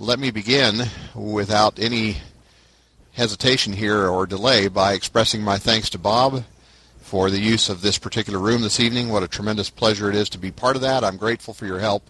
let 0.00 0.20
me 0.20 0.30
begin 0.30 0.84
without 1.12 1.76
any 1.80 2.18
hesitation 3.14 3.72
here 3.72 4.06
or 4.06 4.26
delay 4.26 4.68
by 4.68 4.92
expressing 4.92 5.42
my 5.42 5.58
thanks 5.58 5.90
to 5.90 5.98
Bob 5.98 6.44
for 7.00 7.30
the 7.30 7.40
use 7.40 7.68
of 7.68 7.82
this 7.82 7.98
particular 7.98 8.38
room 8.38 8.62
this 8.62 8.78
evening. 8.78 9.08
What 9.08 9.24
a 9.24 9.28
tremendous 9.28 9.70
pleasure 9.70 10.08
it 10.08 10.14
is 10.14 10.28
to 10.30 10.38
be 10.38 10.52
part 10.52 10.76
of 10.76 10.82
that. 10.82 11.02
I'm 11.02 11.16
grateful 11.16 11.52
for 11.52 11.66
your 11.66 11.80
help. 11.80 12.04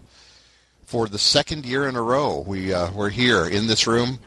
For 0.85 1.07
the 1.07 1.17
second 1.17 1.65
year 1.65 1.87
in 1.87 1.95
a 1.95 2.01
row, 2.01 2.43
we 2.45 2.71
uh, 2.71 2.91
we're 2.91 3.09
here 3.09 3.47
in 3.47 3.65
this 3.65 3.87
room 3.87 4.19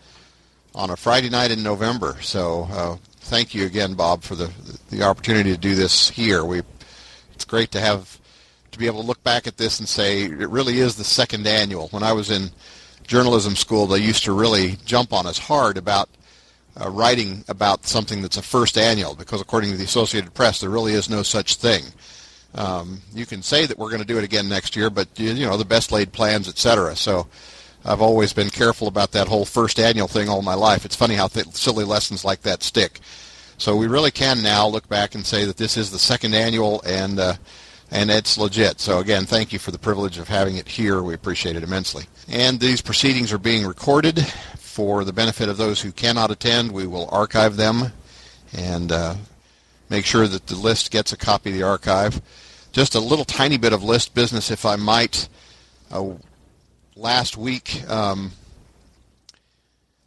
on 0.74 0.90
a 0.90 0.96
Friday 0.96 1.30
night 1.30 1.52
in 1.52 1.62
November. 1.62 2.16
So 2.20 2.66
uh, 2.68 2.96
thank 3.20 3.54
you 3.54 3.64
again, 3.66 3.94
Bob, 3.94 4.24
for 4.24 4.34
the 4.34 4.50
the 4.90 5.04
opportunity 5.04 5.52
to 5.52 5.58
do 5.58 5.76
this 5.76 6.10
here. 6.10 6.44
We 6.44 6.62
it's 7.32 7.44
great 7.44 7.70
to 7.72 7.80
have 7.80 8.18
to 8.72 8.78
be 8.78 8.86
able 8.86 9.02
to 9.02 9.06
look 9.06 9.22
back 9.22 9.46
at 9.46 9.56
this 9.56 9.78
and 9.78 9.88
say 9.88 10.22
it 10.22 10.48
really 10.48 10.80
is 10.80 10.96
the 10.96 11.04
second 11.04 11.46
annual. 11.46 11.88
When 11.90 12.02
I 12.02 12.12
was 12.12 12.28
in 12.28 12.50
journalism 13.12 13.54
school, 13.54 13.86
they 13.86 13.98
used 13.98 14.24
to 14.24 14.32
really 14.32 14.78
jump 14.86 15.12
on 15.12 15.26
us 15.26 15.36
hard 15.36 15.76
about 15.76 16.08
uh, 16.80 16.88
writing 16.88 17.44
about 17.46 17.84
something 17.84 18.22
that's 18.22 18.38
a 18.38 18.42
first 18.42 18.78
annual 18.78 19.14
because 19.14 19.38
according 19.38 19.70
to 19.70 19.76
the 19.76 19.84
Associated 19.84 20.32
Press, 20.32 20.62
there 20.62 20.70
really 20.70 20.94
is 20.94 21.10
no 21.10 21.22
such 21.22 21.56
thing. 21.56 21.84
Um, 22.54 23.02
you 23.12 23.26
can 23.26 23.42
say 23.42 23.66
that 23.66 23.76
we're 23.76 23.90
going 23.90 24.00
to 24.00 24.06
do 24.06 24.16
it 24.16 24.24
again 24.24 24.48
next 24.48 24.74
year, 24.76 24.88
but 24.88 25.08
you, 25.18 25.30
you 25.32 25.44
know 25.44 25.58
the 25.58 25.64
best 25.66 25.92
laid 25.92 26.10
plans, 26.10 26.48
etc. 26.48 26.96
So 26.96 27.26
I've 27.84 28.00
always 28.00 28.32
been 28.32 28.48
careful 28.48 28.88
about 28.88 29.12
that 29.12 29.28
whole 29.28 29.44
first 29.44 29.78
annual 29.78 30.08
thing 30.08 30.30
all 30.30 30.40
my 30.40 30.54
life. 30.54 30.86
It's 30.86 30.96
funny 30.96 31.14
how 31.14 31.28
th- 31.28 31.48
silly 31.48 31.84
lessons 31.84 32.24
like 32.24 32.40
that 32.42 32.62
stick. 32.62 33.00
So 33.58 33.76
we 33.76 33.88
really 33.88 34.10
can 34.10 34.42
now 34.42 34.66
look 34.66 34.88
back 34.88 35.14
and 35.14 35.26
say 35.26 35.44
that 35.44 35.58
this 35.58 35.76
is 35.76 35.90
the 35.90 35.98
second 35.98 36.34
annual 36.34 36.80
and 36.86 37.20
uh, 37.20 37.34
and 37.92 38.10
it's 38.10 38.38
legit. 38.38 38.80
So 38.80 38.98
again, 38.98 39.26
thank 39.26 39.52
you 39.52 39.58
for 39.58 39.70
the 39.70 39.78
privilege 39.78 40.16
of 40.18 40.26
having 40.26 40.56
it 40.56 40.66
here. 40.66 41.02
We 41.02 41.12
appreciate 41.12 41.56
it 41.56 41.62
immensely. 41.62 42.04
And 42.26 42.58
these 42.58 42.80
proceedings 42.80 43.32
are 43.32 43.38
being 43.38 43.66
recorded 43.66 44.26
for 44.56 45.04
the 45.04 45.12
benefit 45.12 45.50
of 45.50 45.58
those 45.58 45.82
who 45.82 45.92
cannot 45.92 46.30
attend. 46.30 46.72
We 46.72 46.86
will 46.86 47.08
archive 47.10 47.56
them 47.56 47.92
and 48.56 48.90
uh, 48.90 49.14
make 49.90 50.06
sure 50.06 50.26
that 50.26 50.46
the 50.46 50.56
list 50.56 50.90
gets 50.90 51.12
a 51.12 51.18
copy 51.18 51.50
of 51.50 51.56
the 51.56 51.62
archive. 51.62 52.22
Just 52.72 52.94
a 52.94 53.00
little 53.00 53.26
tiny 53.26 53.58
bit 53.58 53.74
of 53.74 53.84
list 53.84 54.14
business, 54.14 54.50
if 54.50 54.64
I 54.64 54.76
might. 54.76 55.28
Uh, 55.90 56.14
last 56.96 57.36
week, 57.36 57.86
um, 57.90 58.32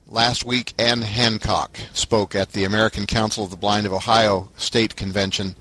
last 0.07 0.43
week, 0.43 0.73
Anne 0.79 1.03
Hancock 1.03 1.77
spoke 1.93 2.33
at 2.33 2.53
the 2.53 2.63
American 2.63 3.05
Council 3.05 3.43
of 3.43 3.51
the 3.51 3.57
Blind 3.57 3.85
of 3.85 3.93
Ohio 3.93 4.49
State 4.57 4.95
Convention. 4.95 5.55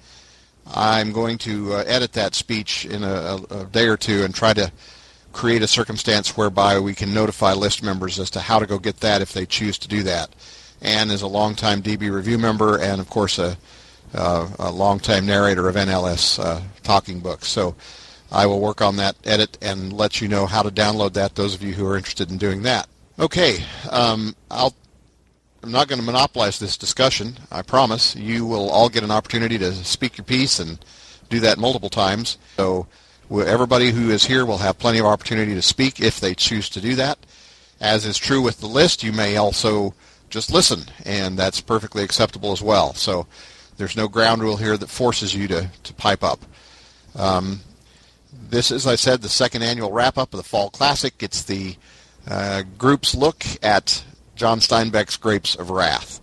I'm 0.67 1.13
going 1.13 1.39
to 1.39 1.75
uh, 1.75 1.85
edit 1.87 2.13
that 2.15 2.35
speech 2.35 2.87
in 2.87 3.05
a, 3.05 3.39
a, 3.51 3.65
day 3.67 3.87
or 3.87 3.97
two 3.97 4.25
and 4.25 4.35
try 4.35 4.55
to 4.55 4.73
create 5.33 5.63
a 5.63 5.67
circumstance 5.67 6.37
whereby 6.37 6.79
we 6.79 6.95
can 6.95 7.13
notify 7.13 7.53
list 7.53 7.83
members 7.83 8.19
as 8.19 8.31
to 8.31 8.41
how 8.41 8.59
to 8.59 8.67
go 8.67 8.79
get 8.79 9.01
that 9.01 9.21
if 9.21 9.33
they 9.33 9.45
choose 9.45 9.79
to 9.79 9.89
do 9.89 10.03
that. 10.05 10.35
Anne 10.81 11.11
is 11.11 11.23
a 11.23 11.27
longtime 11.27 11.83
DB 11.83 12.11
Review 12.11 12.39
member 12.39 12.79
and, 12.79 13.01
of 13.01 13.11
course, 13.11 13.39
a, 13.39 13.57
uh, 14.15 14.49
a 14.59 14.71
longtime 14.71 15.27
narrator 15.27 15.69
of 15.69 15.75
NLS 15.75 16.43
uh, 16.43 16.61
talking 16.83 17.21
books. 17.21 17.49
So 17.49 17.75
I 18.31 18.47
will 18.47 18.61
work 18.61 18.81
on 18.81 18.97
that 18.97 19.17
edit 19.25 19.59
and 19.61 19.93
let 19.93 20.21
you 20.21 20.29
know 20.29 20.47
how 20.47 20.63
to 20.63 20.71
download 20.71 21.15
that, 21.15 21.35
those 21.35 21.55
of 21.55 21.63
you 21.63 21.73
who 21.73 21.87
are 21.87 21.97
interested 21.97 22.31
in 22.31 22.39
doing 22.39 22.63
that. 22.63 22.89
Okay, 23.19 23.59
um, 23.91 24.35
I'll, 24.51 24.75
I'm 25.65 25.73
not 25.73 25.89
going 25.89 25.99
to 25.99 26.05
monopolize 26.05 26.59
this 26.59 26.77
discussion, 26.77 27.39
I 27.51 27.63
promise. 27.63 28.15
You 28.15 28.45
will 28.47 28.69
all 28.71 28.89
get 28.89 29.03
an 29.03 29.11
opportunity 29.11 29.59
to 29.59 29.73
speak 29.73 30.19
your 30.19 30.25
piece 30.25 30.59
and 30.59 30.79
do 31.31 31.41
that 31.41 31.59
multiple 31.59 31.89
times. 31.89 32.39
So 32.57 32.87
Everybody 33.31 33.91
who 33.91 34.11
is 34.11 34.27
here 34.27 34.45
will 34.45 34.59
have 34.59 34.79
plenty 34.79 34.99
of 34.99 35.07
opportunity 35.07 35.55
to 35.55 35.63
speak 35.63 36.01
if 36.01 36.21
they 36.21 36.35
choose 36.35 36.69
to 36.71 36.81
do 36.81 36.95
that. 36.97 37.19
As 37.81 38.05
is 38.05 38.19
true 38.19 38.43
with 38.43 38.61
the 38.61 38.67
list, 38.67 39.03
you 39.03 39.13
may 39.13 39.37
also 39.37 39.95
just 40.31 40.53
listen, 40.53 40.83
and 41.05 41.39
that's 41.39 41.61
perfectly 41.61 42.05
acceptable 42.05 42.53
as 42.53 42.63
well. 42.63 42.95
So 42.95 43.27
there's 43.77 43.97
no 43.97 44.09
ground 44.09 44.43
rule 44.43 44.57
here 44.59 44.77
that 44.77 44.89
forces 44.89 45.35
you 45.35 45.49
to, 45.49 45.71
to 45.83 45.95
pipe 45.95 46.23
up. 46.23 46.41
Um, 47.17 47.61
this, 48.51 48.71
as 48.71 48.87
I 48.87 48.95
said, 48.95 49.23
the 49.23 49.29
second 49.29 49.63
annual 49.63 49.91
wrap-up 49.91 50.35
of 50.35 50.39
the 50.39 50.45
Fall 50.49 50.71
Classic. 50.71 51.15
It's 51.21 51.43
the 51.43 51.77
uh, 52.29 52.63
group's 52.79 53.15
look 53.15 53.45
at 53.63 54.05
John 54.35 54.61
Steinbeck's 54.61 55.17
Grapes 55.17 55.55
of 55.55 55.71
Wrath. 55.71 56.21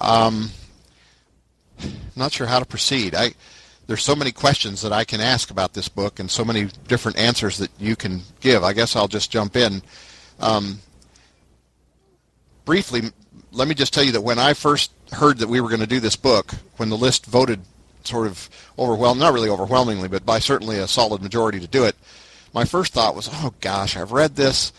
Um, 0.00 0.50
not 2.16 2.32
sure 2.32 2.46
how 2.46 2.58
to 2.58 2.66
proceed. 2.66 3.14
I 3.14 3.32
there's 3.86 4.02
so 4.02 4.14
many 4.14 4.32
questions 4.32 4.80
that 4.82 4.92
I 4.92 5.04
can 5.04 5.20
ask 5.20 5.50
about 5.50 5.74
this 5.74 5.88
book 5.88 6.20
and 6.20 6.30
so 6.30 6.44
many 6.44 6.68
different 6.86 7.18
answers 7.18 7.58
that 7.58 7.70
you 7.78 7.96
can 7.96 8.22
give. 8.40 8.62
I 8.62 8.72
guess 8.72 8.96
I'll 8.96 9.08
just 9.08 9.30
jump 9.30 9.56
in. 9.56 9.82
Um, 10.40 10.78
briefly, 12.64 13.02
let 13.50 13.68
me 13.68 13.74
just 13.74 13.92
tell 13.92 14.04
you 14.04 14.12
that 14.12 14.20
when 14.20 14.38
I 14.38 14.54
first 14.54 14.92
heard 15.12 15.38
that 15.38 15.48
we 15.48 15.60
were 15.60 15.68
going 15.68 15.80
to 15.80 15.86
do 15.86 16.00
this 16.00 16.16
book, 16.16 16.54
when 16.76 16.88
the 16.88 16.96
list 16.96 17.26
voted 17.26 17.60
sort 18.04 18.26
of 18.26 18.48
overwhelmed, 18.78 19.20
not 19.20 19.32
really 19.32 19.50
overwhelmingly, 19.50 20.08
but 20.08 20.24
by 20.24 20.38
certainly 20.38 20.78
a 20.78 20.88
solid 20.88 21.20
majority 21.20 21.60
to 21.60 21.68
do 21.68 21.84
it, 21.84 21.96
my 22.54 22.64
first 22.64 22.92
thought 22.92 23.14
was, 23.14 23.28
oh 23.30 23.52
gosh, 23.60 23.96
I've 23.96 24.12
read 24.12 24.36
this. 24.36 24.72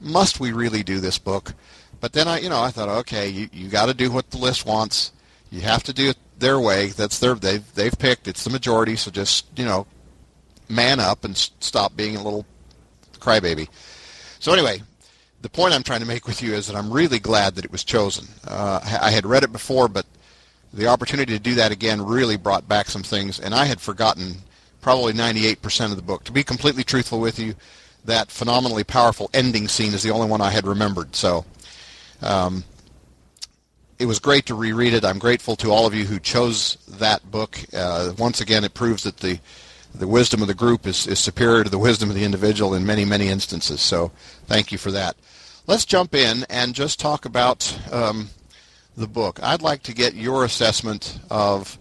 Must 0.00 0.40
we 0.40 0.52
really 0.52 0.82
do 0.82 1.00
this 1.00 1.18
book? 1.18 1.54
But 2.00 2.12
then 2.12 2.26
I, 2.28 2.38
you 2.38 2.48
know, 2.48 2.62
I 2.62 2.70
thought, 2.70 2.88
okay, 2.88 3.28
you, 3.28 3.48
you 3.52 3.68
got 3.68 3.86
to 3.86 3.94
do 3.94 4.10
what 4.10 4.30
the 4.30 4.38
list 4.38 4.64
wants. 4.64 5.12
You 5.50 5.60
have 5.62 5.82
to 5.84 5.92
do 5.92 6.10
it 6.10 6.16
their 6.38 6.58
way. 6.58 6.88
That's 6.88 7.18
their 7.18 7.34
they've 7.34 7.74
they've 7.74 7.98
picked. 7.98 8.28
It's 8.28 8.44
the 8.44 8.50
majority. 8.50 8.96
So 8.96 9.10
just 9.10 9.46
you 9.56 9.64
know, 9.64 9.86
man 10.68 11.00
up 11.00 11.24
and 11.24 11.36
stop 11.36 11.96
being 11.96 12.16
a 12.16 12.22
little 12.22 12.46
crybaby. 13.18 13.68
So 14.38 14.52
anyway, 14.52 14.82
the 15.42 15.50
point 15.50 15.74
I'm 15.74 15.82
trying 15.82 16.00
to 16.00 16.06
make 16.06 16.26
with 16.26 16.42
you 16.42 16.54
is 16.54 16.66
that 16.66 16.76
I'm 16.76 16.92
really 16.92 17.18
glad 17.18 17.54
that 17.56 17.64
it 17.64 17.72
was 17.72 17.84
chosen. 17.84 18.26
Uh, 18.46 18.80
I 18.82 19.10
had 19.10 19.26
read 19.26 19.44
it 19.44 19.52
before, 19.52 19.88
but 19.88 20.06
the 20.72 20.86
opportunity 20.86 21.32
to 21.32 21.42
do 21.42 21.54
that 21.56 21.72
again 21.72 22.00
really 22.00 22.36
brought 22.36 22.68
back 22.68 22.86
some 22.86 23.02
things, 23.02 23.40
and 23.40 23.54
I 23.54 23.64
had 23.64 23.80
forgotten 23.80 24.36
probably 24.80 25.12
98% 25.12 25.90
of 25.90 25.96
the 25.96 26.02
book. 26.02 26.24
To 26.24 26.32
be 26.32 26.42
completely 26.42 26.84
truthful 26.84 27.20
with 27.20 27.38
you, 27.38 27.54
that 28.04 28.30
phenomenally 28.30 28.84
powerful 28.84 29.30
ending 29.34 29.68
scene 29.68 29.92
is 29.94 30.02
the 30.02 30.10
only 30.10 30.28
one 30.28 30.40
I 30.40 30.50
had 30.50 30.66
remembered. 30.66 31.14
So. 31.16 31.44
Um, 32.22 32.64
it 33.98 34.06
was 34.06 34.18
great 34.18 34.46
to 34.46 34.54
reread 34.54 34.94
it. 34.94 35.04
I'm 35.04 35.18
grateful 35.18 35.56
to 35.56 35.70
all 35.70 35.86
of 35.86 35.94
you 35.94 36.06
who 36.06 36.18
chose 36.18 36.78
that 36.88 37.30
book. 37.30 37.60
Uh, 37.70 38.14
once 38.16 38.40
again, 38.40 38.64
it 38.64 38.72
proves 38.72 39.02
that 39.02 39.18
the 39.18 39.38
the 39.94 40.06
wisdom 40.06 40.40
of 40.40 40.48
the 40.48 40.54
group 40.54 40.86
is, 40.86 41.06
is 41.06 41.18
superior 41.18 41.64
to 41.64 41.70
the 41.70 41.78
wisdom 41.78 42.08
of 42.08 42.14
the 42.14 42.24
individual 42.24 42.74
in 42.74 42.86
many, 42.86 43.04
many 43.04 43.28
instances. 43.28 43.80
So 43.80 44.12
thank 44.46 44.72
you 44.72 44.78
for 44.78 44.90
that. 44.92 45.16
Let's 45.66 45.84
jump 45.84 46.14
in 46.14 46.44
and 46.48 46.74
just 46.74 47.00
talk 47.00 47.24
about 47.24 47.78
um, 47.92 48.30
the 48.96 49.08
book. 49.08 49.40
I'd 49.42 49.62
like 49.62 49.82
to 49.84 49.94
get 49.94 50.14
your 50.14 50.44
assessment 50.44 51.18
of 51.30 51.78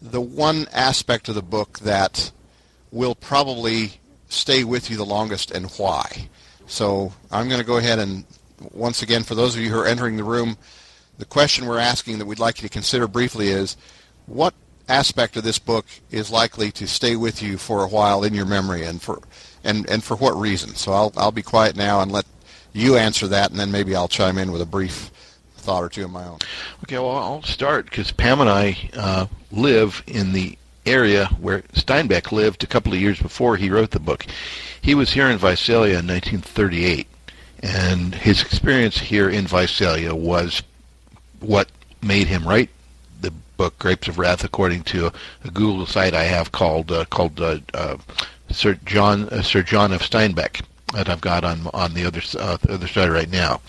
the 0.00 0.20
one 0.20 0.66
aspect 0.72 1.28
of 1.28 1.34
the 1.34 1.42
book 1.42 1.80
that 1.80 2.32
will 2.90 3.14
probably 3.14 4.00
stay 4.32 4.64
with 4.64 4.90
you 4.90 4.96
the 4.96 5.04
longest 5.04 5.50
and 5.50 5.70
why. 5.72 6.28
So 6.66 7.12
I'm 7.30 7.48
going 7.48 7.60
to 7.60 7.66
go 7.66 7.76
ahead 7.76 7.98
and 7.98 8.24
once 8.72 9.02
again, 9.02 9.22
for 9.22 9.34
those 9.34 9.56
of 9.56 9.60
you 9.60 9.70
who 9.70 9.78
are 9.78 9.86
entering 9.86 10.16
the 10.16 10.24
room, 10.24 10.56
the 11.18 11.24
question 11.24 11.66
we're 11.66 11.78
asking 11.78 12.18
that 12.18 12.26
we'd 12.26 12.38
like 12.38 12.62
you 12.62 12.68
to 12.68 12.72
consider 12.72 13.06
briefly 13.06 13.48
is 13.48 13.76
what 14.26 14.54
aspect 14.88 15.36
of 15.36 15.44
this 15.44 15.58
book 15.58 15.86
is 16.10 16.30
likely 16.30 16.70
to 16.72 16.86
stay 16.86 17.16
with 17.16 17.42
you 17.42 17.58
for 17.58 17.84
a 17.84 17.88
while 17.88 18.24
in 18.24 18.34
your 18.34 18.46
memory 18.46 18.84
and 18.84 19.00
for 19.02 19.20
and, 19.64 19.88
and 19.88 20.02
for 20.02 20.16
what 20.16 20.34
reason? 20.36 20.74
So 20.74 20.92
I'll, 20.92 21.12
I'll 21.16 21.32
be 21.32 21.42
quiet 21.42 21.76
now 21.76 22.00
and 22.00 22.10
let 22.10 22.26
you 22.72 22.96
answer 22.96 23.28
that 23.28 23.50
and 23.50 23.60
then 23.60 23.70
maybe 23.70 23.94
I'll 23.94 24.08
chime 24.08 24.38
in 24.38 24.50
with 24.50 24.60
a 24.60 24.66
brief 24.66 25.10
thought 25.56 25.84
or 25.84 25.88
two 25.88 26.04
of 26.04 26.10
my 26.10 26.26
own. 26.26 26.38
Okay, 26.84 26.98
well, 26.98 27.16
I'll 27.16 27.42
start 27.42 27.84
because 27.84 28.10
Pam 28.10 28.40
and 28.40 28.50
I 28.50 28.76
uh, 28.94 29.26
live 29.52 30.02
in 30.06 30.32
the 30.32 30.58
area 30.84 31.26
where 31.40 31.62
Steinbeck 31.74 32.32
lived 32.32 32.62
a 32.62 32.66
couple 32.66 32.92
of 32.92 33.00
years 33.00 33.20
before 33.20 33.56
he 33.56 33.70
wrote 33.70 33.90
the 33.90 34.00
book. 34.00 34.26
He 34.80 34.94
was 34.94 35.12
here 35.12 35.28
in 35.28 35.38
Visalia 35.38 35.98
in 35.98 36.06
1938, 36.06 37.06
and 37.62 38.14
his 38.14 38.42
experience 38.42 38.98
here 38.98 39.28
in 39.28 39.46
Visalia 39.46 40.14
was 40.14 40.62
what 41.40 41.70
made 42.02 42.26
him 42.26 42.46
write 42.46 42.70
the 43.20 43.32
book 43.56 43.78
Grapes 43.78 44.08
of 44.08 44.18
Wrath, 44.18 44.44
according 44.44 44.82
to 44.84 45.12
a, 45.44 45.50
Google 45.50 45.86
site 45.86 46.14
I 46.14 46.24
have 46.24 46.52
called 46.52 46.90
uh, 46.90 47.04
called 47.06 47.40
uh, 47.40 47.58
uh, 47.74 47.98
Sir 48.50 48.78
John 48.84 49.28
uh, 49.28 49.42
Sir 49.42 49.62
John 49.62 49.92
of 49.92 50.02
Steinbeck 50.02 50.62
that 50.92 51.08
I've 51.08 51.20
got 51.20 51.44
on 51.44 51.68
on 51.72 51.94
the 51.94 52.04
other 52.04 52.22
uh, 52.38 52.56
the 52.58 52.74
other 52.74 52.88
side 52.88 53.10
right 53.10 53.30
now. 53.30 53.60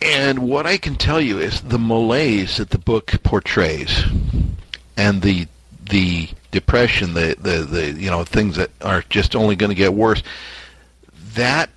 And 0.00 0.40
what 0.40 0.66
I 0.66 0.76
can 0.76 0.96
tell 0.96 1.20
you 1.20 1.38
is 1.38 1.62
the 1.62 1.78
malaise 1.78 2.58
that 2.58 2.70
the 2.70 2.78
book 2.78 3.12
portrays, 3.22 4.04
and 4.96 5.22
the 5.22 5.46
the 5.90 6.28
depression, 6.50 7.14
the 7.14 7.36
the, 7.38 7.58
the 7.58 7.92
you 7.92 8.10
know 8.10 8.24
things 8.24 8.56
that 8.56 8.70
are 8.82 9.02
just 9.10 9.34
only 9.36 9.56
going 9.56 9.70
to 9.70 9.74
get 9.76 9.94
worse. 9.94 10.22
That 11.34 11.70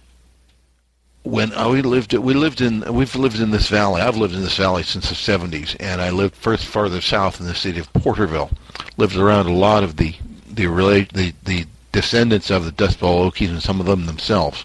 when 1.24 1.54
uh, 1.54 1.70
we 1.70 1.82
lived 1.82 2.14
we 2.14 2.34
lived 2.34 2.62
in 2.62 2.82
we've 2.94 3.16
lived 3.16 3.40
in 3.40 3.52
this 3.52 3.68
valley. 3.70 4.02
I've 4.02 4.18
lived 4.18 4.36
in 4.36 4.42
this 4.42 4.58
valley 4.58 4.84
since 4.84 5.10
the 5.10 5.16
70s, 5.16 5.76
and 5.80 6.02
I 6.02 6.10
lived 6.10 6.36
first 6.36 6.66
farther 6.66 7.02
south 7.02 7.40
in 7.42 7.48
the 7.48 7.56
city 7.56 7.80
of 7.80 7.92
Porterville. 7.94 8.52
Lived 8.98 9.16
around 9.18 9.48
a 9.48 9.54
lot 9.54 9.84
of 9.84 9.98
the 9.98 10.16
the 10.48 10.66
the, 11.14 11.34
the 11.44 11.66
descendants 11.92 12.50
of 12.52 12.66
the 12.66 12.72
Dust 12.72 13.00
Bowl 13.00 13.30
Okies 13.30 13.50
and 13.50 13.62
some 13.64 13.80
of 13.80 13.86
them 13.88 14.06
themselves. 14.06 14.64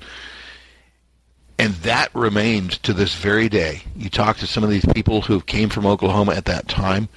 and 1.58 1.74
that 1.76 2.14
remains 2.14 2.78
to 2.78 2.92
this 2.92 3.14
very 3.14 3.48
day. 3.48 3.82
You 3.96 4.10
talk 4.10 4.36
to 4.38 4.46
some 4.46 4.64
of 4.64 4.70
these 4.70 4.84
people 4.94 5.22
who 5.22 5.40
came 5.40 5.68
from 5.68 5.86
Oklahoma 5.86 6.32
at 6.34 6.44
that 6.46 6.68
time, 6.68 7.08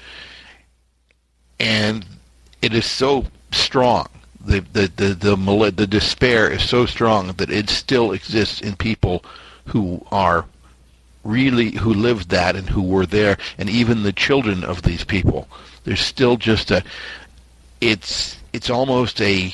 and 1.59 2.05
it 2.61 2.73
is 2.73 2.85
so 2.85 3.25
strong. 3.51 4.07
The 4.41 4.59
the 4.73 4.91
the 4.95 5.13
the, 5.13 5.71
the 5.75 5.87
despair 5.87 6.51
is 6.51 6.67
so 6.67 6.85
strong 6.85 7.27
that 7.33 7.49
it 7.49 7.69
still 7.69 8.11
exists 8.11 8.61
in 8.61 8.75
people 8.75 9.23
who 9.65 10.05
are 10.11 10.45
really 11.23 11.71
who 11.71 11.93
lived 11.93 12.29
that 12.29 12.55
and 12.55 12.69
who 12.69 12.83
were 12.83 13.05
there, 13.05 13.37
and 13.57 13.69
even 13.69 14.03
the 14.03 14.13
children 14.13 14.63
of 14.63 14.83
these 14.83 15.03
people. 15.03 15.47
There's 15.83 16.01
still 16.01 16.37
just 16.37 16.71
a 16.71 16.83
it's 17.81 18.37
it's 18.53 18.69
almost 18.69 19.19
a 19.21 19.53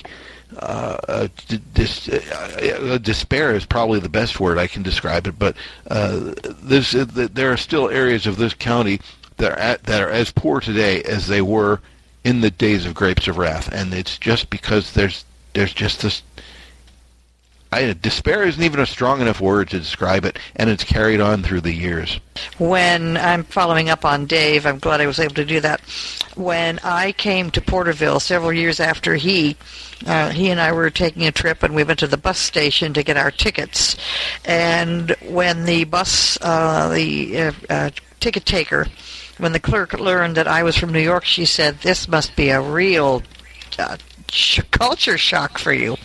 uh, 0.57 0.98
uh, 1.07 1.27
dis, 1.74 2.09
uh, 2.09 3.00
despair 3.01 3.56
is 3.56 3.65
probably 3.65 4.00
the 4.00 4.09
best 4.09 4.39
word 4.39 4.57
I 4.57 4.68
can 4.68 4.83
describe 4.83 5.27
it. 5.27 5.39
But 5.39 5.56
uh, 5.89 6.33
this, 6.62 6.94
uh, 6.94 7.06
there 7.07 7.51
are 7.53 7.57
still 7.57 7.89
areas 7.89 8.27
of 8.27 8.38
this 8.38 8.53
county 8.53 9.00
that 9.38 9.53
are 9.53 9.59
at, 9.59 9.83
that 9.83 10.01
are 10.01 10.09
as 10.09 10.31
poor 10.31 10.59
today 10.59 11.03
as 11.03 11.27
they 11.27 11.42
were 11.42 11.80
in 12.23 12.41
the 12.41 12.51
days 12.51 12.85
of 12.85 12.94
Grapes 12.94 13.27
of 13.27 13.38
Wrath, 13.38 13.71
and 13.71 13.94
it's 13.94 14.18
just 14.18 14.50
because 14.50 14.94
there's 14.94 15.25
there's 15.53 15.73
just 15.73 16.01
this. 16.01 16.21
I, 17.73 17.94
despair 17.94 18.44
isn't 18.44 18.62
even 18.62 18.81
a 18.81 18.85
strong 18.85 19.21
enough 19.21 19.39
word 19.39 19.69
to 19.69 19.79
describe 19.79 20.25
it, 20.25 20.38
and 20.57 20.69
it's 20.69 20.83
carried 20.83 21.21
on 21.21 21.41
through 21.41 21.62
the 21.62 21.73
years. 21.73 22.19
When 22.57 23.15
I'm 23.15 23.45
following 23.45 23.89
up 23.89 24.03
on 24.03 24.25
Dave, 24.25 24.65
I'm 24.65 24.77
glad 24.77 25.00
I 25.00 25.06
was 25.06 25.19
able 25.19 25.35
to 25.35 25.45
do 25.45 25.62
that. 25.62 25.79
When 26.35 26.79
I 26.83 27.13
came 27.13 27.50
to 27.51 27.62
Porterville 27.62 28.19
several 28.19 28.51
years 28.51 28.81
after 28.81 29.15
he 29.15 29.56
uh, 30.06 30.31
he 30.31 30.50
and 30.50 30.59
I 30.59 30.71
were 30.71 30.89
taking 30.89 31.25
a 31.27 31.31
trip, 31.31 31.63
and 31.63 31.75
we 31.75 31.83
went 31.83 32.00
to 32.00 32.07
the 32.07 32.17
bus 32.17 32.39
station 32.39 32.94
to 32.94 33.03
get 33.03 33.17
our 33.17 33.31
tickets. 33.31 33.95
And 34.45 35.15
when 35.21 35.65
the 35.65 35.83
bus, 35.85 36.38
uh, 36.41 36.89
the 36.89 37.38
uh, 37.38 37.51
uh, 37.69 37.89
ticket 38.19 38.45
taker, 38.45 38.88
when 39.41 39.53
the 39.53 39.59
clerk 39.59 39.99
learned 39.99 40.38
that 40.38 40.47
I 40.47 40.61
was 40.61 40.77
from 40.77 40.93
New 40.93 40.99
York, 40.99 41.25
she 41.25 41.45
said, 41.45 41.79
"This 41.79 42.07
must 42.07 42.35
be 42.35 42.49
a 42.49 42.61
real 42.61 43.23
uh, 43.79 43.97
culture 44.69 45.17
shock 45.17 45.57
for 45.57 45.73
you." 45.73 45.97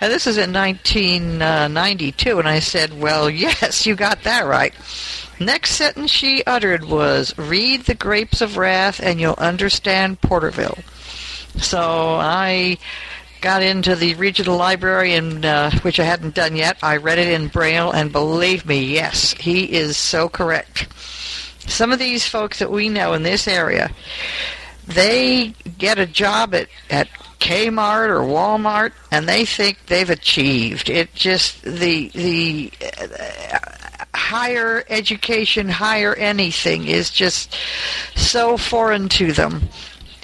And 0.00 0.12
this 0.12 0.28
is 0.28 0.38
in 0.38 0.52
1992, 0.52 2.38
and 2.38 2.48
I 2.48 2.60
said, 2.60 3.00
"Well, 3.00 3.28
yes, 3.46 3.84
you 3.84 3.96
got 3.96 4.22
that 4.22 4.46
right." 4.46 4.72
Next 5.40 5.72
sentence 5.72 6.12
she 6.12 6.44
uttered 6.44 6.84
was, 6.84 7.36
"Read 7.36 7.82
the 7.82 7.94
Grapes 7.94 8.40
of 8.40 8.56
Wrath, 8.56 9.00
and 9.02 9.20
you'll 9.20 9.34
understand 9.38 10.20
Porterville." 10.20 10.78
So 11.58 11.80
I 11.80 12.78
got 13.40 13.62
into 13.62 13.96
the 13.96 14.14
regional 14.14 14.56
library, 14.56 15.14
and 15.14 15.44
uh, 15.44 15.72
which 15.82 15.98
I 15.98 16.04
hadn't 16.04 16.34
done 16.34 16.54
yet. 16.54 16.78
I 16.80 16.98
read 16.98 17.18
it 17.18 17.28
in 17.28 17.48
Braille, 17.48 17.90
and 17.90 18.12
believe 18.12 18.66
me, 18.66 18.84
yes, 18.84 19.32
he 19.32 19.64
is 19.64 19.96
so 19.96 20.28
correct. 20.28 20.86
Some 21.66 21.92
of 21.92 21.98
these 21.98 22.26
folks 22.26 22.58
that 22.58 22.70
we 22.70 22.88
know 22.88 23.12
in 23.12 23.22
this 23.22 23.48
area, 23.48 23.90
they 24.86 25.54
get 25.78 25.98
a 25.98 26.06
job 26.06 26.54
at, 26.54 26.68
at 26.90 27.08
Kmart 27.40 28.08
or 28.08 28.20
Walmart, 28.20 28.92
and 29.10 29.28
they 29.28 29.44
think 29.44 29.78
they've 29.86 30.08
achieved. 30.08 30.88
It 30.88 31.14
just 31.14 31.62
the 31.62 32.08
the 32.08 32.72
uh, 32.82 33.58
higher 34.14 34.84
education, 34.88 35.68
higher 35.68 36.14
anything 36.14 36.86
is 36.86 37.10
just 37.10 37.56
so 38.14 38.56
foreign 38.56 39.08
to 39.10 39.32
them 39.32 39.68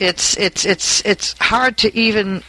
it's 0.02 0.36
it's 0.36 0.64
it's 0.64 1.00
it's 1.04 1.34
hard 1.38 1.78
to 1.78 1.96
even 1.96 2.42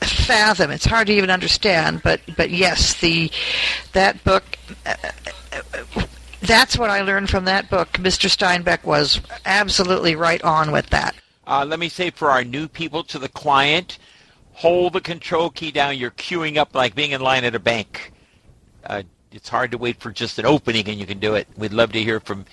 fathom. 0.00 0.70
It's 0.70 0.84
hard 0.84 1.06
to 1.06 1.12
even 1.12 1.30
understand. 1.30 2.02
But 2.02 2.20
but 2.36 2.50
yes, 2.50 2.94
the 3.00 3.30
that 3.92 4.22
book. 4.24 4.44
Uh, 4.84 4.94
that's 6.50 6.76
what 6.76 6.90
I 6.90 7.02
learned 7.02 7.30
from 7.30 7.44
that 7.46 7.70
book. 7.70 7.92
Mr. 7.92 8.28
Steinbeck 8.28 8.84
was 8.84 9.20
absolutely 9.46 10.16
right 10.16 10.42
on 10.42 10.72
with 10.72 10.90
that. 10.90 11.14
Uh, 11.46 11.64
let 11.64 11.78
me 11.78 11.88
say 11.88 12.10
for 12.10 12.30
our 12.30 12.44
new 12.44 12.68
people 12.68 13.02
to 13.04 13.18
the 13.18 13.28
client, 13.28 13.98
hold 14.52 14.92
the 14.92 15.00
control 15.00 15.50
key 15.50 15.70
down. 15.70 15.96
You're 15.96 16.10
queuing 16.10 16.56
up 16.56 16.74
like 16.74 16.94
being 16.94 17.12
in 17.12 17.20
line 17.20 17.44
at 17.44 17.54
a 17.54 17.60
bank. 17.60 18.12
Uh, 18.84 19.02
it's 19.32 19.48
hard 19.48 19.70
to 19.70 19.78
wait 19.78 20.00
for 20.00 20.10
just 20.10 20.38
an 20.38 20.46
opening 20.46 20.88
and 20.88 20.98
you 20.98 21.06
can 21.06 21.18
do 21.18 21.34
it. 21.34 21.46
We'd 21.56 21.72
love 21.72 21.92
to 21.92 22.02
hear 22.02 22.20
from 22.20 22.44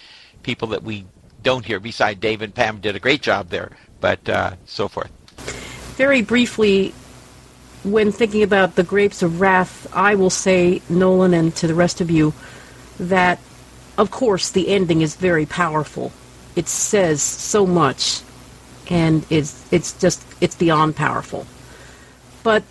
people 0.43 0.69
that 0.69 0.83
we 0.83 1.05
don't 1.41 1.65
hear. 1.65 1.79
Beside 1.79 2.19
Dave 2.19 2.41
and 2.41 2.53
Pam 2.53 2.79
did 2.79 2.95
a 2.95 2.99
great 2.99 3.21
job 3.21 3.49
there 3.49 3.71
but 3.99 4.27
uh, 4.29 4.51
so 4.65 4.87
forth. 4.87 5.11
Very 5.95 6.21
briefly, 6.21 6.93
when 7.83 8.11
thinking 8.11 8.43
about 8.43 8.75
the 8.75 8.83
grapes 8.83 9.23
of 9.23 9.41
wrath, 9.41 9.87
I 9.93 10.15
will 10.15 10.29
say, 10.29 10.81
Nolan, 10.89 11.33
and 11.33 11.55
to 11.55 11.67
the 11.67 11.73
rest 11.73 12.01
of 12.01 12.11
you, 12.11 12.33
that 12.99 13.39
of 13.97 14.11
course 14.11 14.49
the 14.49 14.69
ending 14.69 15.01
is 15.01 15.15
very 15.15 15.45
powerful. 15.45 16.11
It 16.55 16.67
says 16.67 17.21
so 17.21 17.65
much, 17.65 18.21
and 18.89 19.25
it's 19.29 19.71
it's 19.71 19.93
just 19.93 20.23
it's 20.41 20.55
beyond 20.55 20.95
powerful. 20.95 21.45
But 22.43 22.63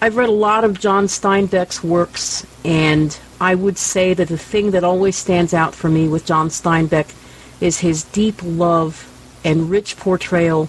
I've 0.00 0.16
read 0.16 0.28
a 0.28 0.32
lot 0.32 0.64
of 0.64 0.78
John 0.78 1.06
Steinbeck's 1.06 1.82
works, 1.82 2.46
and 2.64 3.18
I 3.40 3.54
would 3.54 3.78
say 3.78 4.14
that 4.14 4.28
the 4.28 4.38
thing 4.38 4.70
that 4.72 4.84
always 4.84 5.16
stands 5.16 5.52
out 5.54 5.74
for 5.74 5.88
me 5.88 6.08
with 6.08 6.26
John 6.26 6.48
Steinbeck 6.48 7.14
is 7.60 7.80
his 7.80 8.04
deep 8.04 8.40
love 8.42 9.10
and 9.44 9.70
rich 9.70 9.96
portrayal 9.96 10.68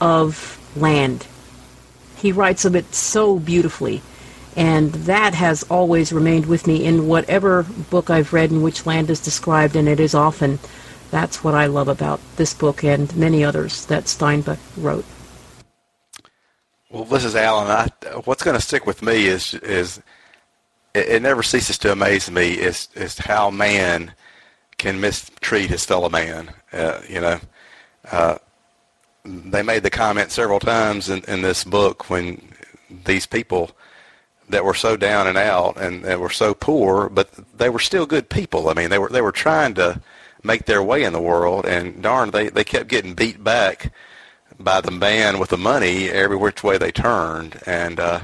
of 0.00 0.58
land. 0.76 1.26
He 2.16 2.32
writes 2.32 2.64
of 2.64 2.76
it 2.76 2.94
so 2.94 3.38
beautifully, 3.38 4.02
and 4.56 4.92
that 4.92 5.34
has 5.34 5.62
always 5.64 6.12
remained 6.12 6.46
with 6.46 6.66
me 6.66 6.84
in 6.84 7.06
whatever 7.06 7.62
book 7.62 8.10
I've 8.10 8.32
read 8.32 8.50
in 8.50 8.62
which 8.62 8.86
land 8.86 9.10
is 9.10 9.20
described, 9.20 9.76
and 9.76 9.88
it 9.88 10.00
is 10.00 10.14
often. 10.14 10.58
That's 11.10 11.42
what 11.42 11.54
I 11.54 11.66
love 11.66 11.88
about 11.88 12.20
this 12.36 12.54
book 12.54 12.84
and 12.84 13.14
many 13.16 13.42
others 13.42 13.86
that 13.86 14.04
Steinbeck 14.04 14.58
wrote. 14.76 15.04
Well, 16.88 17.04
this 17.04 17.24
is 17.24 17.36
Alan. 17.36 17.68
I, 17.68 17.88
what's 18.24 18.42
going 18.42 18.56
to 18.56 18.64
stick 18.64 18.86
with 18.86 19.02
me 19.02 19.26
is 19.26 19.54
is 19.54 20.00
it, 20.94 21.08
it, 21.08 21.22
never 21.22 21.42
ceases 21.42 21.78
to 21.78 21.92
amaze 21.92 22.30
me 22.30 22.54
is 22.54 22.88
is 22.94 23.18
how 23.18 23.50
man 23.50 24.12
can 24.78 25.00
mistreat 25.00 25.70
his 25.70 25.84
fellow 25.84 26.08
man. 26.08 26.52
Uh, 26.72 27.00
you 27.08 27.20
know, 27.20 27.38
uh, 28.10 28.38
they 29.24 29.62
made 29.62 29.84
the 29.84 29.90
comment 29.90 30.32
several 30.32 30.58
times 30.58 31.08
in, 31.08 31.22
in 31.28 31.42
this 31.42 31.62
book 31.62 32.10
when 32.10 32.42
these 33.04 33.26
people 33.26 33.70
that 34.50 34.64
were 34.64 34.74
so 34.74 34.96
down 34.96 35.26
and 35.26 35.38
out 35.38 35.76
and 35.76 36.04
that 36.04 36.20
were 36.20 36.30
so 36.30 36.54
poor, 36.54 37.08
but 37.08 37.30
they 37.56 37.68
were 37.68 37.78
still 37.78 38.06
good 38.06 38.28
people. 38.28 38.68
I 38.68 38.74
mean, 38.74 38.90
they 38.90 38.98
were 38.98 39.08
they 39.08 39.22
were 39.22 39.32
trying 39.32 39.74
to 39.74 40.00
make 40.42 40.64
their 40.64 40.82
way 40.82 41.04
in 41.04 41.12
the 41.12 41.20
world, 41.20 41.66
and 41.66 42.02
darn, 42.02 42.30
they 42.30 42.48
they 42.48 42.64
kept 42.64 42.88
getting 42.88 43.14
beat 43.14 43.42
back 43.42 43.92
by 44.58 44.80
the 44.80 44.90
man 44.90 45.38
with 45.38 45.50
the 45.50 45.58
money 45.58 46.08
every 46.08 46.36
which 46.36 46.62
way 46.62 46.78
they 46.78 46.92
turned, 46.92 47.60
and 47.66 47.98
uh, 48.00 48.20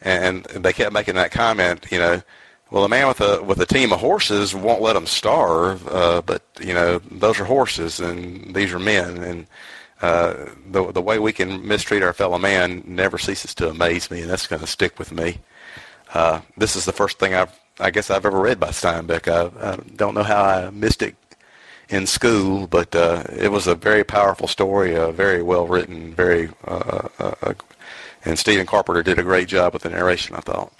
and 0.00 0.44
they 0.44 0.72
kept 0.72 0.92
making 0.92 1.14
that 1.16 1.32
comment, 1.32 1.86
you 1.90 1.98
know. 1.98 2.22
Well, 2.70 2.84
a 2.84 2.88
man 2.88 3.06
with 3.06 3.20
a 3.20 3.42
with 3.42 3.60
a 3.60 3.66
team 3.66 3.92
of 3.92 4.00
horses 4.00 4.54
won't 4.54 4.80
let 4.80 4.94
them 4.94 5.06
starve, 5.06 5.86
uh, 5.88 6.22
but 6.24 6.42
you 6.60 6.72
know 6.72 6.98
those 7.10 7.38
are 7.38 7.44
horses 7.44 8.00
and 8.00 8.54
these 8.54 8.72
are 8.72 8.78
men, 8.78 9.18
and 9.18 9.46
uh, 10.00 10.46
the 10.70 10.90
the 10.90 11.02
way 11.02 11.18
we 11.18 11.32
can 11.32 11.66
mistreat 11.66 12.02
our 12.02 12.14
fellow 12.14 12.38
man 12.38 12.82
never 12.86 13.18
ceases 13.18 13.54
to 13.56 13.68
amaze 13.68 14.10
me, 14.10 14.22
and 14.22 14.30
that's 14.30 14.46
going 14.46 14.60
to 14.60 14.66
stick 14.66 14.98
with 14.98 15.12
me. 15.12 15.38
Uh, 16.12 16.40
this 16.56 16.76
is 16.76 16.84
the 16.84 16.92
first 16.92 17.18
thing 17.18 17.34
I've 17.34 17.58
I 17.80 17.90
guess 17.90 18.10
I've 18.10 18.26
ever 18.26 18.40
read 18.40 18.60
by 18.60 18.68
Steinbeck. 18.68 19.28
I, 19.28 19.72
I 19.72 19.76
don't 19.96 20.14
know 20.14 20.22
how 20.22 20.44
I 20.44 20.70
missed 20.70 21.02
it 21.02 21.16
in 21.88 22.06
school, 22.06 22.66
but 22.66 22.94
uh, 22.94 23.24
it 23.36 23.50
was 23.50 23.66
a 23.66 23.74
very 23.74 24.04
powerful 24.04 24.46
story, 24.46 24.96
uh, 24.96 25.10
very 25.10 25.42
well 25.42 25.66
written, 25.66 26.14
very 26.14 26.50
uh, 26.66 27.08
uh, 27.18 27.34
uh, 27.42 27.54
and 28.24 28.38
Stephen 28.38 28.66
Carpenter 28.66 29.02
did 29.02 29.18
a 29.18 29.22
great 29.22 29.48
job 29.48 29.72
with 29.72 29.82
the 29.82 29.90
narration. 29.90 30.36
I 30.36 30.40
thought. 30.40 30.72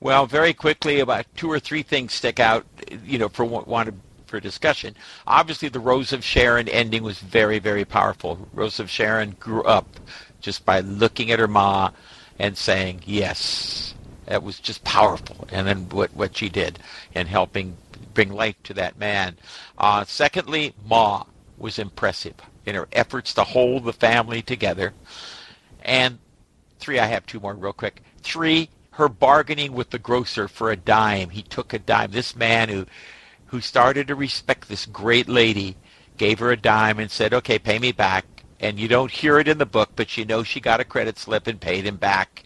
Well, 0.00 0.26
very 0.26 0.54
quickly, 0.54 1.00
about 1.00 1.26
two 1.34 1.50
or 1.50 1.58
three 1.58 1.82
things 1.82 2.12
stick 2.12 2.38
out, 2.38 2.64
you 3.04 3.18
know, 3.18 3.28
for 3.28 3.44
wanted 3.44 3.98
for 4.26 4.38
discussion. 4.38 4.94
Obviously, 5.26 5.68
the 5.68 5.80
Rose 5.80 6.12
of 6.12 6.22
Sharon 6.22 6.68
ending 6.68 7.02
was 7.02 7.18
very, 7.18 7.58
very 7.58 7.84
powerful. 7.84 8.46
Rose 8.52 8.78
of 8.78 8.90
Sharon 8.90 9.36
grew 9.40 9.64
up 9.64 9.88
just 10.40 10.64
by 10.64 10.80
looking 10.80 11.32
at 11.32 11.40
her 11.40 11.48
ma 11.48 11.90
and 12.38 12.56
saying 12.56 13.02
yes. 13.04 13.94
That 14.28 14.42
was 14.42 14.60
just 14.60 14.84
powerful. 14.84 15.48
And 15.50 15.66
then 15.66 15.88
what 15.88 16.14
what 16.14 16.36
she 16.36 16.50
did 16.50 16.78
in 17.14 17.26
helping 17.26 17.76
bring 18.12 18.30
life 18.30 18.62
to 18.64 18.74
that 18.74 18.98
man. 18.98 19.36
Uh, 19.78 20.04
secondly, 20.04 20.74
Ma 20.86 21.24
was 21.56 21.78
impressive 21.78 22.34
in 22.66 22.74
her 22.74 22.88
efforts 22.92 23.32
to 23.34 23.44
hold 23.44 23.84
the 23.84 23.92
family 23.92 24.42
together. 24.42 24.92
And 25.82 26.18
three, 26.78 26.98
I 26.98 27.06
have 27.06 27.24
two 27.24 27.40
more 27.40 27.54
real 27.54 27.72
quick. 27.72 28.02
Three, 28.22 28.68
her 28.92 29.08
bargaining 29.08 29.72
with 29.72 29.90
the 29.90 29.98
grocer 29.98 30.46
for 30.46 30.70
a 30.70 30.76
dime. 30.76 31.30
He 31.30 31.42
took 31.42 31.72
a 31.72 31.78
dime. 31.78 32.10
This 32.10 32.36
man 32.36 32.68
who 32.68 32.86
who 33.46 33.62
started 33.62 34.08
to 34.08 34.14
respect 34.14 34.68
this 34.68 34.84
great 34.84 35.26
lady 35.26 35.74
gave 36.18 36.38
her 36.40 36.52
a 36.52 36.56
dime 36.56 36.98
and 36.98 37.10
said, 37.10 37.32
"Okay, 37.32 37.58
pay 37.58 37.78
me 37.78 37.92
back." 37.92 38.26
And 38.60 38.78
you 38.78 38.88
don't 38.88 39.10
hear 39.10 39.38
it 39.38 39.48
in 39.48 39.56
the 39.56 39.64
book, 39.64 39.90
but 39.96 40.18
you 40.18 40.26
know 40.26 40.42
she 40.42 40.60
got 40.60 40.80
a 40.80 40.84
credit 40.84 41.16
slip 41.16 41.46
and 41.46 41.58
paid 41.60 41.86
him 41.86 41.96
back. 41.96 42.42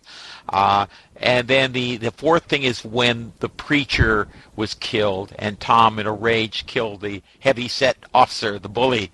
Uh, 0.49 0.87
and 1.23 1.47
then 1.47 1.73
the, 1.73 1.99
the 1.99 2.11
fourth 2.11 2.45
thing 2.45 2.65
is 2.65 2.85
when 2.85 3.33
the 3.39 3.49
preacher 3.49 4.27
was 4.57 4.75
killed, 4.75 5.33
and 5.39 5.59
Tom, 5.61 6.01
in 6.01 6.07
a 6.07 6.13
rage, 6.13 6.67
killed 6.67 7.01
the 7.01 7.23
heavy-set 7.39 7.97
officer, 8.13 8.59
the 8.59 8.69
bully, 8.69 9.13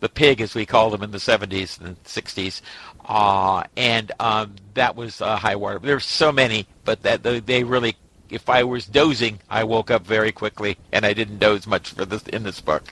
the 0.00 0.10
pig, 0.10 0.42
as 0.42 0.54
we 0.54 0.66
called 0.66 0.92
him 0.92 1.02
in 1.02 1.10
the 1.10 1.18
70s 1.18 1.80
and 1.80 2.02
60s. 2.04 2.60
Uh, 3.06 3.64
and 3.78 4.12
um, 4.20 4.56
that 4.74 4.94
was 4.94 5.22
uh, 5.22 5.36
high 5.36 5.56
water. 5.56 5.78
There's 5.78 6.04
so 6.04 6.30
many, 6.30 6.66
but 6.84 7.02
that 7.02 7.22
they 7.22 7.64
really, 7.64 7.96
if 8.28 8.50
I 8.50 8.62
was 8.62 8.84
dozing, 8.84 9.40
I 9.48 9.64
woke 9.64 9.90
up 9.90 10.06
very 10.06 10.32
quickly, 10.32 10.76
and 10.92 11.06
I 11.06 11.14
didn't 11.14 11.38
doze 11.38 11.66
much 11.66 11.90
for 11.94 12.04
this 12.04 12.22
in 12.24 12.42
this 12.42 12.60
book. 12.60 12.84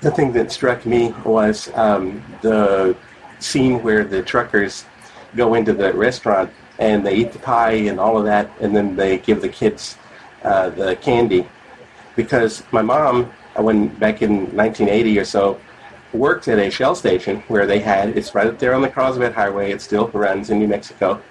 The 0.00 0.10
thing 0.10 0.32
that 0.32 0.50
struck 0.50 0.86
me 0.86 1.14
was 1.24 1.70
um, 1.74 2.24
the 2.40 2.96
scene 3.38 3.82
where 3.82 4.04
the 4.04 4.22
truckers 4.22 4.86
go 5.36 5.54
into 5.54 5.74
the 5.74 5.92
restaurant 5.92 6.50
and 6.82 7.06
they 7.06 7.14
eat 7.14 7.32
the 7.32 7.38
pie 7.38 7.86
and 7.90 8.00
all 8.00 8.18
of 8.18 8.24
that, 8.24 8.50
and 8.60 8.74
then 8.74 8.96
they 8.96 9.16
give 9.18 9.40
the 9.40 9.48
kids 9.48 9.96
uh, 10.42 10.68
the 10.70 10.96
candy. 10.96 11.48
Because 12.16 12.64
my 12.72 12.82
mom, 12.82 13.32
when 13.56 13.86
back 13.86 14.20
in 14.20 14.56
1980 14.56 15.18
or 15.20 15.24
so, 15.24 15.60
worked 16.12 16.48
at 16.48 16.58
a 16.58 16.68
Shell 16.70 16.96
station 16.96 17.40
where 17.46 17.66
they 17.66 17.78
had 17.78 18.10
it's 18.18 18.34
right 18.34 18.48
up 18.48 18.58
there 18.58 18.74
on 18.74 18.82
the 18.82 18.88
Carlsbad 18.88 19.32
Highway. 19.32 19.70
It 19.70 19.80
still 19.80 20.08
runs 20.08 20.50
in 20.50 20.58
New 20.58 20.66
Mexico, 20.66 21.22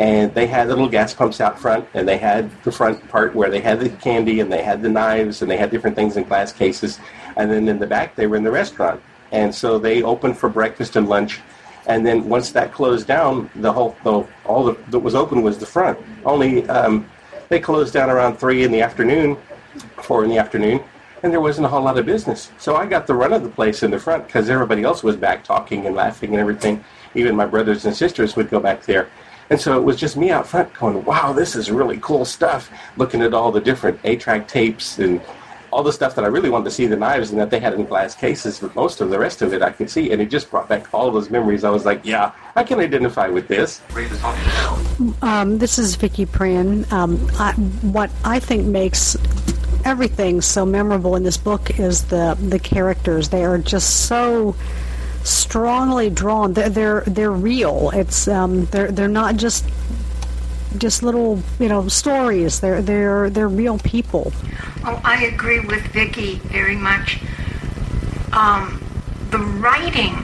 and 0.00 0.32
they 0.34 0.46
had 0.46 0.68
little 0.68 0.88
gas 0.88 1.12
pumps 1.12 1.42
out 1.42 1.58
front, 1.58 1.86
and 1.92 2.08
they 2.08 2.16
had 2.16 2.50
the 2.64 2.72
front 2.72 3.06
part 3.10 3.34
where 3.34 3.50
they 3.50 3.60
had 3.60 3.80
the 3.80 3.90
candy 3.90 4.40
and 4.40 4.50
they 4.50 4.62
had 4.62 4.80
the 4.80 4.88
knives 4.88 5.42
and 5.42 5.50
they 5.50 5.58
had 5.58 5.70
different 5.70 5.94
things 5.94 6.16
in 6.16 6.24
glass 6.24 6.54
cases, 6.54 6.98
and 7.36 7.50
then 7.50 7.68
in 7.68 7.78
the 7.78 7.86
back 7.86 8.16
they 8.16 8.26
were 8.26 8.36
in 8.36 8.44
the 8.44 8.50
restaurant, 8.50 9.00
and 9.30 9.54
so 9.54 9.78
they 9.78 10.02
opened 10.02 10.38
for 10.38 10.48
breakfast 10.48 10.96
and 10.96 11.06
lunch 11.06 11.40
and 11.86 12.04
then 12.04 12.28
once 12.28 12.50
that 12.52 12.72
closed 12.72 13.06
down, 13.06 13.50
the 13.56 13.72
whole 13.72 13.96
the, 14.04 14.26
all 14.44 14.64
the, 14.64 14.76
that 14.90 14.98
was 14.98 15.14
open 15.14 15.42
was 15.42 15.58
the 15.58 15.66
front. 15.66 15.98
Only 16.24 16.68
um, 16.68 17.08
they 17.48 17.60
closed 17.60 17.92
down 17.92 18.10
around 18.10 18.36
three 18.36 18.64
in 18.64 18.72
the 18.72 18.82
afternoon, 18.82 19.36
four 20.02 20.24
in 20.24 20.30
the 20.30 20.38
afternoon, 20.38 20.82
and 21.22 21.32
there 21.32 21.40
wasn't 21.40 21.66
a 21.66 21.68
whole 21.68 21.82
lot 21.82 21.98
of 21.98 22.06
business. 22.06 22.50
So 22.58 22.76
I 22.76 22.86
got 22.86 23.06
the 23.06 23.14
run 23.14 23.32
of 23.32 23.42
the 23.42 23.48
place 23.48 23.82
in 23.82 23.90
the 23.90 23.98
front 23.98 24.26
because 24.26 24.48
everybody 24.48 24.82
else 24.82 25.02
was 25.02 25.16
back 25.16 25.44
talking 25.44 25.86
and 25.86 25.94
laughing 25.94 26.30
and 26.30 26.40
everything. 26.40 26.84
Even 27.14 27.34
my 27.36 27.46
brothers 27.46 27.84
and 27.86 27.94
sisters 27.94 28.36
would 28.36 28.50
go 28.50 28.60
back 28.60 28.84
there. 28.84 29.08
And 29.50 29.60
so 29.60 29.76
it 29.76 29.82
was 29.82 29.96
just 29.96 30.16
me 30.16 30.30
out 30.30 30.46
front 30.46 30.72
going, 30.74 31.04
wow, 31.04 31.32
this 31.32 31.56
is 31.56 31.72
really 31.72 31.98
cool 31.98 32.24
stuff, 32.24 32.70
looking 32.96 33.20
at 33.20 33.34
all 33.34 33.50
the 33.50 33.60
different 33.60 33.98
eight-track 34.04 34.46
tapes 34.46 34.98
and 35.00 35.20
all 35.72 35.82
the 35.82 35.92
stuff 35.92 36.14
that 36.16 36.24
I 36.24 36.28
really 36.28 36.50
wanted 36.50 36.64
to 36.64 36.70
see 36.70 36.86
the 36.86 36.96
knives 36.96 37.30
and 37.30 37.40
that 37.40 37.50
they 37.50 37.60
had 37.60 37.74
in 37.74 37.84
glass 37.84 38.14
cases, 38.14 38.58
but 38.58 38.74
most 38.74 39.00
of 39.00 39.10
the 39.10 39.18
rest 39.18 39.42
of 39.42 39.52
it 39.54 39.62
I 39.62 39.70
could 39.70 39.90
see, 39.90 40.10
and 40.10 40.20
it 40.20 40.26
just 40.26 40.50
brought 40.50 40.68
back 40.68 40.92
all 40.92 41.10
those 41.10 41.30
memories. 41.30 41.64
I 41.64 41.70
was 41.70 41.84
like, 41.84 42.04
yeah, 42.04 42.32
I 42.56 42.64
can 42.64 42.80
identify 42.80 43.28
with 43.28 43.48
this. 43.48 43.80
Um, 45.22 45.58
this 45.58 45.78
is 45.78 45.94
Vicki 45.96 46.26
Pran. 46.26 46.90
Um, 46.92 47.28
I, 47.38 47.52
what 47.52 48.10
I 48.24 48.40
think 48.40 48.66
makes 48.66 49.16
everything 49.84 50.40
so 50.40 50.66
memorable 50.66 51.16
in 51.16 51.22
this 51.22 51.36
book 51.36 51.78
is 51.78 52.04
the 52.04 52.36
the 52.40 52.58
characters. 52.58 53.28
They 53.28 53.44
are 53.44 53.58
just 53.58 54.06
so 54.06 54.54
strongly 55.22 56.10
drawn. 56.10 56.52
They're 56.52 56.68
they're, 56.68 57.00
they're 57.06 57.30
real. 57.30 57.90
It's 57.94 58.28
um, 58.28 58.66
they're 58.66 58.90
they're 58.90 59.08
not 59.08 59.36
just 59.36 59.64
just 60.78 61.02
little, 61.02 61.42
you 61.58 61.68
know, 61.68 61.88
stories. 61.88 62.60
They're 62.60 62.82
they're 62.82 63.30
they're 63.30 63.48
real 63.48 63.78
people. 63.78 64.32
Oh, 64.84 65.00
I 65.04 65.24
agree 65.26 65.60
with 65.60 65.82
Vicki 65.88 66.36
very 66.36 66.76
much. 66.76 67.20
Um, 68.32 68.82
the 69.30 69.38
writing, 69.38 70.14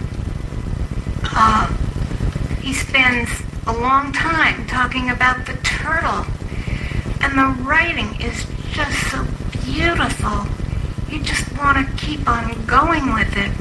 uh, 1.25 1.67
he 2.61 2.73
spends 2.73 3.31
a 3.67 3.73
long 3.73 4.13
time 4.13 4.67
talking 4.67 5.11
about 5.11 5.47
the 5.47 5.55
turtle, 5.59 6.25
and 7.21 7.37
the 7.37 7.63
writing 7.63 8.21
is 8.21 8.47
just 8.71 9.11
so 9.11 9.27
beautiful. 9.65 10.47
You 11.11 11.23
just 11.23 11.57
want 11.59 11.77
to 11.79 11.97
keep 11.97 12.29
on 12.29 12.65
going 12.67 13.13
with 13.13 13.37
it. 13.37 13.53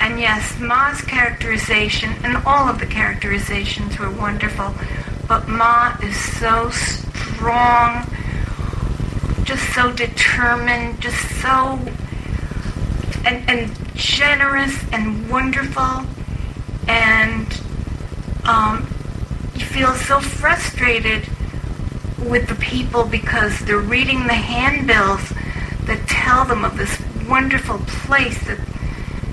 And 0.00 0.20
yes, 0.20 0.58
Ma's 0.60 1.00
characterization 1.00 2.12
and 2.22 2.36
all 2.46 2.68
of 2.68 2.78
the 2.78 2.86
characterizations 2.86 3.98
were 3.98 4.10
wonderful. 4.10 4.74
But 5.28 5.48
Ma 5.48 5.96
is 6.02 6.16
so 6.38 6.70
strong, 6.70 8.06
just 9.44 9.74
so 9.74 9.92
determined, 9.92 11.00
just 11.00 11.18
so 11.40 11.80
and, 13.24 13.48
and 13.48 13.94
generous 13.94 14.74
and 14.92 15.28
wonderful. 15.28 16.06
And 16.88 17.60
um, 18.44 18.86
you 19.54 19.64
feel 19.64 19.94
so 19.94 20.20
frustrated 20.20 21.28
with 22.24 22.48
the 22.48 22.54
people 22.54 23.04
because 23.04 23.58
they're 23.60 23.78
reading 23.78 24.26
the 24.26 24.34
handbills 24.34 25.32
that 25.86 26.06
tell 26.08 26.44
them 26.44 26.64
of 26.64 26.76
this 26.76 27.00
wonderful 27.28 27.78
place 27.78 28.38
that 28.46 28.58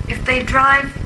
if 0.08 0.24
they 0.24 0.42
drive 0.42 1.03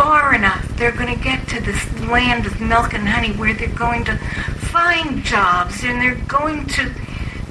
far 0.00 0.34
enough, 0.34 0.66
they're 0.78 0.92
going 0.92 1.14
to 1.14 1.22
get 1.22 1.46
to 1.46 1.60
this 1.60 2.00
land 2.08 2.46
of 2.46 2.58
milk 2.58 2.94
and 2.94 3.06
honey 3.06 3.32
where 3.32 3.52
they're 3.52 3.68
going 3.68 4.02
to 4.02 4.16
find 4.16 5.22
jobs 5.22 5.84
and 5.84 6.00
they're 6.00 6.24
going 6.26 6.64
to 6.64 6.90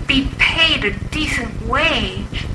be 0.08 0.28
paid 0.40 0.84
a 0.84 0.92
decent 1.10 1.62
wage. 1.68 2.48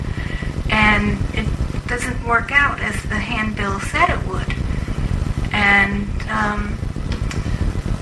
And 0.68 1.16
it 1.32 1.46
doesn't 1.86 2.26
work 2.26 2.50
out 2.50 2.80
as 2.80 3.00
the 3.04 3.14
handbill 3.14 3.78
said 3.78 4.10
it 4.10 4.26
would. 4.26 4.52
And, 5.52 6.08
um, 6.28 6.76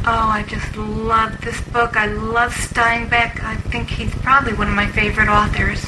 oh, 0.06 0.30
I 0.32 0.46
just 0.48 0.74
love 0.74 1.38
this 1.42 1.60
book. 1.60 1.94
I 1.98 2.06
love 2.06 2.54
Steinbeck. 2.54 3.44
I 3.44 3.56
think 3.56 3.90
he's 3.90 4.14
probably 4.14 4.54
one 4.54 4.68
of 4.68 4.74
my 4.74 4.86
favorite 4.86 5.28
authors. 5.28 5.86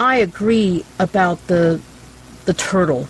I 0.00 0.16
agree 0.16 0.84
about 0.98 1.46
the 1.46 1.80
the 2.44 2.54
turtle 2.54 3.06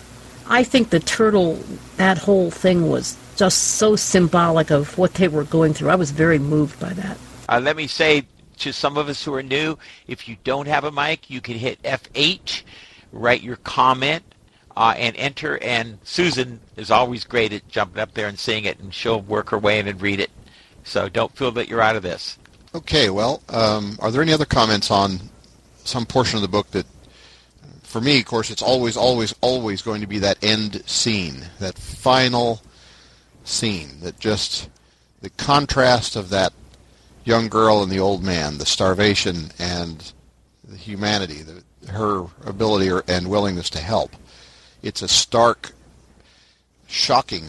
I 0.47 0.63
think 0.63 0.89
the 0.89 0.99
turtle, 0.99 1.59
that 1.97 2.17
whole 2.17 2.51
thing 2.51 2.89
was 2.89 3.17
just 3.35 3.75
so 3.75 3.95
symbolic 3.95 4.71
of 4.71 4.97
what 4.97 5.13
they 5.15 5.27
were 5.27 5.43
going 5.43 5.73
through. 5.73 5.89
I 5.89 5.95
was 5.95 6.11
very 6.11 6.39
moved 6.39 6.79
by 6.79 6.93
that. 6.93 7.17
Uh, 7.49 7.59
let 7.61 7.75
me 7.75 7.87
say 7.87 8.25
to 8.59 8.71
some 8.71 8.97
of 8.97 9.09
us 9.09 9.23
who 9.23 9.33
are 9.33 9.43
new, 9.43 9.77
if 10.07 10.27
you 10.27 10.37
don't 10.43 10.67
have 10.67 10.83
a 10.83 10.91
mic, 10.91 11.29
you 11.29 11.41
can 11.41 11.55
hit 11.57 11.81
F8, 11.83 12.63
write 13.11 13.41
your 13.41 13.57
comment, 13.57 14.23
uh, 14.75 14.93
and 14.97 15.15
enter. 15.17 15.61
And 15.61 15.97
Susan 16.03 16.59
is 16.77 16.91
always 16.91 17.23
great 17.23 17.53
at 17.53 17.67
jumping 17.67 18.01
up 18.01 18.13
there 18.13 18.27
and 18.27 18.37
seeing 18.37 18.65
it, 18.65 18.79
and 18.79 18.93
she'll 18.93 19.21
work 19.21 19.49
her 19.49 19.57
way 19.57 19.79
in 19.79 19.87
and 19.87 20.01
read 20.01 20.19
it. 20.19 20.31
So 20.83 21.09
don't 21.09 21.35
feel 21.35 21.51
that 21.51 21.69
you're 21.69 21.81
out 21.81 21.95
of 21.95 22.03
this. 22.03 22.37
Okay, 22.75 23.09
well, 23.09 23.41
um, 23.49 23.97
are 23.99 24.11
there 24.11 24.21
any 24.21 24.33
other 24.33 24.45
comments 24.45 24.89
on 24.89 25.19
some 25.83 26.05
portion 26.05 26.37
of 26.37 26.41
the 26.41 26.47
book 26.47 26.71
that 26.71 26.85
for 27.93 28.01
me, 28.01 28.19
of 28.19 28.25
course, 28.25 28.49
it's 28.49 28.63
always, 28.63 28.97
always, 28.97 29.35
always 29.39 29.83
going 29.83 30.01
to 30.01 30.07
be 30.07 30.17
that 30.17 30.43
end 30.43 30.81
scene, 30.89 31.45
that 31.59 31.77
final 31.77 32.59
scene, 33.43 33.99
that 34.01 34.17
just 34.17 34.67
the 35.21 35.29
contrast 35.29 36.15
of 36.15 36.29
that 36.29 36.53
young 37.23 37.49
girl 37.49 37.83
and 37.83 37.91
the 37.91 37.99
old 37.99 38.23
man, 38.23 38.57
the 38.57 38.65
starvation 38.65 39.51
and 39.59 40.11
the 40.67 40.75
humanity, 40.75 41.43
the, 41.43 41.63
her 41.91 42.25
ability 42.47 42.89
or, 42.89 43.03
and 43.07 43.29
willingness 43.29 43.69
to 43.69 43.79
help. 43.79 44.15
It's 44.81 45.03
a 45.03 45.07
stark, 45.07 45.71
shocking 46.87 47.45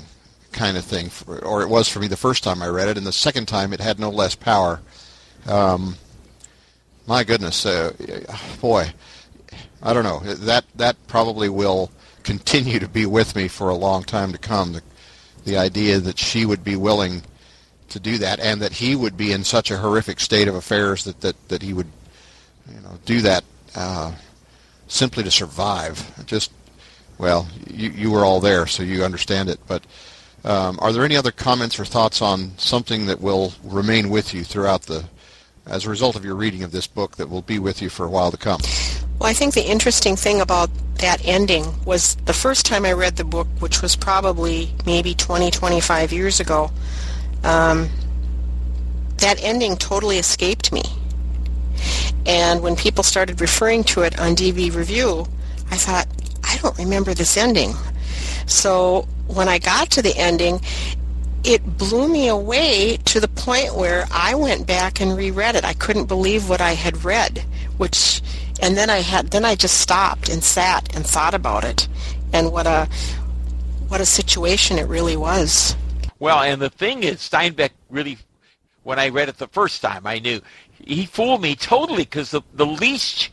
kind 0.52 0.76
of 0.76 0.84
thing, 0.84 1.08
for, 1.08 1.42
or 1.42 1.62
it 1.62 1.70
was 1.70 1.88
for 1.88 2.00
me 2.00 2.06
the 2.06 2.18
first 2.18 2.44
time 2.44 2.60
I 2.60 2.68
read 2.68 2.88
it, 2.88 2.98
and 2.98 3.06
the 3.06 3.12
second 3.12 3.48
time 3.48 3.72
it 3.72 3.80
had 3.80 3.98
no 3.98 4.10
less 4.10 4.34
power. 4.34 4.82
Um, 5.46 5.96
my 7.06 7.24
goodness, 7.24 7.64
uh, 7.64 7.94
boy, 8.60 8.92
I 9.84 9.92
don't 9.92 10.04
know. 10.04 10.20
That 10.20 10.64
that 10.76 10.96
probably 11.06 11.48
will 11.48 11.90
continue 12.22 12.78
to 12.78 12.88
be 12.88 13.04
with 13.04 13.36
me 13.36 13.48
for 13.48 13.68
a 13.68 13.74
long 13.74 14.02
time 14.02 14.32
to 14.32 14.38
come. 14.38 14.72
The, 14.72 14.82
the 15.44 15.58
idea 15.58 16.00
that 16.00 16.18
she 16.18 16.46
would 16.46 16.64
be 16.64 16.74
willing 16.74 17.22
to 17.90 18.00
do 18.00 18.16
that, 18.18 18.40
and 18.40 18.62
that 18.62 18.72
he 18.72 18.96
would 18.96 19.16
be 19.16 19.30
in 19.30 19.44
such 19.44 19.70
a 19.70 19.76
horrific 19.76 20.18
state 20.18 20.48
of 20.48 20.54
affairs 20.54 21.04
that 21.04 21.20
that, 21.20 21.48
that 21.48 21.62
he 21.62 21.74
would, 21.74 21.88
you 22.74 22.80
know, 22.80 22.98
do 23.04 23.20
that 23.20 23.44
uh, 23.74 24.12
simply 24.88 25.22
to 25.22 25.30
survive. 25.30 26.26
Just 26.26 26.50
well, 27.18 27.46
you 27.68 27.90
you 27.90 28.10
were 28.10 28.24
all 28.24 28.40
there, 28.40 28.66
so 28.66 28.82
you 28.82 29.04
understand 29.04 29.50
it. 29.50 29.60
But 29.68 29.84
um, 30.44 30.78
are 30.80 30.92
there 30.92 31.04
any 31.04 31.16
other 31.16 31.30
comments 31.30 31.78
or 31.78 31.84
thoughts 31.84 32.22
on 32.22 32.56
something 32.56 33.04
that 33.06 33.20
will 33.20 33.52
remain 33.62 34.08
with 34.08 34.32
you 34.32 34.44
throughout 34.44 34.82
the, 34.82 35.04
as 35.66 35.84
a 35.84 35.90
result 35.90 36.16
of 36.16 36.24
your 36.24 36.36
reading 36.36 36.62
of 36.62 36.72
this 36.72 36.86
book, 36.86 37.16
that 37.16 37.28
will 37.28 37.42
be 37.42 37.58
with 37.58 37.82
you 37.82 37.90
for 37.90 38.06
a 38.06 38.10
while 38.10 38.30
to 38.30 38.36
come? 38.36 38.60
Well, 39.18 39.30
I 39.30 39.32
think 39.32 39.54
the 39.54 39.64
interesting 39.64 40.16
thing 40.16 40.40
about 40.40 40.70
that 40.96 41.20
ending 41.24 41.64
was 41.84 42.16
the 42.26 42.32
first 42.32 42.66
time 42.66 42.84
I 42.84 42.92
read 42.92 43.16
the 43.16 43.24
book, 43.24 43.46
which 43.58 43.82
was 43.82 43.96
probably 43.96 44.72
maybe 44.86 45.14
20, 45.14 45.50
25 45.50 46.12
years 46.12 46.40
ago, 46.40 46.70
um, 47.42 47.88
that 49.18 49.42
ending 49.42 49.76
totally 49.76 50.18
escaped 50.18 50.72
me. 50.72 50.82
And 52.26 52.62
when 52.62 52.76
people 52.76 53.04
started 53.04 53.40
referring 53.40 53.84
to 53.84 54.02
it 54.02 54.18
on 54.18 54.34
DB 54.34 54.74
Review, 54.74 55.26
I 55.70 55.76
thought, 55.76 56.06
I 56.42 56.56
don't 56.58 56.76
remember 56.78 57.14
this 57.14 57.36
ending. 57.36 57.74
So 58.46 59.06
when 59.26 59.48
I 59.48 59.58
got 59.58 59.90
to 59.92 60.02
the 60.02 60.16
ending, 60.16 60.60
it 61.44 61.78
blew 61.78 62.08
me 62.08 62.28
away 62.28 62.98
to 63.04 63.20
the 63.20 63.28
point 63.28 63.74
where 63.74 64.06
I 64.10 64.34
went 64.34 64.66
back 64.66 65.00
and 65.00 65.16
reread 65.16 65.54
it. 65.54 65.64
I 65.64 65.74
couldn't 65.74 66.06
believe 66.06 66.48
what 66.48 66.60
I 66.60 66.72
had 66.72 67.04
read, 67.04 67.44
which 67.76 68.22
and 68.62 68.76
then 68.76 68.88
I 68.88 68.98
had 68.98 69.30
then 69.30 69.44
I 69.44 69.54
just 69.54 69.78
stopped 69.80 70.28
and 70.28 70.42
sat 70.42 70.94
and 70.96 71.06
thought 71.06 71.34
about 71.34 71.64
it 71.64 71.88
and 72.32 72.52
what 72.52 72.66
a 72.66 72.88
what 73.88 74.00
a 74.00 74.06
situation 74.06 74.78
it 74.78 74.88
really 74.88 75.16
was. 75.16 75.76
Well, 76.18 76.40
and 76.40 76.60
the 76.60 76.70
thing 76.70 77.02
is, 77.02 77.16
Steinbeck 77.16 77.70
really, 77.90 78.18
when 78.82 78.98
I 78.98 79.08
read 79.10 79.28
it 79.28 79.38
the 79.38 79.48
first 79.48 79.82
time, 79.82 80.06
I 80.06 80.18
knew 80.18 80.40
he 80.82 81.06
fooled 81.06 81.42
me 81.42 81.54
totally 81.54 82.04
because 82.04 82.30
the, 82.30 82.42
the 82.54 82.66
least, 82.66 83.30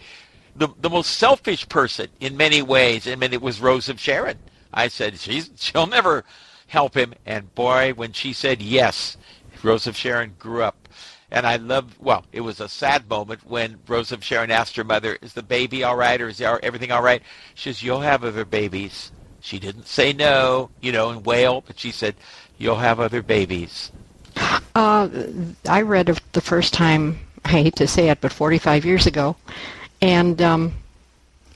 the, 0.56 0.70
the 0.82 0.90
most 0.90 1.18
selfish 1.18 1.68
person 1.70 2.10
in 2.20 2.38
many 2.38 2.62
ways, 2.62 3.08
and 3.08 3.24
it 3.24 3.42
was 3.42 3.62
Rose 3.62 3.90
of 3.90 4.00
Sharon. 4.00 4.38
I 4.74 4.88
said, 4.88 5.20
she's, 5.20 5.50
she'll 5.56 5.88
never 5.88 6.24
help 6.72 6.96
him. 6.96 7.14
And 7.26 7.54
boy, 7.54 7.92
when 7.96 8.14
she 8.14 8.32
said 8.32 8.62
yes, 8.62 9.18
Rose 9.62 9.88
of 9.88 9.98
Sharon 9.98 10.36
grew 10.40 10.64
up. 10.64 10.88
And 11.30 11.46
I 11.46 11.58
love, 11.58 12.00
well, 12.00 12.24
it 12.32 12.42
was 12.42 12.62
a 12.62 12.70
sad 12.70 13.10
moment 13.10 13.46
when 13.46 13.78
Rose 13.88 14.14
of 14.14 14.24
Sharon 14.24 14.52
asked 14.52 14.78
her 14.78 14.84
mother, 14.86 15.18
is 15.22 15.34
the 15.34 15.44
baby 15.44 15.84
all 15.84 15.98
right 15.98 16.20
or 16.22 16.30
is 16.30 16.40
everything 16.42 16.92
all 16.92 17.02
right? 17.02 17.22
She 17.56 17.70
says, 17.70 17.84
you'll 17.84 18.02
have 18.02 18.24
other 18.24 18.46
babies. 18.46 19.12
She 19.42 19.60
didn't 19.60 19.88
say 19.88 20.14
no, 20.14 20.70
you 20.80 20.94
know, 20.94 21.10
and 21.10 21.26
wail, 21.26 21.62
but 21.68 21.78
she 21.78 21.92
said, 21.92 22.16
you'll 22.58 22.78
have 22.78 23.00
other 23.02 23.22
babies. 23.22 23.92
Uh, 24.74 25.10
I 25.68 25.82
read 25.82 26.08
it 26.08 26.22
the 26.32 26.42
first 26.42 26.74
time, 26.74 27.20
I 27.44 27.50
hate 27.50 27.76
to 27.78 27.88
say 27.88 28.10
it, 28.10 28.22
but 28.22 28.32
45 28.32 28.86
years 28.86 29.08
ago, 29.08 29.36
and 30.02 30.42
um, 30.42 30.74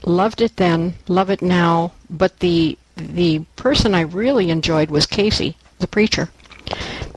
loved 0.03 0.41
it 0.41 0.57
then, 0.57 0.95
love 1.07 1.29
it 1.29 1.41
now, 1.41 1.93
but 2.10 2.39
the 2.39 2.77
the 2.96 3.40
person 3.56 3.94
I 3.94 4.02
really 4.02 4.50
enjoyed 4.50 4.90
was 4.90 5.06
Casy, 5.06 5.58
the 5.80 5.88
preacher, 5.88 6.30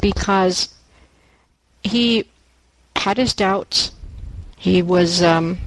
because 0.00 0.74
he 1.82 2.28
had 2.96 3.16
his 3.16 3.34
doubts. 3.34 3.92
He 4.56 4.82
was 4.82 5.22
um, 5.22 5.58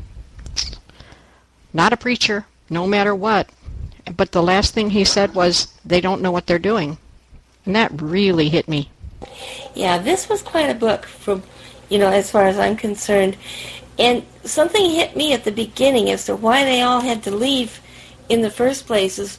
not 1.73 1.93
a 1.93 1.97
preacher, 1.97 2.45
no 2.69 2.85
matter 2.85 3.15
what. 3.15 3.49
But 4.17 4.31
the 4.31 4.43
last 4.43 4.73
thing 4.73 4.89
he 4.89 5.05
said 5.05 5.33
was, 5.33 5.73
they 5.85 6.01
don't 6.01 6.21
know 6.21 6.31
what 6.31 6.47
they're 6.47 6.59
doing. 6.59 6.97
And 7.65 7.75
that 7.75 8.01
really 8.01 8.49
hit 8.49 8.67
me. 8.67 8.89
Yeah, 9.75 9.97
this 9.99 10.27
was 10.27 10.41
quite 10.41 10.69
a 10.69 10.75
book 10.75 11.05
from, 11.05 11.43
you 11.89 11.99
know, 11.99 12.09
as 12.09 12.31
far 12.31 12.47
as 12.47 12.57
I'm 12.57 12.75
concerned. 12.75 13.37
And 13.99 14.25
something 14.43 14.89
hit 14.89 15.15
me 15.15 15.33
at 15.33 15.43
the 15.43 15.51
beginning 15.51 16.09
as 16.09 16.25
to 16.25 16.35
why 16.35 16.65
they 16.65 16.81
all 16.81 17.01
had 17.01 17.23
to 17.23 17.31
leave 17.31 17.79
in 18.29 18.41
the 18.41 18.49
first 18.49 18.87
places. 18.87 19.37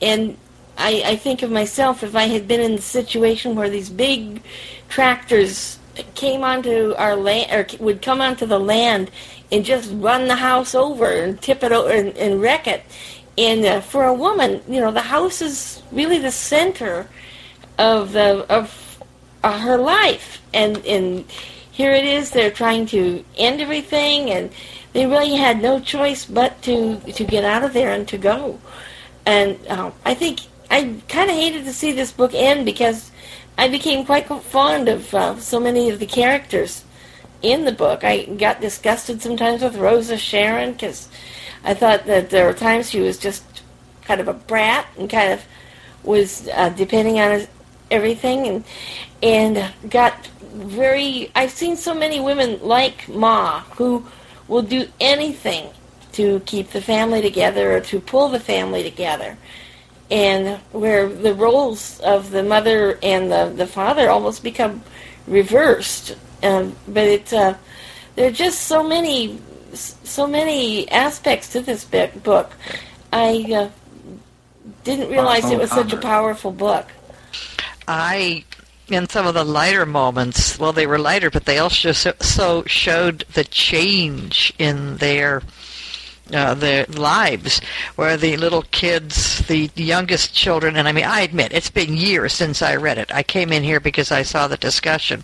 And 0.00 0.36
I, 0.76 1.02
I 1.04 1.16
think 1.16 1.42
of 1.42 1.50
myself 1.50 2.02
if 2.02 2.14
I 2.14 2.24
had 2.24 2.46
been 2.46 2.60
in 2.60 2.76
the 2.76 2.82
situation 2.82 3.54
where 3.54 3.70
these 3.70 3.90
big 3.90 4.42
tractors 4.88 5.78
came 6.14 6.44
onto 6.44 6.94
our 6.98 7.16
land, 7.16 7.50
or 7.52 7.84
would 7.84 8.02
come 8.02 8.20
onto 8.20 8.46
the 8.46 8.60
land 8.60 9.10
and 9.50 9.64
just 9.64 9.90
run 9.94 10.28
the 10.28 10.36
house 10.36 10.74
over 10.74 11.10
and 11.10 11.40
tip 11.40 11.62
it 11.62 11.72
over 11.72 11.90
and, 11.90 12.16
and 12.16 12.40
wreck 12.40 12.66
it. 12.66 12.84
And 13.38 13.64
uh, 13.64 13.80
for 13.80 14.04
a 14.04 14.14
woman, 14.14 14.62
you 14.68 14.80
know, 14.80 14.90
the 14.90 15.02
house 15.02 15.42
is 15.42 15.82
really 15.92 16.18
the 16.18 16.30
center 16.30 17.08
of 17.78 18.12
the 18.12 18.46
of 18.50 19.02
uh, 19.44 19.58
her 19.60 19.76
life, 19.76 20.42
and 20.54 20.84
and 20.86 21.24
here 21.70 21.92
it 21.92 22.04
is. 22.04 22.30
They're 22.30 22.50
trying 22.50 22.86
to 22.86 23.24
end 23.36 23.60
everything, 23.60 24.30
and 24.30 24.50
they 24.94 25.06
really 25.06 25.34
had 25.34 25.60
no 25.60 25.80
choice 25.80 26.24
but 26.24 26.62
to 26.62 26.96
to 27.00 27.24
get 27.24 27.44
out 27.44 27.62
of 27.62 27.74
there 27.74 27.92
and 27.92 28.08
to 28.08 28.18
go. 28.18 28.58
And 29.26 29.58
uh, 29.66 29.90
I 30.04 30.14
think 30.14 30.40
I 30.70 31.00
kind 31.08 31.28
of 31.28 31.36
hated 31.36 31.64
to 31.64 31.72
see 31.72 31.92
this 31.92 32.12
book 32.12 32.32
end 32.32 32.64
because 32.64 33.10
I 33.58 33.68
became 33.68 34.06
quite 34.06 34.26
fond 34.26 34.88
of 34.88 35.12
uh, 35.12 35.38
so 35.38 35.60
many 35.60 35.90
of 35.90 35.98
the 35.98 36.06
characters 36.06 36.84
in 37.42 37.64
the 37.64 37.72
book. 37.72 38.04
I 38.04 38.24
got 38.24 38.60
disgusted 38.60 39.20
sometimes 39.20 39.62
with 39.62 39.76
Rosa 39.76 40.16
Sharon 40.16 40.72
because 40.72 41.08
I 41.64 41.74
thought 41.74 42.06
that 42.06 42.30
there 42.30 42.46
were 42.46 42.54
times 42.54 42.90
she 42.90 43.00
was 43.00 43.18
just 43.18 43.44
kind 44.02 44.20
of 44.20 44.28
a 44.28 44.34
brat 44.34 44.86
and 44.96 45.10
kind 45.10 45.32
of 45.32 45.44
was 46.04 46.48
uh, 46.54 46.68
depending 46.70 47.18
on 47.18 47.46
everything 47.90 48.46
and 48.46 48.64
and 49.22 49.72
got 49.90 50.26
very 50.54 51.30
I've 51.34 51.50
seen 51.50 51.76
so 51.76 51.94
many 51.94 52.20
women 52.20 52.60
like 52.62 53.08
Ma 53.08 53.60
who 53.76 54.06
will 54.48 54.62
do 54.62 54.88
anything 55.00 55.70
to 56.16 56.40
keep 56.40 56.70
the 56.70 56.80
family 56.80 57.22
together 57.22 57.76
or 57.76 57.80
to 57.80 58.00
pull 58.00 58.28
the 58.28 58.40
family 58.40 58.82
together. 58.82 59.36
And 60.10 60.58
where 60.72 61.08
the 61.08 61.34
roles 61.34 61.98
of 62.00 62.30
the 62.30 62.42
mother 62.42 62.98
and 63.02 63.30
the, 63.30 63.52
the 63.54 63.66
father 63.66 64.08
almost 64.08 64.42
become 64.42 64.82
reversed. 65.26 66.16
Um, 66.42 66.76
but 66.86 67.04
it, 67.04 67.32
uh, 67.32 67.54
there 68.14 68.28
are 68.28 68.32
just 68.32 68.62
so 68.62 68.82
many 68.82 69.40
so 69.76 70.26
many 70.26 70.90
aspects 70.90 71.50
to 71.50 71.60
this 71.60 71.84
book. 71.84 72.52
I 73.12 73.46
uh, 73.52 73.70
didn't 74.84 75.10
realize 75.10 75.50
it 75.50 75.58
was 75.58 75.70
such 75.70 75.92
a 75.92 75.98
powerful 75.98 76.50
book. 76.50 76.86
I, 77.86 78.44
in 78.88 79.08
some 79.08 79.26
of 79.26 79.34
the 79.34 79.44
lighter 79.44 79.86
moments, 79.86 80.58
well, 80.58 80.72
they 80.72 80.86
were 80.86 80.98
lighter, 80.98 81.30
but 81.30 81.44
they 81.44 81.58
also 81.58 81.92
so 81.92 82.64
showed 82.64 83.24
the 83.34 83.44
change 83.44 84.52
in 84.58 84.96
their 84.96 85.42
uh, 86.32 86.54
their 86.54 86.86
lives, 86.86 87.60
where 87.96 88.16
the 88.16 88.36
little 88.36 88.62
kids, 88.62 89.46
the 89.46 89.70
youngest 89.74 90.34
children, 90.34 90.76
and 90.76 90.88
I 90.88 90.92
mean, 90.92 91.04
I 91.04 91.20
admit 91.20 91.52
it's 91.52 91.70
been 91.70 91.96
years 91.96 92.32
since 92.32 92.62
I 92.62 92.76
read 92.76 92.98
it. 92.98 93.14
I 93.14 93.22
came 93.22 93.52
in 93.52 93.62
here 93.62 93.80
because 93.80 94.10
I 94.10 94.22
saw 94.22 94.48
the 94.48 94.56
discussion, 94.56 95.22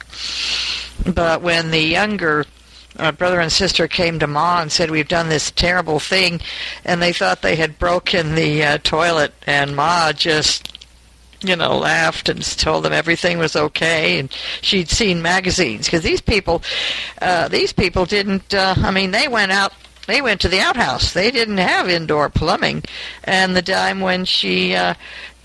but 1.14 1.42
when 1.42 1.70
the 1.70 1.82
younger 1.82 2.44
uh, 2.98 3.10
brother 3.12 3.40
and 3.40 3.50
sister 3.50 3.88
came 3.88 4.18
to 4.18 4.26
Ma 4.26 4.62
and 4.62 4.70
said, 4.70 4.90
"We've 4.90 5.08
done 5.08 5.28
this 5.28 5.50
terrible 5.50 5.98
thing," 5.98 6.40
and 6.84 7.02
they 7.02 7.12
thought 7.12 7.42
they 7.42 7.56
had 7.56 7.78
broken 7.78 8.34
the 8.34 8.62
uh, 8.62 8.78
toilet, 8.78 9.32
and 9.46 9.74
Ma 9.74 10.12
just 10.12 10.68
you 11.44 11.56
know, 11.56 11.76
laughed 11.76 12.28
and 12.28 12.42
told 12.58 12.84
them 12.84 12.92
everything 12.92 13.38
was 13.38 13.56
okay, 13.56 14.18
and 14.18 14.32
she'd 14.60 14.88
seen 14.88 15.22
magazines 15.22 15.86
because 15.86 16.02
these 16.02 16.20
people, 16.20 16.62
uh, 17.20 17.48
these 17.48 17.72
people 17.72 18.04
didn't. 18.04 18.54
Uh, 18.54 18.74
I 18.78 18.90
mean, 18.90 19.10
they 19.10 19.28
went 19.28 19.52
out. 19.52 19.72
They 20.06 20.20
went 20.20 20.40
to 20.40 20.48
the 20.48 20.60
outhouse. 20.60 21.12
They 21.12 21.30
didn't 21.30 21.58
have 21.58 21.88
indoor 21.88 22.28
plumbing, 22.28 22.84
and 23.24 23.56
the 23.56 23.62
time 23.62 24.00
when 24.00 24.24
she. 24.24 24.74
Uh, 24.74 24.94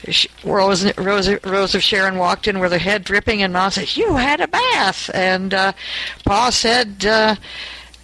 she, 0.09 0.29
Rose, 0.43 0.95
Rose, 0.95 1.43
Rose 1.43 1.73
of 1.73 1.81
Sharon 1.81 2.17
walked 2.17 2.47
in 2.47 2.59
with 2.59 2.71
her 2.71 2.77
head 2.77 3.03
dripping, 3.03 3.41
and 3.41 3.51
Ma 3.51 3.69
said, 3.69 3.97
"You 3.97 4.15
had 4.15 4.39
a 4.41 4.47
bath." 4.47 5.09
And 5.11 5.55
uh, 5.55 5.73
Pa 6.23 6.51
said, 6.51 7.03
uh, 7.03 7.35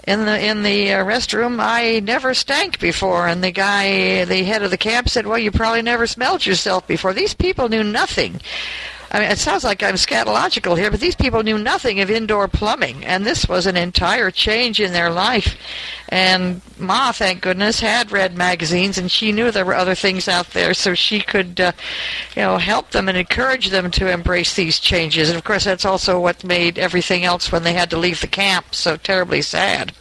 in 0.08 0.26
the 0.26 0.46
in 0.46 0.64
the 0.64 0.94
uh, 0.94 1.06
restroom 1.06 1.60
I 1.60 2.00
never 2.02 2.34
stank 2.34 2.80
before 2.80 3.28
and 3.28 3.44
the 3.44 3.52
guy 3.52 4.26
the 4.26 4.44
head 4.44 4.62
of 4.64 4.72
the 4.72 4.78
camp 4.78 5.08
said 5.10 5.26
well 5.26 5.38
you 5.38 5.52
probably 5.52 5.82
never 5.82 6.08
smelled 6.08 6.46
yourself 6.46 6.86
before 6.88 7.14
these 7.14 7.34
people 7.34 7.70
knew 7.70 7.84
nothing 7.84 8.42
I 9.14 9.20
mean, 9.20 9.30
it 9.30 9.38
sounds 9.38 9.64
like 9.64 9.84
I'm 9.84 9.94
scatological 9.94 10.76
here, 10.76 10.90
but 10.90 11.00
these 11.00 11.16
people 11.16 11.44
knew 11.44 11.60
nothing 11.60 12.00
of 12.02 12.10
indoor 12.10 12.48
plumbing, 12.48 13.06
and 13.06 13.24
this 13.24 13.48
was 13.48 13.68
an 13.68 13.78
entire 13.78 14.32
change 14.32 14.80
in 14.80 14.92
their 14.92 15.12
life. 15.12 15.56
And 16.10 16.62
Ma, 16.80 17.12
thank 17.12 17.42
goodness, 17.42 17.80
had 17.80 18.12
read 18.12 18.36
magazines, 18.36 18.98
and 18.98 19.12
she 19.12 19.32
knew 19.32 19.52
there 19.52 19.66
were 19.66 19.76
other 19.76 19.94
things 19.94 20.28
out 20.28 20.50
there, 20.50 20.74
so 20.74 20.96
she 20.96 21.22
could, 21.22 21.62
uh, 21.62 21.74
you 22.36 22.42
know, 22.42 22.58
help 22.58 22.90
them 22.90 23.08
and 23.08 23.16
encourage 23.16 23.70
them 23.70 23.92
to 23.92 24.12
embrace 24.12 24.56
these 24.56 24.80
changes. 24.80 25.30
And 25.30 25.38
of 25.38 25.44
course, 25.44 25.66
that's 25.66 25.86
also 25.86 26.20
what 26.20 26.44
made 26.44 26.80
everything 26.80 27.24
else 27.24 27.52
when 27.52 27.62
they 27.62 27.74
had 27.74 27.92
to 27.92 27.98
leave 27.98 28.20
the 28.20 28.28
camp 28.28 28.74
so 28.74 28.98
terribly 28.98 29.44
sad. 29.44 29.94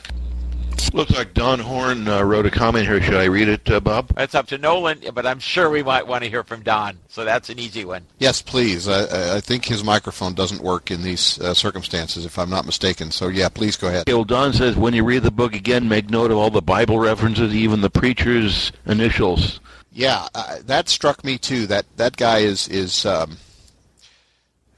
Looks 0.93 1.13
like 1.13 1.33
Don 1.33 1.59
Horn 1.59 2.07
uh, 2.07 2.23
wrote 2.23 2.45
a 2.45 2.51
comment 2.51 2.87
here. 2.87 3.01
Should 3.01 3.15
I 3.15 3.25
read 3.25 3.49
it, 3.49 3.71
uh, 3.71 3.81
Bob? 3.81 4.09
That's 4.15 4.35
up 4.35 4.47
to 4.49 4.59
Nolan, 4.59 5.01
but 5.15 5.25
I'm 5.27 5.39
sure 5.39 5.71
we 5.71 5.83
might 5.83 6.07
want 6.07 6.23
to 6.23 6.29
hear 6.29 6.45
from 6.45 6.63
Don. 6.63 6.99
So 7.09 7.25
that's 7.25 7.49
an 7.49 7.59
easy 7.59 7.85
one. 7.87 8.05
Yes, 8.19 8.43
please. 8.43 8.89
I, 8.89 9.37
I 9.37 9.41
think 9.41 9.65
his 9.65 9.83
microphone 9.83 10.35
doesn't 10.35 10.63
work 10.63 10.91
in 10.91 11.03
these 11.03 11.39
uh, 11.41 11.55
circumstances, 11.55 12.27
if 12.27 12.39
I'm 12.39 12.51
not 12.51 12.67
mistaken. 12.67 13.11
So 13.11 13.29
yeah, 13.29 13.49
please 13.49 13.77
go 13.77 13.89
ahead. 13.89 14.03
Okay, 14.03 14.15
well, 14.15 14.25
Don 14.25 14.53
says 14.53 14.77
when 14.77 14.93
you 14.93 15.03
read 15.03 15.23
the 15.23 15.31
book 15.31 15.55
again, 15.55 15.89
make 15.89 16.11
note 16.11 16.31
of 16.31 16.37
all 16.37 16.51
the 16.51 16.61
Bible 16.61 16.99
references, 16.99 17.55
even 17.55 17.81
the 17.81 17.91
preacher's 17.91 18.71
initials. 18.85 19.61
Yeah, 19.93 20.27
uh, 20.35 20.59
that 20.65 20.89
struck 20.89 21.25
me 21.25 21.39
too. 21.39 21.67
That 21.67 21.87
that 21.97 22.17
guy 22.17 22.39
is 22.39 22.69
is, 22.69 23.05
um, 23.07 23.37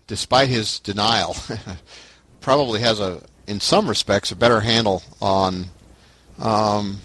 despite 0.07 0.49
his 0.49 0.79
denial, 0.81 1.37
probably 2.41 2.81
has 2.81 3.01
a, 3.01 3.23
in 3.47 3.61
some 3.61 3.89
respects, 3.89 4.33
a 4.33 4.37
better 4.37 4.61
handle 4.61 5.03
on 5.21 5.67
um, 6.39 6.99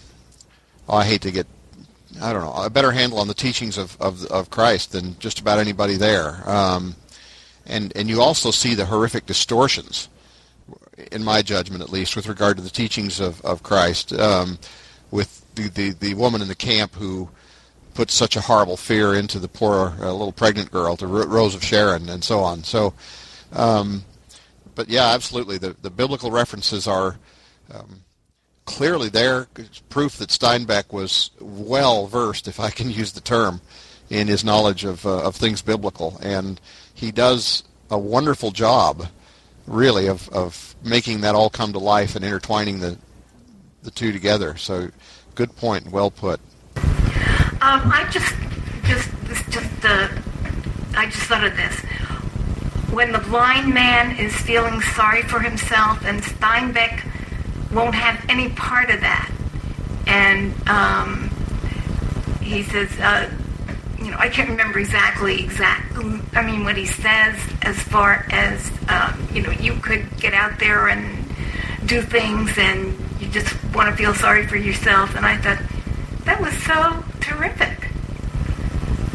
oh, 0.88 0.98
I 0.98 1.06
hate 1.06 1.22
to 1.22 1.32
get, 1.32 1.48
I 2.22 2.34
don't 2.34 2.44
know, 2.44 2.54
a 2.54 2.70
better 2.70 2.92
handle 2.92 3.20
on 3.20 3.28
the 3.28 3.34
teachings 3.34 3.78
of, 3.78 3.96
of, 4.02 4.26
of 4.26 4.50
Christ 4.50 4.92
than 4.92 5.18
just 5.20 5.39
about 5.39 5.60
anybody 5.60 5.96
there. 5.96 6.48
Um, 6.50 6.96
and, 7.65 7.96
and 7.96 8.10
you 8.10 8.22
also 8.22 8.52
see 8.52 8.74
the 8.74 8.86
horrific 8.86 9.26
distortions, 9.26 10.10
in 11.12 11.24
my 11.24 11.42
judgment 11.42 11.84
at 11.84 11.92
least, 11.92 12.15
with 12.15 12.28
regard 12.28 12.58
to 12.58 12.63
the 12.63 12.70
teachings 12.70 13.20
of, 13.20 13.39
of 13.46 13.63
Christ, 13.63 14.12
um, 14.13 14.58
with 15.12 15.46
the, 15.56 15.70
the, 15.70 15.89
the 15.92 16.13
woman 16.15 16.42
in 16.42 16.48
the 16.48 16.56
camp 16.56 16.96
who 16.96 17.30
puts 17.94 18.13
such 18.13 18.36
a 18.36 18.42
horrible 18.42 18.78
fear 18.78 19.13
into 19.13 19.39
the 19.39 19.48
poor 19.48 19.94
uh, 20.00 20.12
little 20.12 20.32
pregnant 20.32 20.72
girl, 20.72 20.96
to 20.98 21.08
Rose 21.08 21.56
of 21.56 21.63
Sharon, 21.63 22.10
and 22.10 22.24
so 22.24 22.39
on. 22.39 22.63
So, 22.63 22.94
um, 23.54 24.04
but 24.76 24.89
yeah, 24.89 25.10
absolutely, 25.10 25.58
the 25.58 25.76
the 25.82 25.89
biblical 25.89 26.32
references 26.32 26.88
are. 26.88 27.18
Um, 27.74 28.02
clearly 28.69 29.10
there 29.10 29.47
is 29.58 29.79
proof 29.89 30.17
that 30.17 30.29
Steinbeck 30.29 30.93
was 30.93 31.32
well 31.39 32.05
versed, 32.05 32.47
if 32.47 32.60
I 32.60 32.69
can 32.69 32.91
use 32.91 33.13
the 33.13 33.21
term, 33.21 33.62
in 34.12 34.27
his 34.27 34.43
knowledge 34.43 34.86
of 34.86 35.05
uh, 35.05 35.23
of 35.23 35.36
things 35.36 35.62
biblical, 35.62 36.19
and 36.21 36.62
he 36.93 37.12
does 37.12 37.63
a 37.89 37.97
wonderful 37.97 38.51
job, 38.51 39.08
really, 39.65 40.08
of 40.08 40.29
of 40.29 40.75
making 40.84 41.21
that 41.21 41.34
all 41.34 41.49
come 41.49 41.73
to 41.73 41.79
life 41.79 42.15
and 42.15 42.23
intertwining 42.23 42.79
the 42.79 42.97
the 43.82 43.91
two 43.91 44.12
together. 44.12 44.55
So, 44.55 44.89
good 45.34 45.55
point, 45.55 45.89
well 45.91 46.12
put. 46.12 46.39
Um, 47.62 47.82
I 47.91 48.08
just 48.12 48.34
just 48.86 49.10
this 49.25 49.41
just 49.49 49.84
uh, 49.84 50.08
I 50.95 51.05
just 51.08 51.23
thought 51.23 51.43
of 51.43 51.55
this. 51.58 51.75
When 52.93 53.12
the 53.12 53.19
blind 53.19 53.73
man 53.73 54.15
is 54.17 54.36
feeling 54.36 54.79
sorry 54.82 55.23
for 55.23 55.39
himself, 55.39 56.05
and 56.05 56.21
Steinbeck 56.21 57.03
won't 57.71 57.95
have 57.95 58.23
any 58.29 58.49
part 58.49 58.89
of 58.89 59.01
that. 59.01 59.29
And 60.08 60.53
um, 60.67 61.29
he 62.41 62.63
says, 62.63 62.89
uh, 62.99 63.29
you 63.99 64.12
know, 64.12 64.17
I 64.17 64.29
can't 64.29 64.49
remember 64.49 64.79
exactly 64.79 65.43
exact. 65.43 65.95
I 66.34 66.41
mean, 66.41 66.63
what 66.63 66.77
he 66.77 66.86
says 66.86 67.38
as 67.62 67.77
far 67.77 68.25
as 68.32 68.71
um, 68.88 69.27
you 69.34 69.41
know, 69.41 69.51
you 69.51 69.73
could 69.75 70.05
get 70.19 70.34
out 70.34 70.58
there 70.60 70.88
and 70.88 71.25
do 71.86 72.01
things, 72.01 72.58
and 72.58 72.97
you 73.19 73.27
just 73.29 73.55
want 73.73 73.89
to 73.89 73.95
feel 73.95 74.13
sorry 74.13 74.47
for 74.47 74.58
yourself. 74.58 75.15
And 75.15 75.25
I 75.25 75.38
thought 75.38 75.60
that 76.25 76.39
was 76.39 76.53
so 76.63 77.03
terrific. 77.19 77.89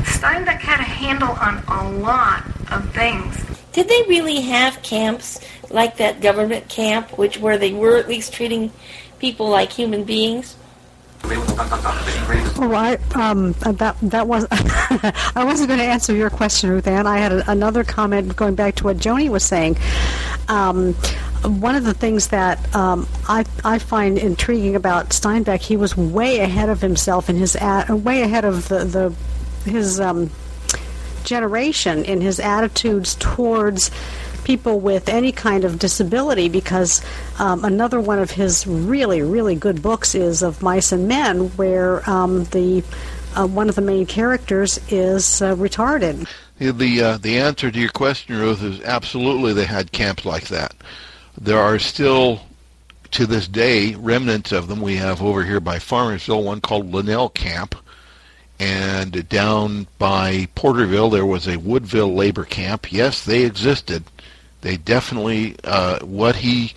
Steinbeck 0.04 0.60
had 0.60 0.80
a 0.80 0.84
handle 0.84 1.30
on 1.30 1.62
a 1.68 1.90
lot 1.98 2.44
of 2.70 2.90
things. 2.92 3.44
Did 3.72 3.88
they 3.88 4.02
really 4.08 4.40
have 4.42 4.82
camps 4.82 5.40
like 5.74 5.98
that 5.98 6.20
government 6.20 6.68
camp, 6.68 7.18
which 7.18 7.38
where 7.38 7.58
they 7.58 7.72
were 7.72 7.96
at 7.96 8.08
least 8.08 8.32
treating 8.32 8.72
people 9.18 9.48
like 9.48 9.72
human 9.72 10.04
beings? 10.04 10.56
Oh, 11.26 12.72
I 12.74 12.98
um, 13.14 13.52
that 13.52 13.96
that 14.02 14.28
was 14.28 14.46
I 14.50 15.44
wasn't 15.44 15.68
going 15.68 15.80
to 15.80 15.86
answer 15.86 16.14
your 16.14 16.30
question, 16.30 16.70
Ruth 16.70 16.86
Ann. 16.86 17.06
I 17.06 17.18
had 17.18 17.32
a, 17.32 17.50
another 17.50 17.82
comment 17.82 18.36
going 18.36 18.54
back 18.54 18.76
to 18.76 18.84
what 18.84 18.98
Joni 18.98 19.28
was 19.30 19.44
saying. 19.44 19.78
Um, 20.48 20.94
one 21.44 21.74
of 21.74 21.84
the 21.84 21.94
things 21.94 22.28
that 22.28 22.74
um, 22.74 23.06
I, 23.28 23.44
I 23.64 23.78
find 23.78 24.18
intriguing 24.18 24.76
about 24.76 25.10
Steinbeck, 25.10 25.60
he 25.60 25.76
was 25.76 25.96
way 25.96 26.40
ahead 26.40 26.68
of 26.68 26.80
himself 26.80 27.28
in 27.28 27.36
his 27.36 27.56
ad, 27.56 27.88
way 27.90 28.22
ahead 28.22 28.44
of 28.44 28.68
the, 28.68 28.84
the 28.84 29.70
his 29.70 30.00
um, 30.00 30.30
generation 31.24 32.04
in 32.04 32.20
his 32.20 32.38
attitudes 32.38 33.14
towards 33.16 33.90
people 34.44 34.78
with 34.78 35.08
any 35.08 35.32
kind 35.32 35.64
of 35.64 35.78
disability 35.78 36.48
because 36.48 37.04
um, 37.38 37.64
another 37.64 38.00
one 38.00 38.18
of 38.18 38.30
his 38.30 38.66
really, 38.66 39.22
really 39.22 39.54
good 39.54 39.82
books 39.82 40.14
is 40.14 40.42
Of 40.42 40.62
Mice 40.62 40.92
and 40.92 41.08
Men, 41.08 41.48
where 41.56 42.08
um, 42.08 42.44
the 42.44 42.84
uh, 43.36 43.46
one 43.46 43.68
of 43.68 43.74
the 43.74 43.82
main 43.82 44.06
characters 44.06 44.78
is 44.88 45.42
uh, 45.42 45.54
retarded. 45.56 46.28
The 46.58 47.02
uh, 47.02 47.16
the 47.18 47.38
answer 47.38 47.70
to 47.70 47.78
your 47.78 47.90
question, 47.90 48.36
Ruth, 48.38 48.62
is 48.62 48.80
absolutely 48.82 49.52
they 49.52 49.64
had 49.64 49.90
camps 49.90 50.24
like 50.24 50.46
that. 50.48 50.74
There 51.36 51.58
are 51.58 51.80
still, 51.80 52.42
to 53.10 53.26
this 53.26 53.48
day, 53.48 53.96
remnants 53.96 54.52
of 54.52 54.68
them. 54.68 54.80
We 54.80 54.96
have 54.96 55.20
over 55.20 55.42
here 55.44 55.58
by 55.58 55.78
Farmersville 55.78 56.44
one 56.44 56.60
called 56.60 56.92
Linnell 56.92 57.28
Camp, 57.30 57.74
and 58.60 59.28
down 59.28 59.88
by 59.98 60.46
Porterville 60.54 61.10
there 61.10 61.26
was 61.26 61.48
a 61.48 61.58
Woodville 61.58 62.14
labor 62.14 62.44
camp. 62.44 62.92
Yes, 62.92 63.24
they 63.24 63.42
existed. 63.42 64.04
They 64.64 64.78
definitely 64.78 65.56
uh, 65.62 65.98
what 66.06 66.36
he 66.36 66.72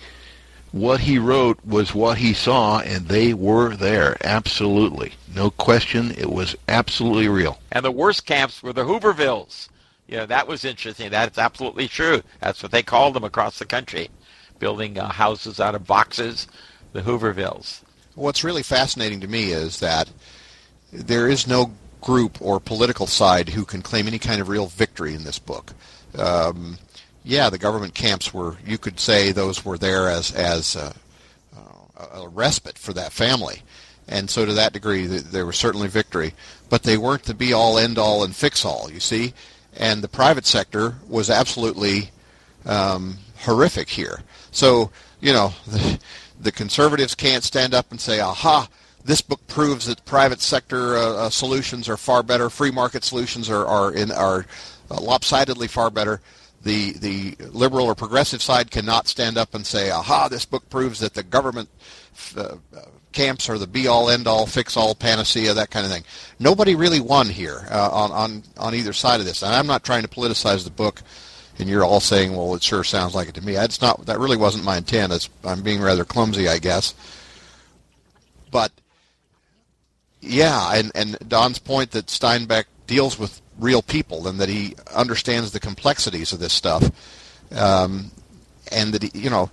what 0.72 1.00
he 1.00 1.18
wrote 1.18 1.58
was 1.64 1.94
what 1.94 2.18
he 2.18 2.34
saw, 2.34 2.80
and 2.80 3.08
they 3.08 3.32
were 3.32 3.74
there. 3.74 4.18
Absolutely, 4.22 5.14
no 5.34 5.50
question. 5.50 6.10
It 6.10 6.30
was 6.30 6.54
absolutely 6.68 7.28
real. 7.28 7.58
And 7.72 7.82
the 7.82 7.90
worst 7.90 8.26
camps 8.26 8.62
were 8.62 8.74
the 8.74 8.84
Hoovervilles. 8.84 9.70
Yeah, 10.06 10.26
that 10.26 10.46
was 10.46 10.66
interesting. 10.66 11.10
That's 11.10 11.38
absolutely 11.38 11.88
true. 11.88 12.20
That's 12.40 12.62
what 12.62 12.72
they 12.72 12.82
called 12.82 13.14
them 13.14 13.24
across 13.24 13.58
the 13.58 13.64
country, 13.64 14.10
building 14.58 14.98
uh, 14.98 15.08
houses 15.08 15.58
out 15.58 15.74
of 15.74 15.86
boxes. 15.86 16.46
The 16.92 17.00
Hoovervilles. 17.00 17.80
What's 18.16 18.44
really 18.44 18.62
fascinating 18.62 19.20
to 19.20 19.28
me 19.28 19.52
is 19.52 19.80
that 19.80 20.10
there 20.92 21.26
is 21.26 21.46
no 21.46 21.72
group 22.02 22.36
or 22.42 22.60
political 22.60 23.06
side 23.06 23.48
who 23.48 23.64
can 23.64 23.80
claim 23.80 24.06
any 24.06 24.18
kind 24.18 24.42
of 24.42 24.50
real 24.50 24.66
victory 24.66 25.14
in 25.14 25.24
this 25.24 25.38
book. 25.38 25.72
Um, 26.18 26.78
yeah, 27.28 27.50
the 27.50 27.58
government 27.58 27.92
camps 27.92 28.32
were, 28.32 28.56
you 28.64 28.78
could 28.78 28.98
say 28.98 29.32
those 29.32 29.62
were 29.62 29.76
there 29.76 30.08
as, 30.08 30.32
as 30.32 30.74
a, 30.76 30.94
a 32.14 32.26
respite 32.26 32.78
for 32.78 32.94
that 32.94 33.12
family. 33.12 33.60
And 34.08 34.30
so 34.30 34.46
to 34.46 34.54
that 34.54 34.72
degree, 34.72 35.06
there 35.06 35.44
was 35.44 35.58
certainly 35.58 35.88
victory. 35.88 36.32
But 36.70 36.84
they 36.84 36.96
weren't 36.96 37.24
the 37.24 37.34
be-all, 37.34 37.78
end-all, 37.78 38.24
and 38.24 38.34
fix-all, 38.34 38.90
you 38.90 38.98
see. 38.98 39.34
And 39.76 40.00
the 40.00 40.08
private 40.08 40.46
sector 40.46 40.94
was 41.06 41.28
absolutely 41.28 42.12
um, 42.64 43.18
horrific 43.40 43.90
here. 43.90 44.22
So, 44.50 44.90
you 45.20 45.34
know, 45.34 45.52
the, 45.66 46.00
the 46.40 46.52
conservatives 46.52 47.14
can't 47.14 47.44
stand 47.44 47.74
up 47.74 47.90
and 47.90 48.00
say, 48.00 48.20
aha, 48.20 48.68
this 49.04 49.20
book 49.20 49.46
proves 49.48 49.84
that 49.84 50.02
private 50.06 50.40
sector 50.40 50.96
uh, 50.96 51.12
uh, 51.12 51.30
solutions 51.30 51.90
are 51.90 51.98
far 51.98 52.22
better. 52.22 52.48
Free 52.48 52.70
market 52.70 53.04
solutions 53.04 53.50
are 53.50 53.66
are 53.66 53.92
in 53.92 54.10
are 54.10 54.44
uh, 54.90 55.00
lopsidedly 55.00 55.68
far 55.68 55.90
better 55.90 56.20
the 56.62 56.92
the 56.92 57.36
liberal 57.50 57.86
or 57.86 57.94
progressive 57.94 58.42
side 58.42 58.70
cannot 58.70 59.08
stand 59.08 59.38
up 59.38 59.54
and 59.54 59.66
say, 59.66 59.90
"Aha! 59.90 60.28
This 60.28 60.44
book 60.44 60.68
proves 60.70 60.98
that 61.00 61.14
the 61.14 61.22
government 61.22 61.68
uh, 62.36 62.56
camps 63.12 63.48
are 63.48 63.58
the 63.58 63.66
be-all, 63.66 64.10
end-all, 64.10 64.46
fix-all 64.46 64.94
panacea, 64.94 65.54
that 65.54 65.70
kind 65.70 65.86
of 65.86 65.92
thing." 65.92 66.04
Nobody 66.38 66.74
really 66.74 67.00
won 67.00 67.28
here 67.28 67.66
uh, 67.70 67.90
on 67.90 68.10
on 68.10 68.42
on 68.56 68.74
either 68.74 68.92
side 68.92 69.20
of 69.20 69.26
this, 69.26 69.42
and 69.42 69.54
I'm 69.54 69.66
not 69.66 69.84
trying 69.84 70.02
to 70.02 70.08
politicize 70.08 70.64
the 70.64 70.70
book. 70.70 71.02
And 71.60 71.68
you're 71.68 71.84
all 71.84 72.00
saying, 72.00 72.36
"Well, 72.36 72.54
it 72.54 72.62
sure 72.62 72.84
sounds 72.84 73.14
like 73.14 73.28
it 73.28 73.34
to 73.34 73.44
me." 73.44 73.54
That's 73.54 73.80
not. 73.80 74.06
That 74.06 74.20
really 74.20 74.36
wasn't 74.36 74.64
my 74.64 74.76
intent. 74.76 75.12
It's, 75.12 75.28
I'm 75.42 75.62
being 75.62 75.80
rather 75.80 76.04
clumsy, 76.04 76.48
I 76.48 76.58
guess. 76.58 76.94
But 78.50 78.70
yeah, 80.20 80.74
and 80.74 80.92
and 80.94 81.18
Don's 81.28 81.58
point 81.58 81.90
that 81.92 82.06
Steinbeck 82.06 82.64
deals 82.86 83.18
with 83.18 83.40
real 83.58 83.82
people 83.82 84.28
and 84.28 84.40
that 84.40 84.48
he 84.48 84.74
understands 84.94 85.52
the 85.52 85.60
complexities 85.60 86.32
of 86.32 86.38
this 86.38 86.52
stuff. 86.52 86.90
Um, 87.52 88.10
and 88.70 88.92
that 88.92 89.02
he, 89.02 89.10
you 89.18 89.30
know, 89.30 89.50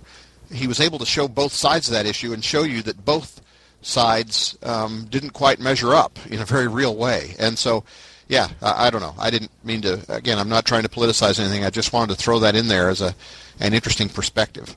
he 0.52 0.66
was 0.66 0.80
able 0.80 0.98
to 0.98 1.06
show 1.06 1.28
both 1.28 1.52
sides 1.52 1.88
of 1.88 1.94
that 1.94 2.06
issue 2.06 2.32
and 2.32 2.44
show 2.44 2.62
you 2.62 2.82
that 2.82 3.04
both 3.04 3.40
sides 3.82 4.56
um, 4.62 5.06
didn't 5.10 5.30
quite 5.30 5.60
measure 5.60 5.94
up 5.94 6.18
in 6.26 6.40
a 6.40 6.44
very 6.44 6.68
real 6.68 6.96
way. 6.96 7.34
And 7.38 7.58
so, 7.58 7.84
yeah, 8.28 8.48
I, 8.62 8.86
I, 8.86 8.90
don't 8.90 9.00
know. 9.00 9.14
I 9.18 9.30
didn't 9.30 9.50
mean 9.64 9.82
to. 9.82 10.00
Again, 10.08 10.38
I'm 10.38 10.48
not 10.48 10.66
trying 10.66 10.82
to 10.82 10.88
politicize 10.88 11.38
anything. 11.40 11.64
I 11.64 11.70
just 11.70 11.92
wanted 11.92 12.16
to 12.16 12.22
throw 12.22 12.38
that 12.40 12.56
in 12.56 12.68
there 12.68 12.88
as 12.88 13.00
a 13.00 13.14
an 13.60 13.72
interesting 13.72 14.08
perspective. 14.08 14.76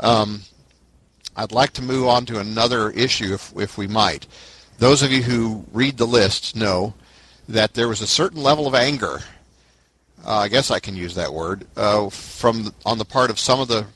Um, 0.00 0.42
I'd 1.36 1.52
like 1.52 1.72
to 1.74 1.82
move 1.82 2.08
on 2.08 2.26
to 2.26 2.40
another 2.40 2.90
issue, 2.90 3.34
if 3.34 3.52
if 3.56 3.78
we 3.78 3.86
might. 3.86 4.26
Those 4.78 5.02
of 5.02 5.12
you 5.12 5.22
who 5.22 5.64
read 5.72 5.98
the 5.98 6.06
lists 6.06 6.54
know 6.54 6.94
that 7.48 7.74
there 7.74 7.88
was 7.88 8.02
a 8.02 8.06
certain 8.06 8.42
level 8.42 8.66
of 8.66 8.74
anger. 8.74 9.20
Uh, 10.24 10.36
I 10.38 10.48
guess 10.48 10.70
I 10.70 10.80
can 10.80 10.96
use 10.96 11.14
that 11.14 11.32
word 11.32 11.66
uh, 11.76 12.10
from 12.10 12.64
the, 12.64 12.74
on 12.84 12.98
the 12.98 13.04
part 13.04 13.30
of 13.30 13.38
some 13.38 13.60
of 13.60 13.68
the 13.68 13.86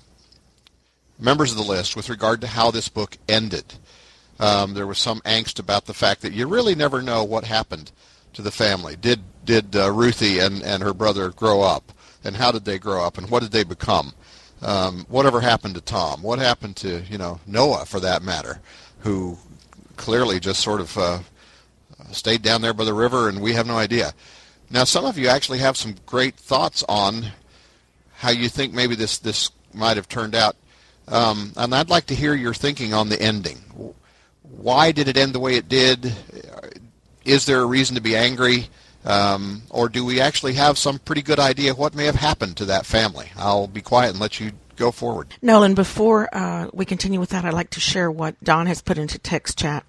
members 1.19 1.53
of 1.53 1.59
the 1.59 1.65
list 1.65 1.95
with 1.95 2.09
regard 2.09 2.41
to 2.41 2.47
how 2.47 2.71
this 2.71 2.89
book 2.89 3.19
ended. 3.29 3.75
Um, 4.41 4.75
there 4.75 4.87
was 4.87 4.99
some 4.99 5.21
angst 5.21 5.59
about 5.59 5.85
the 5.87 5.95
fact 5.95 6.23
that 6.23 6.33
you 6.33 6.47
really 6.49 6.75
never 6.75 7.03
know 7.03 7.23
what 7.23 7.45
happened 7.45 7.93
to 8.33 8.43
the 8.43 8.51
family. 8.51 8.97
Did 8.97 9.21
did 9.45 9.77
uh, 9.77 9.91
Ruthie 9.91 10.39
and, 10.39 10.63
and 10.63 10.83
her 10.83 10.95
brother 10.95 11.31
grow 11.31 11.61
up, 11.61 11.93
and 12.25 12.37
how 12.37 12.53
did 12.53 12.65
they 12.65 12.79
grow 12.79 13.05
up, 13.05 13.19
and 13.19 13.29
what 13.29 13.43
did 13.43 13.53
they 13.53 13.65
become? 13.65 14.15
Um, 14.63 15.05
whatever 15.09 15.41
happened 15.41 15.75
to 15.75 15.81
Tom? 15.81 16.23
What 16.23 16.39
happened 16.39 16.77
to 16.77 17.03
you 17.11 17.19
know 17.19 17.41
Noah, 17.47 17.85
for 17.85 18.01
that 18.01 18.23
matter, 18.23 18.61
who 19.01 19.39
clearly 19.97 20.41
just 20.41 20.61
sort 20.61 20.81
of 20.81 20.97
uh, 20.97 21.19
stayed 22.11 22.43
down 22.43 22.63
there 22.63 22.75
by 22.75 22.85
the 22.85 22.95
river, 22.95 23.29
and 23.29 23.41
we 23.41 23.53
have 23.55 23.67
no 23.67 23.77
idea. 23.77 24.13
Now, 24.71 24.85
some 24.85 25.05
of 25.05 25.19
you 25.19 25.29
actually 25.29 25.59
have 25.59 25.77
some 25.77 25.97
great 26.07 26.35
thoughts 26.37 26.83
on 26.89 27.27
how 28.15 28.31
you 28.31 28.49
think 28.49 28.73
maybe 28.73 28.95
this 28.95 29.19
this 29.19 29.51
might 29.75 29.97
have 29.97 30.09
turned 30.09 30.35
out, 30.35 30.57
um, 31.09 31.53
and 31.57 31.75
I'd 31.75 31.91
like 31.91 32.07
to 32.07 32.15
hear 32.15 32.35
your 32.35 32.55
thinking 32.55 32.95
on 32.95 33.09
the 33.09 33.21
ending. 33.21 33.59
Why 34.43 34.93
did 34.93 35.09
it 35.09 35.17
end 35.17 35.35
the 35.35 35.41
way 35.41 35.57
it 35.57 35.69
did? 35.69 36.13
Is 37.25 37.47
there 37.47 37.61
a 37.61 37.67
reason 37.67 37.97
to 37.97 38.03
be 38.03 38.17
angry? 38.17 38.69
Um, 39.05 39.63
or 39.71 39.89
do 39.89 40.05
we 40.05 40.21
actually 40.21 40.55
have 40.55 40.79
some 40.79 40.99
pretty 41.01 41.23
good 41.23 41.41
idea 41.41 41.75
what 41.75 41.95
may 41.95 42.05
have 42.05 42.15
happened 42.15 42.57
to 42.59 42.65
that 42.67 42.87
family? 42.87 43.31
I'll 43.37 43.67
be 43.67 43.81
quiet 43.81 44.11
and 44.11 44.21
let 44.21 44.39
you 44.39 44.53
go 44.77 44.91
forward. 44.91 45.35
Nolan, 45.43 45.75
before 45.75 46.29
uh, 46.35 46.69
we 46.73 46.85
continue 46.85 47.19
with 47.19 47.31
that, 47.31 47.45
I'd 47.45 47.55
like 47.55 47.71
to 47.71 47.81
share 47.81 48.11
what 48.11 48.43
Don 48.43 48.67
has 48.67 48.81
put 48.81 48.99
into 48.99 49.19
text 49.19 49.59
chat. 49.59 49.85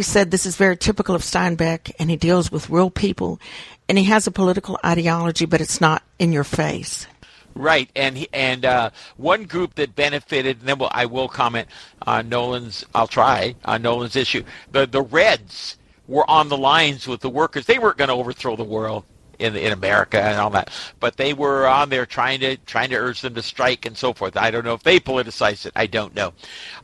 He 0.00 0.04
said 0.04 0.30
this 0.30 0.46
is 0.46 0.56
very 0.56 0.78
typical 0.78 1.14
of 1.14 1.20
Steinbeck, 1.20 1.92
and 1.98 2.08
he 2.08 2.16
deals 2.16 2.50
with 2.50 2.70
real 2.70 2.88
people, 2.88 3.38
and 3.86 3.98
he 3.98 4.04
has 4.04 4.26
a 4.26 4.30
political 4.30 4.78
ideology, 4.82 5.44
but 5.44 5.60
it's 5.60 5.78
not 5.78 6.02
in 6.18 6.32
your 6.32 6.42
face. 6.42 7.06
Right, 7.54 7.90
and 7.94 8.16
he, 8.16 8.26
and 8.32 8.64
uh, 8.64 8.90
one 9.18 9.44
group 9.44 9.74
that 9.74 9.94
benefited, 9.94 10.60
and 10.60 10.66
then 10.66 10.78
we'll, 10.78 10.88
I 10.90 11.04
will 11.04 11.28
comment 11.28 11.68
on 12.06 12.30
Nolan's. 12.30 12.82
I'll 12.94 13.08
try 13.08 13.54
on 13.66 13.82
Nolan's 13.82 14.16
issue. 14.16 14.42
The 14.72 14.86
the 14.86 15.02
Reds 15.02 15.76
were 16.08 16.24
on 16.30 16.48
the 16.48 16.56
lines 16.56 17.06
with 17.06 17.20
the 17.20 17.28
workers. 17.28 17.66
They 17.66 17.78
weren't 17.78 17.98
going 17.98 18.08
to 18.08 18.14
overthrow 18.14 18.56
the 18.56 18.64
world 18.64 19.04
in 19.38 19.54
in 19.54 19.70
America 19.70 20.18
and 20.18 20.40
all 20.40 20.48
that, 20.48 20.70
but 20.98 21.18
they 21.18 21.34
were 21.34 21.66
on 21.66 21.90
there 21.90 22.06
trying 22.06 22.40
to 22.40 22.56
trying 22.56 22.88
to 22.88 22.96
urge 22.96 23.20
them 23.20 23.34
to 23.34 23.42
strike 23.42 23.84
and 23.84 23.98
so 23.98 24.14
forth. 24.14 24.38
I 24.38 24.50
don't 24.50 24.64
know 24.64 24.72
if 24.72 24.82
they 24.82 24.98
politicized 24.98 25.66
it. 25.66 25.72
I 25.76 25.86
don't 25.86 26.14
know. 26.14 26.32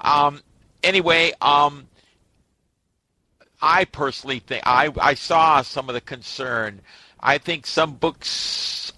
Um, 0.03 0.43
anyway, 0.83 1.33
um, 1.41 1.89
I 3.67 3.85
personally 3.85 4.39
think 4.39 4.63
I 4.65 4.93
I 5.01 5.15
saw 5.15 5.61
some 5.61 5.89
of 5.89 5.95
the 5.95 6.01
concern. 6.01 6.81
I 7.19 7.39
think 7.39 7.67
some 7.67 7.95
books 7.95 8.93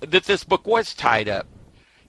that 0.00 0.24
this 0.24 0.44
book 0.44 0.66
was 0.66 0.94
tied 0.94 1.28
up. 1.28 1.46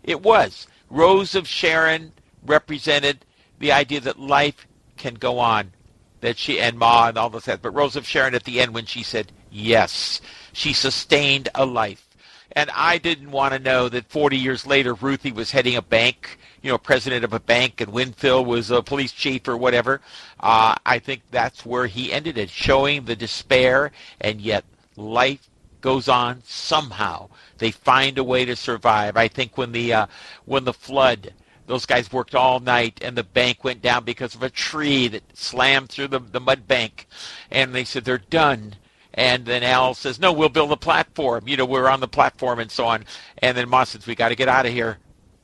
It 0.02 0.22
was. 0.22 0.68
Rose 0.90 1.36
of 1.36 1.46
Sharon 1.46 2.14
represented 2.46 3.26
the 3.60 3.74
idea 3.74 4.00
that 4.00 4.18
life 4.18 4.66
can 4.96 5.16
go 5.16 5.40
on. 5.40 5.74
That 6.22 6.38
she 6.38 6.62
and 6.62 6.80
Ma 6.80 7.10
and 7.10 7.18
all 7.18 7.30
those 7.30 7.46
this, 7.46 7.60
but 7.62 7.72
Rose 7.72 7.98
of 7.98 8.08
Sharon 8.08 8.34
at 8.34 8.46
the 8.46 8.62
end 8.62 8.74
when 8.74 8.86
she 8.86 9.04
said 9.04 9.34
yes, 9.52 10.22
she 10.54 10.72
sustained 10.72 11.50
a 11.54 11.66
life. 11.66 12.08
And 12.54 12.70
I 12.74 12.98
didn't 12.98 13.32
want 13.32 13.54
to 13.54 13.60
know 13.60 13.90
that 13.90 14.10
40 14.10 14.38
years 14.38 14.66
later 14.66 14.94
Ruthie 14.94 15.34
was 15.34 15.52
heading 15.52 15.76
a 15.76 15.82
bank, 15.82 16.40
you 16.62 16.72
know, 16.72 16.78
president 16.78 17.26
of 17.26 17.34
a 17.34 17.40
bank, 17.40 17.82
and 17.82 17.92
Winfield 17.92 18.48
was 18.48 18.72
a 18.72 18.82
police 18.82 19.12
chief 19.12 19.48
or 19.50 19.58
whatever. 19.58 20.00
Uh, 20.40 20.76
I 20.86 21.00
think 21.00 21.22
that's 21.32 21.66
where 21.66 21.88
he 21.88 22.12
ended 22.12 22.38
it, 22.38 22.50
showing 22.50 23.06
the 23.06 23.16
despair, 23.16 23.92
and 24.20 24.42
yet 24.42 24.66
life 24.96 25.50
goes 25.82 26.10
on 26.10 26.42
somehow. 26.46 27.30
They 27.60 27.72
find 27.72 28.18
a 28.18 28.24
way 28.24 28.44
to 28.46 28.56
survive. 28.56 29.16
I 29.16 29.28
think 29.28 29.58
when 29.58 29.72
the 29.72 29.94
uh, 29.94 30.08
when 30.46 30.66
the 30.66 30.74
flood, 30.74 31.34
those 31.68 31.86
guys 31.86 32.12
worked 32.12 32.36
all 32.36 32.60
night, 32.60 33.00
and 33.02 33.16
the 33.16 33.24
bank 33.24 33.64
went 33.64 33.82
down 33.82 34.04
because 34.04 34.36
of 34.36 34.44
a 34.44 34.50
tree 34.50 35.08
that 35.10 35.24
slammed 35.38 35.90
through 35.90 36.10
the, 36.10 36.20
the 36.20 36.40
mud 36.40 36.68
bank, 36.68 37.08
and 37.52 37.74
they 37.74 37.84
said 37.84 38.04
they're 38.04 38.18
done. 38.18 38.76
And 39.14 39.46
then 39.46 39.64
Al 39.64 39.94
says, 39.94 40.20
"No, 40.20 40.34
we'll 40.34 40.50
build 40.50 40.72
a 40.72 40.78
platform. 40.78 41.48
You 41.48 41.56
know, 41.56 41.66
we're 41.66 41.88
on 41.88 42.02
the 42.02 42.08
platform 42.08 42.60
and 42.60 42.72
so 42.72 42.86
on." 42.86 43.06
And 43.38 43.56
then 43.56 43.70
Moss 43.70 43.92
says, 43.92 44.06
"We 44.08 44.16
got 44.16 44.30
to 44.30 44.36
get 44.36 44.50
out 44.50 44.66
of 44.66 44.74
here." 44.74 44.98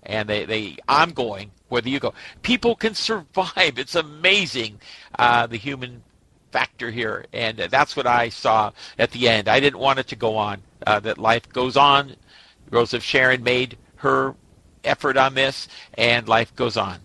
And 0.04 0.28
they, 0.28 0.46
they, 0.46 0.78
I'm 0.88 1.12
going. 1.12 1.52
Whether 1.72 1.88
you 1.88 2.02
go, 2.02 2.14
people 2.42 2.76
can 2.76 2.94
survive. 2.94 3.80
It's 3.80 3.96
amazing, 3.96 4.80
uh, 5.18 5.48
the 5.48 5.56
human 5.56 6.04
factor 6.52 6.92
here, 6.92 7.26
and 7.32 7.58
that's 7.58 7.96
what 7.96 8.06
I 8.06 8.28
saw 8.28 8.72
at 9.00 9.12
the 9.12 9.30
end. 9.30 9.48
I 9.48 9.62
didn't 9.62 9.80
want 9.80 9.98
it 9.98 10.08
to 10.10 10.18
go 10.18 10.36
on. 10.36 10.62
Uh, 10.86 11.00
that 11.00 11.18
life 11.18 11.48
goes 11.54 11.78
on. 11.78 12.18
Rose 12.72 12.94
of 12.94 13.04
Sharon 13.04 13.42
made 13.42 13.78
her 13.98 14.36
effort 14.84 15.16
on 15.16 15.34
this, 15.34 15.70
and 15.94 16.28
life 16.28 16.54
goes 16.58 16.76
on. 16.76 17.00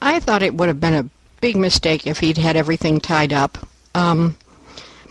I 0.00 0.20
thought 0.20 0.44
it 0.44 0.54
would 0.54 0.68
have 0.68 0.80
been 0.80 0.94
a 0.94 1.08
big 1.40 1.56
mistake 1.56 2.06
if 2.06 2.20
he'd 2.20 2.38
had 2.38 2.54
everything 2.54 3.00
tied 3.00 3.32
up, 3.32 3.58
um, 3.96 4.36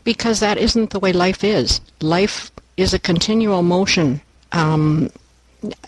because 0.05 0.39
that 0.39 0.57
isn't 0.57 0.91
the 0.91 0.99
way 0.99 1.11
life 1.11 1.43
is. 1.43 1.81
Life 1.99 2.49
is 2.77 2.93
a 2.93 2.99
continual 2.99 3.61
motion. 3.61 4.21
Um, 4.53 5.11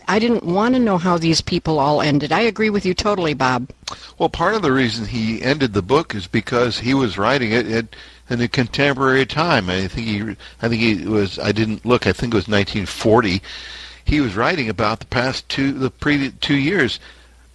I 0.07 0.19
didn't 0.19 0.43
want 0.43 0.75
to 0.75 0.79
know 0.79 0.97
how 0.97 1.17
these 1.17 1.39
people 1.39 1.79
all 1.79 2.01
ended. 2.01 2.31
I 2.31 2.41
agree 2.41 2.69
with 2.69 2.85
you 2.85 2.93
totally, 2.93 3.33
Bob. 3.33 3.69
Well, 4.17 4.29
part 4.29 4.55
of 4.55 4.61
the 4.61 4.71
reason 4.71 5.05
he 5.05 5.41
ended 5.41 5.73
the 5.73 5.81
book 5.81 6.13
is 6.13 6.27
because 6.27 6.79
he 6.79 6.93
was 6.93 7.17
writing 7.17 7.51
it 7.51 7.65
at, 7.67 7.95
in 8.29 8.41
a 8.41 8.47
contemporary 8.47 9.25
time. 9.25 9.69
I 9.69 9.87
think 9.87 10.07
he, 10.07 10.35
I 10.61 10.67
think 10.67 10.81
he 10.81 11.05
was. 11.07 11.39
I 11.39 11.51
didn't 11.51 11.85
look. 11.85 12.05
I 12.05 12.11
think 12.11 12.33
it 12.33 12.37
was 12.37 12.47
1940. 12.47 13.41
He 14.03 14.19
was 14.19 14.35
writing 14.35 14.67
about 14.67 14.99
the 14.99 15.05
past 15.05 15.47
two, 15.47 15.71
the 15.71 15.89
previous 15.89 16.33
two 16.41 16.57
years. 16.57 16.99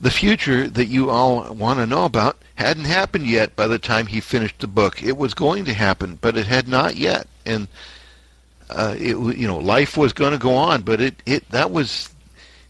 The 0.00 0.10
future 0.10 0.68
that 0.68 0.86
you 0.86 1.10
all 1.10 1.52
want 1.54 1.78
to 1.80 1.86
know 1.86 2.04
about 2.04 2.38
hadn't 2.56 2.84
happened 2.84 3.26
yet 3.26 3.56
by 3.56 3.66
the 3.66 3.78
time 3.78 4.06
he 4.06 4.20
finished 4.20 4.58
the 4.60 4.66
book. 4.66 5.02
It 5.02 5.16
was 5.16 5.34
going 5.34 5.64
to 5.66 5.74
happen, 5.74 6.18
but 6.20 6.36
it 6.36 6.46
had 6.46 6.68
not 6.68 6.96
yet. 6.96 7.26
And 7.44 7.68
uh, 8.70 8.94
it 8.98 9.16
you 9.36 9.46
know 9.46 9.58
life 9.58 9.96
was 9.96 10.12
going 10.12 10.32
to 10.32 10.38
go 10.38 10.54
on, 10.54 10.82
but 10.82 11.00
it 11.00 11.22
it 11.26 11.48
that 11.50 11.70
was 11.70 12.10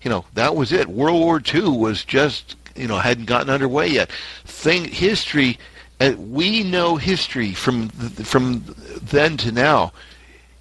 you 0.02 0.10
know 0.10 0.24
that 0.34 0.54
was 0.54 0.72
it. 0.72 0.88
World 0.88 1.20
War 1.20 1.40
II 1.54 1.68
was 1.76 2.04
just 2.04 2.56
you 2.74 2.86
know 2.86 2.98
hadn't 2.98 3.26
gotten 3.26 3.50
underway 3.50 3.88
yet. 3.88 4.10
Thing 4.44 4.84
history, 4.84 5.58
uh, 6.00 6.12
we 6.18 6.62
know 6.62 6.96
history 6.96 7.52
from 7.52 7.88
from 7.88 8.64
then 9.02 9.36
to 9.38 9.52
now. 9.52 9.92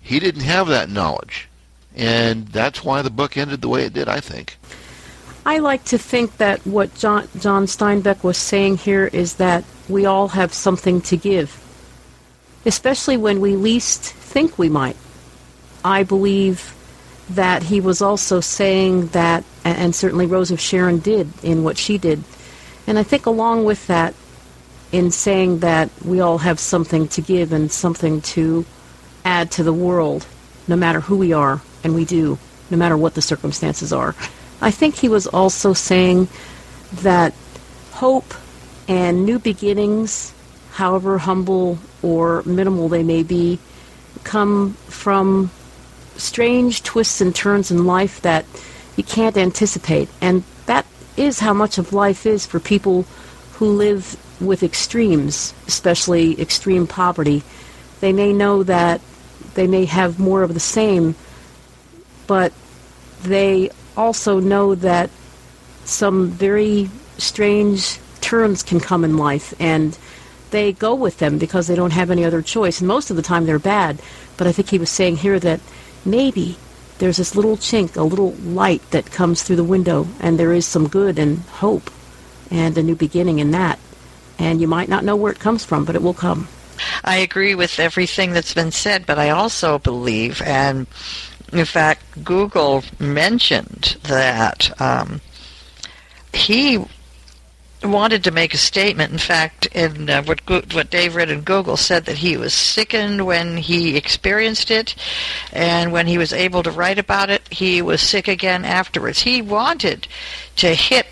He 0.02 0.20
didn't 0.20 0.42
have 0.42 0.68
that 0.68 0.90
knowledge, 0.90 1.50
and 1.96 2.48
that's 2.50 2.84
why 2.84 3.02
the 3.02 3.10
book 3.10 3.38
ended 3.38 3.62
the 3.62 3.70
way 3.70 3.86
it 3.86 3.94
did. 3.94 4.08
I 4.08 4.20
think. 4.20 4.58
I 5.48 5.60
like 5.60 5.84
to 5.86 6.00
think 6.00 6.38
that 6.38 6.66
what 6.66 6.96
John, 6.96 7.28
John 7.40 7.66
Steinbeck 7.68 8.24
was 8.24 8.36
saying 8.36 8.78
here 8.78 9.06
is 9.06 9.36
that 9.36 9.64
we 9.88 10.06
all 10.06 10.30
have 10.30 10.52
something 10.52 11.02
to 11.02 11.18
give, 11.18 11.62
especially 12.66 13.16
when 13.16 13.42
we 13.42 13.56
least 13.56 14.02
think 14.02 14.58
we 14.58 14.70
might. 14.70 14.98
I 15.86 16.02
believe 16.02 16.74
that 17.30 17.62
he 17.62 17.80
was 17.80 18.02
also 18.02 18.40
saying 18.40 19.08
that, 19.10 19.44
and 19.64 19.94
certainly 19.94 20.26
Rose 20.26 20.50
of 20.50 20.60
Sharon 20.60 20.98
did 20.98 21.32
in 21.44 21.64
what 21.64 21.78
she 21.78 22.00
did. 22.00 22.24
And 22.88 22.98
I 22.98 23.04
think 23.04 23.28
along 23.28 23.66
with 23.66 23.86
that, 23.86 24.16
in 24.92 25.12
saying 25.12 25.60
that 25.60 25.92
we 26.04 26.20
all 26.22 26.40
have 26.40 26.60
something 26.60 27.08
to 27.10 27.22
give 27.22 27.54
and 27.54 27.72
something 27.72 28.22
to 28.22 28.66
add 29.24 29.52
to 29.52 29.64
the 29.64 29.74
world, 29.74 30.26
no 30.68 30.76
matter 30.76 31.02
who 31.02 31.18
we 31.18 31.34
are, 31.34 31.62
and 31.84 31.94
we 31.94 32.04
do, 32.04 32.40
no 32.72 32.78
matter 32.78 32.98
what 32.98 33.14
the 33.14 33.22
circumstances 33.22 33.94
are. 33.94 34.16
I 34.62 34.72
think 34.72 34.96
he 34.96 35.10
was 35.10 35.28
also 35.28 35.74
saying 35.74 36.30
that 36.94 37.34
hope 37.92 38.34
and 38.88 39.24
new 39.24 39.38
beginnings, 39.38 40.34
however 40.72 41.20
humble 41.20 41.78
or 42.02 42.42
minimal 42.44 42.90
they 42.90 43.04
may 43.04 43.22
be, 43.22 43.60
come 44.24 44.74
from 44.88 45.52
strange 46.18 46.84
twists 46.84 47.22
and 47.22 47.36
turns 47.36 47.72
in 47.72 47.86
life 47.86 48.22
that 48.22 48.46
you 48.96 49.04
can't 49.04 49.38
anticipate. 49.38 50.10
And 50.22 50.44
that 50.66 50.86
is 51.18 51.40
how 51.40 51.54
much 51.54 51.78
of 51.78 51.94
life 51.94 52.26
is 52.26 52.46
for 52.46 52.60
people 52.60 53.04
who 53.54 53.68
live 53.68 54.18
with 54.42 54.64
extremes, 54.64 55.54
especially 55.68 56.40
extreme 56.40 56.88
poverty. 56.88 57.44
They 58.02 58.14
may 58.14 58.34
know 58.34 58.64
that 58.64 59.02
they 59.54 59.68
may 59.68 59.86
have 59.86 60.20
more 60.20 60.44
of 60.44 60.54
the 60.54 60.60
same, 60.60 61.16
but 62.28 62.52
they 63.24 63.70
also 63.96 64.40
know 64.40 64.76
that 64.76 65.10
some 65.86 66.28
very 66.30 66.90
strange 67.18 68.00
turns 68.22 68.64
can 68.64 68.80
come 68.80 69.04
in 69.04 69.18
life 69.18 69.54
and 69.60 69.98
they 70.52 70.74
go 70.74 70.96
with 70.96 71.18
them 71.20 71.38
because 71.38 71.68
they 71.68 71.76
don't 71.76 71.92
have 71.92 72.12
any 72.12 72.24
other 72.24 72.42
choice. 72.42 72.80
And 72.80 72.88
most 72.88 73.10
of 73.10 73.16
the 73.16 73.22
time 73.22 73.46
they're 73.46 73.60
bad. 73.60 74.02
But 74.38 74.48
I 74.48 74.52
think 74.52 74.70
he 74.70 74.78
was 74.78 74.90
saying 74.90 75.18
here 75.18 75.40
that 75.40 75.60
maybe 76.06 76.58
there's 77.00 77.18
this 77.18 77.36
little 77.36 77.58
chink, 77.58 77.98
a 77.98 78.04
little 78.04 78.32
light 78.34 78.82
that 78.92 79.12
comes 79.12 79.44
through 79.44 79.58
the 79.58 79.64
window, 79.64 80.08
and 80.20 80.40
there 80.40 80.54
is 80.54 80.66
some 80.66 80.88
good 80.88 81.20
and 81.20 81.40
hope 81.40 81.92
and 82.50 82.78
a 82.78 82.84
new 82.84 82.96
beginning 82.96 83.40
in 83.40 83.52
that. 83.52 83.80
And 84.38 84.62
you 84.62 84.68
might 84.68 84.90
not 84.90 85.04
know 85.04 85.16
where 85.16 85.32
it 85.32 85.40
comes 85.40 85.66
from, 85.66 85.86
but 85.86 85.96
it 85.96 86.02
will 86.02 86.14
come. 86.14 86.48
I 87.04 87.18
agree 87.18 87.56
with 87.56 87.80
everything 87.80 88.32
that's 88.32 88.54
been 88.54 88.72
said, 88.72 89.06
but 89.06 89.18
I 89.18 89.30
also 89.30 89.80
believe, 89.80 90.42
and 90.42 90.88
in 91.52 91.66
fact, 91.66 92.24
Google 92.24 92.84
mentioned 93.00 93.98
that 94.04 94.80
um, 94.82 95.22
he 96.34 96.84
wanted 97.86 98.24
to 98.24 98.32
make 98.32 98.54
a 98.54 98.58
statement. 98.58 99.12
In 99.12 99.18
fact, 99.18 99.68
in 99.68 100.10
uh, 100.10 100.24
what 100.24 100.42
what 100.74 100.90
Dave 100.90 101.16
read 101.16 101.30
in 101.30 101.42
Google 101.42 101.78
said 101.78 102.06
that 102.06 102.18
he 102.18 102.38
was 102.38 102.54
sickened 102.54 103.26
when 103.26 103.58
he 103.58 103.96
experienced 103.96 104.72
it, 104.72 104.96
and 105.54 105.92
when 105.92 106.08
he 106.08 106.18
was 106.18 106.34
able 106.34 106.64
to 106.64 106.72
write 106.72 107.00
about 107.00 107.30
it, 107.30 107.48
he 107.52 107.82
was 107.82 108.02
sick 108.02 108.28
again 108.28 108.66
afterwards. 108.66 109.22
He 109.22 109.42
wanted 109.42 110.08
to 110.58 110.74
hit 110.74 111.08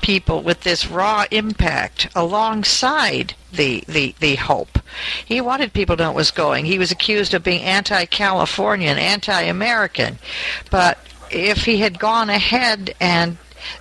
people 0.00 0.42
with 0.42 0.60
this 0.62 0.86
raw 0.86 1.24
impact 1.30 2.08
alongside 2.14 3.34
the, 3.52 3.82
the, 3.86 4.14
the 4.20 4.36
hope. 4.36 4.78
He 5.24 5.40
wanted 5.40 5.72
people 5.72 5.96
to 5.96 6.02
know 6.02 6.10
what 6.10 6.16
was 6.16 6.30
going. 6.30 6.64
He 6.64 6.78
was 6.78 6.90
accused 6.90 7.34
of 7.34 7.42
being 7.42 7.62
anti-Californian, 7.62 8.98
anti-American, 8.98 10.18
but 10.70 10.98
if 11.30 11.64
he 11.64 11.78
had 11.78 11.98
gone 11.98 12.28
ahead 12.28 12.94
and 13.00 13.38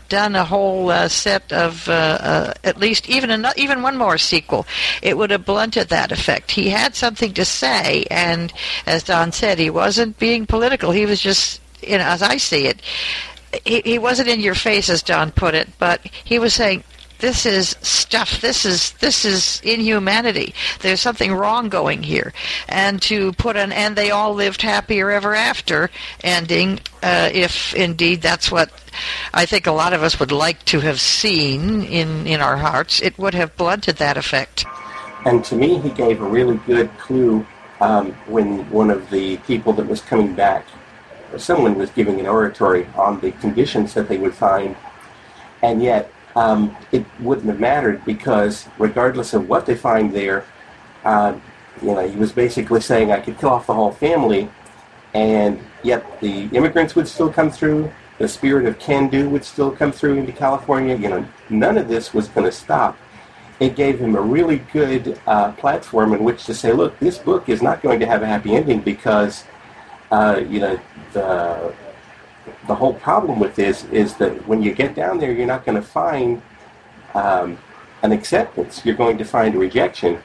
done 0.10 0.36
a 0.36 0.46
whole 0.46 0.90
uh, 0.90 1.08
set 1.08 1.52
of 1.52 1.88
uh, 1.88 1.92
uh, 1.92 2.54
at 2.64 2.78
least 2.78 3.10
even 3.10 3.30
another, 3.32 3.56
even 3.58 3.82
one 3.82 3.98
more 3.98 4.18
sequel, 4.18 4.66
it 5.02 5.18
would 5.18 5.32
have 5.32 5.46
blunted 5.46 5.90
that 5.90 6.12
effect. 6.12 6.52
He 6.52 6.70
had 6.70 6.96
something 6.96 7.34
to 7.34 7.46
say, 7.46 8.06
and 8.12 8.54
as 8.86 9.04
Don 9.04 9.32
said, 9.32 9.60
he 9.60 9.70
wasn't 9.70 10.18
being 10.20 10.46
political. 10.46 10.92
He 10.92 11.06
was 11.06 11.22
just, 11.22 11.62
you 11.82 11.98
know, 11.98 12.06
as 12.06 12.22
I 12.22 12.38
see 12.38 12.68
it, 12.68 12.82
he, 13.66 13.82
he 13.82 14.00
wasn't 14.00 14.30
in 14.30 14.40
your 14.40 14.56
face, 14.56 14.90
as 14.90 15.04
Don 15.04 15.32
put 15.32 15.56
it, 15.56 15.70
but 15.78 16.02
he 16.24 16.40
was 16.40 16.54
saying, 16.54 16.84
this 17.22 17.46
is 17.46 17.76
stuff. 17.82 18.42
This 18.42 18.66
is 18.66 18.92
this 18.94 19.24
is 19.24 19.62
inhumanity. 19.64 20.54
There's 20.82 21.00
something 21.00 21.34
wrong 21.34 21.70
going 21.70 22.04
here. 22.04 22.34
And 22.68 23.02
to 23.04 23.32
put 23.34 23.56
an 23.56 23.72
"and 23.72 23.96
they 23.96 24.12
all 24.12 24.34
lived 24.34 24.62
happier 24.62 25.12
ever 25.12 25.34
after" 25.34 25.90
ending, 26.24 26.80
uh, 27.02 27.30
if 27.32 27.74
indeed 27.76 28.22
that's 28.22 28.52
what 28.52 28.70
I 29.34 29.46
think 29.46 29.68
a 29.68 29.72
lot 29.72 29.94
of 29.94 30.04
us 30.04 30.20
would 30.20 30.32
like 30.32 30.66
to 30.66 30.80
have 30.82 31.00
seen 31.00 31.84
in 31.84 32.28
in 32.28 32.42
our 32.42 32.58
hearts, 32.58 33.02
it 33.02 33.18
would 33.18 33.36
have 33.36 33.56
blunted 33.56 33.98
that 33.98 34.18
effect. 34.18 34.66
And 35.24 35.46
to 35.46 35.56
me, 35.56 35.78
he 35.78 35.90
gave 35.92 36.20
a 36.22 36.26
really 36.28 36.58
good 36.66 36.90
clue 36.98 37.46
um, 37.80 38.14
when 38.26 38.68
one 38.72 38.90
of 38.90 39.10
the 39.12 39.38
people 39.38 39.74
that 39.74 39.88
was 39.88 40.02
coming 40.02 40.34
back, 40.34 40.66
someone 41.38 41.76
was 41.76 41.92
giving 41.92 42.20
an 42.20 42.26
oratory 42.26 42.88
on 42.96 43.20
the 43.20 43.32
conditions 43.34 43.94
that 43.94 44.10
they 44.10 44.18
would 44.18 44.34
find, 44.34 44.76
and 45.62 45.84
yet 45.84 46.12
um, 46.36 46.76
it 46.92 47.06
wouldn't 47.20 47.48
have 47.48 47.60
mattered 47.60 48.04
because 48.06 48.68
regardless 48.78 49.34
of 49.34 49.50
what 49.50 49.66
they 49.66 49.76
find 49.76 50.14
there, 50.14 50.46
uh, 51.04 51.36
you 51.82 51.94
know, 51.94 52.08
he 52.08 52.16
was 52.16 52.32
basically 52.32 52.82
saying 52.82 53.12
I 53.12 53.20
could 53.20 53.38
kill 53.40 53.50
off 53.50 53.68
the 53.68 53.74
whole 53.74 53.92
family, 53.92 54.50
and 55.14 55.60
yet 55.84 56.22
the 56.22 56.44
immigrants 56.48 56.96
would 56.96 57.08
still 57.08 57.32
come 57.32 57.50
through. 57.50 57.92
The 58.18 58.28
spirit 58.28 58.68
of 58.68 58.78
can-do 58.78 59.30
would 59.30 59.44
still 59.44 59.72
come 59.72 59.92
through 59.92 60.18
into 60.18 60.32
California. 60.32 60.96
You 60.96 61.10
know, 61.10 61.28
none 61.50 61.78
of 61.78 61.88
this 61.88 62.14
was 62.14 62.28
going 62.28 62.46
to 62.46 62.52
stop 62.52 62.98
it 63.62 63.76
gave 63.76 64.00
him 64.00 64.16
a 64.16 64.22
really 64.22 64.58
good 64.74 65.22
uh, 65.28 65.52
platform 65.52 66.14
in 66.14 66.24
which 66.24 66.46
to 66.46 66.54
say, 66.54 66.74
look, 66.74 66.98
this 67.00 67.20
book 67.20 67.48
is 67.48 67.62
not 67.62 67.84
going 67.84 68.00
to 68.00 68.08
have 68.08 68.24
a 68.24 68.26
happy 68.26 68.56
ending 68.56 68.82
because, 68.82 69.44
uh, 70.10 70.42
you 70.50 70.60
know, 70.60 70.80
the, 71.14 71.72
the 72.68 72.76
whole 72.76 72.94
problem 72.94 73.40
with 73.40 73.56
this 73.56 73.86
is 73.86 74.16
that 74.16 74.48
when 74.48 74.62
you 74.62 74.74
get 74.74 74.96
down 74.96 75.18
there, 75.20 75.32
you're 75.32 75.48
not 75.48 75.66
going 75.66 75.76
to 75.76 75.82
find 75.82 76.42
um, 77.14 77.58
an 78.04 78.12
acceptance. 78.12 78.86
You're 78.86 78.96
going 78.96 79.18
to 79.18 79.26
find 79.26 79.56
a 79.56 79.58
rejection. 79.58 80.22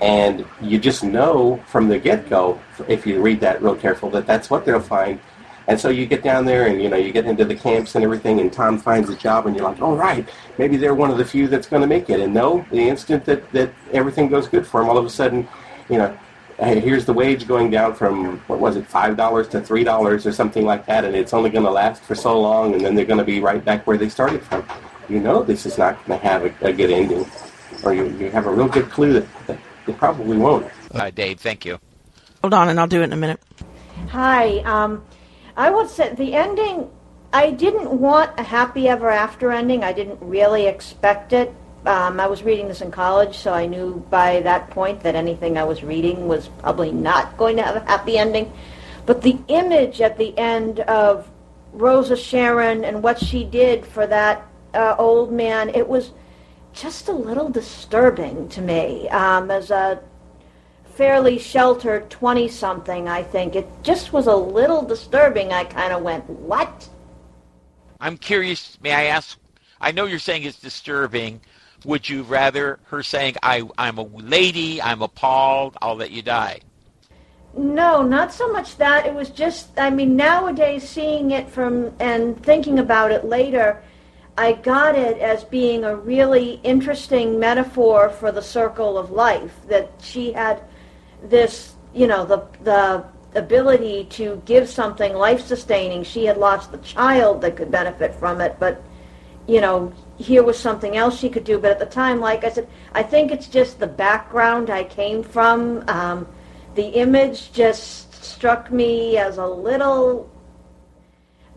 And 0.00 0.46
you 0.60 0.78
just 0.78 1.02
know 1.02 1.60
from 1.66 1.88
the 1.88 1.98
get-go, 1.98 2.60
if 2.86 3.06
you 3.06 3.20
read 3.20 3.40
that 3.40 3.62
real 3.62 3.74
careful, 3.74 4.10
that 4.10 4.26
that's 4.26 4.48
what 4.48 4.64
they'll 4.64 4.80
find. 4.80 5.18
And 5.66 5.78
so 5.78 5.90
you 5.90 6.06
get 6.06 6.22
down 6.22 6.46
there 6.46 6.66
and, 6.66 6.80
you 6.80 6.88
know, 6.88 6.96
you 6.96 7.12
get 7.12 7.26
into 7.26 7.44
the 7.44 7.54
camps 7.54 7.94
and 7.94 8.04
everything, 8.04 8.40
and 8.40 8.50
Tom 8.50 8.78
finds 8.78 9.10
a 9.10 9.16
job, 9.16 9.46
and 9.46 9.54
you're 9.54 9.64
like, 9.64 9.82
all 9.82 9.96
right, 9.96 10.26
maybe 10.56 10.76
they're 10.78 10.94
one 10.94 11.10
of 11.10 11.18
the 11.18 11.24
few 11.24 11.46
that's 11.46 11.66
going 11.66 11.82
to 11.82 11.86
make 11.86 12.08
it. 12.08 12.20
And 12.20 12.32
no, 12.32 12.64
the 12.70 12.88
instant 12.88 13.24
that, 13.26 13.50
that 13.52 13.70
everything 13.92 14.28
goes 14.28 14.48
good 14.48 14.66
for 14.66 14.80
them, 14.80 14.88
all 14.88 14.96
of 14.96 15.04
a 15.04 15.10
sudden, 15.10 15.46
you 15.90 15.98
know, 15.98 16.16
hey, 16.58 16.80
here's 16.80 17.04
the 17.04 17.12
wage 17.12 17.46
going 17.46 17.70
down 17.70 17.94
from, 17.94 18.38
what 18.48 18.58
was 18.58 18.76
it, 18.76 18.88
$5 18.88 19.50
to 19.50 19.60
$3 19.60 20.26
or 20.26 20.32
something 20.32 20.64
like 20.64 20.86
that, 20.86 21.04
and 21.04 21.14
it's 21.14 21.32
only 21.32 21.50
going 21.50 21.64
to 21.64 21.70
last 21.70 22.02
for 22.02 22.14
so 22.14 22.40
long, 22.40 22.74
and 22.74 22.84
then 22.84 22.94
they're 22.94 23.04
going 23.04 23.18
to 23.18 23.24
be 23.24 23.40
right 23.40 23.64
back 23.64 23.86
where 23.86 23.96
they 23.96 24.08
started 24.08 24.42
from. 24.42 24.66
You 25.08 25.20
know 25.20 25.42
this 25.42 25.64
is 25.64 25.78
not 25.78 26.04
going 26.04 26.20
to 26.20 26.26
have 26.26 26.44
a, 26.44 26.54
a, 26.66 26.72
good 26.72 26.90
ending, 26.90 27.26
or 27.82 27.94
you, 27.94 28.08
you 28.18 28.30
have 28.30 28.46
a 28.46 28.52
real 28.52 28.68
good 28.68 28.90
clue 28.90 29.14
that, 29.14 29.46
that 29.46 29.58
it 29.86 29.96
probably 29.96 30.36
won't. 30.36 30.70
Uh, 30.92 31.10
Dave, 31.10 31.40
thank 31.40 31.64
you. 31.64 31.78
Hold 32.42 32.52
on, 32.52 32.68
and 32.68 32.78
I'll 32.78 32.86
do 32.86 33.00
it 33.00 33.04
in 33.04 33.12
a 33.12 33.16
minute. 33.16 33.40
Hi. 34.10 34.58
Um, 34.58 35.04
I 35.56 35.70
would 35.70 35.88
say 35.88 36.14
the 36.14 36.34
ending. 36.34 36.90
I 37.32 37.50
didn't 37.50 37.90
want 37.90 38.38
a 38.38 38.42
happy 38.42 38.88
ever 38.88 39.10
after 39.10 39.50
ending. 39.50 39.82
I 39.82 39.92
didn't 39.92 40.18
really 40.20 40.66
expect 40.66 41.32
it. 41.32 41.54
Um, 41.86 42.20
I 42.20 42.26
was 42.26 42.42
reading 42.42 42.68
this 42.68 42.80
in 42.80 42.90
college, 42.90 43.36
so 43.36 43.52
I 43.54 43.66
knew 43.66 44.04
by 44.10 44.40
that 44.40 44.70
point 44.70 45.00
that 45.02 45.14
anything 45.14 45.56
I 45.56 45.64
was 45.64 45.82
reading 45.82 46.28
was 46.28 46.48
probably 46.58 46.92
not 46.92 47.36
going 47.36 47.56
to 47.56 47.62
have 47.62 47.76
a 47.76 47.80
happy 47.80 48.18
ending. 48.18 48.52
But 49.06 49.22
the 49.22 49.38
image 49.48 50.00
at 50.00 50.18
the 50.18 50.36
end 50.36 50.80
of 50.80 51.30
Rosa 51.72 52.16
Sharon 52.16 52.84
and 52.84 53.02
what 53.02 53.18
she 53.18 53.44
did 53.44 53.86
for 53.86 54.06
that 54.06 54.46
uh, 54.74 54.96
old 54.98 55.32
man, 55.32 55.70
it 55.70 55.86
was 55.86 56.10
just 56.72 57.08
a 57.08 57.12
little 57.12 57.48
disturbing 57.48 58.48
to 58.50 58.60
me 58.60 59.08
um, 59.08 59.50
as 59.50 59.70
a 59.70 60.00
fairly 60.94 61.38
sheltered 61.38 62.10
20 62.10 62.48
something, 62.48 63.08
I 63.08 63.22
think. 63.22 63.54
It 63.54 63.68
just 63.82 64.12
was 64.12 64.26
a 64.26 64.34
little 64.34 64.82
disturbing. 64.82 65.52
I 65.52 65.64
kind 65.64 65.92
of 65.92 66.02
went, 66.02 66.28
what? 66.28 66.88
I'm 68.00 68.16
curious, 68.16 68.78
may 68.82 68.92
I 68.92 69.04
ask? 69.04 69.38
I 69.80 69.92
know 69.92 70.06
you're 70.06 70.18
saying 70.18 70.42
it's 70.42 70.58
disturbing. 70.58 71.40
Would 71.84 72.08
you 72.08 72.22
rather 72.22 72.80
her 72.86 73.02
saying, 73.02 73.36
I, 73.42 73.62
I'm 73.78 73.98
a 73.98 74.02
lady, 74.02 74.82
I'm 74.82 75.02
appalled, 75.02 75.76
I'll 75.80 75.96
let 75.96 76.10
you 76.10 76.22
die? 76.22 76.60
No, 77.56 78.02
not 78.02 78.32
so 78.32 78.52
much 78.52 78.76
that. 78.76 79.06
It 79.06 79.14
was 79.14 79.30
just, 79.30 79.70
I 79.78 79.90
mean, 79.90 80.16
nowadays 80.16 80.88
seeing 80.88 81.30
it 81.30 81.48
from 81.48 81.92
and 81.98 82.40
thinking 82.44 82.78
about 82.78 83.10
it 83.10 83.24
later, 83.24 83.82
I 84.36 84.52
got 84.52 84.96
it 84.96 85.18
as 85.18 85.44
being 85.44 85.84
a 85.84 85.96
really 85.96 86.60
interesting 86.62 87.40
metaphor 87.40 88.10
for 88.10 88.30
the 88.30 88.42
circle 88.42 88.98
of 88.98 89.10
life. 89.10 89.54
That 89.68 89.90
she 90.00 90.32
had 90.32 90.62
this, 91.24 91.74
you 91.94 92.06
know, 92.06 92.24
the 92.24 92.46
the 92.62 93.04
ability 93.34 94.04
to 94.10 94.40
give 94.44 94.68
something 94.68 95.14
life 95.14 95.44
sustaining. 95.44 96.04
She 96.04 96.24
had 96.24 96.36
lost 96.36 96.70
the 96.70 96.78
child 96.78 97.40
that 97.40 97.56
could 97.56 97.70
benefit 97.70 98.14
from 98.14 98.40
it, 98.40 98.56
but 98.60 98.82
you 99.46 99.60
know, 99.60 99.92
here 100.18 100.42
was 100.42 100.58
something 100.58 100.96
else 100.96 101.18
she 101.18 101.28
could 101.28 101.44
do. 101.44 101.58
But 101.58 101.70
at 101.70 101.78
the 101.78 101.86
time, 101.86 102.20
like 102.20 102.44
I 102.44 102.50
said, 102.50 102.68
I 102.92 103.02
think 103.02 103.30
it's 103.30 103.46
just 103.46 103.78
the 103.78 103.86
background 103.86 104.70
I 104.70 104.84
came 104.84 105.22
from. 105.22 105.84
Um, 105.88 106.28
the 106.74 106.86
image 106.86 107.52
just 107.52 108.22
struck 108.22 108.70
me 108.70 109.16
as 109.16 109.38
a 109.38 109.46
little, 109.46 110.30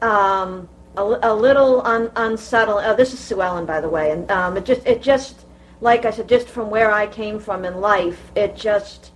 um, 0.01 0.69
a, 0.97 1.03
a, 1.23 1.33
little 1.33 1.81
un, 1.85 2.11
unsettling. 2.15 2.85
Oh, 2.85 2.95
this 2.95 3.13
is 3.13 3.19
Sue 3.19 3.41
Ellen, 3.41 3.65
by 3.65 3.81
the 3.81 3.89
way, 3.89 4.11
and 4.11 4.29
um, 4.31 4.57
it 4.57 4.65
just, 4.65 4.85
it 4.85 5.01
just, 5.01 5.45
like 5.79 6.05
I 6.05 6.11
said, 6.11 6.27
just 6.27 6.47
from 6.47 6.69
where 6.69 6.91
I 6.91 7.07
came 7.07 7.39
from 7.39 7.65
in 7.65 7.81
life, 7.81 8.31
it 8.35 8.55
just 8.55 9.11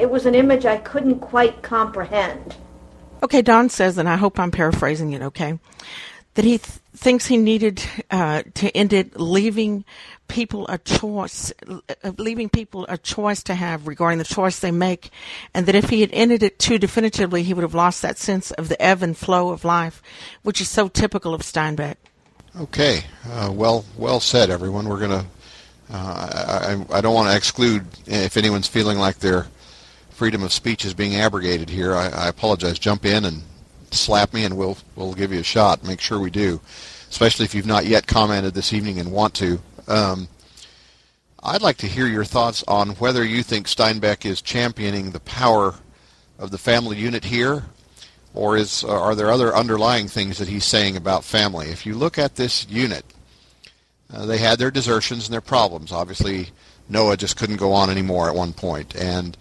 it 0.00 0.10
was 0.10 0.24
an 0.24 0.34
image 0.34 0.64
I 0.64 0.78
couldn't 0.78 1.20
quite 1.20 1.62
comprehend. 1.62 2.56
Okay, 3.22 3.42
Don 3.42 3.68
says, 3.68 3.98
and 3.98 4.08
I 4.08 4.16
hope 4.16 4.40
I'm 4.40 4.50
paraphrasing 4.50 5.12
it, 5.12 5.20
okay, 5.20 5.58
that 6.40 6.46
he 6.46 6.56
th- 6.56 6.78
thinks 6.96 7.26
he 7.26 7.36
needed 7.36 7.84
uh, 8.10 8.42
to 8.54 8.74
end 8.74 8.94
it 8.94 9.20
leaving 9.20 9.84
people 10.26 10.66
a 10.68 10.78
choice, 10.78 11.52
uh, 11.68 12.12
leaving 12.16 12.48
people 12.48 12.86
a 12.88 12.96
choice 12.96 13.42
to 13.42 13.54
have 13.54 13.86
regarding 13.86 14.16
the 14.16 14.24
choice 14.24 14.58
they 14.58 14.70
make, 14.70 15.10
and 15.52 15.66
that 15.66 15.74
if 15.74 15.90
he 15.90 16.00
had 16.00 16.08
ended 16.14 16.42
it 16.42 16.58
too 16.58 16.78
definitively, 16.78 17.42
he 17.42 17.52
would 17.52 17.60
have 17.60 17.74
lost 17.74 18.00
that 18.00 18.16
sense 18.16 18.52
of 18.52 18.70
the 18.70 18.80
ebb 18.80 19.02
and 19.02 19.18
flow 19.18 19.50
of 19.50 19.66
life, 19.66 20.02
which 20.42 20.62
is 20.62 20.68
so 20.70 20.88
typical 20.88 21.34
of 21.34 21.42
Steinbeck. 21.42 21.96
Okay, 22.58 23.04
uh, 23.28 23.52
well, 23.52 23.84
well 23.98 24.18
said, 24.18 24.48
everyone. 24.48 24.88
We're 24.88 25.00
gonna. 25.00 25.26
Uh, 25.92 26.76
I, 26.90 26.96
I 26.96 27.00
don't 27.02 27.14
want 27.14 27.28
to 27.28 27.36
exclude 27.36 27.84
if 28.06 28.38
anyone's 28.38 28.66
feeling 28.66 28.96
like 28.96 29.18
they're 29.18 29.46
freedom 30.08 30.42
of 30.42 30.54
speech 30.54 30.86
is 30.86 30.94
being 30.94 31.16
abrogated 31.16 31.68
here, 31.68 31.94
I, 31.94 32.08
I 32.08 32.28
apologize. 32.28 32.78
Jump 32.78 33.04
in 33.04 33.26
and 33.26 33.42
slap 33.94 34.32
me, 34.32 34.44
and 34.44 34.56
we'll 34.56 34.78
we'll 34.96 35.14
give 35.14 35.32
you 35.32 35.40
a 35.40 35.44
shot. 35.44 35.84
Make 35.84 36.00
sure 36.00 36.18
we 36.18 36.30
do, 36.30 36.60
especially 37.08 37.44
if 37.44 37.54
you've 37.54 37.66
not 37.66 37.86
yet 37.86 38.06
commented 38.06 38.54
this 38.54 38.72
evening 38.72 38.98
and 38.98 39.12
want 39.12 39.34
to. 39.34 39.60
Um, 39.88 40.28
I'd 41.42 41.62
like 41.62 41.78
to 41.78 41.86
hear 41.86 42.06
your 42.06 42.24
thoughts 42.24 42.62
on 42.68 42.90
whether 42.90 43.24
you 43.24 43.42
think 43.42 43.66
Steinbeck 43.66 44.26
is 44.26 44.42
championing 44.42 45.10
the 45.10 45.20
power 45.20 45.74
of 46.38 46.50
the 46.50 46.58
family 46.58 46.98
unit 46.98 47.24
here, 47.24 47.64
or 48.34 48.56
is 48.56 48.84
are 48.84 49.14
there 49.14 49.30
other 49.30 49.54
underlying 49.54 50.08
things 50.08 50.38
that 50.38 50.48
he's 50.48 50.64
saying 50.64 50.96
about 50.96 51.24
family? 51.24 51.68
If 51.68 51.86
you 51.86 51.94
look 51.94 52.18
at 52.18 52.36
this 52.36 52.66
unit, 52.68 53.04
uh, 54.12 54.26
they 54.26 54.38
had 54.38 54.58
their 54.58 54.70
desertions 54.70 55.26
and 55.26 55.32
their 55.32 55.40
problems. 55.40 55.92
Obviously, 55.92 56.48
Noah 56.88 57.16
just 57.16 57.36
couldn't 57.36 57.56
go 57.56 57.72
on 57.72 57.88
anymore 57.88 58.28
at 58.28 58.34
one 58.34 58.52
point, 58.52 58.94
and 58.96 59.36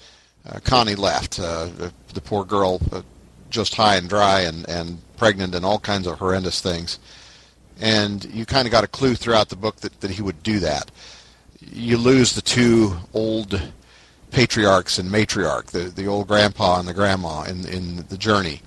uh, 0.46 0.60
Connie 0.64 0.96
left. 0.96 1.40
Uh, 1.40 1.66
the, 1.66 1.94
the 2.14 2.22
poor 2.22 2.46
girl, 2.46 2.80
uh, 2.92 3.02
just 3.50 3.76
high 3.76 3.96
and 3.96 4.10
dry 4.10 4.42
and, 4.42 4.68
and 4.70 5.00
pregnant 5.18 5.56
and 5.56 5.66
all 5.66 5.80
kinds 5.80 6.08
of 6.08 6.20
horrendous 6.20 6.62
things. 6.62 7.00
And 7.80 8.26
you 8.26 8.46
kind 8.46 8.68
of 8.68 8.72
got 8.72 8.84
a 8.84 8.88
clue 8.88 9.16
throughout 9.16 9.50
the 9.50 9.56
book 9.56 9.78
that, 9.78 10.02
that 10.02 10.12
he 10.12 10.22
would 10.22 10.44
do 10.44 10.60
that. 10.60 10.92
You 11.62 11.98
lose 11.98 12.34
the 12.34 12.42
two 12.42 12.98
old 13.14 13.62
patriarchs 14.32 15.00
and 15.00 15.10
matriarch, 15.10 15.68
the, 15.68 15.80
the 15.80 16.08
old 16.08 16.28
grandpa 16.28 16.80
and 16.80 16.88
the 16.88 16.94
grandma 16.94 17.44
in, 17.44 17.68
in 17.68 18.06
the 18.10 18.18
journey. 18.18 18.62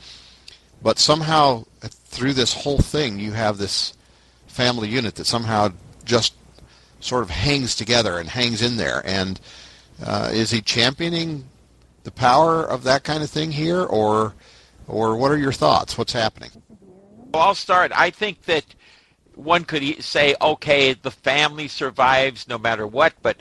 But 0.83 0.99
somehow, 0.99 1.65
through 1.81 2.33
this 2.33 2.53
whole 2.53 2.79
thing, 2.79 3.19
you 3.19 3.33
have 3.33 3.59
this 3.59 3.95
family 4.47 4.89
unit 4.89 5.15
that 5.15 5.27
somehow 5.27 5.73
just 6.05 6.35
sort 7.01 7.23
of 7.23 7.31
hangs 7.31 7.75
together 7.75 8.19
and 8.19 8.29
hangs 8.29 8.63
in 8.63 8.77
there. 8.77 9.03
And 9.05 9.41
uh, 10.05 10.31
is 10.33 10.51
he 10.51 10.61
championing 10.61 11.45
the 12.05 12.11
power 12.11 12.65
of 12.65 12.83
that 12.85 13.05
kind 13.05 13.23
of 13.23 13.31
thing 13.31 13.53
here, 13.53 13.83
or 13.83 14.35
or 14.87 15.17
what 15.17 15.31
are 15.31 15.39
your 15.39 15.53
thoughts? 15.53 15.97
What's 15.97 16.13
happening? 16.13 16.51
Well, 17.33 17.43
I'll 17.43 17.55
start. 17.55 17.93
I 17.95 18.11
think 18.11 18.43
that 18.43 18.65
one 19.35 19.65
could 19.65 20.03
say, 20.05 20.35
okay, 20.41 20.93
the 20.95 21.11
family 21.11 21.69
survives 21.69 22.47
no 22.49 22.59
matter 22.59 22.87
what, 22.87 23.15
but 23.23 23.39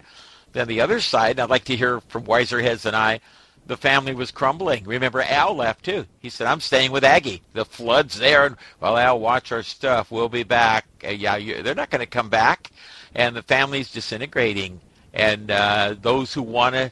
then 0.53 0.67
the 0.67 0.81
other 0.81 0.99
side, 1.01 1.39
I'd 1.39 1.49
like 1.49 1.65
to 1.65 1.75
hear 1.75 1.99
from 2.01 2.23
wiser 2.25 2.61
heads 2.61 2.83
than 2.83 2.95
I, 2.95 3.19
the 3.67 3.77
family 3.77 4.13
was 4.13 4.31
crumbling. 4.31 4.83
Remember, 4.85 5.21
Al 5.21 5.55
left 5.55 5.85
too. 5.85 6.05
He 6.19 6.29
said, 6.29 6.47
I'm 6.47 6.59
staying 6.61 6.91
with 6.91 7.03
Aggie. 7.03 7.41
The 7.53 7.63
flood's 7.65 8.17
there. 8.17 8.45
And, 8.45 8.55
well, 8.79 8.97
Al, 8.97 9.19
watch 9.19 9.51
our 9.51 9.63
stuff. 9.63 10.11
We'll 10.11 10.29
be 10.29 10.43
back. 10.43 10.85
Uh, 11.03 11.09
yeah, 11.09 11.35
you, 11.37 11.61
they're 11.61 11.75
not 11.75 11.89
going 11.89 11.99
to 11.99 12.05
come 12.05 12.29
back. 12.29 12.71
and 13.15 13.35
the 13.35 13.43
family's 13.43 13.91
disintegrating. 13.91 14.79
And 15.13 15.51
uh, 15.51 15.95
those 16.01 16.33
who 16.33 16.41
want 16.41 16.75
to 16.75 16.91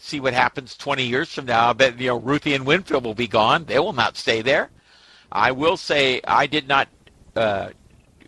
see 0.00 0.20
what 0.20 0.32
happens 0.32 0.76
20 0.76 1.04
years 1.04 1.32
from 1.32 1.46
now, 1.46 1.70
I 1.70 1.72
bet 1.72 2.00
you 2.00 2.08
know 2.08 2.18
Ruthie 2.18 2.54
and 2.54 2.66
Winfield 2.66 3.04
will 3.04 3.14
be 3.14 3.28
gone. 3.28 3.64
They 3.64 3.78
will 3.78 3.92
not 3.92 4.16
stay 4.16 4.42
there. 4.42 4.70
I 5.30 5.52
will 5.52 5.76
say 5.76 6.20
I 6.26 6.46
did 6.46 6.66
not, 6.66 6.88
uh, 7.36 7.70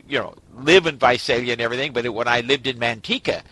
you 0.06 0.18
know, 0.18 0.34
live 0.54 0.86
in 0.86 0.98
Visalia 0.98 1.52
and 1.52 1.60
everything, 1.60 1.92
but 1.92 2.08
when 2.12 2.28
I 2.28 2.40
lived 2.40 2.66
in 2.66 2.78
Manteca, 2.78 3.42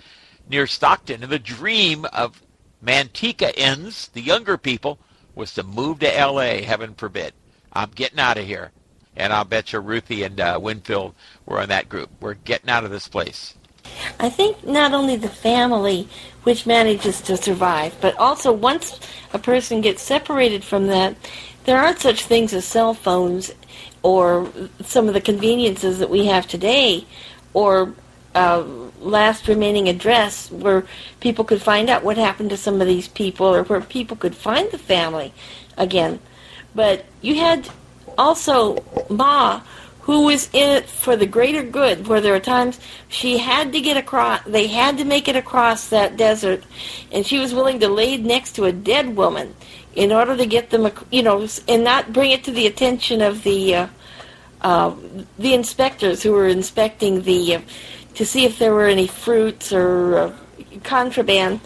near 0.48 0.66
Stockton, 0.66 1.22
and 1.22 1.32
the 1.32 1.38
dream 1.38 2.04
of 2.12 2.42
Mantecaans, 2.84 4.12
the 4.12 4.20
younger 4.20 4.56
people, 4.56 4.98
was 5.34 5.54
to 5.54 5.62
move 5.62 6.00
to 6.00 6.18
L.A. 6.18 6.62
Heaven 6.62 6.94
forbid. 6.94 7.32
I'm 7.72 7.90
getting 7.90 8.18
out 8.18 8.38
of 8.38 8.46
here. 8.46 8.72
And 9.16 9.32
I'll 9.32 9.44
bet 9.44 9.72
you 9.72 9.80
Ruthie 9.80 10.22
and 10.22 10.40
uh, 10.40 10.58
Winfield 10.62 11.14
were 11.44 11.60
in 11.60 11.68
that 11.68 11.88
group. 11.88 12.10
We're 12.20 12.34
getting 12.34 12.70
out 12.70 12.84
of 12.84 12.90
this 12.90 13.08
place. 13.08 13.54
I 14.18 14.28
think 14.28 14.66
not 14.66 14.93
only 14.93 15.16
the 15.16 15.28
family 15.28 16.09
which 16.43 16.66
manages 16.66 17.20
to 17.22 17.36
survive, 17.36 17.97
but 18.01 18.16
also 18.18 18.53
once 18.53 18.99
a 19.32 19.38
person 19.38 19.80
gets 19.80 20.03
separated 20.03 20.64
from 20.64 20.86
that, 20.86 21.16
there 21.64 21.78
aren't 21.78 21.99
such 21.99 22.24
things 22.24 22.53
as 22.55 22.64
cell 22.64 22.95
phones 22.95 23.53
or 24.03 24.51
some 24.82 25.09
of 25.09 25.14
the 25.14 25.20
conveniences 25.20 25.99
that 25.99 26.11
we 26.11 26.26
have 26.26 26.47
today 26.47 27.05
or 27.53 27.95
uh, 28.34 28.64
last 29.01 29.49
remaining 29.49 29.88
address 29.88 30.51
where 30.51 30.84
people 31.20 31.45
could 31.45 31.61
find 31.61 31.91
out 31.91 32.05
what 32.05 32.16
happened 32.16 32.51
to 32.51 32.57
some 32.57 32.80
of 32.80 32.86
these 32.86 33.09
people 33.09 33.47
or 33.47 33.64
where 33.64 33.80
people 33.80 34.16
could 34.16 34.34
find 34.34 34.70
the 34.70 34.78
family 34.78 35.32
again. 35.76 36.18
But 36.74 37.05
you 37.20 37.34
had 37.36 37.68
also 38.16 38.84
Ma, 39.09 39.62
who 40.03 40.24
was 40.24 40.48
in 40.53 40.76
it 40.76 40.88
for 40.88 41.16
the 41.16 41.26
greater 41.26 41.62
good, 41.62 42.07
where 42.09 42.20
there 42.20 42.32
were 42.32 42.40
times 42.40 42.80
she 43.09 43.38
had 43.38 43.72
to 43.72 43.80
get 43.80 43.96
across, 43.96 44.42
they 44.44 44.66
had 44.66 44.98
to 44.98 45.05
make 45.05 45.28
it 45.28 45.36
across 45.36 45.88
that 45.88 46.16
desert, 46.16 46.64
and 47.12 47.26
she 47.26 47.38
was 47.38 47.55
willing 47.55 47.80
to 47.80 47.88
lay 47.88 48.16
next 48.16 48.53
to 48.53 48.64
a 48.64 48.72
dead 48.72 49.16
woman 49.16 49.55
in 49.94 50.12
order 50.12 50.36
to 50.36 50.46
get 50.46 50.70
them, 50.70 50.90
you 51.11 51.22
know, 51.22 51.46
and 51.68 51.84
not 51.84 52.12
bring 52.12 52.30
it 52.30 52.44
to 52.44 52.51
the 52.51 52.66
attention 52.66 53.20
of 53.20 53.42
the 53.42 53.74
uh, 53.74 53.86
uh, 54.62 54.94
the 55.38 55.55
inspectors 55.55 56.22
who 56.22 56.32
were 56.32 56.48
inspecting 56.48 57.22
the 57.22 57.57
uh, 57.57 57.61
to 58.14 58.26
see 58.26 58.44
if 58.44 58.59
there 58.59 58.74
were 58.74 58.86
any 58.86 59.07
fruits 59.07 59.72
or 59.72 60.18
uh, 60.18 60.32
contraband. 60.82 61.61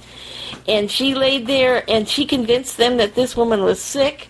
And 0.68 0.91
she 0.91 1.14
laid 1.14 1.47
there 1.47 1.85
and 1.91 2.09
she 2.09 2.24
convinced 2.24 2.76
them 2.76 2.97
that 2.99 3.14
this 3.14 3.37
woman 3.37 3.62
was 3.62 3.80
sick, 3.80 4.28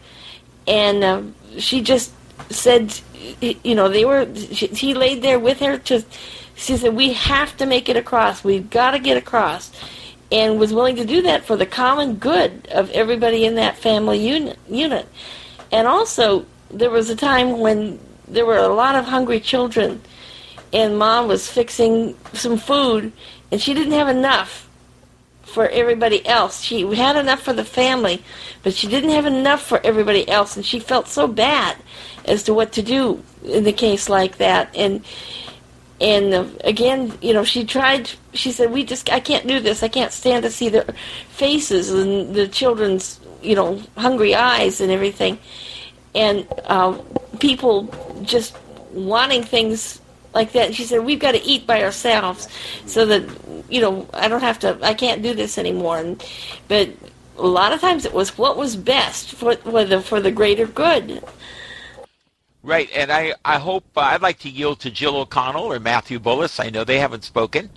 and 0.67 1.05
uh, 1.05 1.23
she 1.59 1.83
just 1.83 2.13
said, 2.51 2.99
you 3.41 3.75
know, 3.75 3.89
they 3.89 4.05
were. 4.05 4.33
She, 4.35 4.69
he 4.69 4.95
laid 4.95 5.23
there 5.23 5.39
with 5.39 5.61
her 5.61 5.79
to. 5.79 6.05
She 6.57 6.77
said, 6.77 6.95
"We 6.95 7.13
have 7.15 7.57
to 7.59 7.67
make 7.67 7.89
it 7.89 7.97
across. 7.97 8.45
We've 8.45 8.69
got 8.69 8.93
to 8.93 8.99
get 8.99 9.17
across." 9.17 9.71
and 10.33 10.59
was 10.59 10.73
willing 10.73 10.97
to 10.97 11.05
do 11.05 11.23
that 11.23 11.45
for 11.45 11.57
the 11.57 11.67
common 11.67 12.17
good 12.17 12.67
of 12.73 12.91
everybody 12.91 13.45
in 13.45 13.55
that 13.55 13.77
family 13.77 14.19
unit. 14.19 14.59
unit. 14.69 15.07
And 15.71 15.87
also, 15.87 16.47
there 16.71 16.91
was 16.91 17.09
a 17.11 17.17
time 17.17 17.61
when 17.61 18.01
there 18.27 18.47
were 18.47 18.59
a 18.59 18.69
lot 18.69 18.97
of 18.97 19.05
hungry 19.05 19.39
children, 19.39 20.01
and 20.73 20.99
mom 20.99 21.29
was 21.29 21.49
fixing 21.49 22.17
some 22.33 22.59
food, 22.59 23.13
and 23.53 23.61
she 23.61 23.75
didn't 23.75 23.93
have 23.93 24.09
enough 24.09 24.64
for 25.55 25.69
everybody 25.69 26.27
else. 26.27 26.61
She 26.61 26.83
had 26.95 27.17
enough 27.17 27.43
for 27.43 27.53
the 27.53 27.65
family, 27.65 28.23
but 28.63 28.75
she 28.75 28.89
didn't 28.89 29.11
have 29.11 29.25
enough 29.25 29.63
for 29.63 29.81
everybody 29.85 30.29
else, 30.29 30.57
and 30.57 30.67
she 30.67 30.81
felt 30.81 31.09
so 31.09 31.27
bad 31.27 31.77
as 32.25 32.43
to 32.43 32.55
what 32.55 32.73
to 32.73 32.83
do 32.83 33.23
in 33.45 33.65
the 33.65 33.73
case 33.73 34.09
like 34.09 34.39
that. 34.39 34.75
And 34.75 35.05
and 36.01 36.35
uh, 36.35 36.45
again, 36.65 37.17
you 37.23 37.33
know, 37.33 37.45
she 37.45 37.65
tried. 37.65 38.11
She 38.33 38.51
said, 38.51 38.73
"We 38.73 38.85
just, 38.85 39.11
I 39.13 39.21
can't 39.21 39.47
do 39.47 39.61
this. 39.61 39.83
I 39.83 39.89
can't 39.89 40.13
stand 40.13 40.43
to 40.43 40.51
see 40.51 40.69
their 40.69 40.87
faces 41.31 41.91
and 41.91 42.35
the 42.35 42.49
children's, 42.49 43.21
you 43.41 43.55
know, 43.55 43.81
hungry 43.97 44.35
eyes 44.35 44.81
and 44.81 44.91
everything." 44.91 45.39
And 46.15 46.47
uh, 46.67 46.99
people 47.39 47.89
just 48.23 48.57
wanting 48.93 49.43
things 49.45 50.01
like 50.35 50.53
that. 50.53 50.75
She 50.75 50.85
said, 50.85 51.05
"We've 51.05 51.19
got 51.19 51.33
to 51.33 51.43
eat 51.43 51.67
by 51.67 51.83
ourselves, 51.83 52.49
so 52.87 53.07
that 53.07 53.23
you 53.69 53.81
know, 53.81 54.09
I 54.13 54.29
don't 54.29 54.41
have 54.41 54.59
to. 54.61 54.79
I 54.83 54.95
can't 54.95 55.23
do 55.23 55.35
this 55.35 55.59
anymore." 55.59 55.99
And, 55.99 56.25
but 56.69 56.91
a 57.39 57.47
lot 57.47 57.73
of 57.73 57.81
times 57.81 58.05
it 58.05 58.13
was 58.13 58.37
what 58.39 58.57
was 58.57 58.77
best 58.77 59.33
for, 59.35 59.57
for 59.57 59.85
the 59.85 60.01
for 60.01 60.21
the 60.21 60.31
greater 60.31 60.67
good. 60.67 61.23
Right, 62.63 62.89
and 62.95 63.13
I, 63.13 63.35
I 63.45 63.59
hope 63.59 63.85
uh, 63.95 64.01
I'd 64.01 64.23
like 64.23 64.39
to 64.39 64.49
yield 64.49 64.81
to 64.81 64.91
Jill 64.91 65.19
O'Connell 65.19 65.65
or 65.65 65.79
Matthew 65.79 66.19
Bullis. 66.19 66.65
I 66.65 66.71
know 66.71 66.83
they 66.83 66.99
haven't 66.99 67.23
spoken, 67.23 67.69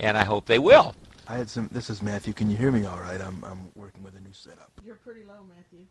and 0.00 0.18
I 0.18 0.24
hope 0.24 0.46
they 0.46 0.58
will. 0.58 0.96
I 1.28 1.36
had 1.36 1.48
some. 1.48 1.68
This 1.70 1.88
is 1.88 2.02
Matthew. 2.02 2.32
Can 2.32 2.50
you 2.50 2.56
hear 2.56 2.72
me 2.72 2.84
all 2.84 2.98
right? 2.98 3.20
I'm 3.20 3.42
I'm 3.44 3.70
working 3.76 4.02
with 4.02 4.16
a 4.16 4.20
new 4.20 4.32
setup. 4.32 4.72
You're 4.84 4.96
pretty 4.96 5.22
low, 5.24 5.44
Matthew. 5.48 5.86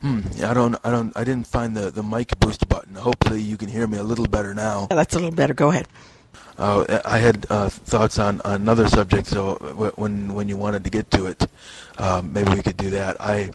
Hmm. 0.00 0.20
I 0.42 0.54
don't. 0.54 0.76
I 0.82 0.90
don't. 0.90 1.16
I 1.16 1.24
didn't 1.24 1.46
find 1.46 1.76
the 1.76 1.90
the 1.90 2.02
mic 2.02 2.38
boost 2.40 2.68
button. 2.68 2.94
Hopefully, 2.94 3.40
you 3.40 3.56
can 3.56 3.68
hear 3.68 3.86
me 3.86 3.98
a 3.98 4.02
little 4.02 4.26
better 4.26 4.54
now. 4.54 4.88
Yeah, 4.90 4.96
that's 4.96 5.14
a 5.14 5.18
little 5.18 5.34
better. 5.34 5.54
Go 5.54 5.68
ahead. 5.68 5.88
Uh, 6.56 7.00
I 7.04 7.18
had 7.18 7.46
uh, 7.50 7.68
thoughts 7.68 8.18
on 8.18 8.40
another 8.44 8.88
subject. 8.88 9.26
So 9.26 9.56
when 9.96 10.34
when 10.34 10.48
you 10.48 10.56
wanted 10.56 10.84
to 10.84 10.90
get 10.90 11.10
to 11.12 11.26
it, 11.26 11.46
um, 11.98 12.32
maybe 12.32 12.50
we 12.52 12.62
could 12.62 12.76
do 12.76 12.90
that. 12.90 13.20
I 13.20 13.50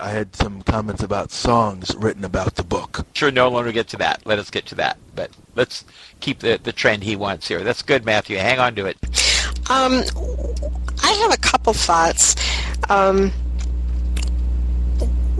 I 0.00 0.10
had 0.10 0.34
some 0.34 0.62
comments 0.62 1.02
about 1.02 1.30
songs 1.30 1.94
written 1.96 2.24
about 2.24 2.54
the 2.54 2.62
book. 2.62 3.06
Sure, 3.12 3.30
no 3.30 3.48
longer 3.48 3.72
get 3.72 3.88
to 3.88 3.96
that. 3.98 4.24
Let 4.24 4.38
us 4.38 4.50
get 4.50 4.66
to 4.66 4.74
that. 4.76 4.96
But 5.14 5.30
let's 5.54 5.84
keep 6.20 6.38
the, 6.38 6.58
the 6.62 6.72
trend 6.72 7.02
he 7.04 7.16
wants 7.16 7.48
here. 7.48 7.62
That's 7.62 7.82
good, 7.82 8.04
Matthew. 8.04 8.38
Hang 8.38 8.58
on 8.58 8.74
to 8.76 8.86
it. 8.86 8.96
Um, 9.70 10.02
I 11.02 11.12
have 11.12 11.32
a 11.32 11.36
couple 11.36 11.72
thoughts. 11.74 12.36
Um, 12.88 13.32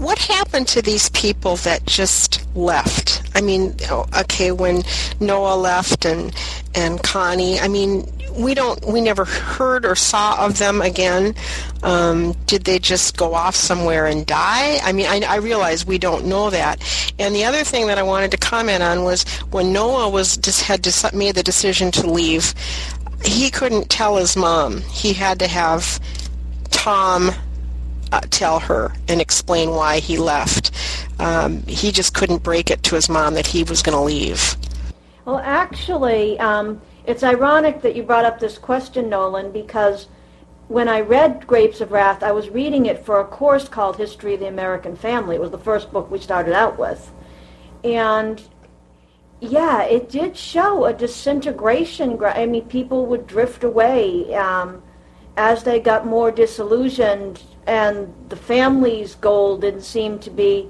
what 0.05 0.19
happened 0.19 0.69
to 0.69 0.83
these 0.83 1.09
people 1.11 1.57
that 1.57 1.87
just 1.87 2.47
left? 2.55 3.23
I 3.35 3.41
mean, 3.41 3.75
okay, 3.91 4.53
when 4.53 4.83
Noah 5.19 5.57
left 5.57 6.05
and 6.05 6.35
and 6.75 7.03
Connie, 7.03 7.59
I 7.59 7.69
mean, 7.69 8.07
we 8.37 8.55
don't 8.55 8.85
we 8.85 9.01
never 9.01 9.25
heard 9.25 9.87
or 9.87 9.95
saw 9.95 10.45
of 10.45 10.59
them 10.59 10.83
again. 10.83 11.35
Um, 11.83 12.33
did 12.47 12.65
they 12.65 12.79
just 12.79 13.17
go 13.17 13.35
off 13.35 13.55
somewhere 13.55 14.07
and 14.07 14.27
die? 14.27 14.79
I 14.83 14.93
mean 14.93 15.07
I, 15.07 15.21
I 15.27 15.37
realize 15.37 15.87
we 15.87 15.99
don't 15.99 16.27
know 16.27 16.51
that. 16.51 16.83
And 17.19 17.35
the 17.35 17.45
other 17.45 17.63
thing 17.65 17.87
that 17.87 17.99
i 17.99 18.03
wanted 18.03 18.31
to 18.33 18.37
comment 18.37 18.83
on 18.83 19.05
was 19.05 19.23
when 19.51 19.73
noah 19.73 20.09
was 20.09 20.37
just 20.37 20.63
had 20.63 20.83
to, 20.85 21.17
made 21.17 21.35
the 21.37 21.43
decision 21.43 21.91
to 21.93 22.11
leave 22.11 22.55
he 23.25 23.51
couldn't 23.51 23.89
tell 23.89 24.17
his 24.17 24.37
mom. 24.37 24.83
He 24.83 25.15
had 25.15 25.39
to 25.39 25.47
have 25.47 26.01
tom 26.71 27.31
uh, 28.13 28.21
tell 28.31 28.59
her 28.59 28.93
and 29.09 29.21
explain 29.21 29.71
why 29.71 29.99
he 29.99 30.17
left 30.17 30.71
um, 31.19 31.63
he 31.65 31.93
just 31.93 32.15
couldn't 32.15 32.43
break 32.43 32.71
it 32.71 32.83
to 32.83 32.95
his 32.95 33.09
mom 33.09 33.35
that 33.35 33.47
he 33.47 33.63
was 33.65 33.83
going 33.83 33.97
to 33.97 34.03
leave 34.03 34.57
well 35.25 35.39
actually 35.39 36.39
um, 36.39 36.81
it's 37.07 37.23
ironic 37.23 37.83
that 37.83 37.95
you 37.95 38.03
brought 38.03 38.25
up 38.25 38.41
this 38.41 38.57
question, 38.57 39.11
Nolan, 39.11 39.53
because 39.53 40.09
when 40.69 40.89
I 40.89 41.03
read 41.03 41.47
Grapes 41.47 41.83
of 41.83 41.93
Wrath, 41.93 42.23
I 42.23 42.33
was 42.33 42.49
reading 42.49 42.87
it 42.87 43.05
for 43.05 43.21
a 43.21 43.27
course 43.27 43.69
called 43.69 43.97
History 43.97 44.35
of 44.35 44.41
the 44.41 44.49
American 44.49 44.97
Family. 44.97 45.37
It 45.37 45.41
was 45.41 45.51
the 45.51 45.59
first 45.59 45.93
book 45.93 46.11
we 46.11 46.19
started 46.19 46.55
out 46.55 46.79
with. 46.79 47.13
And 47.83 48.43
yeah, 49.41 49.83
it 49.83 50.09
did 50.09 50.35
show 50.35 50.87
a 50.87 50.95
disintegration. 50.95 52.19
I 52.25 52.47
mean, 52.47 52.65
people 52.69 53.05
would 53.07 53.27
drift 53.27 53.65
away 53.65 54.35
um, 54.35 54.83
as 55.37 55.63
they 55.63 55.81
got 55.81 56.07
more 56.07 56.31
disillusioned, 56.31 57.43
and 57.67 58.13
the 58.29 58.37
family's 58.37 59.15
goal 59.17 59.57
didn't 59.57 59.83
seem 59.83 60.19
to 60.21 60.31
be 60.31 60.69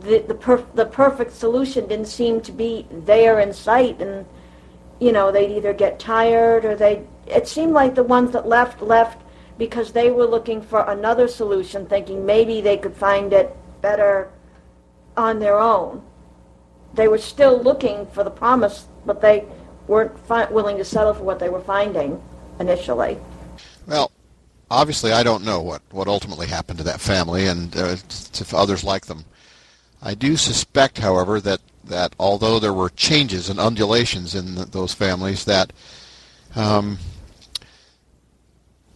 the 0.00 0.18
the, 0.18 0.34
perf- 0.34 0.74
the 0.74 0.86
perfect 0.86 1.32
solution 1.32 1.86
didn't 1.86 2.08
seem 2.08 2.40
to 2.42 2.52
be 2.52 2.86
there 2.90 3.40
in 3.40 3.52
sight, 3.52 4.00
and 4.00 4.26
you 5.00 5.12
know, 5.12 5.30
they'd 5.30 5.56
either 5.56 5.72
get 5.72 5.98
tired 5.98 6.64
or 6.64 6.74
they 6.74 7.04
it 7.26 7.48
seemed 7.48 7.72
like 7.72 7.94
the 7.94 8.02
ones 8.02 8.32
that 8.32 8.46
left 8.46 8.82
left 8.82 9.22
because 9.58 9.92
they 9.92 10.10
were 10.10 10.26
looking 10.26 10.60
for 10.60 10.82
another 10.90 11.26
solution, 11.28 11.86
thinking 11.86 12.26
maybe 12.26 12.60
they 12.60 12.76
could 12.76 12.94
find 12.94 13.32
it 13.32 13.56
better 13.80 14.30
on 15.16 15.38
their 15.38 15.58
own. 15.58 16.02
They 16.94 17.08
were 17.08 17.18
still 17.18 17.62
looking 17.62 18.06
for 18.06 18.22
the 18.22 18.30
promise, 18.30 18.86
but 19.06 19.20
they 19.20 19.46
weren't 19.86 20.18
fi- 20.20 20.50
willing 20.50 20.76
to 20.76 20.84
settle 20.84 21.14
for 21.14 21.24
what 21.24 21.38
they 21.38 21.48
were 21.48 21.60
finding 21.60 22.22
initially. 22.60 23.18
Obviously, 24.70 25.12
I 25.12 25.22
don't 25.22 25.44
know 25.44 25.60
what, 25.62 25.82
what 25.90 26.08
ultimately 26.08 26.46
happened 26.46 26.78
to 26.78 26.84
that 26.84 27.00
family 27.00 27.46
and 27.46 27.76
uh, 27.76 27.96
to 28.32 28.56
others 28.56 28.82
like 28.82 29.06
them. 29.06 29.24
I 30.02 30.14
do 30.14 30.36
suspect, 30.36 30.98
however, 30.98 31.40
that 31.40 31.60
that 31.84 32.14
although 32.18 32.58
there 32.58 32.72
were 32.72 32.90
changes 32.90 33.48
and 33.48 33.60
undulations 33.60 34.34
in 34.34 34.56
those 34.56 34.92
families, 34.92 35.44
that 35.44 35.72
um, 36.56 36.98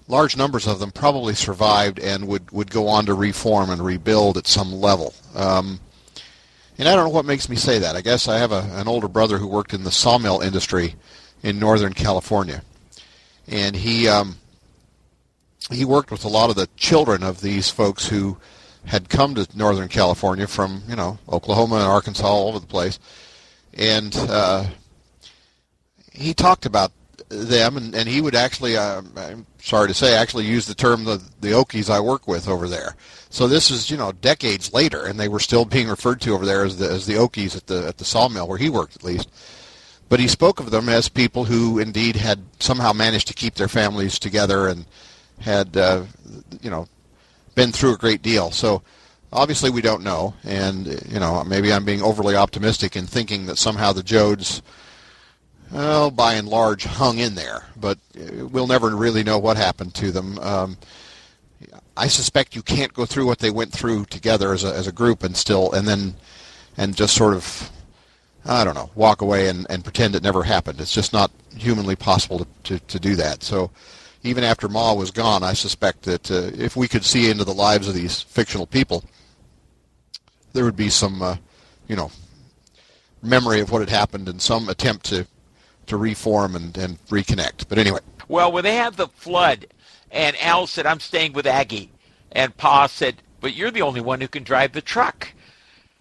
large 0.08 0.36
numbers 0.36 0.66
of 0.66 0.80
them 0.80 0.90
probably 0.90 1.34
survived 1.34 2.00
and 2.00 2.26
would, 2.26 2.50
would 2.50 2.70
go 2.70 2.88
on 2.88 3.06
to 3.06 3.14
reform 3.14 3.70
and 3.70 3.80
rebuild 3.80 4.36
at 4.36 4.46
some 4.46 4.72
level. 4.72 5.14
Um, 5.36 5.78
and 6.78 6.88
I 6.88 6.96
don't 6.96 7.04
know 7.04 7.14
what 7.14 7.24
makes 7.24 7.48
me 7.48 7.56
say 7.56 7.78
that. 7.78 7.94
I 7.94 8.00
guess 8.00 8.26
I 8.26 8.38
have 8.38 8.52
a, 8.52 8.68
an 8.72 8.88
older 8.88 9.08
brother 9.08 9.38
who 9.38 9.46
worked 9.46 9.74
in 9.74 9.84
the 9.84 9.90
sawmill 9.92 10.40
industry 10.40 10.96
in 11.42 11.58
Northern 11.58 11.92
California. 11.92 12.62
and 13.46 13.76
he 13.76 14.08
um, 14.08 14.36
he 15.70 15.84
worked 15.84 16.10
with 16.10 16.24
a 16.24 16.28
lot 16.28 16.50
of 16.50 16.56
the 16.56 16.68
children 16.76 17.22
of 17.22 17.40
these 17.40 17.68
folks 17.68 18.08
who 18.08 18.38
had 18.84 19.08
come 19.08 19.34
to 19.34 19.46
Northern 19.54 19.88
California 19.88 20.46
from 20.46 20.82
you 20.88 20.96
know 20.96 21.18
Oklahoma 21.28 21.76
and 21.76 21.84
Arkansas 21.84 22.26
all 22.26 22.48
over 22.48 22.58
the 22.58 22.66
place, 22.66 22.98
and 23.74 24.14
uh, 24.16 24.64
he 26.12 26.34
talked 26.34 26.66
about 26.66 26.92
them, 27.28 27.76
and, 27.76 27.94
and 27.94 28.08
he 28.08 28.20
would 28.20 28.34
actually, 28.34 28.76
uh, 28.76 29.02
I'm 29.16 29.46
sorry 29.62 29.88
to 29.88 29.94
say, 29.94 30.14
actually 30.14 30.46
use 30.46 30.66
the 30.66 30.74
term 30.74 31.04
the 31.04 31.22
the 31.40 31.50
Okies 31.50 31.90
I 31.90 32.00
work 32.00 32.26
with 32.26 32.48
over 32.48 32.68
there. 32.68 32.96
So 33.30 33.46
this 33.46 33.70
is 33.70 33.90
you 33.90 33.96
know 33.96 34.12
decades 34.12 34.72
later, 34.72 35.06
and 35.06 35.18
they 35.18 35.28
were 35.28 35.40
still 35.40 35.64
being 35.64 35.88
referred 35.88 36.20
to 36.22 36.34
over 36.34 36.44
there 36.44 36.64
as 36.64 36.78
the 36.78 36.90
as 36.90 37.06
the 37.06 37.14
Okies 37.14 37.56
at 37.56 37.66
the 37.66 37.86
at 37.86 37.98
the 37.98 38.04
sawmill 38.04 38.48
where 38.48 38.58
he 38.58 38.70
worked 38.70 38.96
at 38.96 39.04
least. 39.04 39.30
But 40.08 40.18
he 40.18 40.26
spoke 40.26 40.58
of 40.58 40.72
them 40.72 40.88
as 40.88 41.08
people 41.08 41.44
who 41.44 41.78
indeed 41.78 42.16
had 42.16 42.40
somehow 42.58 42.92
managed 42.92 43.28
to 43.28 43.34
keep 43.34 43.54
their 43.54 43.68
families 43.68 44.18
together 44.18 44.66
and 44.66 44.84
had 45.40 45.76
uh, 45.76 46.04
you 46.60 46.70
know 46.70 46.86
been 47.54 47.72
through 47.72 47.94
a 47.94 47.98
great 47.98 48.22
deal. 48.22 48.50
So 48.50 48.82
obviously 49.32 49.70
we 49.70 49.80
don't 49.80 50.02
know, 50.02 50.34
and 50.44 50.86
you 51.08 51.20
know 51.20 51.42
maybe 51.44 51.72
I'm 51.72 51.84
being 51.84 52.02
overly 52.02 52.36
optimistic 52.36 52.96
in 52.96 53.06
thinking 53.06 53.46
that 53.46 53.58
somehow 53.58 53.92
the 53.92 54.02
Joads, 54.02 54.62
well, 55.70 56.10
by 56.10 56.34
and 56.34 56.48
large, 56.48 56.84
hung 56.84 57.18
in 57.18 57.34
there. 57.34 57.66
But 57.76 57.98
we'll 58.14 58.66
never 58.66 58.94
really 58.94 59.22
know 59.22 59.38
what 59.38 59.56
happened 59.56 59.94
to 59.96 60.12
them. 60.12 60.38
Um, 60.38 60.78
I 61.96 62.08
suspect 62.08 62.56
you 62.56 62.62
can't 62.62 62.94
go 62.94 63.04
through 63.04 63.26
what 63.26 63.40
they 63.40 63.50
went 63.50 63.72
through 63.72 64.06
together 64.06 64.52
as 64.52 64.64
a 64.64 64.74
as 64.74 64.86
a 64.86 64.92
group 64.92 65.22
and 65.22 65.36
still 65.36 65.72
and 65.72 65.86
then 65.86 66.14
and 66.76 66.96
just 66.96 67.14
sort 67.14 67.34
of 67.34 67.70
I 68.44 68.64
don't 68.64 68.74
know 68.74 68.90
walk 68.94 69.20
away 69.20 69.48
and, 69.48 69.66
and 69.68 69.84
pretend 69.84 70.14
it 70.14 70.22
never 70.22 70.42
happened. 70.42 70.80
It's 70.80 70.94
just 70.94 71.12
not 71.12 71.30
humanly 71.54 71.96
possible 71.96 72.38
to, 72.38 72.46
to, 72.64 72.78
to 72.78 72.98
do 72.98 73.16
that. 73.16 73.42
So 73.42 73.70
even 74.22 74.44
after 74.44 74.68
Ma 74.68 74.92
was 74.92 75.10
gone, 75.10 75.42
I 75.42 75.54
suspect 75.54 76.02
that 76.02 76.30
uh, 76.30 76.50
if 76.54 76.76
we 76.76 76.88
could 76.88 77.04
see 77.04 77.30
into 77.30 77.44
the 77.44 77.54
lives 77.54 77.88
of 77.88 77.94
these 77.94 78.20
fictional 78.20 78.66
people, 78.66 79.04
there 80.52 80.64
would 80.64 80.76
be 80.76 80.90
some, 80.90 81.22
uh, 81.22 81.36
you 81.88 81.96
know, 81.96 82.10
memory 83.22 83.60
of 83.60 83.70
what 83.70 83.80
had 83.80 83.90
happened 83.90 84.28
and 84.28 84.40
some 84.40 84.68
attempt 84.68 85.06
to 85.06 85.26
to 85.86 85.96
reform 85.96 86.54
and, 86.54 86.76
and 86.78 87.04
reconnect. 87.06 87.68
But 87.68 87.78
anyway. 87.78 87.98
Well, 88.28 88.52
when 88.52 88.62
they 88.62 88.76
had 88.76 88.94
the 88.94 89.08
flood, 89.08 89.66
and 90.10 90.36
Al 90.40 90.66
said, 90.66 90.86
"I'm 90.86 91.00
staying 91.00 91.32
with 91.32 91.46
Aggie," 91.46 91.90
and 92.30 92.56
Pa 92.56 92.86
said, 92.86 93.22
"But 93.40 93.54
you're 93.54 93.72
the 93.72 93.82
only 93.82 94.00
one 94.00 94.20
who 94.20 94.28
can 94.28 94.44
drive 94.44 94.72
the 94.72 94.82
truck." 94.82 95.32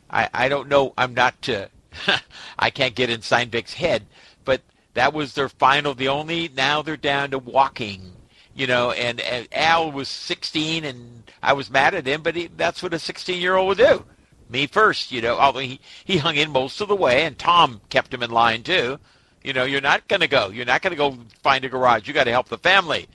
I 0.09 0.29
I 0.33 0.49
don't 0.49 0.69
know. 0.69 0.93
I'm 0.97 1.13
not. 1.13 1.47
Uh, 1.47 1.67
I 2.59 2.69
can't 2.69 2.95
get 2.95 3.09
in 3.09 3.21
Steinbeck's 3.21 3.73
head, 3.73 4.05
but 4.45 4.61
that 4.99 5.13
was 5.13 5.33
their 5.33 5.47
final. 5.47 5.95
The 5.95 6.09
only 6.09 6.49
now 6.49 6.81
they're 6.81 6.97
down 6.97 7.31
to 7.31 7.39
walking, 7.39 8.11
you 8.53 8.67
know. 8.67 8.91
And, 8.91 9.21
and 9.21 9.47
Al 9.53 9.93
was 9.93 10.09
16, 10.09 10.83
and 10.83 11.31
I 11.41 11.53
was 11.53 11.71
mad 11.71 11.95
at 11.95 12.05
him, 12.05 12.21
but 12.21 12.35
he, 12.35 12.47
that's 12.47 12.83
what 12.83 12.93
a 12.93 12.99
16 12.99 13.41
year 13.41 13.55
old 13.55 13.69
would 13.69 13.77
do. 13.77 14.03
Me 14.49 14.67
first, 14.67 15.13
you 15.13 15.21
know. 15.21 15.37
Although 15.37 15.61
he 15.61 15.79
he 16.03 16.17
hung 16.17 16.35
in 16.35 16.51
most 16.51 16.81
of 16.81 16.89
the 16.89 16.97
way, 16.97 17.23
and 17.23 17.39
Tom 17.39 17.79
kept 17.87 18.13
him 18.13 18.21
in 18.21 18.29
line 18.29 18.61
too. 18.61 18.99
You 19.41 19.53
know, 19.53 19.63
you're 19.63 19.79
not 19.79 20.05
going 20.09 20.19
to 20.19 20.27
go. 20.27 20.49
You're 20.49 20.65
not 20.65 20.81
going 20.81 20.91
to 20.91 20.97
go 20.97 21.17
find 21.43 21.63
a 21.63 21.69
garage. 21.69 22.05
You 22.05 22.13
got 22.13 22.25
to 22.25 22.31
help 22.31 22.49
the 22.49 22.57
family. 22.57 23.07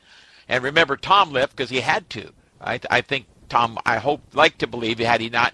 And 0.49 0.64
remember, 0.64 0.97
Tom 0.97 1.32
left 1.32 1.55
because 1.55 1.68
he 1.68 1.80
had 1.80 2.09
to. 2.11 2.32
I, 2.62 2.80
I 2.91 3.03
think 3.03 3.26
Tom. 3.51 3.78
I 3.85 3.99
hope, 3.99 4.22
like 4.32 4.57
to 4.59 4.66
believe, 4.66 5.01
had 5.01 5.20
he 5.20 5.28
not 5.28 5.53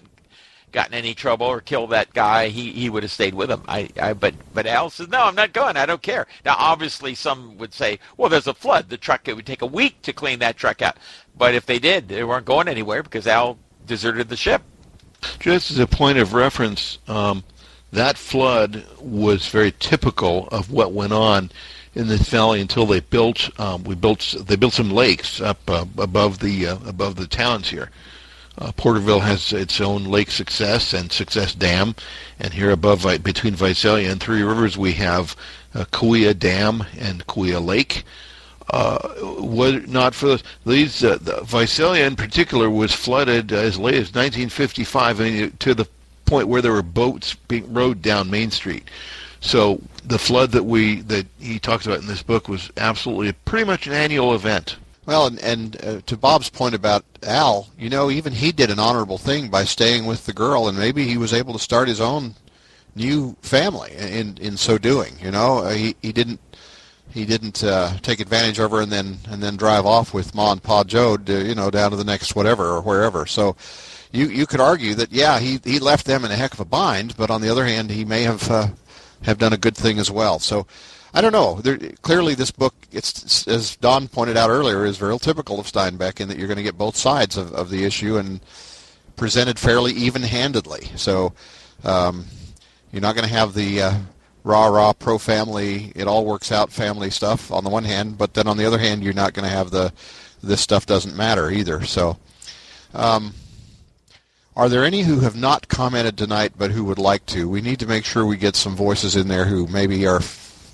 gotten 0.71 0.93
any 0.93 1.13
trouble 1.13 1.45
or 1.47 1.61
killed 1.61 1.91
that 1.91 2.13
guy, 2.13 2.49
he, 2.49 2.71
he 2.71 2.89
would 2.89 3.03
have 3.03 3.11
stayed 3.11 3.33
with 3.33 3.49
him. 3.49 3.63
I, 3.67 3.89
I 4.01 4.13
but 4.13 4.33
but 4.53 4.65
Al 4.65 4.89
says, 4.89 5.09
no, 5.09 5.21
I'm 5.21 5.35
not 5.35 5.53
going. 5.53 5.77
I 5.77 5.85
don't 5.85 6.01
care. 6.01 6.27
Now, 6.45 6.55
obviously, 6.57 7.15
some 7.15 7.57
would 7.57 7.73
say, 7.73 7.99
well, 8.17 8.29
there's 8.29 8.47
a 8.47 8.53
flood. 8.53 8.89
The 8.89 8.97
truck 8.97 9.27
it 9.27 9.35
would 9.35 9.45
take 9.45 9.61
a 9.61 9.67
week 9.67 10.01
to 10.03 10.13
clean 10.13 10.39
that 10.39 10.57
truck 10.57 10.81
out. 10.81 10.97
But 11.37 11.55
if 11.55 11.65
they 11.65 11.79
did, 11.79 12.07
they 12.07 12.23
weren't 12.23 12.45
going 12.45 12.67
anywhere 12.67 13.03
because 13.03 13.27
Al 13.27 13.57
deserted 13.85 14.29
the 14.29 14.35
ship. 14.37 14.61
Just 15.39 15.71
as 15.71 15.79
a 15.79 15.87
point 15.87 16.17
of 16.17 16.33
reference, 16.33 16.97
um, 17.07 17.43
that 17.91 18.17
flood 18.17 18.85
was 18.99 19.47
very 19.47 19.73
typical 19.79 20.47
of 20.47 20.71
what 20.71 20.93
went 20.93 21.13
on 21.13 21.51
in 21.93 22.07
this 22.07 22.29
valley 22.29 22.61
until 22.61 22.85
they 22.85 23.01
built 23.01 23.49
um, 23.59 23.83
we 23.83 23.95
built 23.95 24.35
they 24.39 24.55
built 24.55 24.73
some 24.73 24.91
lakes 24.91 25.41
up 25.41 25.59
uh, 25.69 25.85
above 25.97 26.39
the 26.39 26.67
uh, 26.67 26.77
above 26.87 27.15
the 27.15 27.27
towns 27.27 27.69
here. 27.69 27.89
Uh, 28.57 28.71
Porterville 28.73 29.21
has 29.21 29.53
its 29.53 29.79
own 29.79 30.03
Lake 30.03 30.29
Success 30.29 30.93
and 30.93 31.11
Success 31.11 31.55
Dam, 31.55 31.95
and 32.39 32.53
here 32.53 32.71
above 32.71 33.05
between 33.23 33.55
Visalia 33.55 34.11
and 34.11 34.21
Three 34.21 34.43
Rivers 34.43 34.77
we 34.77 34.93
have 34.93 35.35
uh, 35.73 35.85
Dam 36.33 36.83
and 36.99 37.25
Kaweah 37.27 37.65
Lake. 37.65 38.03
Uh, 38.69 38.99
not 39.87 40.15
for 40.15 40.37
these, 40.65 41.03
uh, 41.03 41.17
the 41.19 41.41
Visalia 41.43 42.05
in 42.05 42.15
particular 42.15 42.69
was 42.69 42.93
flooded 42.93 43.51
as 43.51 43.77
late 43.77 43.95
as 43.95 44.13
1955 44.13 45.19
I 45.19 45.23
mean, 45.23 45.51
to 45.59 45.73
the 45.73 45.87
point 46.25 46.47
where 46.47 46.61
there 46.61 46.71
were 46.71 46.81
boats 46.81 47.35
being 47.35 47.71
rowed 47.73 48.01
down 48.01 48.31
Main 48.31 48.51
Street. 48.51 48.89
So 49.41 49.81
the 50.05 50.19
flood 50.19 50.51
that 50.51 50.63
we 50.63 51.01
that 51.01 51.25
he 51.39 51.59
talks 51.59 51.85
about 51.85 51.99
in 51.99 52.07
this 52.07 52.23
book 52.23 52.47
was 52.47 52.71
absolutely 52.77 53.33
pretty 53.33 53.65
much 53.65 53.87
an 53.87 53.93
annual 53.93 54.33
event. 54.33 54.77
Well, 55.05 55.25
and, 55.27 55.39
and 55.39 55.83
uh, 55.83 56.01
to 56.05 56.15
Bob's 56.15 56.49
point 56.49 56.75
about 56.75 57.03
Al, 57.23 57.69
you 57.77 57.89
know, 57.89 58.11
even 58.11 58.33
he 58.33 58.51
did 58.51 58.69
an 58.69 58.77
honorable 58.77 59.17
thing 59.17 59.49
by 59.49 59.63
staying 59.63 60.05
with 60.05 60.25
the 60.25 60.33
girl, 60.33 60.67
and 60.67 60.77
maybe 60.77 61.07
he 61.07 61.17
was 61.17 61.33
able 61.33 61.53
to 61.53 61.59
start 61.59 61.87
his 61.87 61.99
own 61.99 62.35
new 62.95 63.35
family 63.41 63.93
in 63.93 64.37
in 64.37 64.57
so 64.57 64.77
doing. 64.77 65.13
You 65.19 65.31
know, 65.31 65.59
uh, 65.59 65.71
he 65.71 65.95
he 66.03 66.11
didn't 66.11 66.39
he 67.11 67.25
didn't 67.25 67.63
uh, 67.63 67.97
take 68.01 68.19
advantage 68.19 68.59
of 68.59 68.71
her 68.71 68.81
and 68.81 68.91
then 68.91 69.17
and 69.29 69.41
then 69.41 69.57
drive 69.57 69.87
off 69.87 70.13
with 70.13 70.35
Ma 70.35 70.51
and 70.51 70.61
Pa 70.61 70.83
Joad, 70.83 71.25
to, 71.25 71.47
you 71.47 71.55
know, 71.55 71.71
down 71.71 71.91
to 71.91 71.97
the 71.97 72.03
next 72.03 72.35
whatever 72.35 72.67
or 72.67 72.81
wherever. 72.81 73.25
So. 73.25 73.55
You, 74.13 74.27
you 74.27 74.45
could 74.45 74.59
argue 74.59 74.93
that 74.95 75.13
yeah 75.13 75.39
he 75.39 75.61
he 75.63 75.79
left 75.79 76.05
them 76.05 76.25
in 76.25 76.31
a 76.31 76.35
heck 76.35 76.53
of 76.53 76.59
a 76.59 76.65
bind, 76.65 77.15
but 77.15 77.31
on 77.31 77.39
the 77.39 77.47
other 77.47 77.63
hand 77.63 77.89
he 77.89 78.03
may 78.03 78.23
have 78.23 78.51
uh, 78.51 78.67
have 79.21 79.37
done 79.37 79.53
a 79.53 79.57
good 79.57 79.77
thing 79.77 79.99
as 79.99 80.11
well. 80.11 80.37
So 80.37 80.67
I 81.13 81.19
don't 81.21 81.33
know. 81.33 81.55
There, 81.55 81.77
clearly, 82.01 82.35
this 82.35 82.51
book, 82.51 82.73
it's 82.91 83.47
as 83.47 83.75
Don 83.77 84.07
pointed 84.07 84.37
out 84.37 84.49
earlier, 84.49 84.85
is 84.85 84.97
very 84.97 85.17
typical 85.19 85.59
of 85.59 85.65
Steinbeck 85.65 86.21
in 86.21 86.29
that 86.29 86.37
you're 86.37 86.47
going 86.47 86.57
to 86.57 86.63
get 86.63 86.77
both 86.77 86.95
sides 86.95 87.35
of, 87.35 87.53
of 87.53 87.69
the 87.69 87.83
issue 87.83 88.17
and 88.17 88.39
presented 89.17 89.59
fairly 89.59 89.91
even-handedly. 89.91 90.89
So 90.95 91.33
um, 91.83 92.25
you're 92.91 93.01
not 93.01 93.15
going 93.15 93.27
to 93.27 93.33
have 93.33 93.53
the 93.53 93.81
uh, 93.81 93.93
rah 94.43 94.67
rah 94.67 94.93
pro 94.93 95.17
family, 95.17 95.91
it 95.95 96.07
all 96.07 96.25
works 96.25 96.51
out 96.51 96.71
family 96.71 97.09
stuff 97.09 97.51
on 97.51 97.63
the 97.63 97.69
one 97.69 97.83
hand, 97.83 98.17
but 98.17 98.33
then 98.33 98.47
on 98.47 98.57
the 98.57 98.65
other 98.65 98.79
hand, 98.79 99.03
you're 99.03 99.13
not 99.13 99.33
going 99.33 99.47
to 99.47 99.55
have 99.55 99.69
the 99.69 99.91
this 100.43 100.61
stuff 100.61 100.85
doesn't 100.85 101.15
matter 101.15 101.51
either. 101.51 101.83
So. 101.85 102.17
Um, 102.93 103.33
are 104.53 104.67
there 104.67 104.83
any 104.83 105.03
who 105.03 105.21
have 105.21 105.35
not 105.35 105.69
commented 105.69 106.17
tonight 106.17 106.51
but 106.57 106.71
who 106.71 106.83
would 106.83 106.99
like 106.99 107.25
to? 107.27 107.47
We 107.47 107.61
need 107.61 107.79
to 107.79 107.87
make 107.87 108.03
sure 108.03 108.25
we 108.25 108.35
get 108.35 108.57
some 108.57 108.75
voices 108.75 109.15
in 109.15 109.29
there 109.29 109.45
who 109.45 109.65
maybe 109.67 110.05
are 110.05 110.19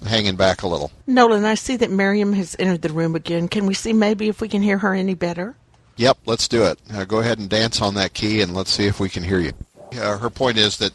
hanging 0.05 0.35
back 0.35 0.61
a 0.63 0.67
little. 0.67 0.91
Nolan, 1.05 1.45
I 1.45 1.55
see 1.55 1.75
that 1.77 1.91
Miriam 1.91 2.33
has 2.33 2.55
entered 2.59 2.81
the 2.81 2.93
room 2.93 3.15
again. 3.15 3.47
Can 3.47 3.65
we 3.65 3.73
see 3.73 3.93
maybe 3.93 4.27
if 4.29 4.41
we 4.41 4.47
can 4.47 4.61
hear 4.61 4.77
her 4.79 4.93
any 4.93 5.13
better? 5.13 5.55
Yep, 5.97 6.19
let's 6.25 6.47
do 6.47 6.63
it. 6.63 6.79
Uh, 6.93 7.05
go 7.05 7.19
ahead 7.19 7.39
and 7.39 7.49
dance 7.49 7.81
on 7.81 7.95
that 7.95 8.13
key, 8.13 8.41
and 8.41 8.53
let's 8.53 8.71
see 8.71 8.85
if 8.85 8.99
we 8.99 9.09
can 9.09 9.23
hear 9.23 9.39
you. 9.39 9.53
Uh, 9.99 10.17
her 10.17 10.29
point 10.29 10.57
is 10.57 10.77
that 10.77 10.93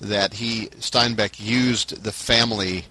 that 0.00 0.34
he 0.34 0.66
Steinbeck 0.80 1.40
used 1.40 2.02
the 2.02 2.12
family 2.12 2.84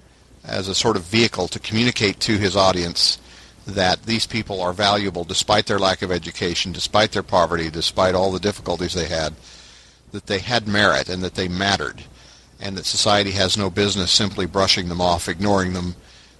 as 0.43 0.67
a 0.67 0.75
sort 0.75 0.95
of 0.95 1.03
vehicle 1.03 1.47
to 1.47 1.59
communicate 1.59 2.19
to 2.21 2.37
his 2.37 2.55
audience 2.55 3.19
that 3.67 4.03
these 4.03 4.25
people 4.25 4.61
are 4.61 4.73
valuable 4.73 5.23
despite 5.23 5.67
their 5.67 5.79
lack 5.79 6.01
of 6.01 6.11
education, 6.11 6.71
despite 6.71 7.11
their 7.11 7.23
poverty, 7.23 7.69
despite 7.69 8.15
all 8.15 8.31
the 8.31 8.39
difficulties 8.39 8.93
they 8.93 9.07
had, 9.07 9.33
that 10.11 10.25
they 10.25 10.39
had 10.39 10.67
merit 10.67 11.07
and 11.07 11.23
that 11.23 11.35
they 11.35 11.47
mattered 11.47 12.03
and 12.63 12.77
that 12.77 12.85
society 12.85 13.31
has 13.31 13.57
no 13.57 13.69
business 13.69 14.09
simply 14.09 14.45
brushing 14.45 14.87
them 14.87 15.01
off, 15.01 15.27
ignoring 15.27 15.73
them, 15.73 15.95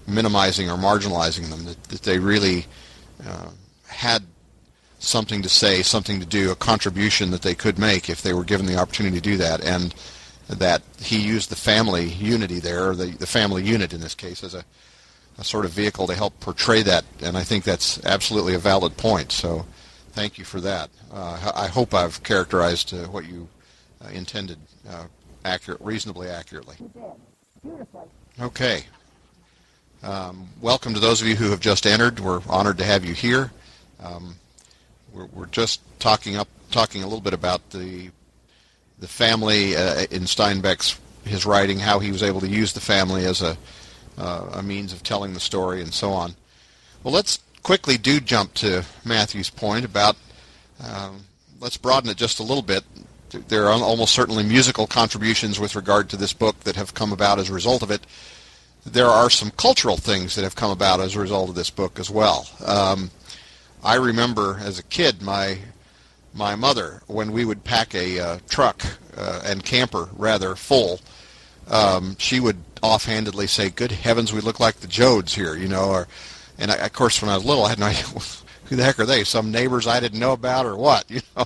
minimizing 0.08 0.70
or 0.70 0.78
marginalizing 0.78 1.50
them, 1.50 1.66
that, 1.66 1.84
that 1.84 2.02
they 2.04 2.18
really 2.18 2.66
uh, 3.28 3.50
had 3.88 4.24
something 5.00 5.42
to 5.42 5.50
say, 5.50 5.84
something 5.84 6.22
to 6.22 6.26
do, 6.26 6.50
a 6.50 6.56
contribution 6.56 7.30
that 7.32 7.42
they 7.42 7.54
could 7.54 7.78
make 7.78 8.10
if 8.10 8.22
they 8.22 8.34
were 8.34 8.46
given 8.46 8.66
the 8.66 8.78
opportunity 8.78 9.18
to 9.18 9.22
do 9.22 9.36
that, 9.36 9.62
and 9.62 9.94
that 10.48 10.82
he 10.98 11.18
used 11.20 11.50
the 11.50 11.58
family 11.58 12.06
unity 12.06 12.60
there, 12.60 12.96
the, 12.96 13.08
the 13.08 13.28
family 13.28 13.62
unit 13.62 13.94
in 13.94 14.00
this 14.00 14.16
case, 14.16 14.46
as 14.46 14.54
a, 14.54 14.64
a 15.38 15.44
sort 15.44 15.66
of 15.66 15.72
vehicle 15.72 16.08
to 16.08 16.16
help 16.16 16.40
portray 16.40 16.82
that, 16.82 17.04
and 17.22 17.38
I 17.38 17.44
think 17.44 17.66
that's 17.66 18.04
absolutely 18.06 18.54
a 18.54 18.60
valid 18.60 18.96
point. 18.96 19.34
So 19.34 19.66
thank 20.14 20.38
you 20.38 20.46
for 20.46 20.62
that. 20.62 20.90
Uh, 21.12 21.52
I 21.54 21.68
hope 21.68 21.94
I've 21.94 22.24
characterized 22.24 22.94
uh, 22.94 23.08
what 23.08 23.26
you 23.26 23.50
uh, 24.02 24.08
intended 24.10 24.58
uh, 24.90 25.04
accurate, 25.46 25.82
reasonably 25.82 26.30
accurately. 26.30 26.76
Okay. 28.40 28.84
Um, 30.02 30.50
welcome 30.62 30.94
to 30.94 31.00
those 31.00 31.22
of 31.22 31.28
you 31.28 31.36
who 31.36 31.50
have 31.52 31.60
just 31.60 31.86
entered. 31.86 32.20
We're 32.20 32.42
honored 32.50 32.78
to 32.80 32.84
have 32.84 33.06
you 33.06 33.14
here. 33.14 33.52
Um, 34.02 34.36
we're, 35.14 35.28
we're, 35.28 35.46
just 35.46 35.82
talking 36.00 36.36
up, 36.36 36.48
talking 36.72 37.04
a 37.04 37.06
little 37.06 37.22
bit 37.22 37.34
about 37.34 37.70
the 37.70 38.10
the 39.00 39.08
family 39.08 39.76
uh, 39.76 40.06
in 40.12 40.24
Steinbeck's 40.24 41.00
his 41.26 41.46
writing, 41.46 41.80
how 41.80 42.00
he 42.00 42.12
was 42.12 42.24
able 42.24 42.42
to 42.42 42.48
use 42.48 42.74
the 42.74 42.82
family 42.82 43.26
as 43.26 43.42
a 43.42 43.58
uh, 44.18 44.50
a 44.54 44.64
means 44.64 44.92
of 44.94 45.04
telling 45.04 45.34
the 45.34 45.40
story, 45.40 45.82
and 45.82 45.94
so 45.94 46.12
on. 46.12 46.36
Well, 47.04 47.14
let's 47.14 47.40
quickly 47.64 47.98
do 47.98 48.20
jump 48.20 48.54
to 48.56 48.84
Matthew's 49.06 49.50
point 49.50 49.86
about. 49.86 50.18
Um, 50.84 51.24
let's 51.60 51.78
broaden 51.78 52.10
it 52.10 52.18
just 52.18 52.40
a 52.40 52.44
little 52.44 52.62
bit. 52.62 52.84
There 53.34 53.68
are 53.68 53.74
almost 53.74 54.14
certainly 54.14 54.44
musical 54.44 54.88
contributions 54.88 55.60
with 55.60 55.76
regard 55.76 56.10
to 56.10 56.18
this 56.18 56.34
book 56.34 56.60
that 56.62 56.76
have 56.76 56.94
come 56.94 57.12
about 57.12 57.40
as 57.40 57.50
a 57.50 57.54
result 57.54 57.84
of 57.84 57.92
it. 57.92 58.06
There 58.86 59.08
are 59.08 59.30
some 59.30 59.52
cultural 59.52 59.98
things 59.98 60.36
that 60.36 60.44
have 60.44 60.56
come 60.56 60.72
about 60.72 61.00
as 61.00 61.16
a 61.16 61.20
result 61.20 61.50
of 61.50 61.56
this 61.56 61.70
book 61.70 62.00
as 62.00 62.10
well. 62.10 62.48
Um, 62.66 63.12
I 63.84 63.96
remember 63.96 64.60
as 64.62 64.80
a 64.80 64.84
kid, 64.84 65.22
my 65.22 65.58
my 66.36 66.56
mother, 66.56 67.04
when 67.06 67.32
we 67.32 67.46
would 67.46 67.64
pack 67.64 67.94
a 67.94 68.20
uh, 68.20 68.40
truck 68.50 68.84
uh, 69.16 69.42
and 69.46 69.64
camper 69.64 70.10
rather 70.14 70.56
full, 70.56 71.00
um, 71.68 72.16
she 72.18 72.40
would 72.40 72.58
offhandedly 72.82 73.48
say, 73.48 73.70
"Good 73.70 73.92
heavens, 73.92 74.34
we 74.34 74.42
look 74.42 74.60
like 74.60 74.78
the 74.78 74.88
Joads 74.88 75.36
here," 75.36 75.56
you 75.56 75.68
know. 75.68 75.90
Or, 75.90 76.08
and 76.58 76.72
I, 76.72 76.76
of 76.76 76.94
course, 76.94 77.22
when 77.22 77.30
I 77.30 77.36
was 77.36 77.46
little, 77.46 77.66
I 77.66 77.70
had 77.70 77.80
no 77.80 77.86
idea 77.94 78.04
who 78.66 78.76
the 78.76 78.84
heck 78.84 79.00
are 79.00 79.06
they? 79.06 79.24
Some 79.24 79.52
neighbors 79.52 79.88
I 79.88 80.00
didn't 80.00 80.20
know 80.20 80.34
about, 80.34 80.66
or 80.66 80.76
what? 80.76 81.06
You 81.14 81.22
know. 81.36 81.46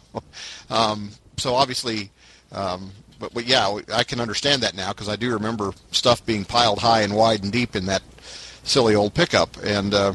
Um, 0.70 1.12
so 1.38 1.54
obviously, 1.56 2.12
um, 2.52 2.92
but, 3.20 3.34
but 3.34 3.46
yeah, 3.46 3.80
I 3.94 4.04
can 4.04 4.20
understand 4.20 4.62
that 4.64 4.76
now 4.76 4.90
because 4.94 5.10
I 5.10 5.16
do 5.16 5.32
remember 5.34 5.74
stuff 5.92 6.26
being 6.26 6.46
piled 6.46 6.80
high 6.80 7.02
and 7.02 7.16
wide 7.16 7.44
and 7.44 7.52
deep 7.52 7.76
in 7.76 7.86
that 7.86 8.04
silly 8.64 8.96
old 8.96 9.14
pickup, 9.14 9.58
and 9.64 9.94
uh, 9.94 10.14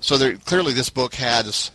so 0.00 0.16
there, 0.16 0.36
clearly 0.36 0.72
this 0.72 0.90
book 0.90 1.14
has 1.14 1.70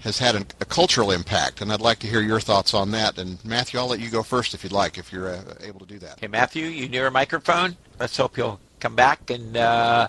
has 0.00 0.18
had 0.18 0.36
an, 0.36 0.46
a 0.60 0.64
cultural 0.64 1.10
impact, 1.10 1.60
and 1.60 1.72
I'd 1.72 1.80
like 1.80 1.98
to 2.00 2.06
hear 2.06 2.20
your 2.20 2.40
thoughts 2.40 2.72
on 2.72 2.92
that. 2.92 3.18
And 3.18 3.44
Matthew, 3.44 3.80
I'll 3.80 3.88
let 3.88 4.00
you 4.00 4.10
go 4.10 4.22
first 4.22 4.54
if 4.54 4.62
you'd 4.62 4.72
like, 4.72 4.96
if 4.96 5.12
you're 5.12 5.28
uh, 5.28 5.42
able 5.60 5.80
to 5.80 5.86
do 5.86 5.98
that. 5.98 6.12
Okay, 6.12 6.28
Matthew, 6.28 6.66
you 6.66 6.88
near 6.88 7.08
a 7.08 7.10
microphone? 7.10 7.76
Let's 7.98 8.16
hope 8.16 8.36
you'll 8.36 8.60
come 8.80 8.94
back 8.94 9.30
and 9.30 9.56
uh, 9.56 10.08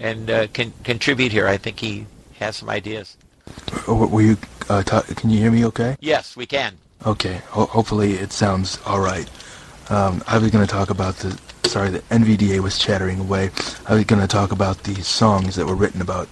and 0.00 0.30
uh, 0.30 0.46
con- 0.54 0.72
contribute 0.84 1.32
here. 1.32 1.46
I 1.46 1.56
think 1.56 1.80
he 1.80 2.06
has 2.38 2.56
some 2.56 2.70
ideas. 2.70 3.16
Were 3.88 4.20
you? 4.22 4.36
Uh, 4.68 4.82
ta- 4.82 5.02
can 5.02 5.30
you 5.30 5.38
hear 5.40 5.50
me? 5.50 5.64
Okay. 5.66 5.96
Yes, 6.00 6.36
we 6.36 6.46
can. 6.46 6.76
Okay. 7.06 7.40
Ho- 7.48 7.66
hopefully 7.66 8.14
it 8.14 8.32
sounds 8.32 8.78
all 8.86 9.00
right. 9.00 9.28
Um, 9.90 10.22
I 10.26 10.38
was 10.38 10.50
going 10.50 10.66
to 10.66 10.70
talk 10.70 10.90
about 10.90 11.16
the. 11.16 11.38
Sorry, 11.64 11.90
the 11.90 12.00
NVDA 12.00 12.60
was 12.60 12.78
chattering 12.78 13.20
away. 13.20 13.50
I 13.86 13.94
was 13.94 14.04
going 14.04 14.22
to 14.22 14.28
talk 14.28 14.52
about 14.52 14.84
the 14.84 14.94
songs 15.02 15.56
that 15.56 15.66
were 15.66 15.74
written 15.74 16.00
about 16.00 16.28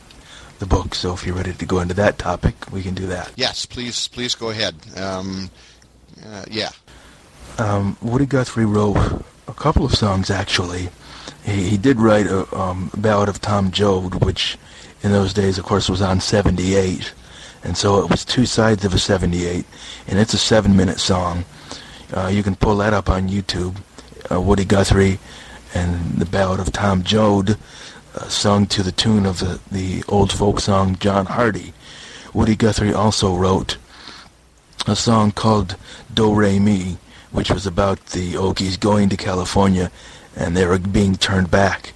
the 0.58 0.66
book. 0.66 0.94
So 0.94 1.12
if 1.12 1.26
you're 1.26 1.34
ready 1.36 1.52
to 1.52 1.66
go 1.66 1.80
into 1.80 1.94
that 1.94 2.18
topic, 2.18 2.54
we 2.72 2.82
can 2.82 2.94
do 2.94 3.06
that. 3.08 3.32
Yes, 3.36 3.66
please, 3.66 4.08
please 4.08 4.34
go 4.34 4.48
ahead. 4.48 4.74
Um, 4.96 5.50
uh, 6.24 6.44
yeah. 6.50 6.70
Um, 7.58 7.96
Woody 8.00 8.24
Guthrie 8.26 8.64
wrote 8.64 8.96
a 9.48 9.52
couple 9.52 9.84
of 9.84 9.92
songs 9.92 10.30
actually. 10.30 10.88
He, 11.44 11.70
he 11.70 11.76
did 11.76 12.00
write 12.00 12.26
a 12.26 12.52
um, 12.58 12.90
ballad 12.96 13.28
of 13.28 13.40
Tom 13.40 13.70
Joad, 13.70 14.24
which 14.24 14.58
in 15.02 15.12
those 15.12 15.32
days, 15.32 15.58
of 15.58 15.64
course, 15.64 15.88
was 15.88 16.02
on 16.02 16.20
78, 16.20 17.12
and 17.66 17.76
so 17.76 17.98
it 17.98 18.08
was 18.08 18.24
two 18.24 18.46
sides 18.46 18.84
of 18.84 18.94
a 18.94 18.98
78, 18.98 19.66
and 20.06 20.18
it's 20.20 20.34
a 20.34 20.38
seven-minute 20.38 21.00
song. 21.00 21.44
Uh, 22.14 22.28
you 22.28 22.44
can 22.44 22.54
pull 22.54 22.76
that 22.76 22.94
up 22.94 23.10
on 23.10 23.28
YouTube. 23.28 23.76
Uh, 24.30 24.40
Woody 24.40 24.64
Guthrie 24.64 25.18
and 25.74 26.12
the 26.12 26.26
ballad 26.26 26.60
of 26.60 26.72
Tom 26.72 27.02
Joad 27.02 27.58
uh, 28.14 28.28
sung 28.28 28.66
to 28.66 28.84
the 28.84 28.92
tune 28.92 29.26
of 29.26 29.40
the, 29.40 29.60
the 29.70 30.04
old 30.08 30.32
folk 30.32 30.60
song 30.60 30.96
John 31.00 31.26
Hardy. 31.26 31.72
Woody 32.32 32.54
Guthrie 32.54 32.94
also 32.94 33.34
wrote 33.34 33.78
a 34.86 34.94
song 34.94 35.32
called 35.32 35.74
Do 36.14 36.32
Re 36.32 36.60
Mi, 36.60 36.98
which 37.32 37.50
was 37.50 37.66
about 37.66 38.06
the 38.06 38.34
Okies 38.34 38.78
going 38.78 39.08
to 39.08 39.16
California 39.16 39.90
and 40.36 40.56
they 40.56 40.66
were 40.66 40.78
being 40.78 41.16
turned 41.16 41.50
back. 41.50 41.94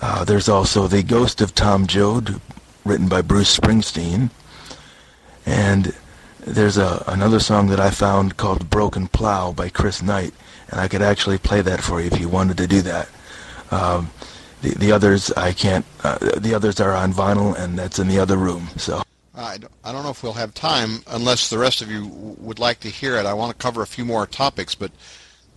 Uh, 0.00 0.24
there's 0.24 0.48
also 0.48 0.88
The 0.88 1.04
Ghost 1.04 1.40
of 1.40 1.54
Tom 1.54 1.86
Joad, 1.86 2.40
written 2.84 3.08
by 3.08 3.22
Bruce 3.22 3.56
Springsteen. 3.56 4.30
And 5.46 5.94
there's 6.40 6.76
a, 6.76 7.04
another 7.06 7.40
song 7.40 7.68
that 7.68 7.80
I 7.80 7.90
found 7.90 8.36
called 8.36 8.70
Broken 8.70 9.08
Plow 9.08 9.52
by 9.52 9.68
Chris 9.68 10.02
Knight, 10.02 10.34
and 10.70 10.80
I 10.80 10.88
could 10.88 11.02
actually 11.02 11.38
play 11.38 11.62
that 11.62 11.82
for 11.82 12.00
you 12.00 12.08
if 12.08 12.20
you 12.20 12.28
wanted 12.28 12.56
to 12.58 12.66
do 12.66 12.82
that. 12.82 13.08
Um, 13.70 14.10
the, 14.60 14.70
the 14.70 14.92
others 14.92 15.30
I 15.32 15.52
can't. 15.52 15.84
Uh, 16.02 16.18
the 16.36 16.54
others 16.54 16.80
are 16.80 16.94
on 16.94 17.12
vinyl, 17.12 17.56
and 17.56 17.78
that's 17.78 17.98
in 17.98 18.08
the 18.08 18.18
other 18.18 18.36
room. 18.36 18.68
So. 18.76 19.02
I 19.34 19.58
don't, 19.58 19.72
I 19.82 19.92
don't 19.92 20.02
know 20.02 20.10
if 20.10 20.22
we'll 20.22 20.34
have 20.34 20.52
time 20.52 21.00
unless 21.06 21.48
the 21.48 21.58
rest 21.58 21.80
of 21.80 21.90
you 21.90 22.06
would 22.38 22.58
like 22.58 22.80
to 22.80 22.88
hear 22.88 23.16
it. 23.16 23.24
I 23.24 23.32
want 23.32 23.50
to 23.50 23.62
cover 23.62 23.82
a 23.82 23.86
few 23.86 24.04
more 24.04 24.26
topics, 24.26 24.74
but 24.74 24.92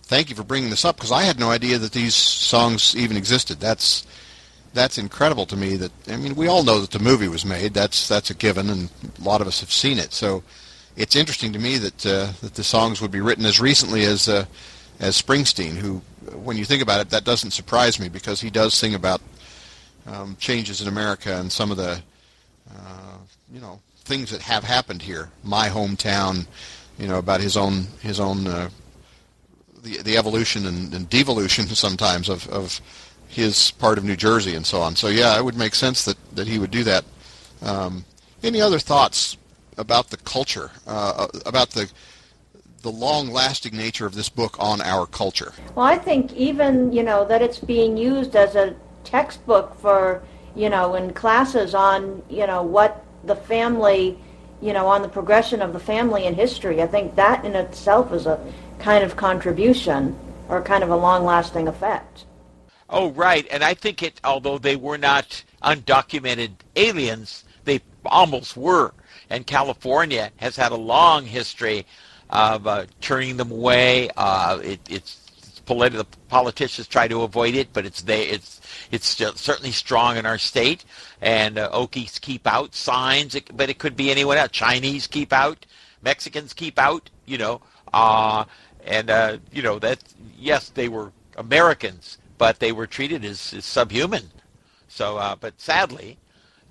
thank 0.02 0.30
you 0.30 0.36
for 0.36 0.44
bringing 0.44 0.70
this 0.70 0.84
up 0.84 0.96
because 0.96 1.12
I 1.12 1.24
had 1.24 1.38
no 1.38 1.50
idea 1.50 1.78
that 1.78 1.92
these 1.92 2.14
songs 2.14 2.96
even 2.96 3.16
existed. 3.16 3.60
That's 3.60 4.06
that's 4.76 4.98
incredible 4.98 5.46
to 5.46 5.56
me. 5.56 5.76
That 5.76 5.90
I 6.08 6.16
mean, 6.16 6.36
we 6.36 6.46
all 6.46 6.62
know 6.62 6.80
that 6.80 6.90
the 6.90 6.98
movie 7.00 7.28
was 7.28 7.44
made. 7.44 7.74
That's 7.74 8.06
that's 8.06 8.30
a 8.30 8.34
given, 8.34 8.70
and 8.70 8.90
a 9.18 9.22
lot 9.22 9.40
of 9.40 9.48
us 9.48 9.60
have 9.60 9.72
seen 9.72 9.98
it. 9.98 10.12
So 10.12 10.44
it's 10.96 11.16
interesting 11.16 11.52
to 11.54 11.58
me 11.58 11.78
that 11.78 12.06
uh, 12.06 12.32
that 12.42 12.54
the 12.54 12.62
songs 12.62 13.00
would 13.00 13.10
be 13.10 13.20
written 13.20 13.44
as 13.44 13.58
recently 13.58 14.04
as 14.04 14.28
uh, 14.28 14.44
as 15.00 15.20
Springsteen, 15.20 15.74
who, 15.74 16.02
when 16.34 16.56
you 16.56 16.64
think 16.64 16.82
about 16.82 17.00
it, 17.00 17.10
that 17.10 17.24
doesn't 17.24 17.50
surprise 17.50 17.98
me 17.98 18.08
because 18.08 18.40
he 18.40 18.50
does 18.50 18.74
sing 18.74 18.94
about 18.94 19.20
um, 20.06 20.36
changes 20.38 20.80
in 20.80 20.88
America 20.88 21.36
and 21.36 21.50
some 21.50 21.70
of 21.70 21.76
the 21.76 22.00
uh, 22.70 23.16
you 23.52 23.60
know 23.60 23.80
things 24.04 24.30
that 24.30 24.42
have 24.42 24.62
happened 24.62 25.02
here. 25.02 25.30
My 25.42 25.68
hometown, 25.68 26.46
you 26.98 27.08
know, 27.08 27.18
about 27.18 27.40
his 27.40 27.56
own 27.56 27.86
his 28.02 28.20
own 28.20 28.46
uh, 28.46 28.68
the 29.82 30.02
the 30.02 30.16
evolution 30.18 30.66
and, 30.66 30.92
and 30.92 31.08
devolution 31.08 31.66
sometimes 31.86 32.28
of 32.28 32.46
of 32.48 32.80
his 33.28 33.70
part 33.72 33.98
of 33.98 34.04
New 34.04 34.16
Jersey 34.16 34.54
and 34.54 34.64
so 34.64 34.80
on. 34.80 34.96
So 34.96 35.08
yeah, 35.08 35.38
it 35.38 35.44
would 35.44 35.56
make 35.56 35.74
sense 35.74 36.04
that 36.04 36.16
that 36.34 36.46
he 36.46 36.58
would 36.58 36.70
do 36.70 36.84
that. 36.84 37.04
Um, 37.62 38.04
any 38.42 38.60
other 38.60 38.78
thoughts 38.78 39.36
about 39.78 40.10
the 40.10 40.16
culture, 40.18 40.70
uh, 40.86 41.26
about 41.44 41.70
the 41.70 41.90
the 42.82 42.90
long-lasting 42.90 43.76
nature 43.76 44.06
of 44.06 44.14
this 44.14 44.28
book 44.28 44.56
on 44.60 44.80
our 44.80 45.06
culture? 45.06 45.52
Well, 45.74 45.86
I 45.86 45.98
think 45.98 46.32
even 46.34 46.92
you 46.92 47.02
know 47.02 47.24
that 47.24 47.42
it's 47.42 47.58
being 47.58 47.96
used 47.96 48.36
as 48.36 48.54
a 48.54 48.76
textbook 49.04 49.78
for 49.80 50.22
you 50.54 50.70
know 50.70 50.94
in 50.94 51.12
classes 51.12 51.74
on 51.74 52.22
you 52.28 52.46
know 52.46 52.62
what 52.62 53.04
the 53.24 53.36
family 53.36 54.18
you 54.62 54.72
know 54.72 54.86
on 54.86 55.02
the 55.02 55.08
progression 55.08 55.62
of 55.62 55.72
the 55.72 55.80
family 55.80 56.26
in 56.26 56.34
history. 56.34 56.80
I 56.80 56.86
think 56.86 57.16
that 57.16 57.44
in 57.44 57.54
itself 57.56 58.12
is 58.12 58.26
a 58.26 58.38
kind 58.78 59.02
of 59.02 59.16
contribution 59.16 60.16
or 60.48 60.62
kind 60.62 60.84
of 60.84 60.90
a 60.90 60.96
long-lasting 60.96 61.66
effect. 61.66 62.24
Oh, 62.88 63.10
right. 63.10 63.46
And 63.50 63.64
I 63.64 63.74
think 63.74 64.02
it, 64.02 64.20
although 64.22 64.58
they 64.58 64.76
were 64.76 64.98
not 64.98 65.42
undocumented 65.62 66.52
aliens, 66.76 67.44
they 67.64 67.80
almost 68.04 68.56
were. 68.56 68.92
And 69.28 69.46
California 69.46 70.30
has 70.36 70.56
had 70.56 70.72
a 70.72 70.76
long 70.76 71.24
history 71.24 71.86
of 72.30 72.66
uh, 72.66 72.86
turning 73.00 73.36
them 73.36 73.50
away. 73.50 74.10
Uh, 74.16 74.60
it, 74.62 74.80
it's, 74.88 75.26
politi- 75.66 75.92
the 75.92 76.06
politicians 76.28 76.86
try 76.86 77.08
to 77.08 77.22
avoid 77.22 77.54
it, 77.54 77.72
but 77.72 77.84
it's 77.84 78.02
there. 78.02 78.26
It's 78.26 78.60
it's 78.90 79.06
certainly 79.06 79.72
strong 79.72 80.16
in 80.16 80.24
our 80.24 80.38
state. 80.38 80.84
And 81.20 81.58
uh, 81.58 81.70
Okies 81.72 82.20
keep 82.20 82.46
out 82.46 82.74
signs, 82.74 83.36
but 83.52 83.68
it 83.68 83.78
could 83.78 83.96
be 83.96 84.10
anyone 84.10 84.38
else. 84.38 84.52
Chinese 84.52 85.06
keep 85.06 85.32
out, 85.32 85.66
Mexicans 86.02 86.52
keep 86.52 86.78
out. 86.78 87.10
You 87.26 87.38
know, 87.38 87.60
uh, 87.92 88.44
and 88.84 89.10
uh, 89.10 89.38
you 89.52 89.62
know 89.62 89.78
that 89.80 90.02
yes, 90.38 90.70
they 90.70 90.88
were 90.88 91.12
Americans, 91.36 92.18
but 92.38 92.58
they 92.58 92.72
were 92.72 92.86
treated 92.86 93.24
as, 93.24 93.52
as 93.54 93.64
subhuman. 93.64 94.30
So, 94.88 95.16
uh, 95.18 95.36
but 95.36 95.60
sadly, 95.60 96.18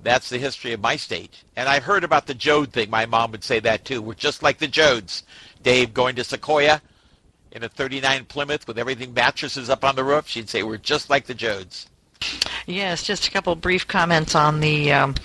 that's 0.04 0.30
the 0.30 0.38
history 0.38 0.72
of 0.74 0.82
my 0.82 0.96
state. 0.96 1.44
And 1.56 1.68
I've 1.68 1.84
heard 1.84 2.04
about 2.04 2.28
the 2.28 2.34
Joad 2.34 2.72
thing. 2.72 2.90
My 2.90 3.06
mom 3.06 3.32
would 3.32 3.44
say 3.44 3.60
that 3.62 3.86
too. 3.86 4.02
We're 4.02 4.14
just 4.14 4.44
like 4.44 4.60
the 4.60 4.68
Joads. 4.68 5.24
Dave 5.64 5.94
going 5.94 6.16
to 6.16 6.24
Sequoia 6.24 6.82
in 7.52 7.64
a 7.64 7.70
39 7.70 8.26
Plymouth 8.26 8.68
with 8.68 8.78
everything 8.78 9.14
mattresses 9.14 9.70
up 9.70 9.84
on 9.84 9.96
the 9.96 10.04
roof. 10.04 10.28
She'd 10.28 10.50
say 10.50 10.64
we're 10.64 10.78
just 10.78 11.10
like 11.10 11.26
the 11.26 11.34
Joads. 11.34 11.88
Yes, 12.66 13.04
just 13.04 13.28
a 13.28 13.32
couple 13.32 13.56
brief 13.56 13.88
comments 13.88 14.36
on 14.36 14.60
the 14.60 14.92
um, 14.92 15.16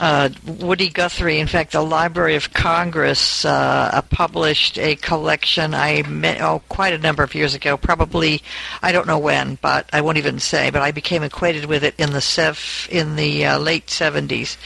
uh, 0.00 0.30
Woody 0.46 0.88
Guthrie. 0.88 1.38
In 1.38 1.46
fact, 1.46 1.72
the 1.72 1.82
Library 1.82 2.36
of 2.36 2.52
Congress 2.52 3.44
uh, 3.44 4.00
published 4.10 4.78
a 4.78 4.96
collection. 4.96 5.74
I 5.74 6.02
met, 6.02 6.40
oh 6.40 6.62
quite 6.68 6.92
a 6.92 6.98
number 6.98 7.22
of 7.22 7.34
years 7.34 7.54
ago, 7.54 7.76
probably 7.76 8.42
I 8.82 8.92
don't 8.92 9.06
know 9.06 9.18
when, 9.18 9.56
but 9.60 9.88
I 9.92 10.00
won't 10.00 10.18
even 10.18 10.38
say. 10.38 10.70
But 10.70 10.82
I 10.82 10.92
became 10.92 11.22
acquainted 11.22 11.66
with 11.66 11.84
it 11.84 11.94
in 11.98 12.12
the 12.12 12.20
sev- 12.20 12.88
in 12.90 13.16
the 13.16 13.46
uh, 13.46 13.58
late 13.58 13.86
'70s, 13.86 14.56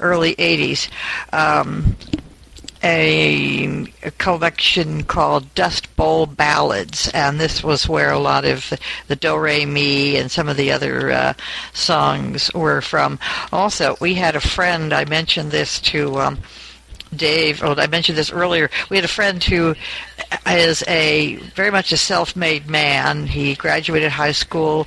early 0.00 0.34
'80s. 0.36 0.88
Um, 1.32 1.96
a, 2.82 3.86
a, 4.02 4.10
collection 4.12 5.02
called 5.04 5.54
Dust 5.54 5.94
Bowl 5.96 6.26
Ballads, 6.26 7.10
and 7.14 7.40
this 7.40 7.62
was 7.62 7.88
where 7.88 8.10
a 8.10 8.18
lot 8.18 8.44
of 8.44 8.72
the 9.08 9.16
Do 9.16 9.36
Re 9.36 9.66
Mi 9.66 10.16
and 10.16 10.30
some 10.30 10.48
of 10.48 10.56
the 10.56 10.72
other 10.72 11.10
uh, 11.10 11.32
songs 11.72 12.52
were 12.54 12.80
from. 12.80 13.18
Also, 13.52 13.96
we 14.00 14.14
had 14.14 14.36
a 14.36 14.40
friend. 14.40 14.92
I 14.92 15.04
mentioned 15.04 15.50
this 15.50 15.80
to. 15.82 16.20
Um, 16.20 16.38
Dave, 17.16 17.62
oh, 17.64 17.74
I 17.74 17.86
mentioned 17.86 18.18
this 18.18 18.30
earlier. 18.30 18.68
We 18.90 18.96
had 18.98 19.04
a 19.04 19.08
friend 19.08 19.42
who 19.42 19.74
is 20.46 20.84
a 20.86 21.36
very 21.54 21.70
much 21.70 21.90
a 21.90 21.96
self-made 21.96 22.68
man. 22.68 23.26
He 23.26 23.54
graduated 23.54 24.12
high 24.12 24.32
school 24.32 24.86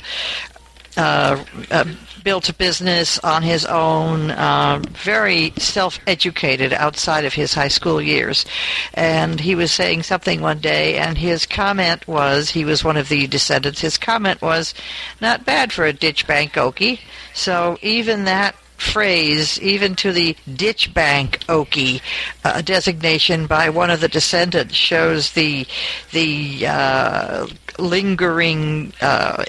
uh, 0.97 1.43
uh, 1.69 1.85
built 2.23 2.49
a 2.49 2.53
business 2.53 3.17
on 3.19 3.41
his 3.41 3.65
own, 3.65 4.31
uh, 4.31 4.81
very 4.91 5.51
self-educated 5.57 6.73
outside 6.73 7.25
of 7.25 7.33
his 7.33 7.53
high 7.53 7.67
school 7.67 8.01
years. 8.01 8.45
And 8.93 9.39
he 9.39 9.55
was 9.55 9.71
saying 9.71 10.03
something 10.03 10.41
one 10.41 10.59
day, 10.59 10.97
and 10.97 11.17
his 11.17 11.45
comment 11.45 12.07
was, 12.07 12.49
he 12.49 12.65
was 12.65 12.83
one 12.83 12.97
of 12.97 13.09
the 13.09 13.27
descendants, 13.27 13.81
his 13.81 13.97
comment 13.97 14.41
was, 14.41 14.73
not 15.19 15.45
bad 15.45 15.71
for 15.71 15.85
a 15.85 15.93
ditch 15.93 16.27
bank 16.27 16.53
Okie. 16.53 16.99
So 17.33 17.77
even 17.81 18.25
that 18.25 18.55
phrase, 18.81 19.61
even 19.61 19.95
to 19.95 20.11
the 20.11 20.35
ditch 20.55 20.93
bank 20.93 21.39
Okie 21.47 22.01
uh, 22.43 22.61
designation 22.61 23.45
by 23.45 23.69
one 23.69 23.89
of 23.89 24.01
the 24.01 24.07
descendants, 24.07 24.73
shows 24.73 25.31
the 25.31 25.65
the 26.11 26.65
uh, 26.67 27.47
lingering 27.77 28.91
uh, 29.01 29.43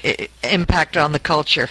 impact 0.45 0.97
on 0.97 1.13
the 1.13 1.19
culture. 1.19 1.69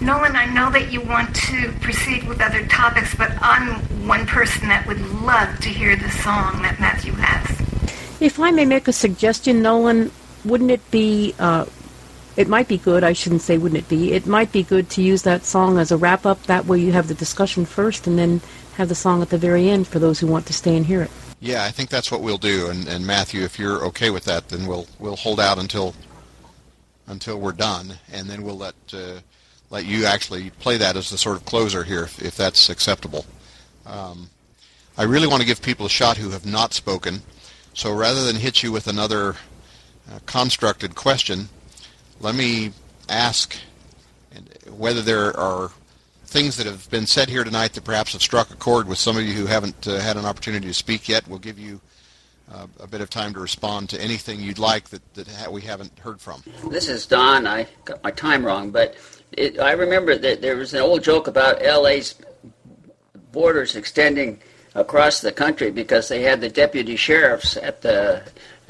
Nolan, 0.00 0.34
I 0.34 0.46
know 0.46 0.70
that 0.72 0.90
you 0.90 1.00
want 1.00 1.36
to 1.36 1.72
proceed 1.80 2.26
with 2.26 2.40
other 2.40 2.66
topics, 2.66 3.14
but 3.14 3.30
I'm 3.40 3.74
one 4.08 4.26
person 4.26 4.68
that 4.68 4.84
would 4.86 5.00
love 5.22 5.60
to 5.60 5.68
hear 5.68 5.94
the 5.94 6.10
song 6.10 6.62
that 6.62 6.80
Matthew 6.80 7.12
has. 7.12 8.20
If 8.20 8.40
I 8.40 8.50
may 8.50 8.64
make 8.64 8.88
a 8.88 8.92
suggestion, 8.92 9.62
Nolan, 9.62 10.10
wouldn't 10.44 10.72
it 10.72 10.90
be 10.90 11.34
uh, 11.38 11.66
it 12.36 12.48
might 12.48 12.68
be 12.68 12.78
good, 12.78 13.04
I 13.04 13.12
shouldn't 13.12 13.42
say 13.42 13.58
wouldn't 13.58 13.80
it 13.80 13.88
be, 13.88 14.12
it 14.12 14.26
might 14.26 14.52
be 14.52 14.62
good 14.62 14.88
to 14.90 15.02
use 15.02 15.22
that 15.22 15.44
song 15.44 15.78
as 15.78 15.90
a 15.90 15.96
wrap 15.96 16.24
up. 16.24 16.42
That 16.44 16.66
way 16.66 16.78
you 16.78 16.92
have 16.92 17.08
the 17.08 17.14
discussion 17.14 17.64
first 17.64 18.06
and 18.06 18.18
then 18.18 18.40
have 18.76 18.88
the 18.88 18.94
song 18.94 19.22
at 19.22 19.30
the 19.30 19.38
very 19.38 19.68
end 19.68 19.86
for 19.86 19.98
those 19.98 20.18
who 20.18 20.26
want 20.26 20.46
to 20.46 20.52
stay 20.52 20.76
and 20.76 20.86
hear 20.86 21.02
it. 21.02 21.10
Yeah, 21.40 21.64
I 21.64 21.70
think 21.70 21.90
that's 21.90 22.10
what 22.10 22.22
we'll 22.22 22.38
do. 22.38 22.70
And, 22.70 22.86
and 22.86 23.06
Matthew, 23.06 23.42
if 23.42 23.58
you're 23.58 23.84
okay 23.86 24.10
with 24.10 24.24
that, 24.24 24.48
then 24.48 24.66
we'll 24.66 24.86
we'll 25.00 25.16
hold 25.16 25.40
out 25.40 25.58
until 25.58 25.94
until 27.08 27.40
we're 27.40 27.52
done, 27.52 27.98
and 28.12 28.28
then 28.28 28.42
we'll 28.42 28.56
let 28.56 28.74
uh, 28.92 29.18
let 29.68 29.84
you 29.84 30.04
actually 30.04 30.50
play 30.50 30.76
that 30.76 30.96
as 30.96 31.10
the 31.10 31.18
sort 31.18 31.36
of 31.36 31.44
closer 31.44 31.82
here, 31.82 32.04
if, 32.04 32.22
if 32.22 32.36
that's 32.36 32.70
acceptable. 32.70 33.26
Um, 33.86 34.30
I 34.96 35.02
really 35.02 35.26
want 35.26 35.40
to 35.40 35.46
give 35.46 35.60
people 35.62 35.86
a 35.86 35.90
shot 35.90 36.16
who 36.16 36.30
have 36.30 36.46
not 36.46 36.74
spoken. 36.74 37.22
So 37.74 37.92
rather 37.92 38.24
than 38.24 38.36
hit 38.36 38.62
you 38.62 38.70
with 38.70 38.86
another 38.86 39.36
uh, 40.10 40.20
constructed 40.26 40.94
question, 40.94 41.48
let 42.22 42.36
me 42.36 42.70
ask 43.08 43.56
whether 44.70 45.02
there 45.02 45.36
are 45.36 45.70
things 46.24 46.56
that 46.56 46.66
have 46.66 46.88
been 46.88 47.06
said 47.06 47.28
here 47.28 47.44
tonight 47.44 47.74
that 47.74 47.84
perhaps 47.84 48.12
have 48.12 48.22
struck 48.22 48.50
a 48.50 48.56
chord 48.56 48.88
with 48.88 48.96
some 48.96 49.18
of 49.18 49.24
you 49.24 49.34
who 49.34 49.44
haven't 49.44 49.86
uh, 49.86 49.98
had 49.98 50.16
an 50.16 50.24
opportunity 50.24 50.66
to 50.66 50.72
speak 50.72 51.08
yet. 51.08 51.26
We'll 51.28 51.40
give 51.40 51.58
you 51.58 51.80
uh, 52.50 52.68
a 52.80 52.86
bit 52.86 53.00
of 53.00 53.10
time 53.10 53.34
to 53.34 53.40
respond 53.40 53.90
to 53.90 54.00
anything 54.00 54.40
you'd 54.40 54.58
like 54.58 54.88
that, 54.90 55.14
that 55.14 55.28
ha- 55.28 55.50
we 55.50 55.60
haven't 55.62 55.98
heard 55.98 56.20
from. 56.20 56.42
This 56.70 56.88
is 56.88 57.06
Don. 57.06 57.46
I 57.46 57.66
got 57.84 58.02
my 58.02 58.12
time 58.12 58.46
wrong, 58.46 58.70
but 58.70 58.94
it, 59.32 59.58
I 59.58 59.72
remember 59.72 60.16
that 60.16 60.40
there 60.40 60.56
was 60.56 60.72
an 60.74 60.80
old 60.80 61.02
joke 61.02 61.26
about 61.26 61.60
LA's 61.60 62.14
borders 63.32 63.74
extending 63.76 64.40
across 64.74 65.20
the 65.20 65.32
country 65.32 65.70
because 65.70 66.08
they 66.08 66.22
had 66.22 66.40
the 66.40 66.48
deputy 66.48 66.96
sheriffs 66.96 67.56
at 67.56 67.82
the 67.82 68.22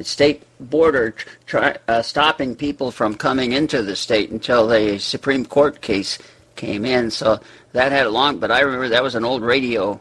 state 0.05 0.43
border 0.61 1.15
try, 1.47 1.77
uh, 1.89 2.03
stopping 2.03 2.55
people 2.55 2.91
from 2.91 3.15
coming 3.15 3.53
into 3.53 3.83
the 3.83 3.97
state 3.97 4.31
until 4.31 4.67
the 4.67 4.99
Supreme 4.99 5.45
Court 5.45 5.81
case 5.81 6.19
came 6.57 6.85
in. 6.85 7.11
So 7.11 7.41
that 7.73 7.93
had 7.93 8.07
a 8.07 8.11
long, 8.11 8.39
but 8.39 8.51
I 8.51 8.61
remember 8.61 8.89
that 8.89 9.03
was 9.03 9.15
an 9.15 9.25
old 9.25 9.43
radio 9.43 10.01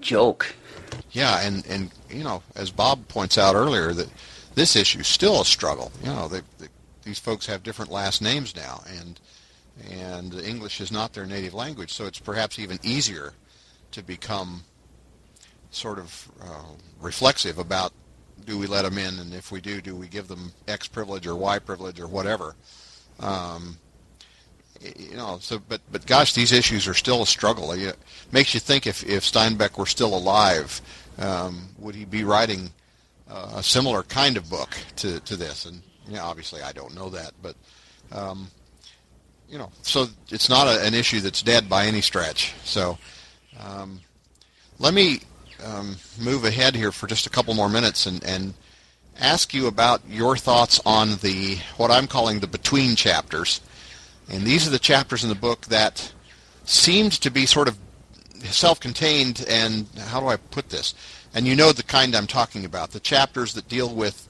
joke. 0.00 0.54
Yeah, 1.12 1.40
and 1.42 1.66
and 1.66 1.90
you 2.08 2.24
know, 2.24 2.42
as 2.56 2.70
Bob 2.70 3.06
points 3.08 3.38
out 3.38 3.54
earlier, 3.54 3.92
that 3.92 4.08
this 4.54 4.76
issue 4.76 5.00
is 5.00 5.06
still 5.06 5.40
a 5.40 5.44
struggle. 5.44 5.92
You 6.02 6.10
know, 6.10 6.28
they, 6.28 6.40
they, 6.58 6.66
these 7.04 7.18
folks 7.18 7.46
have 7.46 7.62
different 7.62 7.90
last 7.90 8.22
names 8.22 8.54
now, 8.56 8.82
and 8.98 9.20
and 9.90 10.34
English 10.34 10.80
is 10.80 10.92
not 10.92 11.12
their 11.12 11.26
native 11.26 11.54
language, 11.54 11.92
so 11.92 12.06
it's 12.06 12.18
perhaps 12.18 12.58
even 12.58 12.78
easier 12.82 13.32
to 13.92 14.02
become 14.02 14.62
sort 15.70 15.98
of 15.98 16.30
uh, 16.42 16.74
reflexive 17.00 17.58
about 17.58 17.92
do 18.46 18.58
we 18.58 18.66
let 18.66 18.82
them 18.82 18.98
in, 18.98 19.18
and 19.18 19.34
if 19.34 19.52
we 19.52 19.60
do, 19.60 19.80
do 19.80 19.94
we 19.94 20.08
give 20.08 20.28
them 20.28 20.52
X 20.68 20.88
privilege 20.88 21.26
or 21.26 21.36
Y 21.36 21.58
privilege 21.58 22.00
or 22.00 22.06
whatever? 22.06 22.54
Um, 23.20 23.78
you 24.80 25.16
know, 25.16 25.38
so 25.40 25.58
but 25.68 25.80
but 25.92 26.06
gosh, 26.06 26.32
these 26.32 26.52
issues 26.52 26.88
are 26.88 26.94
still 26.94 27.22
a 27.22 27.26
struggle. 27.26 27.72
It 27.72 27.98
makes 28.32 28.54
you 28.54 28.60
think 28.60 28.86
if 28.86 29.04
if 29.04 29.24
Steinbeck 29.24 29.76
were 29.76 29.86
still 29.86 30.16
alive, 30.16 30.80
um, 31.18 31.68
would 31.78 31.94
he 31.94 32.04
be 32.04 32.24
writing 32.24 32.70
uh, 33.28 33.52
a 33.56 33.62
similar 33.62 34.02
kind 34.02 34.36
of 34.36 34.48
book 34.48 34.76
to 34.96 35.20
to 35.20 35.36
this? 35.36 35.66
And 35.66 35.82
you 36.08 36.14
know, 36.14 36.24
obviously, 36.24 36.62
I 36.62 36.72
don't 36.72 36.94
know 36.94 37.10
that, 37.10 37.32
but 37.42 37.56
um, 38.12 38.48
you 39.48 39.58
know, 39.58 39.70
so 39.82 40.08
it's 40.28 40.48
not 40.48 40.66
a, 40.66 40.84
an 40.84 40.94
issue 40.94 41.20
that's 41.20 41.42
dead 41.42 41.68
by 41.68 41.86
any 41.86 42.00
stretch. 42.00 42.54
So 42.64 42.96
um, 43.58 44.00
let 44.78 44.94
me 44.94 45.20
um, 45.64 45.96
move 46.18 46.44
ahead 46.44 46.74
here 46.74 46.92
for 46.92 47.06
just 47.06 47.26
a 47.26 47.30
couple 47.30 47.54
more 47.54 47.68
minutes 47.68 48.06
and, 48.06 48.22
and 48.24 48.54
ask 49.18 49.52
you 49.52 49.66
about 49.66 50.02
your 50.08 50.36
thoughts 50.36 50.80
on 50.84 51.16
the 51.16 51.58
what 51.76 51.90
I'm 51.90 52.06
calling 52.06 52.40
the 52.40 52.46
between 52.46 52.96
chapters. 52.96 53.60
And 54.28 54.44
these 54.44 54.66
are 54.66 54.70
the 54.70 54.78
chapters 54.78 55.22
in 55.22 55.28
the 55.28 55.34
book 55.34 55.66
that 55.66 56.12
seemed 56.64 57.12
to 57.12 57.30
be 57.30 57.46
sort 57.46 57.68
of 57.68 57.78
self-contained 58.44 59.44
and 59.48 59.86
how 60.06 60.20
do 60.20 60.28
I 60.28 60.36
put 60.36 60.70
this? 60.70 60.94
And 61.34 61.46
you 61.46 61.54
know 61.54 61.72
the 61.72 61.82
kind 61.82 62.14
I'm 62.14 62.26
talking 62.26 62.64
about, 62.64 62.90
the 62.90 63.00
chapters 63.00 63.54
that 63.54 63.68
deal 63.68 63.92
with 63.94 64.26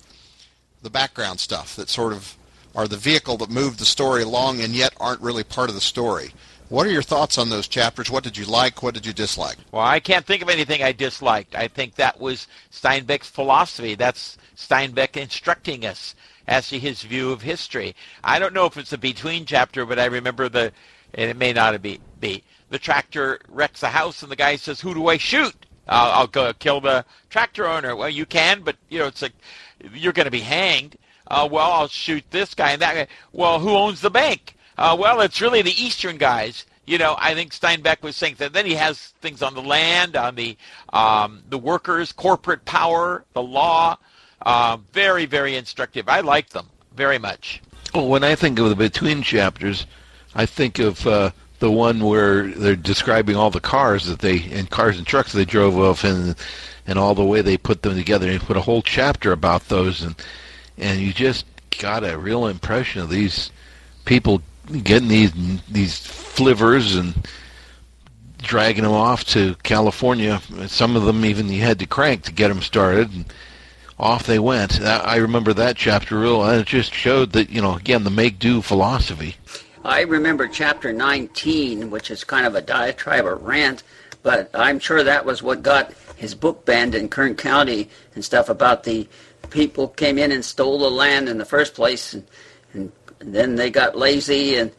the 0.82 0.90
background 0.90 1.40
stuff 1.40 1.76
that 1.76 1.88
sort 1.88 2.12
of 2.12 2.36
are 2.74 2.88
the 2.88 2.96
vehicle 2.96 3.36
that 3.38 3.50
move 3.50 3.78
the 3.78 3.84
story 3.84 4.22
along 4.22 4.60
and 4.60 4.74
yet 4.74 4.94
aren't 4.98 5.20
really 5.20 5.44
part 5.44 5.68
of 5.68 5.74
the 5.74 5.80
story. 5.80 6.32
What 6.70 6.86
are 6.86 6.90
your 6.90 7.02
thoughts 7.02 7.36
on 7.36 7.50
those 7.50 7.66
chapters? 7.66 8.12
What 8.12 8.22
did 8.22 8.36
you 8.36 8.44
like? 8.44 8.80
What 8.80 8.94
did 8.94 9.04
you 9.04 9.12
dislike? 9.12 9.56
Well, 9.72 9.84
I 9.84 9.98
can't 9.98 10.24
think 10.24 10.40
of 10.40 10.48
anything 10.48 10.84
I 10.84 10.92
disliked. 10.92 11.56
I 11.56 11.66
think 11.66 11.96
that 11.96 12.20
was 12.20 12.46
Steinbeck's 12.70 13.28
philosophy. 13.28 13.96
That's 13.96 14.38
Steinbeck 14.56 15.16
instructing 15.16 15.84
us 15.84 16.14
as 16.46 16.68
to 16.68 16.78
his 16.78 17.02
view 17.02 17.32
of 17.32 17.42
history. 17.42 17.96
I 18.22 18.38
don't 18.38 18.54
know 18.54 18.66
if 18.66 18.76
it's 18.76 18.92
a 18.92 18.98
between 18.98 19.46
chapter, 19.46 19.84
but 19.84 19.98
I 19.98 20.04
remember 20.04 20.48
the, 20.48 20.72
and 21.14 21.28
it 21.28 21.36
may 21.36 21.52
not 21.52 21.82
be, 21.82 21.98
be 22.20 22.44
the 22.70 22.78
tractor 22.78 23.40
wrecks 23.48 23.82
a 23.82 23.88
house, 23.88 24.22
and 24.22 24.30
the 24.30 24.36
guy 24.36 24.54
says, 24.54 24.80
"Who 24.80 24.94
do 24.94 25.08
I 25.08 25.16
shoot?" 25.16 25.66
I'll 25.88 26.28
go 26.28 26.52
kill 26.52 26.80
the 26.80 27.04
tractor 27.30 27.66
owner. 27.66 27.96
Well, 27.96 28.08
you 28.08 28.26
can, 28.26 28.60
but 28.62 28.76
you 28.88 29.00
know 29.00 29.08
it's 29.08 29.22
like 29.22 29.34
you're 29.92 30.12
going 30.12 30.26
to 30.26 30.30
be 30.30 30.38
hanged. 30.38 30.96
Uh, 31.26 31.48
well, 31.50 31.72
I'll 31.72 31.88
shoot 31.88 32.22
this 32.30 32.54
guy 32.54 32.70
and 32.70 32.82
that 32.82 32.94
guy. 32.94 33.06
Well, 33.32 33.58
who 33.58 33.70
owns 33.70 34.00
the 34.00 34.10
bank? 34.10 34.54
Uh, 34.80 34.96
well, 34.98 35.20
it's 35.20 35.42
really 35.42 35.60
the 35.60 35.78
Eastern 35.80 36.16
guys. 36.16 36.64
You 36.86 36.96
know, 36.96 37.14
I 37.18 37.34
think 37.34 37.52
Steinbeck 37.52 38.02
was 38.02 38.16
saying 38.16 38.36
that. 38.38 38.54
Then 38.54 38.64
he 38.64 38.74
has 38.74 38.98
things 39.20 39.42
on 39.42 39.52
the 39.52 39.60
land, 39.60 40.16
on 40.16 40.34
the 40.34 40.56
um, 40.94 41.42
the 41.50 41.58
workers, 41.58 42.12
corporate 42.12 42.64
power, 42.64 43.24
the 43.34 43.42
law. 43.42 43.98
Uh, 44.40 44.78
very, 44.92 45.26
very 45.26 45.54
instructive. 45.54 46.08
I 46.08 46.20
like 46.20 46.48
them 46.48 46.66
very 46.96 47.18
much. 47.18 47.60
Well, 47.94 48.08
when 48.08 48.24
I 48.24 48.34
think 48.34 48.58
of 48.58 48.70
the 48.70 48.74
between 48.74 49.22
chapters, 49.22 49.86
I 50.34 50.46
think 50.46 50.78
of 50.78 51.06
uh, 51.06 51.32
the 51.58 51.70
one 51.70 52.02
where 52.02 52.46
they're 52.46 52.74
describing 52.74 53.36
all 53.36 53.50
the 53.50 53.60
cars 53.60 54.06
that 54.06 54.20
they 54.20 54.50
and 54.50 54.70
cars 54.70 54.96
and 54.96 55.06
trucks 55.06 55.32
they 55.32 55.44
drove 55.44 55.78
off 55.78 56.04
and 56.04 56.34
and 56.86 56.98
all 56.98 57.14
the 57.14 57.24
way 57.24 57.42
they 57.42 57.58
put 57.58 57.82
them 57.82 57.96
together. 57.96 58.30
And 58.30 58.40
put 58.40 58.56
a 58.56 58.62
whole 58.62 58.80
chapter 58.80 59.30
about 59.32 59.68
those, 59.68 60.00
and 60.00 60.14
and 60.78 61.00
you 61.00 61.12
just 61.12 61.44
got 61.78 62.02
a 62.02 62.16
real 62.16 62.46
impression 62.46 63.02
of 63.02 63.10
these 63.10 63.50
people 64.06 64.40
getting 64.78 65.08
these 65.08 65.32
these 65.68 65.98
flivvers 66.00 66.98
and 66.98 67.14
dragging 68.38 68.84
them 68.84 68.92
off 68.92 69.24
to 69.24 69.54
California. 69.62 70.40
Some 70.66 70.96
of 70.96 71.04
them 71.04 71.24
even 71.24 71.48
you 71.48 71.62
had 71.62 71.78
to 71.80 71.86
crank 71.86 72.24
to 72.24 72.32
get 72.32 72.48
them 72.48 72.62
started, 72.62 73.12
and 73.12 73.24
off 73.98 74.26
they 74.26 74.38
went. 74.38 74.80
I 74.80 75.16
remember 75.16 75.52
that 75.54 75.76
chapter 75.76 76.18
real, 76.18 76.42
and 76.42 76.60
it 76.60 76.66
just 76.66 76.94
showed 76.94 77.32
that 77.32 77.50
you 77.50 77.60
know 77.60 77.74
again 77.74 78.04
the 78.04 78.10
make 78.10 78.38
do 78.38 78.62
philosophy. 78.62 79.36
I 79.84 80.02
remember 80.02 80.46
chapter 80.46 80.92
19, 80.92 81.90
which 81.90 82.10
is 82.10 82.22
kind 82.22 82.46
of 82.46 82.54
a 82.54 82.60
diatribe 82.60 83.24
or 83.24 83.36
rant, 83.36 83.82
but 84.22 84.50
I'm 84.52 84.78
sure 84.78 85.02
that 85.02 85.24
was 85.24 85.42
what 85.42 85.62
got 85.62 85.94
his 86.16 86.34
book 86.34 86.66
banned 86.66 86.94
in 86.94 87.08
Kern 87.08 87.34
County 87.34 87.88
and 88.14 88.22
stuff 88.22 88.50
about 88.50 88.84
the 88.84 89.08
people 89.48 89.88
came 89.88 90.18
in 90.18 90.32
and 90.32 90.44
stole 90.44 90.78
the 90.78 90.90
land 90.90 91.30
in 91.30 91.38
the 91.38 91.46
first 91.46 91.74
place 91.74 92.12
and, 92.12 92.26
then 93.20 93.54
they 93.54 93.70
got 93.70 93.96
lazy 93.96 94.56
and 94.56 94.72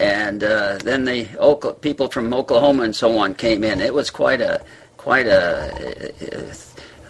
and 0.00 0.42
uh, 0.42 0.78
then 0.78 1.04
the 1.04 1.76
people 1.80 2.08
from 2.08 2.32
Oklahoma 2.32 2.82
and 2.82 2.96
so 2.96 3.16
on 3.18 3.34
came 3.34 3.62
in. 3.62 3.80
It 3.80 3.94
was 3.94 4.10
quite 4.10 4.40
a 4.40 4.62
quite 4.96 5.26
a, 5.26 6.12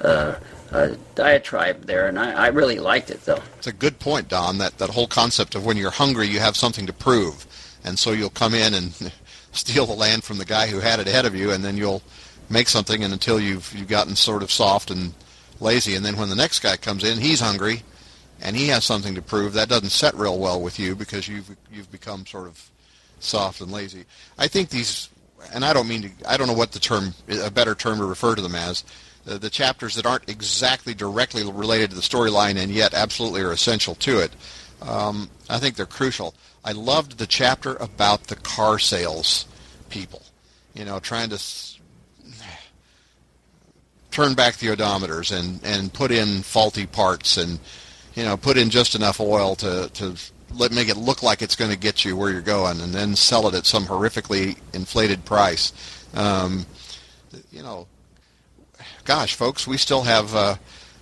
a, 0.00 0.36
a 0.72 0.96
diatribe 1.14 1.84
there, 1.86 2.08
and 2.08 2.18
I, 2.18 2.32
I, 2.32 2.46
really 2.48 2.80
liked 2.80 3.10
it 3.10 3.24
though. 3.24 3.40
It's 3.56 3.68
a 3.68 3.72
good 3.72 4.00
point, 4.00 4.28
Don. 4.28 4.58
That 4.58 4.78
that 4.78 4.90
whole 4.90 5.06
concept 5.06 5.54
of 5.54 5.64
when 5.64 5.76
you're 5.76 5.92
hungry, 5.92 6.26
you 6.26 6.40
have 6.40 6.56
something 6.56 6.86
to 6.86 6.92
prove, 6.92 7.46
and 7.84 7.98
so 7.98 8.10
you'll 8.10 8.30
come 8.30 8.54
in 8.54 8.74
and 8.74 9.12
steal 9.52 9.86
the 9.86 9.94
land 9.94 10.24
from 10.24 10.38
the 10.38 10.44
guy 10.44 10.66
who 10.66 10.80
had 10.80 10.98
it 10.98 11.06
ahead 11.06 11.24
of 11.24 11.34
you, 11.34 11.52
and 11.52 11.64
then 11.64 11.76
you'll 11.76 12.02
make 12.50 12.68
something, 12.68 13.04
and 13.04 13.12
until 13.12 13.40
you've 13.40 13.72
you've 13.74 13.88
gotten 13.88 14.16
sort 14.16 14.42
of 14.42 14.50
soft 14.50 14.90
and 14.90 15.14
lazy, 15.60 15.94
and 15.94 16.04
then 16.04 16.16
when 16.16 16.28
the 16.28 16.36
next 16.36 16.58
guy 16.58 16.76
comes 16.76 17.04
in, 17.04 17.18
he's 17.18 17.40
hungry 17.40 17.82
and 18.40 18.56
he 18.56 18.68
has 18.68 18.84
something 18.84 19.14
to 19.14 19.22
prove. 19.22 19.52
That 19.52 19.68
doesn't 19.68 19.90
set 19.90 20.14
real 20.14 20.38
well 20.38 20.60
with 20.60 20.78
you 20.78 20.94
because 20.94 21.28
you've 21.28 21.56
you've 21.72 21.90
become 21.90 22.26
sort 22.26 22.46
of 22.46 22.70
soft 23.20 23.60
and 23.60 23.72
lazy. 23.72 24.04
I 24.38 24.48
think 24.48 24.68
these, 24.68 25.08
and 25.52 25.64
I 25.64 25.72
don't 25.72 25.88
mean 25.88 26.02
to, 26.02 26.10
I 26.30 26.36
don't 26.36 26.46
know 26.46 26.52
what 26.54 26.72
the 26.72 26.78
term, 26.78 27.14
a 27.28 27.50
better 27.50 27.74
term 27.74 27.98
to 27.98 28.04
refer 28.04 28.34
to 28.34 28.42
them 28.42 28.54
as, 28.54 28.84
the, 29.24 29.38
the 29.38 29.50
chapters 29.50 29.94
that 29.94 30.06
aren't 30.06 30.28
exactly 30.28 30.94
directly 30.94 31.42
related 31.44 31.90
to 31.90 31.96
the 31.96 32.02
storyline 32.02 32.56
and 32.56 32.70
yet 32.70 32.92
absolutely 32.94 33.40
are 33.40 33.52
essential 33.52 33.94
to 33.96 34.20
it. 34.20 34.32
Um, 34.82 35.30
I 35.48 35.58
think 35.58 35.76
they're 35.76 35.86
crucial. 35.86 36.34
I 36.64 36.72
loved 36.72 37.18
the 37.18 37.26
chapter 37.26 37.76
about 37.76 38.24
the 38.24 38.36
car 38.36 38.78
sales 38.78 39.46
people. 39.88 40.22
You 40.74 40.84
know, 40.84 40.98
trying 40.98 41.30
to 41.30 41.36
s- 41.36 41.78
turn 44.10 44.34
back 44.34 44.56
the 44.56 44.68
odometers 44.68 45.36
and, 45.36 45.60
and 45.64 45.92
put 45.92 46.10
in 46.10 46.42
faulty 46.42 46.86
parts 46.86 47.36
and 47.36 47.58
you 48.14 48.24
know 48.24 48.36
put 48.36 48.56
in 48.56 48.70
just 48.70 48.94
enough 48.94 49.20
oil 49.20 49.54
to, 49.56 49.90
to 49.94 50.16
let 50.52 50.72
make 50.72 50.88
it 50.88 50.96
look 50.96 51.22
like 51.22 51.42
it's 51.42 51.56
going 51.56 51.70
to 51.70 51.76
get 51.76 52.04
you 52.04 52.16
where 52.16 52.30
you're 52.30 52.40
going 52.40 52.80
and 52.80 52.94
then 52.94 53.16
sell 53.16 53.48
it 53.48 53.54
at 53.54 53.66
some 53.66 53.84
horrifically 53.84 54.56
inflated 54.72 55.24
price. 55.24 55.72
Um, 56.14 56.66
you 57.50 57.62
know, 57.62 57.88
gosh, 59.04 59.34
folks, 59.34 59.66
we 59.66 59.76
still 59.76 60.02
have 60.02 60.34
uh, 60.34 60.54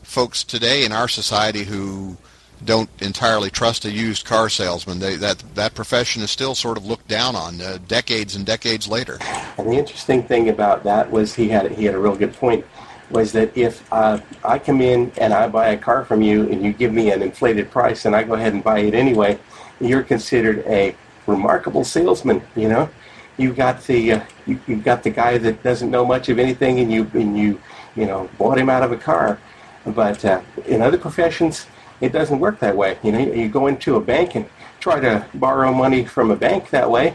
folks 0.03 0.43
today 0.43 0.85
in 0.85 0.93
our 0.93 1.09
society 1.09 1.65
who 1.65 2.17
don't 2.65 2.89
entirely 3.01 3.51
trust 3.51 3.85
a 3.85 3.91
used 3.91 4.25
car 4.25 4.49
salesman. 4.49 4.99
They, 4.99 5.17
that 5.17 5.43
that 5.55 5.75
profession 5.75 6.23
is 6.23 6.31
still 6.31 6.55
sort 6.55 6.77
of 6.77 6.87
looked 6.87 7.09
down 7.09 7.35
on 7.35 7.61
uh, 7.61 7.79
decades 7.89 8.37
and 8.37 8.47
decades 8.47 8.87
later. 8.87 9.19
And 9.59 9.69
the 9.69 9.77
interesting 9.77 10.23
thing 10.23 10.49
about 10.49 10.85
that 10.85 11.11
was 11.11 11.35
he 11.35 11.49
had 11.49 11.73
he 11.73 11.85
had 11.85 11.95
a 11.95 11.99
real 11.99 12.15
good 12.15 12.35
point. 12.35 12.65
Was 13.13 13.33
that 13.33 13.57
if 13.57 13.87
uh, 13.93 14.19
I 14.43 14.59
come 14.59 14.81
in 14.81 15.13
and 15.19 15.35
I 15.35 15.47
buy 15.47 15.69
a 15.69 15.77
car 15.77 16.05
from 16.05 16.23
you 16.23 16.49
and 16.51 16.65
you 16.65 16.73
give 16.73 16.93
me 16.93 17.11
an 17.11 17.23
inflated 17.23 17.71
price 17.71 18.07
and 18.07 18.17
I 18.17 18.23
go 18.23 18.35
ahead 18.35 18.55
and 18.55 18.65
buy 18.65 18.79
it 18.79 18.95
anyway, 18.95 19.39
you're 19.81 20.03
considered 20.03 20.65
a 20.67 20.97
remarkable 21.27 21.85
salesman. 21.85 22.43
You 22.57 22.71
know, 22.71 22.91
you 23.37 23.53
got 23.53 23.83
the 23.85 24.13
uh, 24.13 24.21
you, 24.47 24.59
you've 24.67 24.83
got 24.83 25.03
the 25.03 25.11
guy 25.11 25.37
that 25.39 25.63
doesn't 25.63 25.91
know 25.91 26.07
much 26.07 26.31
of 26.31 26.39
anything 26.39 26.81
and 26.81 26.91
you 26.91 27.11
and 27.13 27.39
you 27.39 27.61
you 27.95 28.07
know 28.07 28.31
bought 28.39 28.57
him 28.57 28.71
out 28.71 28.83
of 28.83 28.93
a 28.93 28.97
car. 28.97 29.39
But 29.85 30.25
uh, 30.25 30.41
in 30.67 30.81
other 30.81 30.97
professions, 30.97 31.67
it 32.01 32.13
doesn't 32.13 32.41
work 32.41 32.61
that 32.61 32.77
way. 32.77 32.99
You 33.03 33.13
know, 33.13 33.19
you 33.19 33.49
go 33.49 33.67
into 33.67 33.97
a 33.97 34.01
bank 34.01 34.37
and 34.37 34.47
try 34.81 35.01
to 35.01 35.27
borrow 35.35 35.73
money 35.73 36.05
from 36.05 36.31
a 36.31 36.37
bank 36.37 36.71
that 36.71 36.91
way. 36.91 37.15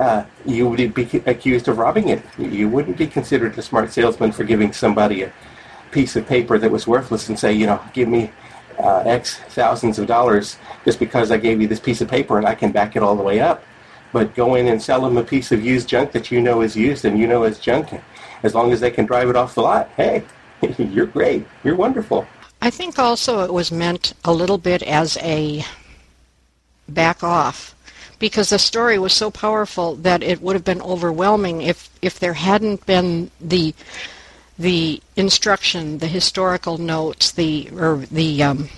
Uh, 0.00 0.24
you 0.46 0.66
would 0.66 0.94
be 0.94 1.02
accused 1.26 1.68
of 1.68 1.76
robbing 1.76 2.08
it. 2.08 2.22
You 2.38 2.70
wouldn't 2.70 2.96
be 2.96 3.06
considered 3.06 3.58
a 3.58 3.60
smart 3.60 3.92
salesman 3.92 4.32
for 4.32 4.44
giving 4.44 4.72
somebody 4.72 5.24
a 5.24 5.32
piece 5.90 6.16
of 6.16 6.26
paper 6.26 6.56
that 6.56 6.70
was 6.70 6.86
worthless 6.86 7.28
and 7.28 7.38
say, 7.38 7.52
you 7.52 7.66
know, 7.66 7.78
give 7.92 8.08
me 8.08 8.32
uh, 8.78 9.00
X 9.00 9.40
thousands 9.50 9.98
of 9.98 10.06
dollars 10.06 10.56
just 10.86 10.98
because 10.98 11.30
I 11.30 11.36
gave 11.36 11.60
you 11.60 11.68
this 11.68 11.80
piece 11.80 12.00
of 12.00 12.08
paper 12.08 12.38
and 12.38 12.46
I 12.46 12.54
can 12.54 12.72
back 12.72 12.96
it 12.96 13.02
all 13.02 13.14
the 13.14 13.22
way 13.22 13.40
up. 13.40 13.62
But 14.10 14.34
go 14.34 14.54
in 14.54 14.68
and 14.68 14.80
sell 14.80 15.02
them 15.02 15.18
a 15.18 15.22
piece 15.22 15.52
of 15.52 15.62
used 15.62 15.86
junk 15.86 16.12
that 16.12 16.30
you 16.30 16.40
know 16.40 16.62
is 16.62 16.74
used 16.74 17.04
and 17.04 17.18
you 17.18 17.26
know 17.26 17.44
is 17.44 17.58
junk. 17.58 18.00
As 18.42 18.54
long 18.54 18.72
as 18.72 18.80
they 18.80 18.90
can 18.90 19.04
drive 19.04 19.28
it 19.28 19.36
off 19.36 19.54
the 19.54 19.60
lot, 19.60 19.90
hey, 19.98 20.24
you're 20.78 21.06
great. 21.06 21.46
You're 21.62 21.76
wonderful. 21.76 22.26
I 22.62 22.70
think 22.70 22.98
also 22.98 23.44
it 23.44 23.52
was 23.52 23.70
meant 23.70 24.14
a 24.24 24.32
little 24.32 24.58
bit 24.58 24.82
as 24.82 25.18
a 25.18 25.62
back 26.88 27.22
off 27.22 27.74
because 28.20 28.50
the 28.50 28.58
story 28.58 28.98
was 28.98 29.12
so 29.12 29.30
powerful 29.30 29.96
that 29.96 30.22
it 30.22 30.40
would 30.40 30.54
have 30.54 30.64
been 30.64 30.82
overwhelming 30.82 31.62
if, 31.62 31.90
if 32.00 32.20
there 32.20 32.34
hadn't 32.34 32.86
been 32.86 33.32
the 33.40 33.74
the 34.58 35.00
instruction, 35.16 35.98
the 35.98 36.06
historical 36.06 36.76
notes, 36.76 37.32
the 37.32 37.70
or 37.72 38.04
the 38.10 38.42
um, 38.42 38.68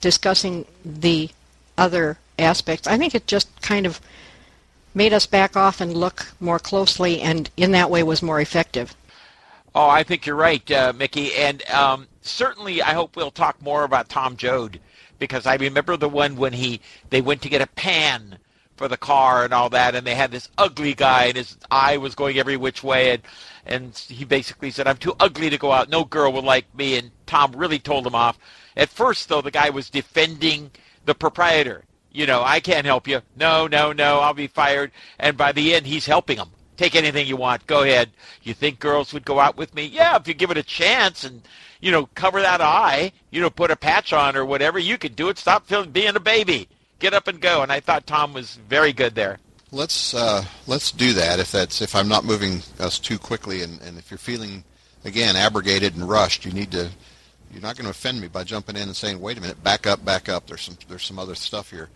discussing 0.00 0.64
the 0.82 1.28
other 1.76 2.16
aspects. 2.38 2.88
I 2.88 2.96
think 2.96 3.14
it 3.14 3.26
just 3.26 3.48
kind 3.60 3.84
of 3.84 4.00
made 4.94 5.12
us 5.12 5.26
back 5.26 5.58
off 5.58 5.82
and 5.82 5.94
look 5.94 6.28
more 6.40 6.58
closely, 6.58 7.20
and 7.20 7.50
in 7.58 7.72
that 7.72 7.90
way 7.90 8.02
was 8.02 8.22
more 8.22 8.40
effective. 8.40 8.96
Oh, 9.74 9.90
I 9.90 10.02
think 10.02 10.24
you're 10.24 10.34
right, 10.36 10.68
uh, 10.70 10.94
Mickey. 10.96 11.34
And 11.34 11.62
um, 11.68 12.08
certainly, 12.22 12.80
I 12.80 12.94
hope 12.94 13.14
we'll 13.14 13.30
talk 13.30 13.60
more 13.60 13.84
about 13.84 14.08
Tom 14.08 14.38
Joad 14.38 14.80
because 15.18 15.46
I 15.46 15.56
remember 15.56 15.96
the 15.96 16.08
one 16.08 16.36
when 16.36 16.52
he 16.52 16.80
they 17.10 17.20
went 17.20 17.42
to 17.42 17.48
get 17.48 17.62
a 17.62 17.66
pan 17.66 18.38
for 18.76 18.88
the 18.88 18.96
car 18.96 19.44
and 19.44 19.52
all 19.52 19.68
that, 19.70 19.94
and 19.94 20.06
they 20.06 20.14
had 20.14 20.30
this 20.30 20.48
ugly 20.56 20.94
guy, 20.94 21.24
and 21.26 21.36
his 21.36 21.58
eye 21.70 21.96
was 21.96 22.14
going 22.14 22.38
every 22.38 22.56
which 22.56 22.82
way, 22.82 23.12
and 23.12 23.22
and 23.66 23.96
he 23.96 24.24
basically 24.24 24.70
said, 24.70 24.86
"I'm 24.86 24.96
too 24.96 25.14
ugly 25.20 25.50
to 25.50 25.58
go 25.58 25.72
out. 25.72 25.88
No 25.90 26.04
girl 26.04 26.32
will 26.32 26.42
like 26.42 26.72
me." 26.74 26.96
And 26.96 27.10
Tom 27.26 27.52
really 27.52 27.78
told 27.78 28.06
him 28.06 28.14
off. 28.14 28.38
At 28.76 28.88
first, 28.88 29.28
though, 29.28 29.42
the 29.42 29.50
guy 29.50 29.70
was 29.70 29.90
defending 29.90 30.70
the 31.04 31.14
proprietor. 31.14 31.84
You 32.12 32.26
know, 32.26 32.42
I 32.42 32.60
can't 32.60 32.86
help 32.86 33.06
you. 33.06 33.20
No, 33.36 33.66
no, 33.66 33.92
no, 33.92 34.20
I'll 34.20 34.34
be 34.34 34.46
fired. 34.46 34.92
And 35.18 35.36
by 35.36 35.52
the 35.52 35.74
end, 35.74 35.86
he's 35.86 36.06
helping 36.06 36.38
him. 36.38 36.50
Take 36.78 36.94
anything 36.94 37.26
you 37.26 37.36
want. 37.36 37.66
Go 37.66 37.82
ahead. 37.82 38.08
You 38.44 38.54
think 38.54 38.78
girls 38.78 39.12
would 39.12 39.24
go 39.24 39.40
out 39.40 39.56
with 39.56 39.74
me? 39.74 39.84
Yeah, 39.84 40.16
if 40.16 40.26
you 40.26 40.32
give 40.32 40.52
it 40.52 40.56
a 40.56 40.62
chance 40.62 41.24
and, 41.24 41.42
you 41.80 41.90
know, 41.90 42.06
cover 42.14 42.40
that 42.40 42.60
eye, 42.60 43.12
you 43.30 43.40
know, 43.40 43.50
put 43.50 43.72
a 43.72 43.76
patch 43.76 44.12
on 44.12 44.36
or 44.36 44.46
whatever, 44.46 44.78
you 44.78 44.96
could 44.96 45.16
do 45.16 45.28
it. 45.28 45.38
Stop 45.38 45.66
feeling 45.66 45.90
being 45.90 46.14
a 46.14 46.20
baby. 46.20 46.68
Get 47.00 47.14
up 47.14 47.26
and 47.26 47.40
go. 47.40 47.62
And 47.62 47.72
I 47.72 47.80
thought 47.80 48.06
Tom 48.06 48.32
was 48.32 48.54
very 48.68 48.92
good 48.92 49.16
there. 49.16 49.38
Let's 49.70 50.14
uh, 50.14 50.44
let's 50.66 50.92
do 50.92 51.12
that 51.12 51.40
if 51.40 51.52
that's 51.52 51.82
if 51.82 51.94
I'm 51.94 52.08
not 52.08 52.24
moving 52.24 52.62
us 52.78 52.98
too 52.98 53.18
quickly 53.18 53.62
and, 53.62 53.82
and 53.82 53.98
if 53.98 54.10
you're 54.10 54.16
feeling 54.16 54.64
again 55.04 55.36
abrogated 55.36 55.94
and 55.94 56.08
rushed, 56.08 56.46
you 56.46 56.52
need 56.52 56.70
to 56.70 56.88
you're 57.52 57.60
not 57.60 57.76
going 57.76 57.84
to 57.84 57.90
offend 57.90 58.20
me 58.20 58.28
by 58.28 58.44
jumping 58.44 58.76
in 58.76 58.82
and 58.82 58.96
saying, 58.96 59.20
"Wait 59.20 59.36
a 59.36 59.40
minute, 59.42 59.62
back 59.62 59.86
up, 59.86 60.02
back 60.06 60.30
up." 60.30 60.46
There's 60.46 60.62
some 60.62 60.78
there's 60.88 61.04
some 61.04 61.18
other 61.18 61.34
stuff 61.34 61.70
here. 61.70 61.90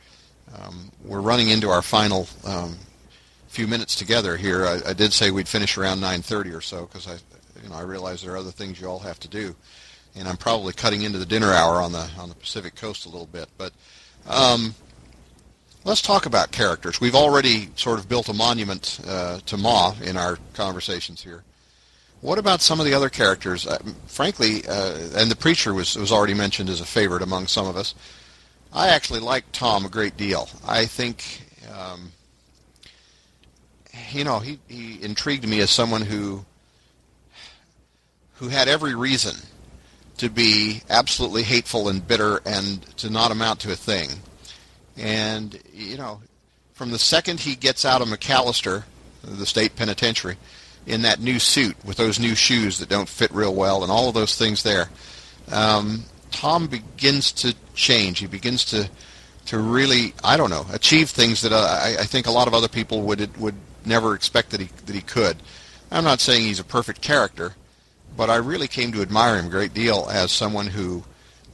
Um, 0.55 0.91
we're 1.03 1.23
running 1.23 1.49
into 1.49 1.71
our 1.71 1.81
final 1.81 2.29
um, 2.45 2.77
few 3.53 3.67
minutes 3.67 3.95
together 3.95 4.37
here. 4.37 4.67
I, 4.67 4.81
I 4.89 4.93
did 4.93 5.13
say 5.13 5.31
we'd 5.31 5.49
finish 5.49 5.77
around 5.77 6.01
9:30 6.01 6.57
or 6.57 6.61
so 6.61 6.87
because 6.87 7.07
I 7.07 7.19
you 7.63 7.69
know 7.69 7.77
I 7.77 7.83
realize 7.83 8.23
there 8.23 8.33
are 8.33 8.39
other 8.39 8.51
things 8.51 8.81
you 8.81 8.87
all 8.89 8.99
have 9.01 9.21
to 9.21 9.29
do, 9.29 9.55
and 10.17 10.27
I'm 10.27 10.37
probably 10.37 10.73
cutting 10.73 11.03
into 11.03 11.19
the 11.19 11.27
dinner 11.27 11.53
hour 11.53 11.83
on 11.83 11.93
the 11.93 12.09
on 12.19 12.29
the 12.29 12.35
Pacific 12.35 12.75
Coast 12.75 13.07
a 13.07 13.09
little 13.09 13.27
bit, 13.27 13.49
but. 13.59 13.73
Um, 14.27 14.75
Let's 15.85 16.01
talk 16.01 16.27
about 16.27 16.53
characters. 16.53 17.01
We've 17.01 17.17
already 17.17 17.69
sort 17.75 17.99
of 17.99 18.09
built 18.09 18.29
a 18.29 18.33
monument 18.33 19.01
uh, 19.05 19.41
to 19.47 19.57
Ma 19.57 19.95
in 20.01 20.17
our 20.17 20.39
conversations 20.55 21.25
here. 21.25 21.43
What 22.21 22.39
about 22.39 22.61
some 22.61 22.79
of 22.79 22.87
the 22.87 22.95
other 22.95 23.09
characters? 23.09 23.67
Uh, 23.67 23.79
frankly, 24.07 24.65
uh, 24.69 24.97
and 25.17 25.29
the 25.29 25.35
preacher 25.35 25.75
was 25.75 25.97
was 25.97 26.13
already 26.13 26.35
mentioned 26.35 26.69
as 26.69 26.81
a 26.81 26.87
favorite 26.87 27.21
among 27.21 27.49
some 27.49 27.67
of 27.67 27.77
us. 27.77 27.97
I 28.73 28.91
actually 28.91 29.19
like 29.19 29.51
Tom 29.51 29.85
a 29.85 29.89
great 29.89 30.17
deal. 30.17 30.49
I 30.65 30.87
think, 30.87 31.43
um, 31.77 32.13
you 34.11 34.25
know, 34.25 34.39
he, 34.39 34.59
he 34.69 35.03
intrigued 35.03 35.47
me 35.47 35.61
as 35.61 35.71
someone 35.71 36.03
who 36.03 36.45
who 38.37 38.49
had 38.49 38.69
every 38.69 38.95
reason 38.95 39.37
to 40.19 40.29
be 40.29 40.83
absolutely 40.91 41.43
hateful 41.43 41.89
and 41.89 42.07
bitter 42.07 42.41
and 42.45 42.83
to 42.97 43.09
not 43.09 43.31
amount 43.31 43.61
to 43.61 43.73
a 43.73 43.77
thing. 43.77 44.09
And, 44.97 45.59
you 45.73 45.97
know, 45.97 46.21
from 46.73 46.91
the 46.91 46.99
second 46.99 47.41
he 47.41 47.55
gets 47.55 47.85
out 47.85 48.01
of 48.01 48.09
McAlester, 48.09 48.83
the 49.23 49.47
state 49.47 49.77
penitentiary, 49.77 50.37
in 50.87 51.03
that 51.03 51.21
new 51.21 51.39
suit 51.39 51.77
with 51.85 51.97
those 51.97 52.19
new 52.19 52.35
shoes 52.35 52.79
that 52.79 52.89
don't 52.89 53.09
fit 53.09 53.31
real 53.31 53.55
well 53.55 53.85
and 53.85 53.93
all 53.93 54.09
of 54.09 54.15
those 54.15 54.37
things 54.37 54.65
there, 54.65 54.91
um, 55.53 56.03
Tom 56.33 56.67
begins 56.67 57.31
to 57.33 57.55
change. 57.75 58.19
He 58.19 58.27
begins 58.27 58.65
to 58.67 58.89
to 59.45 59.59
really, 59.59 60.15
I 60.23 60.37
don't 60.37 60.51
know, 60.51 60.67
achieve 60.73 61.11
things 61.11 61.43
that 61.43 61.53
uh, 61.53 61.57
I, 61.57 61.97
I 62.01 62.05
think 62.05 62.27
a 62.27 62.31
lot 62.31 62.47
of 62.49 62.55
other 62.55 62.69
people 62.69 63.03
would 63.03 63.37
would 63.39 63.55
never 63.87 64.15
expect 64.15 64.51
that 64.51 64.61
he 64.61 64.69
that 64.87 64.95
he 64.95 65.03
could. 65.03 65.39
I'm 65.91 66.05
not 66.05 66.21
saying 66.21 66.43
he's 66.43 66.61
a 66.61 66.65
perfect 66.65 67.03
character, 67.03 67.55
but 68.17 68.31
I 68.31 68.37
really 68.37 68.69
came 68.69 68.93
to 68.93 69.03
admire 69.03 69.37
him 69.37 69.47
a 69.47 69.51
great 69.51 69.75
deal 69.75 70.09
as 70.11 70.33
someone 70.33 70.69
who 70.69 71.05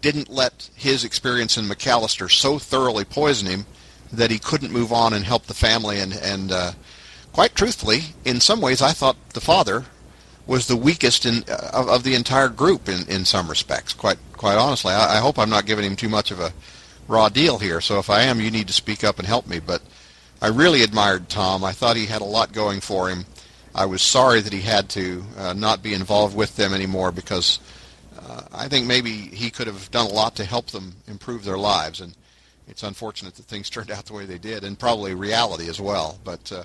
didn't 0.01 0.29
let 0.29 0.71
his 0.77 1.05
experience 1.05 1.57
in 1.57 1.65
McAlester 1.65 2.31
so 2.31 2.59
thoroughly 2.59 3.05
poison 3.05 3.49
him 3.49 3.67
that 4.13 4.31
he 4.31 4.39
couldn't 4.39 4.73
move 4.73 4.93
on 4.93 5.13
and 5.13 5.25
help 5.25 5.47
the 5.47 5.55
family. 5.55 5.99
And, 5.99 6.15
and 6.15 6.53
uh, 6.53 6.73
quite 7.33 7.55
truthfully, 7.55 8.01
in 8.25 8.41
some 8.41 8.61
ways, 8.61 8.81
I 8.81 8.93
thought 8.93 9.17
the 9.31 9.41
father 9.41 9.85
was 10.47 10.67
the 10.67 10.77
weakest 10.77 11.27
in, 11.27 11.45
uh, 11.49 11.71
of, 11.73 11.89
of 11.89 12.03
the 12.05 12.15
entire 12.15 12.49
group 12.49 12.89
in, 12.89 13.07
in 13.09 13.25
some 13.25 13.49
respects. 13.49 13.93
Quite 13.93 14.19
quite 14.33 14.57
honestly, 14.57 14.93
I, 14.95 15.17
I 15.17 15.21
hope 15.21 15.39
I'm 15.39 15.51
not 15.51 15.67
giving 15.67 15.85
him 15.85 15.97
too 15.97 16.09
much 16.09 16.31
of 16.31 16.41
a 16.41 16.53
raw 17.07 17.29
deal 17.29 17.59
here. 17.59 17.81
So 17.81 17.99
if 17.99 18.09
I 18.09 18.23
am, 18.23 18.41
you 18.41 18.51
need 18.51 18.69
to 18.69 18.73
speak 18.73 19.05
up 19.05 19.19
and 19.19 19.27
help 19.27 19.47
me. 19.47 19.59
But 19.59 19.83
I 20.41 20.49
really 20.49 20.83
admired 20.83 21.29
Tom. 21.29 21.65
I 21.65 21.73
thought 21.73 21.97
he 21.97 22.07
had 22.07 22.21
a 22.21 22.25
lot 22.25 22.53
going 22.53 22.81
for 22.81 23.09
him. 23.09 23.25
I 23.75 23.87
was 23.87 24.03
sorry 24.03 24.41
that 24.41 24.53
he 24.53 24.61
had 24.61 24.89
to 24.91 25.25
uh, 25.37 25.53
not 25.53 25.83
be 25.83 25.95
involved 25.95 26.37
with 26.37 26.57
them 26.57 26.73
anymore 26.73 27.11
because 27.13 27.59
uh, 28.21 28.43
I 28.53 28.69
think 28.69 28.87
maybe 28.87 29.11
he 29.11 29.51
could 29.51 29.67
have 29.67 29.91
done 29.91 30.07
a 30.07 30.13
lot 30.13 30.37
to 30.37 30.45
help 30.45 30.69
them 30.69 30.95
improve 31.07 31.45
their 31.45 31.59
lives. 31.59 32.01
And 32.01 32.15
it's 32.69 32.83
unfortunate 32.83 33.35
that 33.35 33.47
things 33.47 33.69
turned 33.71 33.91
out 33.91 34.07
the 34.07 34.15
way 34.15 34.27
they 34.27 34.39
did, 34.39 34.65
and 34.65 34.79
probably 34.79 35.15
reality 35.15 35.69
as 35.69 35.81
well. 35.81 36.19
But 36.25 36.53
uh, 36.53 36.65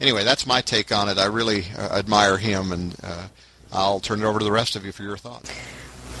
anyway, 0.00 0.24
that's 0.24 0.46
my 0.46 0.60
take 0.60 0.92
on 0.92 1.08
it. 1.08 1.18
I 1.18 1.26
really 1.26 1.64
uh, 1.76 1.98
admire 1.98 2.38
him, 2.38 2.70
and 2.70 2.94
uh, 3.02 3.28
I'll 3.72 4.00
turn 4.00 4.20
it 4.20 4.24
over 4.24 4.38
to 4.38 4.44
the 4.44 4.52
rest 4.52 4.76
of 4.76 4.84
you 4.84 4.92
for 4.92 5.02
your 5.02 5.16
thoughts. 5.16 5.50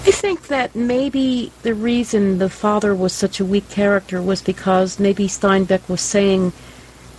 I 0.06 0.10
think 0.12 0.46
that 0.46 0.74
maybe 0.74 1.52
the 1.62 1.74
reason 1.74 2.38
the 2.38 2.48
father 2.48 2.94
was 2.94 3.12
such 3.12 3.40
a 3.40 3.44
weak 3.44 3.68
character 3.68 4.22
was 4.22 4.40
because 4.40 4.98
maybe 4.98 5.26
Steinbeck 5.26 5.88
was 5.88 6.00
saying 6.00 6.52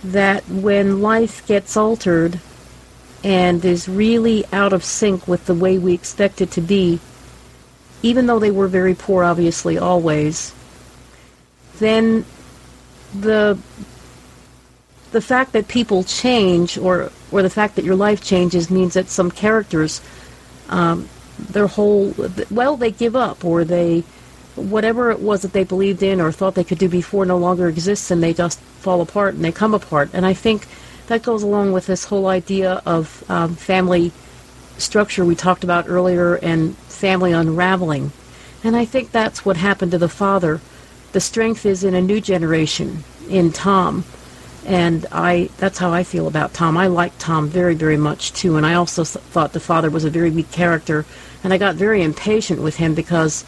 that 0.02 0.46
when 0.48 1.02
life 1.02 1.46
gets 1.46 1.76
altered 1.76 2.40
and 3.22 3.64
is 3.64 3.88
really 3.88 4.44
out 4.52 4.72
of 4.72 4.84
sync 4.84 5.28
with 5.28 5.46
the 5.46 5.54
way 5.54 5.78
we 5.78 5.92
expect 5.92 6.40
it 6.40 6.50
to 6.52 6.60
be, 6.60 7.00
even 8.02 8.26
though 8.26 8.38
they 8.38 8.50
were 8.50 8.68
very 8.68 8.94
poor, 8.94 9.22
obviously, 9.22 9.76
always, 9.76 10.54
then 11.78 12.24
the 13.14 13.58
the 15.12 15.20
fact 15.20 15.52
that 15.52 15.66
people 15.66 16.04
change 16.04 16.78
or 16.78 17.10
or 17.32 17.42
the 17.42 17.50
fact 17.50 17.76
that 17.76 17.84
your 17.84 17.96
life 17.96 18.22
changes 18.22 18.70
means 18.70 18.94
that 18.94 19.08
some 19.08 19.30
characters 19.30 20.00
um, 20.68 21.08
their 21.38 21.66
whole 21.66 22.14
well 22.50 22.76
they 22.76 22.90
give 22.90 23.16
up 23.16 23.44
or 23.44 23.64
they 23.64 24.04
whatever 24.56 25.10
it 25.10 25.20
was 25.20 25.42
that 25.42 25.52
they 25.52 25.64
believed 25.64 26.02
in 26.02 26.20
or 26.20 26.32
thought 26.32 26.54
they 26.54 26.64
could 26.64 26.78
do 26.78 26.88
before 26.88 27.24
no 27.24 27.38
longer 27.38 27.68
exists 27.68 28.10
and 28.10 28.22
they 28.22 28.34
just 28.34 28.58
fall 28.80 29.00
apart 29.00 29.34
and 29.34 29.44
they 29.44 29.52
come 29.52 29.74
apart. 29.74 30.10
And 30.12 30.26
i 30.26 30.32
think 30.32 30.66
that 31.06 31.22
goes 31.22 31.42
along 31.42 31.72
with 31.72 31.86
this 31.86 32.04
whole 32.04 32.28
idea 32.28 32.82
of 32.86 33.24
um, 33.28 33.56
family 33.56 34.12
structure 34.78 35.24
we 35.24 35.34
talked 35.34 35.64
about 35.64 35.88
earlier 35.88 36.36
and 36.36 36.76
family 36.76 37.32
unraveling. 37.32 38.12
And 38.64 38.76
i 38.76 38.84
think 38.84 39.10
that's 39.10 39.44
what 39.44 39.56
happened 39.56 39.92
to 39.92 39.98
the 39.98 40.08
father. 40.08 40.60
The 41.12 41.20
strength 41.20 41.66
is 41.66 41.82
in 41.84 41.94
a 41.94 42.00
new 42.00 42.20
generation 42.20 43.04
in 43.28 43.52
tom. 43.52 44.04
And 44.66 45.06
I 45.10 45.48
that's 45.56 45.78
how 45.78 45.90
I 45.90 46.04
feel 46.04 46.28
about 46.28 46.52
Tom. 46.52 46.76
I 46.76 46.86
like 46.86 47.12
Tom 47.18 47.48
very 47.48 47.74
very 47.74 47.96
much 47.96 48.32
too, 48.34 48.58
and 48.58 48.66
I 48.66 48.74
also 48.74 49.04
thought 49.04 49.54
the 49.54 49.58
father 49.58 49.88
was 49.88 50.04
a 50.04 50.10
very 50.10 50.30
weak 50.30 50.52
character, 50.52 51.06
and 51.42 51.52
I 51.52 51.58
got 51.58 51.76
very 51.76 52.02
impatient 52.02 52.60
with 52.60 52.76
him 52.76 52.94
because 52.94 53.44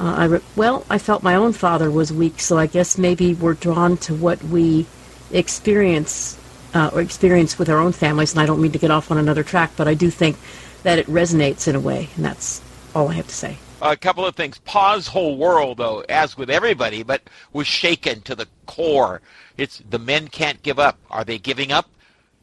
uh, 0.00 0.14
I 0.16 0.24
re- 0.24 0.40
well 0.56 0.84
I 0.90 0.98
felt 0.98 1.22
my 1.22 1.34
own 1.34 1.52
father 1.52 1.90
was 1.90 2.12
weak, 2.12 2.40
so 2.40 2.58
I 2.58 2.66
guess 2.66 2.98
maybe 2.98 3.34
we're 3.34 3.54
drawn 3.54 3.96
to 3.98 4.14
what 4.14 4.42
we 4.44 4.86
experience 5.32 6.38
uh, 6.74 6.90
or 6.92 7.00
experience 7.00 7.58
with 7.58 7.68
our 7.68 7.78
own 7.78 7.92
families. 7.92 8.32
And 8.32 8.40
I 8.40 8.46
don't 8.46 8.60
mean 8.60 8.72
to 8.72 8.78
get 8.78 8.90
off 8.90 9.10
on 9.10 9.18
another 9.18 9.42
track, 9.42 9.72
but 9.76 9.88
I 9.88 9.94
do 9.94 10.10
think 10.10 10.36
that 10.82 10.98
it 10.98 11.06
resonates 11.06 11.66
in 11.66 11.74
a 11.74 11.80
way, 11.80 12.08
and 12.16 12.24
that's 12.24 12.60
all 12.94 13.08
I 13.08 13.14
have 13.14 13.26
to 13.28 13.34
say. 13.34 13.58
A 13.82 13.96
couple 13.96 14.24
of 14.24 14.34
things. 14.34 14.58
Pa's 14.60 15.06
whole 15.06 15.36
world, 15.36 15.78
though, 15.78 16.02
as 16.08 16.36
with 16.36 16.48
everybody, 16.48 17.02
but 17.02 17.22
was 17.52 17.66
shaken 17.66 18.22
to 18.22 18.34
the 18.34 18.48
core 18.64 19.20
it's 19.56 19.82
the 19.88 19.98
men 19.98 20.28
can't 20.28 20.62
give 20.62 20.78
up. 20.78 20.98
Are 21.10 21.24
they 21.24 21.38
giving 21.38 21.72
up? 21.72 21.88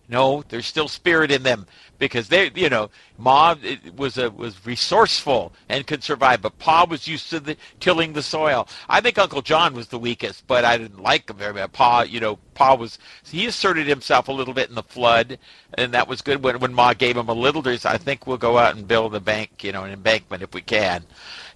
No, 0.10 0.44
there's 0.50 0.66
still 0.66 0.90
spirit 0.90 1.32
in 1.32 1.44
them 1.44 1.66
because 1.98 2.28
they, 2.28 2.52
you 2.56 2.70
know, 2.70 2.90
Ma 3.18 3.56
was 3.96 4.18
a 4.18 4.30
was 4.30 4.66
resourceful 4.66 5.54
and 5.70 5.88
could 5.88 6.04
survive, 6.04 6.42
but 6.42 6.60
Pa 6.60 6.86
was 6.90 7.08
used 7.08 7.30
to 7.30 7.40
the, 7.40 7.56
tilling 7.80 8.12
the 8.12 8.22
soil. 8.22 8.68
I 8.90 9.00
think 9.00 9.18
Uncle 9.18 9.42
John 9.42 9.74
was 9.74 9.88
the 9.88 9.98
weakest, 9.98 10.46
but 10.46 10.66
I 10.66 10.78
didn't 10.78 11.02
like 11.02 11.30
him 11.30 11.38
very 11.38 11.54
much. 11.54 11.72
Pa, 11.72 12.02
you 12.02 12.20
know, 12.20 12.38
Pa 12.54 12.76
was 12.76 13.00
he 13.24 13.46
asserted 13.46 13.88
himself 13.88 14.28
a 14.28 14.34
little 14.34 14.54
bit 14.54 14.68
in 14.68 14.76
the 14.76 14.84
flood, 14.84 15.40
and 15.76 15.94
that 15.94 16.08
was 16.10 16.22
good. 16.22 16.44
When 16.44 16.60
when 16.60 16.74
Ma 16.74 16.94
gave 16.94 17.16
him 17.16 17.30
a 17.30 17.34
little, 17.34 17.64
I 17.66 17.98
think 17.98 18.28
we'll 18.28 18.38
go 18.38 18.58
out 18.58 18.76
and 18.76 18.86
build 18.88 19.16
a 19.16 19.22
bank, 19.22 19.64
you 19.64 19.72
know, 19.72 19.86
an 19.86 19.92
embankment 19.92 20.44
if 20.44 20.54
we 20.54 20.62
can, 20.62 21.06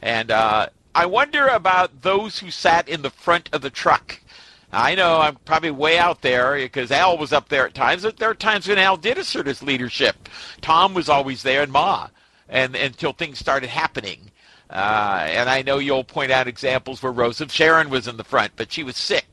and 0.01 0.31
uh, 0.31 0.69
I 0.95 1.05
wonder 1.05 1.47
about 1.47 2.01
those 2.01 2.39
who 2.39 2.49
sat 2.49 2.87
in 2.87 3.01
the 3.01 3.09
front 3.09 3.49
of 3.51 3.61
the 3.61 3.69
truck 3.69 4.21
I 4.77 4.93
know 4.93 5.19
I'm 5.19 5.37
probably 5.37 5.71
way 5.71 5.97
out 5.97 6.21
there 6.21 6.53
because 6.53 6.91
Al 6.91 7.17
was 7.17 7.33
up 7.33 7.49
there 7.49 7.65
at 7.65 7.73
times. 7.73 8.03
There 8.03 8.29
are 8.29 8.35
times 8.35 8.67
when 8.67 8.77
Al 8.77 8.95
did 8.95 9.17
assert 9.17 9.47
his 9.47 9.63
leadership. 9.63 10.29
Tom 10.61 10.93
was 10.93 11.09
always 11.09 11.41
there, 11.41 11.63
and 11.63 11.71
Ma, 11.71 12.09
and 12.47 12.75
until 12.75 13.11
things 13.11 13.39
started 13.39 13.69
happening. 13.69 14.29
Uh, 14.69 15.25
and 15.29 15.49
I 15.49 15.63
know 15.63 15.79
you'll 15.79 16.03
point 16.03 16.31
out 16.31 16.47
examples 16.47 17.01
where 17.01 17.11
Rose 17.11 17.41
of 17.41 17.51
Sharon 17.51 17.89
was 17.89 18.07
in 18.07 18.17
the 18.17 18.23
front, 18.23 18.51
but 18.55 18.71
she 18.71 18.83
was 18.83 18.97
sick 18.97 19.25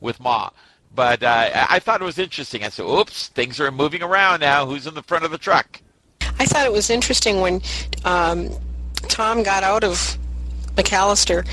with 0.00 0.20
Ma. 0.20 0.50
But 0.94 1.22
uh, 1.22 1.66
I 1.70 1.78
thought 1.78 2.02
it 2.02 2.04
was 2.04 2.18
interesting. 2.18 2.62
I 2.62 2.68
said, 2.68 2.84
"Oops, 2.84 3.28
things 3.28 3.58
are 3.58 3.70
moving 3.70 4.02
around 4.02 4.40
now. 4.40 4.66
Who's 4.66 4.86
in 4.86 4.92
the 4.92 5.02
front 5.02 5.24
of 5.24 5.30
the 5.30 5.38
truck?" 5.38 5.80
I 6.38 6.44
thought 6.44 6.66
it 6.66 6.72
was 6.72 6.90
interesting 6.90 7.40
when 7.40 7.62
um, 8.04 8.50
Tom 9.08 9.44
got 9.44 9.62
out 9.62 9.82
of 9.82 10.18
McAlester 10.76 11.46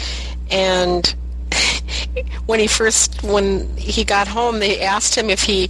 and 0.52 1.16
when 2.46 2.60
he 2.60 2.68
first 2.68 3.24
when 3.24 3.68
he 3.78 4.04
got 4.04 4.28
home 4.28 4.60
they 4.60 4.82
asked 4.82 5.16
him 5.16 5.30
if 5.30 5.44
he 5.44 5.70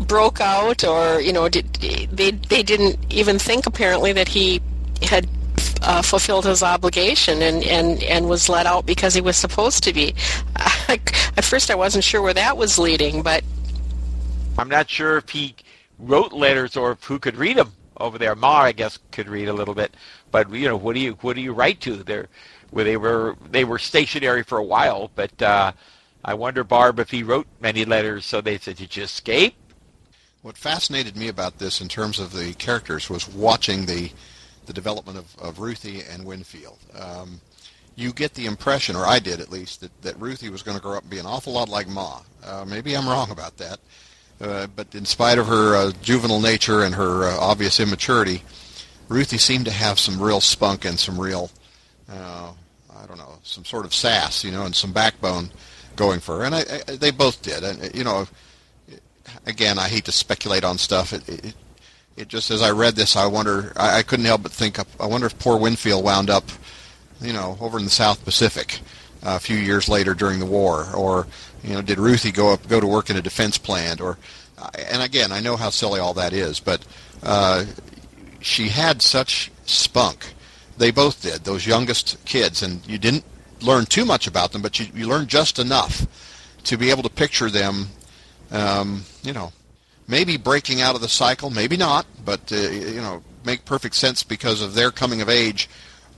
broke 0.00 0.40
out 0.40 0.84
or 0.84 1.20
you 1.20 1.32
know 1.32 1.48
did, 1.48 1.72
they 2.12 2.30
they 2.30 2.62
didn't 2.62 2.98
even 3.12 3.38
think 3.38 3.66
apparently 3.66 4.12
that 4.12 4.28
he 4.28 4.60
had 5.02 5.28
uh, 5.82 6.02
fulfilled 6.02 6.44
his 6.44 6.62
obligation 6.62 7.42
and, 7.42 7.62
and, 7.64 8.02
and 8.02 8.28
was 8.28 8.48
let 8.48 8.66
out 8.66 8.86
because 8.86 9.14
he 9.14 9.20
was 9.20 9.36
supposed 9.36 9.82
to 9.84 9.92
be. 9.92 10.14
At 10.88 11.44
first, 11.44 11.70
I 11.70 11.74
wasn't 11.74 12.04
sure 12.04 12.22
where 12.22 12.34
that 12.34 12.56
was 12.56 12.78
leading, 12.78 13.22
but 13.22 13.44
I'm 14.58 14.68
not 14.68 14.88
sure 14.88 15.18
if 15.18 15.28
he 15.28 15.54
wrote 15.98 16.32
letters 16.32 16.76
or 16.76 16.98
who 17.02 17.18
could 17.18 17.36
read 17.36 17.56
them 17.56 17.72
over 17.98 18.18
there. 18.18 18.34
Ma, 18.34 18.62
I 18.62 18.72
guess, 18.72 18.98
could 19.12 19.28
read 19.28 19.48
a 19.48 19.52
little 19.52 19.74
bit, 19.74 19.94
but 20.30 20.50
you 20.52 20.68
know, 20.68 20.76
what 20.76 20.94
do 20.94 21.00
you 21.00 21.12
what 21.20 21.36
do 21.36 21.42
you 21.42 21.52
write 21.52 21.80
to? 21.82 21.96
There, 21.96 22.28
where 22.70 22.84
they 22.84 22.96
were 22.96 23.36
they 23.50 23.64
were 23.64 23.78
stationary 23.78 24.42
for 24.42 24.58
a 24.58 24.64
while. 24.64 25.10
But 25.14 25.40
uh, 25.42 25.72
I 26.24 26.34
wonder, 26.34 26.64
Barb, 26.64 26.98
if 26.98 27.10
he 27.10 27.22
wrote 27.22 27.46
many 27.60 27.84
letters. 27.84 28.24
So 28.24 28.40
they 28.40 28.58
said, 28.58 28.76
"Did 28.76 28.96
you 28.96 29.04
escape?" 29.04 29.54
What 30.42 30.56
fascinated 30.56 31.16
me 31.16 31.28
about 31.28 31.58
this, 31.58 31.80
in 31.80 31.88
terms 31.88 32.20
of 32.20 32.32
the 32.32 32.54
characters, 32.54 33.10
was 33.10 33.28
watching 33.28 33.86
the 33.86 34.10
the 34.66 34.72
development 34.72 35.18
of, 35.18 35.36
of 35.38 35.58
Ruthie 35.60 36.02
and 36.02 36.24
Winfield. 36.24 36.78
Um, 36.98 37.40
you 37.94 38.12
get 38.12 38.34
the 38.34 38.46
impression, 38.46 38.94
or 38.94 39.06
I 39.06 39.18
did 39.18 39.40
at 39.40 39.50
least, 39.50 39.80
that, 39.80 40.02
that 40.02 40.20
Ruthie 40.20 40.50
was 40.50 40.62
going 40.62 40.76
to 40.76 40.82
grow 40.82 40.96
up 40.96 41.02
and 41.02 41.10
be 41.10 41.18
an 41.18 41.26
awful 41.26 41.54
lot 41.54 41.68
like 41.68 41.88
Ma. 41.88 42.20
Uh, 42.44 42.64
maybe 42.66 42.94
I'm 42.94 43.08
wrong 43.08 43.30
about 43.30 43.56
that. 43.56 43.78
Uh, 44.38 44.66
but 44.76 44.94
in 44.94 45.06
spite 45.06 45.38
of 45.38 45.46
her 45.46 45.76
uh, 45.76 45.92
juvenile 46.02 46.40
nature 46.40 46.82
and 46.82 46.94
her 46.94 47.24
uh, 47.24 47.36
obvious 47.38 47.80
immaturity, 47.80 48.42
Ruthie 49.08 49.38
seemed 49.38 49.64
to 49.64 49.70
have 49.70 49.98
some 49.98 50.20
real 50.20 50.42
spunk 50.42 50.84
and 50.84 50.98
some 50.98 51.18
real 51.18 51.50
uh, 52.10 52.52
I 52.96 53.06
don't 53.06 53.18
know, 53.18 53.38
some 53.42 53.64
sort 53.64 53.84
of 53.84 53.94
sass, 53.94 54.44
you 54.44 54.50
know, 54.50 54.64
and 54.64 54.74
some 54.74 54.92
backbone 54.92 55.50
going 55.96 56.20
for 56.20 56.38
her. 56.38 56.44
And 56.44 56.54
I, 56.54 56.64
I, 56.88 56.96
they 56.96 57.10
both 57.10 57.42
did. 57.42 57.64
And, 57.64 57.94
you 57.94 58.04
know, 58.04 58.26
again, 59.46 59.78
I 59.78 59.88
hate 59.88 60.04
to 60.06 60.12
speculate 60.12 60.64
on 60.64 60.78
stuff. 60.78 61.12
It, 61.12 61.28
it, 61.28 61.54
it 62.16 62.28
just, 62.28 62.50
as 62.50 62.62
I 62.62 62.70
read 62.70 62.96
this, 62.96 63.16
I 63.16 63.26
wonder, 63.26 63.72
I, 63.76 63.98
I 63.98 64.02
couldn't 64.02 64.24
help 64.24 64.42
but 64.42 64.52
think, 64.52 64.78
I 65.00 65.06
wonder 65.06 65.26
if 65.26 65.38
poor 65.38 65.58
Winfield 65.58 66.04
wound 66.04 66.30
up, 66.30 66.44
you 67.20 67.32
know, 67.32 67.58
over 67.60 67.78
in 67.78 67.84
the 67.84 67.90
South 67.90 68.24
Pacific 68.24 68.80
uh, 69.22 69.36
a 69.36 69.40
few 69.40 69.56
years 69.56 69.88
later 69.88 70.14
during 70.14 70.38
the 70.38 70.46
war, 70.46 70.86
or, 70.94 71.26
you 71.62 71.74
know, 71.74 71.82
did 71.82 71.98
Ruthie 71.98 72.32
go 72.32 72.52
up, 72.52 72.66
go 72.68 72.80
to 72.80 72.86
work 72.86 73.10
in 73.10 73.16
a 73.16 73.22
defense 73.22 73.58
plant, 73.58 74.00
or, 74.00 74.18
and 74.78 75.02
again, 75.02 75.32
I 75.32 75.40
know 75.40 75.56
how 75.56 75.70
silly 75.70 76.00
all 76.00 76.14
that 76.14 76.32
is, 76.32 76.60
but 76.60 76.84
uh, 77.22 77.64
she 78.40 78.68
had 78.68 79.02
such 79.02 79.50
spunk 79.64 80.34
they 80.78 80.90
both 80.90 81.22
did, 81.22 81.44
those 81.44 81.66
youngest 81.66 82.16
kids. 82.24 82.62
And 82.62 82.86
you 82.86 82.98
didn't 82.98 83.24
learn 83.60 83.86
too 83.86 84.04
much 84.04 84.26
about 84.26 84.52
them, 84.52 84.62
but 84.62 84.78
you, 84.78 84.86
you 84.94 85.06
learned 85.06 85.28
just 85.28 85.58
enough 85.58 86.06
to 86.64 86.76
be 86.76 86.90
able 86.90 87.02
to 87.02 87.10
picture 87.10 87.50
them, 87.50 87.88
um, 88.50 89.04
you 89.22 89.32
know, 89.32 89.52
maybe 90.08 90.36
breaking 90.36 90.80
out 90.80 90.94
of 90.94 91.00
the 91.00 91.08
cycle, 91.08 91.50
maybe 91.50 91.76
not, 91.76 92.06
but, 92.24 92.52
uh, 92.52 92.56
you 92.56 93.00
know, 93.00 93.22
make 93.44 93.64
perfect 93.64 93.94
sense 93.94 94.22
because 94.22 94.60
of 94.60 94.74
their 94.74 94.90
coming 94.90 95.20
of 95.20 95.28
age 95.28 95.68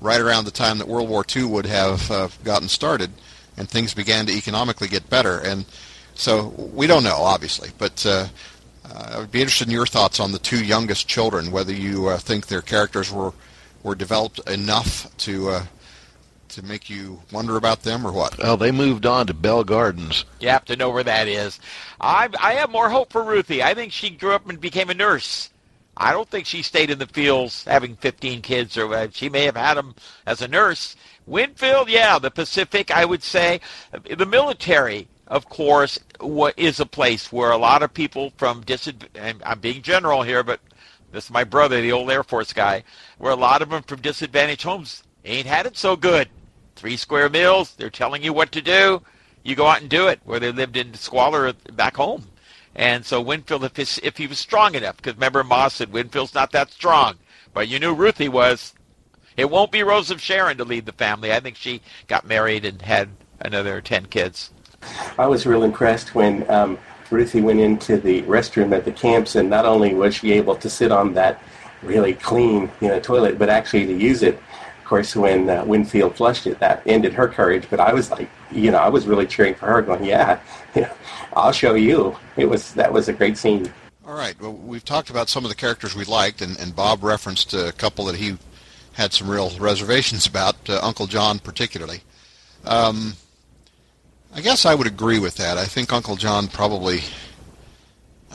right 0.00 0.20
around 0.20 0.44
the 0.44 0.50
time 0.50 0.78
that 0.78 0.88
World 0.88 1.08
War 1.08 1.24
II 1.34 1.44
would 1.44 1.66
have 1.66 2.10
uh, 2.10 2.28
gotten 2.44 2.68
started 2.68 3.10
and 3.56 3.68
things 3.68 3.92
began 3.92 4.26
to 4.26 4.32
economically 4.32 4.88
get 4.88 5.10
better. 5.10 5.40
And 5.40 5.66
so 6.14 6.48
we 6.56 6.86
don't 6.86 7.04
know, 7.04 7.16
obviously, 7.16 7.70
but 7.78 8.04
uh, 8.06 8.28
uh, 8.84 9.10
I 9.14 9.18
would 9.18 9.32
be 9.32 9.40
interested 9.40 9.68
in 9.68 9.74
your 9.74 9.86
thoughts 9.86 10.20
on 10.20 10.32
the 10.32 10.38
two 10.38 10.64
youngest 10.64 11.08
children, 11.08 11.50
whether 11.50 11.72
you 11.72 12.08
uh, 12.08 12.18
think 12.18 12.46
their 12.46 12.62
characters 12.62 13.12
were 13.12 13.32
were 13.88 13.94
developed 13.94 14.38
enough 14.48 15.16
to 15.18 15.48
uh, 15.48 15.66
to 16.50 16.62
make 16.62 16.88
you 16.88 17.20
wonder 17.32 17.56
about 17.56 17.82
them, 17.82 18.06
or 18.06 18.12
what? 18.12 18.38
Well, 18.38 18.56
they 18.56 18.70
moved 18.70 19.06
on 19.06 19.26
to 19.26 19.34
Bell 19.34 19.64
Gardens. 19.64 20.24
You 20.40 20.50
have 20.50 20.64
to 20.66 20.76
know 20.76 20.90
where 20.90 21.04
that 21.04 21.26
is. 21.26 21.58
I 22.00 22.28
I 22.38 22.52
have 22.54 22.70
more 22.70 22.90
hope 22.90 23.10
for 23.10 23.24
Ruthie. 23.24 23.62
I 23.62 23.74
think 23.74 23.92
she 23.92 24.10
grew 24.10 24.32
up 24.32 24.48
and 24.48 24.60
became 24.60 24.90
a 24.90 24.94
nurse. 24.94 25.50
I 25.96 26.12
don't 26.12 26.28
think 26.28 26.46
she 26.46 26.62
stayed 26.62 26.90
in 26.90 26.98
the 27.00 27.08
fields 27.08 27.64
having 27.64 27.96
15 27.96 28.40
kids, 28.42 28.76
or 28.76 28.94
uh, 28.94 29.08
she 29.10 29.28
may 29.28 29.44
have 29.44 29.56
had 29.56 29.74
them 29.74 29.96
as 30.26 30.40
a 30.40 30.46
nurse. 30.46 30.94
Winfield, 31.26 31.88
yeah, 31.88 32.20
the 32.20 32.30
Pacific, 32.30 32.92
I 32.92 33.04
would 33.04 33.22
say. 33.22 33.60
The 34.16 34.24
military, 34.24 35.08
of 35.26 35.48
course, 35.48 35.98
is 36.56 36.78
a 36.78 36.86
place 36.86 37.32
where 37.32 37.50
a 37.50 37.58
lot 37.58 37.82
of 37.82 37.92
people 37.92 38.32
from 38.36 38.60
disadvantaged, 38.60 39.42
I'm 39.44 39.58
being 39.58 39.82
general 39.82 40.22
here, 40.22 40.44
but 40.44 40.60
this 41.18 41.24
is 41.24 41.30
my 41.32 41.42
brother, 41.42 41.80
the 41.80 41.90
old 41.90 42.12
Air 42.12 42.22
Force 42.22 42.52
guy, 42.52 42.84
where 43.18 43.32
a 43.32 43.36
lot 43.36 43.60
of 43.60 43.70
them 43.70 43.82
from 43.82 44.00
disadvantaged 44.00 44.62
homes 44.62 45.02
ain't 45.24 45.48
had 45.48 45.66
it 45.66 45.76
so 45.76 45.96
good. 45.96 46.28
Three 46.76 46.96
square 46.96 47.28
meals, 47.28 47.74
they're 47.74 47.90
telling 47.90 48.22
you 48.22 48.32
what 48.32 48.52
to 48.52 48.62
do. 48.62 49.02
You 49.42 49.56
go 49.56 49.66
out 49.66 49.80
and 49.80 49.90
do 49.90 50.06
it, 50.06 50.20
where 50.22 50.38
they 50.38 50.52
lived 50.52 50.76
in 50.76 50.94
squalor 50.94 51.52
back 51.72 51.96
home. 51.96 52.28
And 52.76 53.04
so 53.04 53.20
Winfield, 53.20 53.64
if, 53.64 53.98
if 54.04 54.16
he 54.16 54.28
was 54.28 54.38
strong 54.38 54.76
enough, 54.76 54.98
because 54.98 55.14
remember 55.14 55.42
Ma 55.42 55.66
said 55.66 55.92
Winfield's 55.92 56.34
not 56.34 56.52
that 56.52 56.70
strong, 56.70 57.16
but 57.52 57.66
you 57.66 57.80
knew 57.80 57.94
Ruthie 57.94 58.28
was. 58.28 58.74
It 59.36 59.50
won't 59.50 59.72
be 59.72 59.82
Rose 59.82 60.12
of 60.12 60.20
Sharon 60.20 60.56
to 60.58 60.64
lead 60.64 60.86
the 60.86 60.92
family. 60.92 61.32
I 61.32 61.40
think 61.40 61.56
she 61.56 61.82
got 62.06 62.28
married 62.28 62.64
and 62.64 62.80
had 62.80 63.08
another 63.40 63.80
ten 63.80 64.06
kids. 64.06 64.52
I 65.18 65.26
was 65.26 65.46
real 65.46 65.64
impressed 65.64 66.14
when 66.14 66.48
um, 66.48 66.78
Ruthie 67.10 67.40
went 67.40 67.60
into 67.60 67.96
the 67.96 68.22
restroom 68.22 68.76
at 68.76 68.84
the 68.84 68.92
camps, 68.92 69.36
and 69.36 69.48
not 69.48 69.64
only 69.64 69.94
was 69.94 70.14
she 70.14 70.32
able 70.32 70.56
to 70.56 70.68
sit 70.68 70.92
on 70.92 71.14
that 71.14 71.42
really 71.82 72.14
clean, 72.14 72.70
you 72.80 72.88
know, 72.88 73.00
toilet, 73.00 73.38
but 73.38 73.48
actually 73.48 73.86
to 73.86 73.94
use 73.94 74.22
it. 74.22 74.34
Of 74.34 74.84
course, 74.84 75.14
when 75.14 75.50
uh, 75.50 75.64
Winfield 75.64 76.16
flushed 76.16 76.46
it, 76.46 76.58
that 76.60 76.82
ended 76.86 77.12
her 77.12 77.28
courage. 77.28 77.66
But 77.68 77.80
I 77.80 77.92
was 77.92 78.10
like, 78.10 78.30
you 78.50 78.70
know, 78.70 78.78
I 78.78 78.88
was 78.88 79.06
really 79.06 79.26
cheering 79.26 79.54
for 79.54 79.66
her, 79.66 79.82
going, 79.82 80.04
"Yeah, 80.04 80.40
I'll 81.34 81.52
show 81.52 81.74
you." 81.74 82.16
It 82.36 82.46
was 82.46 82.72
that 82.74 82.92
was 82.92 83.08
a 83.08 83.12
great 83.12 83.36
scene. 83.36 83.72
All 84.06 84.14
right. 84.14 84.40
Well, 84.40 84.54
we've 84.54 84.84
talked 84.84 85.10
about 85.10 85.28
some 85.28 85.44
of 85.44 85.50
the 85.50 85.54
characters 85.54 85.94
we 85.94 86.04
liked, 86.04 86.40
and, 86.40 86.58
and 86.58 86.74
Bob 86.74 87.04
referenced 87.04 87.52
a 87.52 87.72
couple 87.72 88.06
that 88.06 88.16
he 88.16 88.38
had 88.94 89.12
some 89.12 89.30
real 89.30 89.50
reservations 89.60 90.26
about, 90.26 90.56
uh, 90.68 90.80
Uncle 90.82 91.06
John 91.06 91.38
particularly. 91.38 92.00
Um, 92.64 93.14
I 94.34 94.40
guess 94.40 94.66
I 94.66 94.74
would 94.74 94.86
agree 94.86 95.18
with 95.18 95.36
that. 95.36 95.58
I 95.58 95.64
think 95.64 95.92
Uncle 95.92 96.16
John 96.16 96.48
probably, 96.48 97.00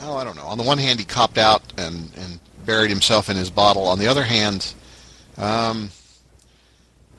oh, 0.00 0.16
I 0.16 0.24
don't 0.24 0.36
know. 0.36 0.46
On 0.46 0.58
the 0.58 0.64
one 0.64 0.78
hand, 0.78 0.98
he 0.98 1.04
copped 1.04 1.38
out 1.38 1.62
and, 1.78 2.10
and 2.16 2.40
buried 2.66 2.90
himself 2.90 3.30
in 3.30 3.36
his 3.36 3.50
bottle. 3.50 3.86
On 3.86 3.98
the 3.98 4.08
other 4.08 4.24
hand, 4.24 4.74
um, 5.36 5.90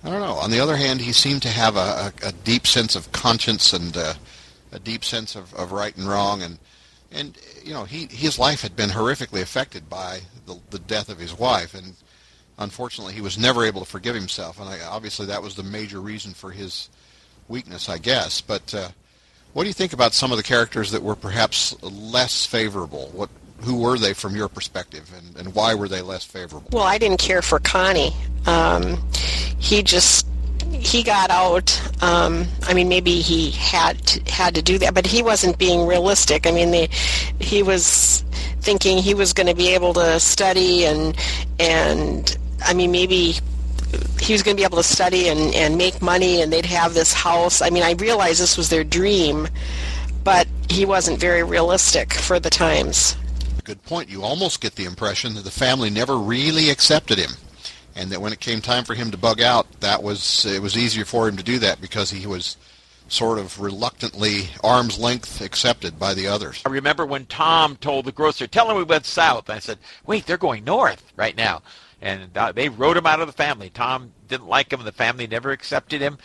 I 0.04 0.10
don't 0.10 0.22
know. 0.22 0.36
On 0.36 0.52
the 0.52 0.60
other 0.60 0.76
hand, 0.76 1.02
he 1.02 1.14
seemed 1.14 1.42
to 1.44 1.50
have 1.50 1.78
a, 1.78 2.14
a, 2.24 2.28
a 2.28 2.32
deep 2.32 2.68
sense 2.68 2.96
of 2.96 3.12
conscience 3.12 3.74
and 3.74 3.96
uh, 3.96 4.14
a 4.72 4.80
deep 4.80 5.04
sense 5.04 5.36
of, 5.36 5.54
of 5.56 5.72
right 5.72 5.96
and 5.96 6.08
wrong. 6.08 6.44
And, 6.44 6.60
and 7.12 7.38
you 7.64 7.74
know, 7.74 7.86
he, 7.86 8.08
his 8.12 8.38
life 8.38 8.62
had 8.62 8.76
been 8.76 8.90
horrifically 8.90 9.42
affected 9.42 9.90
by 9.90 10.20
the, 10.46 10.60
the 10.70 10.80
death 10.80 11.10
of 11.10 11.18
his 11.18 11.34
wife. 11.34 11.74
And 11.74 11.96
unfortunately, 12.60 13.14
he 13.14 13.22
was 13.22 13.38
never 13.38 13.66
able 13.66 13.80
to 13.80 13.90
forgive 13.90 14.16
himself. 14.16 14.60
And 14.60 14.70
I, 14.70 14.82
obviously, 14.82 15.26
that 15.28 15.42
was 15.42 15.56
the 15.56 15.64
major 15.64 16.02
reason 16.02 16.34
for 16.34 16.52
his 16.52 16.90
weakness, 17.48 17.90
I 17.90 17.98
guess. 17.98 18.42
But 18.42 18.74
uh, 18.74 18.90
what 19.54 19.64
do 19.64 19.68
you 19.68 19.74
think 19.74 19.94
about 19.94 20.14
some 20.14 20.32
of 20.32 20.38
the 20.38 20.44
characters 20.44 20.92
that 20.92 21.02
were 21.02 21.16
perhaps 21.16 21.82
less 21.84 22.46
favorable? 22.46 23.10
What 23.14 23.30
who 23.62 23.78
were 23.78 23.98
they 23.98 24.14
from 24.14 24.36
your 24.36 24.50
perspective, 24.50 25.10
and, 25.16 25.38
and 25.38 25.56
why 25.56 25.74
were 25.74 25.88
they 25.88 26.02
less 26.02 26.26
favorable? 26.26 26.70
Well, 26.72 26.84
I 26.84 26.98
didn't 26.98 27.20
care 27.20 27.42
for 27.42 27.60
Connie. 27.60 28.14
Um, 28.46 29.02
he 29.58 29.82
just 29.82 30.28
he 30.72 31.04
got 31.04 31.30
out. 31.32 31.82
Um, 32.04 32.46
I 32.64 32.74
mean, 32.74 32.90
maybe 32.90 33.22
he 33.22 33.52
had 33.52 33.98
to, 34.08 34.32
had 34.32 34.56
to 34.56 34.62
do 34.62 34.78
that, 34.80 34.94
but 34.94 35.08
he 35.08 35.24
wasn't 35.24 35.58
being 35.58 35.88
realistic. 35.88 36.46
I 36.46 36.52
mean, 36.52 36.72
the, 36.72 36.90
he 37.40 37.64
was 37.64 38.26
thinking 38.66 38.98
he 38.98 39.14
was 39.14 39.32
going 39.32 39.48
to 39.48 39.54
be 39.54 39.70
able 39.70 39.94
to 39.94 40.20
study 40.20 40.86
and 40.86 41.16
and 41.60 42.36
I 42.64 42.74
mean 42.74 42.92
maybe 42.92 43.36
he 44.20 44.34
was 44.34 44.44
going 44.44 44.56
to 44.56 44.60
be 44.60 44.66
able 44.66 44.78
to 44.78 44.84
study 44.84 45.30
and, 45.30 45.54
and 45.54 45.78
make 45.78 46.02
money 46.02 46.42
and 46.42 46.52
they'd 46.52 46.66
have 46.66 46.94
this 46.94 47.14
house. 47.14 47.62
I 47.62 47.70
mean, 47.70 47.84
I 47.84 47.94
realized 47.94 48.42
this 48.42 48.58
was 48.58 48.70
their 48.70 48.84
dream, 48.84 49.48
but 50.24 50.48
he 50.70 50.86
wasn't 50.86 51.20
very 51.20 51.44
realistic 51.44 52.14
for 52.14 52.40
the 52.40 52.50
times. 52.50 53.16
Good 53.64 53.84
point. 53.84 54.10
You 54.10 54.24
almost 54.24 54.62
get 54.62 54.76
the 54.76 54.86
impression 54.86 55.34
that 55.36 55.44
the 55.44 55.52
family 55.52 55.90
never 55.90 56.18
really 56.18 56.70
accepted 56.70 57.18
him. 57.18 57.32
And 57.96 58.12
that 58.12 58.20
when 58.20 58.34
it 58.34 58.42
came 58.42 58.62
time 58.62 58.84
for 58.84 58.94
him 58.94 59.10
to 59.12 59.18
bug 59.18 59.42
out, 59.42 59.68
that 59.80 60.04
was 60.04 60.46
it 60.46 60.62
was 60.62 60.78
easier 60.78 61.06
for 61.06 61.30
him 61.30 61.38
to 61.38 61.44
do 61.44 61.60
that 61.60 61.80
because 61.80 62.12
he 62.12 62.28
was 62.28 62.58
sort 63.08 63.40
of 63.40 63.60
reluctantly 63.60 64.50
arm's 64.64 65.00
length 65.00 65.42
accepted 65.42 65.98
by 65.98 66.14
the 66.14 66.28
others. 66.28 66.62
I 66.66 66.70
remember 66.70 67.06
when 67.06 67.26
Tom 67.28 67.78
told 67.78 68.06
the 68.06 68.12
grocer, 68.12 68.48
"Tell 68.48 68.70
him 68.70 68.76
we 68.76 68.84
went 68.84 69.06
south." 69.06 69.50
I 69.50 69.60
said, 69.60 69.80
"Wait, 70.06 70.26
they're 70.26 70.38
going 70.38 70.66
north 70.66 71.12
right 71.16 71.38
now." 71.38 71.62
And 72.06 72.32
they 72.54 72.70
wrote 72.70 72.96
him 72.96 73.08
out 73.08 73.20
of 73.20 73.26
the 73.26 73.34
family. 73.34 73.72
Tom 73.72 74.12
didn't 74.28 74.48
like 74.48 74.72
him, 74.72 74.80
and 74.80 74.88
the 74.88 74.92
family 74.92 75.26
never 75.26 75.50
accepted 75.52 76.02
him 76.02 76.20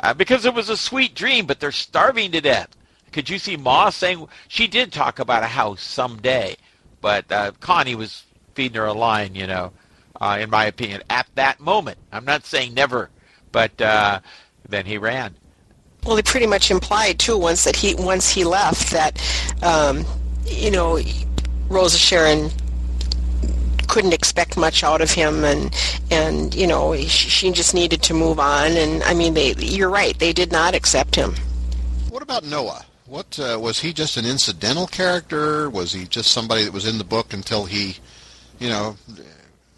uh, 0.00 0.12
because 0.12 0.44
it 0.44 0.52
was 0.52 0.68
a 0.68 0.76
sweet 0.76 1.14
dream, 1.14 1.46
but 1.46 1.60
they're 1.60 1.70
starving 1.70 2.32
to 2.32 2.40
death. 2.40 2.68
Could 3.12 3.30
you 3.30 3.38
see 3.38 3.56
Ma 3.56 3.90
saying 3.90 4.26
she 4.48 4.66
did 4.66 4.92
talk 4.92 5.20
about 5.20 5.44
a 5.44 5.46
house 5.46 5.82
someday, 5.82 6.56
but 7.00 7.30
uh, 7.30 7.52
Connie 7.60 7.94
was 7.94 8.24
feeding 8.54 8.76
her 8.76 8.86
a 8.86 8.92
line, 8.92 9.36
you 9.36 9.46
know, 9.46 9.72
uh, 10.20 10.38
in 10.40 10.50
my 10.50 10.64
opinion, 10.64 11.00
at 11.10 11.28
that 11.36 11.60
moment. 11.60 11.98
I'm 12.10 12.24
not 12.24 12.44
saying 12.44 12.74
never, 12.74 13.08
but 13.52 13.80
uh, 13.80 14.18
then 14.68 14.84
he 14.84 14.98
ran. 14.98 15.36
Well, 16.04 16.16
they 16.16 16.22
pretty 16.22 16.46
much 16.46 16.72
implied 16.72 17.20
too 17.20 17.38
once 17.38 17.62
that 17.64 17.76
he 17.76 17.94
once 17.94 18.30
he 18.30 18.42
left 18.42 18.90
that, 18.90 19.20
um, 19.62 20.04
you 20.44 20.72
know, 20.72 20.98
Rosa 21.68 21.98
Sharon 21.98 22.50
couldn't 23.90 24.14
expect 24.14 24.56
much 24.56 24.84
out 24.84 25.00
of 25.00 25.10
him 25.10 25.44
and 25.44 25.74
and 26.12 26.54
you 26.54 26.66
know 26.66 26.96
she 26.96 27.50
just 27.50 27.74
needed 27.74 28.00
to 28.00 28.14
move 28.14 28.38
on 28.38 28.70
and 28.76 29.02
I 29.02 29.14
mean 29.14 29.34
they 29.34 29.52
you're 29.54 29.90
right 29.90 30.16
they 30.16 30.32
did 30.32 30.52
not 30.52 30.74
accept 30.74 31.16
him. 31.16 31.34
What 32.08 32.22
about 32.22 32.44
Noah? 32.44 32.84
What 33.06 33.40
uh, 33.40 33.58
was 33.60 33.80
he 33.80 33.92
just 33.92 34.16
an 34.16 34.24
incidental 34.24 34.86
character? 34.86 35.68
Was 35.68 35.92
he 35.92 36.04
just 36.04 36.30
somebody 36.30 36.62
that 36.64 36.72
was 36.72 36.86
in 36.86 36.98
the 36.98 37.04
book 37.04 37.32
until 37.32 37.64
he, 37.64 37.96
you 38.60 38.68
know, 38.68 38.96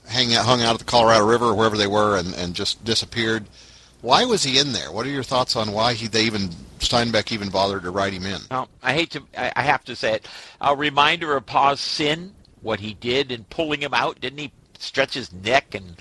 hang 0.07 0.35
out, 0.35 0.45
hung 0.45 0.61
out 0.61 0.75
at 0.75 0.81
the 0.81 0.85
Colorado 0.85 1.25
River 1.25 1.47
or 1.47 1.55
wherever 1.55 1.79
they 1.79 1.87
were 1.87 2.19
and, 2.19 2.35
and 2.35 2.55
just 2.55 2.85
disappeared? 2.85 3.47
Why 4.03 4.27
was 4.27 4.43
he 4.43 4.59
in 4.59 4.75
there? 4.75 4.93
What 4.93 5.07
are 5.07 5.11
your 5.11 5.23
thoughts 5.23 5.57
on 5.57 5.73
why 5.73 5.95
he 5.95 6.09
they 6.09 6.25
even 6.25 6.51
Steinbeck 6.81 7.33
even 7.33 7.49
bothered 7.49 7.85
to 7.85 7.91
write 7.91 8.13
him 8.13 8.27
in? 8.27 8.41
Well, 8.51 8.69
I 8.83 8.93
hate 8.93 9.11
to 9.13 9.23
I, 9.39 9.53
I 9.57 9.63
have 9.63 9.85
to 9.85 9.97
say 9.97 10.17
it. 10.17 10.29
A 10.61 10.77
reminder 10.77 11.35
of 11.35 11.47
Pa's 11.47 11.81
sin 11.81 12.35
what 12.63 12.81
he 12.81 12.95
did 12.95 13.31
in 13.31 13.45
pulling 13.45 13.83
him 13.83 13.95
out? 13.95 14.21
Didn't 14.21 14.39
he 14.39 14.53
stretch 14.79 15.15
his 15.15 15.33
neck 15.33 15.75
and 15.75 15.97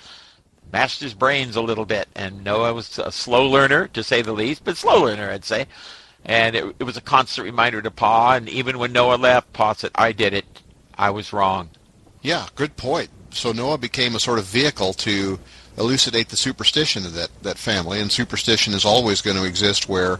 mashed 0.71 1.01
his 1.01 1.13
brains 1.13 1.55
a 1.55 1.61
little 1.61 1.85
bit? 1.85 2.07
And 2.15 2.43
Noah 2.43 2.73
was 2.73 2.97
a 2.99 3.11
slow 3.11 3.47
learner, 3.47 3.87
to 3.89 4.03
say 4.03 4.21
the 4.21 4.33
least, 4.33 4.63
but 4.63 4.77
slow 4.77 5.03
learner, 5.03 5.29
I'd 5.29 5.45
say. 5.45 5.67
And 6.23 6.55
it, 6.55 6.75
it 6.79 6.83
was 6.83 6.97
a 6.97 7.01
constant 7.01 7.45
reminder 7.45 7.81
to 7.81 7.91
Pa. 7.91 8.33
And 8.33 8.47
even 8.47 8.77
when 8.77 8.93
Noah 8.93 9.15
left, 9.15 9.51
Pa 9.53 9.73
said, 9.73 9.91
"I 9.95 10.11
did 10.11 10.33
it. 10.33 10.45
I 10.95 11.09
was 11.09 11.33
wrong." 11.33 11.69
Yeah, 12.21 12.47
good 12.55 12.77
point. 12.77 13.09
So 13.31 13.51
Noah 13.51 13.79
became 13.79 14.15
a 14.15 14.19
sort 14.19 14.37
of 14.37 14.45
vehicle 14.45 14.93
to 14.93 15.39
elucidate 15.77 16.29
the 16.29 16.37
superstition 16.37 17.05
of 17.05 17.13
that, 17.13 17.29
that 17.41 17.57
family, 17.57 17.99
and 17.99 18.11
superstition 18.11 18.73
is 18.73 18.85
always 18.85 19.21
going 19.21 19.37
to 19.37 19.45
exist 19.45 19.89
where 19.89 20.19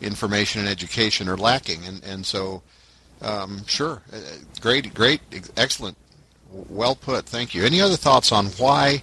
information 0.00 0.60
and 0.60 0.70
education 0.70 1.28
are 1.28 1.36
lacking. 1.36 1.84
And, 1.84 2.04
and 2.04 2.24
so 2.24 2.62
um, 3.22 3.64
sure. 3.66 4.02
Uh, 4.12 4.18
great, 4.60 4.92
great, 4.94 5.20
excellent. 5.56 5.96
Well 6.50 6.94
put. 6.94 7.26
Thank 7.26 7.54
you. 7.54 7.64
Any 7.64 7.80
other 7.80 7.96
thoughts 7.96 8.32
on 8.32 8.46
why 8.46 9.02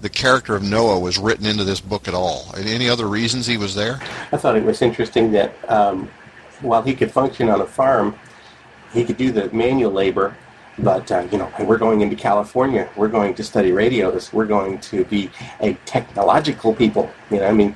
the 0.00 0.08
character 0.08 0.54
of 0.54 0.62
Noah 0.62 1.00
was 1.00 1.18
written 1.18 1.46
into 1.46 1.64
this 1.64 1.80
book 1.80 2.06
at 2.06 2.14
all? 2.14 2.52
Any 2.56 2.88
other 2.88 3.06
reasons 3.06 3.46
he 3.46 3.56
was 3.56 3.74
there? 3.74 4.00
I 4.32 4.36
thought 4.36 4.56
it 4.56 4.64
was 4.64 4.82
interesting 4.82 5.32
that 5.32 5.54
um, 5.70 6.08
while 6.60 6.82
he 6.82 6.94
could 6.94 7.10
function 7.10 7.48
on 7.48 7.60
a 7.60 7.66
farm, 7.66 8.18
he 8.92 9.04
could 9.04 9.16
do 9.16 9.32
the 9.32 9.50
manual 9.52 9.92
labor. 9.92 10.36
But 10.78 11.10
uh, 11.10 11.26
you 11.32 11.38
know, 11.38 11.50
we're 11.60 11.78
going 11.78 12.02
into 12.02 12.16
California. 12.16 12.88
We're 12.96 13.08
going 13.08 13.34
to 13.34 13.44
study 13.44 13.72
radios. 13.72 14.32
We're 14.32 14.46
going 14.46 14.78
to 14.80 15.04
be 15.06 15.30
a 15.60 15.72
technological 15.86 16.74
people. 16.74 17.10
You 17.30 17.38
know, 17.38 17.46
I 17.46 17.52
mean, 17.52 17.74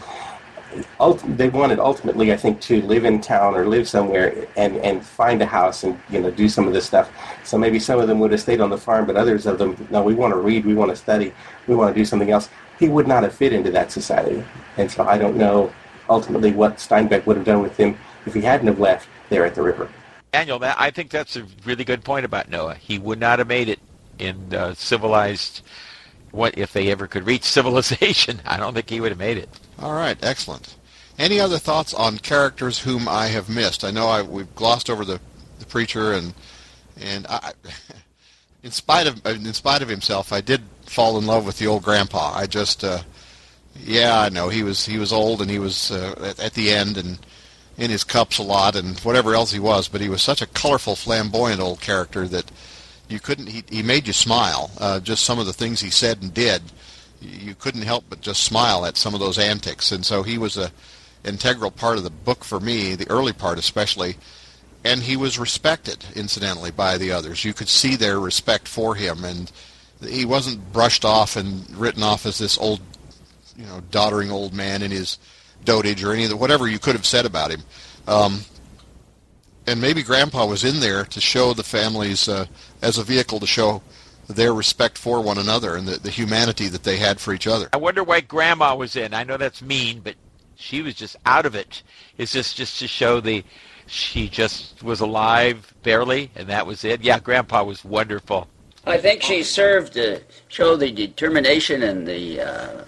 they 1.24 1.48
wanted 1.48 1.78
ultimately, 1.78 2.32
I 2.32 2.36
think, 2.36 2.60
to 2.62 2.82
live 2.82 3.04
in 3.04 3.20
town 3.20 3.54
or 3.54 3.66
live 3.66 3.88
somewhere 3.88 4.46
and, 4.56 4.76
and 4.78 5.04
find 5.04 5.42
a 5.42 5.46
house 5.46 5.84
and 5.84 5.98
you 6.10 6.20
know 6.20 6.30
do 6.30 6.48
some 6.48 6.66
of 6.66 6.72
this 6.72 6.86
stuff. 6.86 7.10
So 7.44 7.58
maybe 7.58 7.78
some 7.78 7.98
of 7.98 8.08
them 8.08 8.18
would 8.20 8.30
have 8.30 8.40
stayed 8.40 8.60
on 8.60 8.70
the 8.70 8.78
farm, 8.78 9.06
but 9.06 9.16
others 9.16 9.46
of 9.46 9.58
them, 9.58 9.88
no, 9.90 10.02
we 10.02 10.14
want 10.14 10.32
to 10.32 10.38
read, 10.38 10.64
we 10.64 10.74
want 10.74 10.90
to 10.90 10.96
study, 10.96 11.32
we 11.66 11.74
want 11.74 11.94
to 11.94 12.00
do 12.00 12.04
something 12.04 12.30
else. 12.30 12.48
He 12.78 12.88
would 12.88 13.08
not 13.08 13.22
have 13.24 13.34
fit 13.34 13.52
into 13.52 13.70
that 13.72 13.92
society, 13.92 14.44
and 14.76 14.90
so 14.90 15.04
I 15.04 15.18
don't 15.18 15.36
know 15.36 15.72
ultimately 16.08 16.52
what 16.52 16.76
Steinbeck 16.76 17.26
would 17.26 17.36
have 17.36 17.46
done 17.46 17.62
with 17.62 17.76
him 17.76 17.98
if 18.26 18.34
he 18.34 18.40
hadn't 18.40 18.66
have 18.66 18.80
left 18.80 19.08
there 19.28 19.44
at 19.44 19.54
the 19.54 19.62
river. 19.62 19.88
Daniel, 20.32 20.60
I 20.62 20.90
think 20.90 21.10
that's 21.10 21.36
a 21.36 21.44
really 21.64 21.84
good 21.84 22.04
point 22.04 22.24
about 22.24 22.48
Noah. 22.48 22.74
He 22.74 22.98
would 22.98 23.18
not 23.18 23.38
have 23.38 23.48
made 23.48 23.68
it 23.68 23.80
in 24.18 24.54
uh, 24.54 24.74
civilized. 24.74 25.62
What 26.30 26.56
if 26.56 26.72
they 26.72 26.90
ever 26.90 27.06
could 27.06 27.26
reach 27.26 27.44
civilization? 27.44 28.40
I 28.46 28.56
don't 28.56 28.74
think 28.74 28.90
he 28.90 29.00
would 29.00 29.12
have 29.12 29.18
made 29.18 29.38
it. 29.38 29.48
All 29.78 29.94
right, 29.94 30.16
excellent. 30.22 30.76
Any 31.18 31.40
other 31.40 31.58
thoughts 31.58 31.92
on 31.92 32.18
characters 32.18 32.78
whom 32.78 33.08
I 33.08 33.26
have 33.26 33.48
missed? 33.48 33.84
I 33.84 33.90
know 33.90 34.06
I, 34.08 34.22
we've 34.22 34.54
glossed 34.54 34.88
over 34.88 35.04
the, 35.04 35.20
the 35.58 35.66
preacher, 35.66 36.12
and 36.12 36.34
and 37.00 37.26
I, 37.26 37.52
in 38.62 38.70
spite 38.70 39.06
of 39.06 39.24
in 39.26 39.52
spite 39.52 39.82
of 39.82 39.88
himself, 39.88 40.32
I 40.32 40.40
did 40.40 40.62
fall 40.86 41.18
in 41.18 41.26
love 41.26 41.46
with 41.46 41.58
the 41.58 41.66
old 41.66 41.82
grandpa. 41.82 42.32
I 42.34 42.46
just, 42.46 42.82
uh, 42.82 43.02
yeah, 43.78 44.18
I 44.20 44.28
know 44.28 44.48
he 44.48 44.62
was 44.62 44.86
he 44.86 44.98
was 44.98 45.12
old 45.12 45.40
and 45.40 45.50
he 45.50 45.58
was 45.58 45.90
uh, 45.90 46.14
at, 46.22 46.40
at 46.40 46.54
the 46.54 46.70
end 46.70 46.96
and 46.96 47.18
in 47.78 47.90
his 47.90 48.04
cups 48.04 48.38
a 48.38 48.42
lot 48.42 48.76
and 48.76 48.98
whatever 49.00 49.34
else 49.34 49.52
he 49.52 49.58
was, 49.58 49.88
but 49.88 50.00
he 50.00 50.08
was 50.08 50.20
such 50.20 50.42
a 50.42 50.46
colorful, 50.46 50.96
flamboyant 50.96 51.60
old 51.60 51.80
character 51.80 52.28
that 52.28 52.50
you 53.10 53.20
couldn't. 53.20 53.48
He, 53.48 53.64
he 53.68 53.82
made 53.82 54.06
you 54.06 54.12
smile. 54.12 54.70
Uh, 54.78 55.00
just 55.00 55.24
some 55.24 55.38
of 55.38 55.46
the 55.46 55.52
things 55.52 55.80
he 55.80 55.90
said 55.90 56.22
and 56.22 56.32
did 56.32 56.62
you 57.20 57.54
couldn't 57.54 57.82
help 57.82 58.04
but 58.08 58.20
just 58.20 58.44
smile 58.44 58.86
at 58.86 58.96
some 58.96 59.14
of 59.14 59.20
those 59.20 59.38
antics. 59.38 59.92
And 59.92 60.04
so 60.04 60.22
he 60.22 60.38
was 60.38 60.56
a 60.56 60.70
integral 61.24 61.70
part 61.70 61.98
of 61.98 62.04
the 62.04 62.10
book 62.10 62.44
for 62.44 62.60
me, 62.60 62.94
the 62.94 63.08
early 63.10 63.32
part 63.32 63.58
especially. 63.58 64.16
And 64.84 65.02
he 65.02 65.16
was 65.16 65.38
respected, 65.38 66.04
incidentally, 66.16 66.70
by 66.70 66.96
the 66.96 67.12
others. 67.12 67.44
You 67.44 67.52
could 67.52 67.68
see 67.68 67.96
their 67.96 68.18
respect 68.18 68.66
for 68.66 68.94
him, 68.94 69.24
and 69.26 69.52
he 70.02 70.24
wasn't 70.24 70.72
brushed 70.72 71.04
off 71.04 71.36
and 71.36 71.70
written 71.76 72.02
off 72.02 72.24
as 72.24 72.38
this 72.38 72.56
old 72.56 72.80
you 73.56 73.66
know 73.66 73.82
doddering 73.90 74.30
old 74.30 74.54
man 74.54 74.80
in 74.80 74.90
his 74.90 75.18
dotage 75.66 76.02
or 76.02 76.14
any 76.14 76.24
of 76.24 76.30
the 76.30 76.36
whatever 76.36 76.66
you 76.66 76.78
could 76.78 76.94
have 76.94 77.04
said 77.04 77.26
about 77.26 77.50
him. 77.50 77.60
Um, 78.06 78.40
and 79.66 79.78
maybe 79.78 80.02
Grandpa 80.02 80.46
was 80.46 80.64
in 80.64 80.80
there 80.80 81.04
to 81.04 81.20
show 81.20 81.52
the 81.52 81.62
families 81.62 82.26
uh, 82.26 82.46
as 82.82 82.98
a 82.98 83.04
vehicle 83.04 83.40
to 83.40 83.46
show 83.46 83.82
their 84.28 84.54
respect 84.54 84.96
for 84.96 85.20
one 85.20 85.38
another 85.38 85.76
and 85.76 85.88
the, 85.88 85.98
the 85.98 86.10
humanity 86.10 86.68
that 86.68 86.84
they 86.84 86.96
had 86.96 87.20
for 87.20 87.32
each 87.32 87.46
other. 87.46 87.68
I 87.72 87.78
wonder 87.78 88.04
why 88.04 88.20
Grandma 88.20 88.74
was 88.76 88.96
in. 88.96 89.12
I 89.12 89.24
know 89.24 89.36
that's 89.36 89.60
mean, 89.60 90.00
but 90.00 90.14
she 90.56 90.82
was 90.82 90.94
just 90.94 91.16
out 91.26 91.46
of 91.46 91.54
it. 91.54 91.82
Is 92.18 92.32
this 92.32 92.54
just 92.54 92.78
to 92.78 92.86
show 92.86 93.20
the 93.20 93.44
she 93.86 94.28
just 94.28 94.82
was 94.84 95.00
alive 95.00 95.74
barely, 95.82 96.30
and 96.36 96.48
that 96.48 96.64
was 96.64 96.84
it? 96.84 97.02
Yeah, 97.02 97.18
Grandpa 97.18 97.64
was 97.64 97.84
wonderful. 97.84 98.46
I 98.86 98.98
think 98.98 99.22
she 99.22 99.42
served 99.42 99.94
to 99.94 100.22
show 100.48 100.76
the 100.76 100.92
determination 100.92 101.82
and 101.82 102.06
the, 102.06 102.40
uh, 102.40 102.84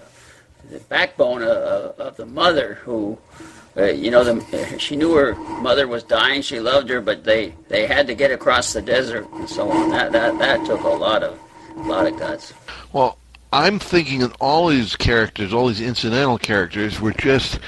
the 0.71 0.79
backbone 0.79 1.43
of, 1.43 1.99
of 1.99 2.15
the 2.15 2.25
mother 2.25 2.75
who 2.75 3.17
uh, 3.75 3.85
you 3.85 4.11
know, 4.11 4.23
the, 4.23 4.77
she 4.79 4.95
knew 4.95 5.13
her 5.15 5.35
mother 5.35 5.87
was 5.87 6.03
dying. 6.03 6.41
She 6.41 6.59
loved 6.59 6.89
her, 6.89 7.01
but 7.01 7.23
they, 7.23 7.53
they 7.69 7.87
had 7.87 8.07
to 8.07 8.15
get 8.15 8.31
across 8.31 8.73
the 8.73 8.81
desert 8.81 9.27
and 9.33 9.49
so 9.49 9.69
on. 9.71 9.89
That 9.89 10.11
that 10.11 10.37
that 10.39 10.65
took 10.65 10.81
a 10.81 10.87
lot 10.87 11.23
of 11.23 11.39
a 11.75 11.81
lot 11.81 12.05
of 12.05 12.17
guts. 12.17 12.53
Well, 12.91 13.17
I'm 13.51 13.79
thinking 13.79 14.19
that 14.19 14.35
all 14.39 14.67
these 14.67 14.95
characters, 14.95 15.53
all 15.53 15.67
these 15.67 15.81
incidental 15.81 16.37
characters, 16.37 16.99
were 16.99 17.13
just 17.13 17.59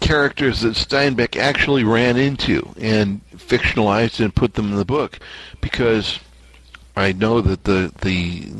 characters 0.00 0.62
that 0.62 0.74
Steinbeck 0.74 1.36
actually 1.36 1.84
ran 1.84 2.16
into 2.16 2.74
and 2.80 3.20
fictionalized 3.32 4.20
and 4.22 4.34
put 4.34 4.54
them 4.54 4.70
in 4.70 4.76
the 4.76 4.84
book, 4.84 5.18
because 5.60 6.18
I 6.96 7.12
know 7.12 7.40
that 7.40 7.64
the 7.64 7.92
the 8.00 8.50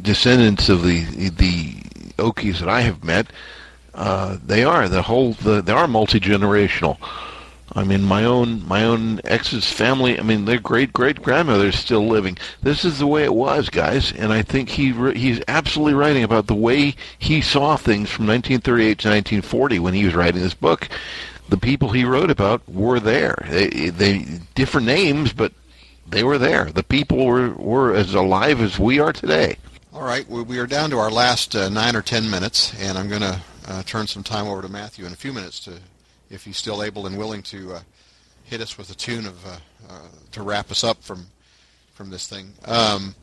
descendants 0.00 0.68
of 0.68 0.82
the 0.82 1.04
the 1.30 1.74
Okies 2.16 2.60
that 2.60 2.68
I 2.68 2.80
have 2.80 3.04
met 3.04 3.26
uh, 3.96 4.36
they 4.44 4.62
are 4.62 4.88
the 4.88 5.02
whole. 5.02 5.32
The, 5.32 5.62
they 5.62 5.72
are 5.72 5.88
multi 5.88 6.20
generational. 6.20 6.98
I 7.74 7.82
mean, 7.82 8.02
my 8.02 8.24
own 8.24 8.66
my 8.68 8.84
own 8.84 9.20
ex's 9.24 9.70
family. 9.70 10.18
I 10.18 10.22
mean, 10.22 10.44
their 10.44 10.60
great 10.60 10.92
great 10.92 11.22
grandmother's 11.22 11.78
still 11.78 12.06
living. 12.06 12.36
This 12.62 12.84
is 12.84 12.98
the 12.98 13.06
way 13.06 13.24
it 13.24 13.34
was, 13.34 13.70
guys. 13.70 14.12
And 14.12 14.32
I 14.32 14.42
think 14.42 14.68
he 14.68 14.92
he's 15.12 15.42
absolutely 15.48 15.94
writing 15.94 16.22
about 16.22 16.46
the 16.46 16.54
way 16.54 16.94
he 17.18 17.40
saw 17.40 17.76
things 17.76 18.10
from 18.10 18.26
1938 18.26 18.98
to 18.98 19.08
1940 19.08 19.78
when 19.78 19.94
he 19.94 20.04
was 20.04 20.14
writing 20.14 20.42
this 20.42 20.54
book. 20.54 20.88
The 21.48 21.56
people 21.56 21.90
he 21.90 22.04
wrote 22.04 22.30
about 22.30 22.68
were 22.68 23.00
there. 23.00 23.46
They, 23.48 23.68
they 23.68 24.26
different 24.54 24.86
names, 24.86 25.32
but 25.32 25.52
they 26.06 26.22
were 26.22 26.38
there. 26.38 26.66
The 26.66 26.82
people 26.82 27.24
were 27.24 27.50
were 27.50 27.94
as 27.94 28.12
alive 28.14 28.60
as 28.60 28.78
we 28.78 28.98
are 28.98 29.12
today. 29.12 29.56
All 29.92 30.04
right, 30.04 30.28
we 30.28 30.58
are 30.58 30.66
down 30.66 30.90
to 30.90 30.98
our 30.98 31.10
last 31.10 31.56
uh, 31.56 31.70
nine 31.70 31.96
or 31.96 32.02
ten 32.02 32.30
minutes, 32.30 32.74
and 32.78 32.98
I'm 32.98 33.08
going 33.08 33.22
to 33.22 33.40
uh, 33.66 33.82
turn 33.82 34.06
some 34.06 34.22
time 34.22 34.46
over 34.46 34.62
to 34.62 34.68
Matthew 34.68 35.06
in 35.06 35.12
a 35.12 35.16
few 35.16 35.32
minutes 35.32 35.60
to, 35.60 35.78
if 36.30 36.44
he's 36.44 36.56
still 36.56 36.82
able 36.82 37.06
and 37.06 37.16
willing 37.16 37.42
to 37.42 37.74
uh, 37.74 37.80
hit 38.44 38.60
us 38.60 38.78
with 38.78 38.90
a 38.90 38.94
tune 38.94 39.26
of 39.26 39.46
uh, 39.46 39.58
uh, 39.90 40.08
to 40.32 40.42
wrap 40.42 40.70
us 40.70 40.84
up 40.84 41.02
from 41.02 41.26
from 41.94 42.10
this 42.10 42.26
thing. 42.26 42.52
Um, 42.66 43.14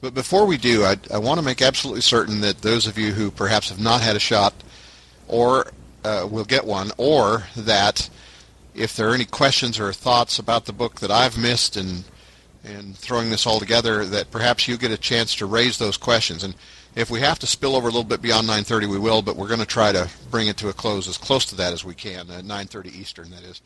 but 0.00 0.14
before 0.14 0.46
we 0.46 0.56
do, 0.56 0.84
I, 0.84 0.96
I 1.12 1.18
want 1.18 1.38
to 1.38 1.44
make 1.44 1.60
absolutely 1.60 2.00
certain 2.00 2.40
that 2.40 2.62
those 2.62 2.86
of 2.86 2.96
you 2.96 3.12
who 3.12 3.30
perhaps 3.30 3.68
have 3.68 3.80
not 3.80 4.00
had 4.00 4.14
a 4.16 4.20
shot 4.20 4.54
or 5.26 5.66
uh, 6.04 6.26
will 6.30 6.44
get 6.44 6.64
one, 6.64 6.92
or 6.96 7.44
that 7.56 8.08
if 8.74 8.96
there 8.96 9.10
are 9.10 9.14
any 9.14 9.24
questions 9.24 9.78
or 9.78 9.92
thoughts 9.92 10.38
about 10.38 10.64
the 10.64 10.72
book 10.72 11.00
that 11.00 11.10
I've 11.10 11.36
missed 11.36 11.76
and 11.76 12.04
and 12.62 12.96
throwing 12.96 13.30
this 13.30 13.46
all 13.46 13.58
together, 13.58 14.04
that 14.04 14.30
perhaps 14.30 14.68
you 14.68 14.76
get 14.76 14.90
a 14.90 14.98
chance 14.98 15.34
to 15.36 15.46
raise 15.46 15.78
those 15.78 15.96
questions. 15.96 16.44
And 16.44 16.54
if 16.96 17.10
we 17.10 17.20
have 17.20 17.38
to 17.40 17.46
spill 17.46 17.76
over 17.76 17.88
a 17.88 17.90
little 17.90 18.04
bit 18.04 18.22
beyond 18.22 18.48
9:30, 18.48 18.88
we 18.88 18.98
will, 18.98 19.22
but 19.22 19.36
we're 19.36 19.48
going 19.48 19.60
to 19.60 19.66
try 19.66 19.92
to 19.92 20.08
bring 20.30 20.48
it 20.48 20.56
to 20.58 20.68
a 20.68 20.72
close 20.72 21.08
as 21.08 21.16
close 21.16 21.44
to 21.46 21.54
that 21.56 21.72
as 21.72 21.84
we 21.84 21.94
can, 21.94 22.30
at 22.30 22.44
9:30 22.44 22.94
Eastern, 22.94 23.30
that 23.30 23.42
is. 23.42 23.60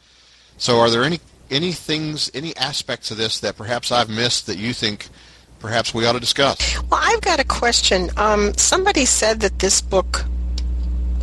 So, 0.58 0.80
are 0.80 0.90
there 0.90 1.04
any 1.04 1.20
any 1.50 1.72
things, 1.72 2.30
any 2.34 2.56
aspects 2.56 3.10
of 3.10 3.16
this 3.16 3.40
that 3.40 3.56
perhaps 3.56 3.92
I've 3.92 4.08
missed 4.08 4.46
that 4.46 4.56
you 4.56 4.72
think 4.72 5.08
perhaps 5.58 5.94
we 5.94 6.06
ought 6.06 6.12
to 6.12 6.20
discuss? 6.20 6.78
Well, 6.90 7.00
I've 7.02 7.20
got 7.20 7.40
a 7.40 7.44
question. 7.44 8.10
Um, 8.16 8.54
somebody 8.54 9.04
said 9.04 9.40
that 9.40 9.58
this 9.58 9.80
book 9.80 10.24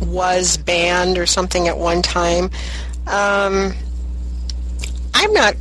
was 0.00 0.56
banned 0.56 1.18
or 1.18 1.26
something 1.26 1.68
at 1.68 1.78
one 1.78 2.02
time. 2.02 2.50
Um, 3.06 3.74
I'm 5.14 5.32
not 5.32 5.54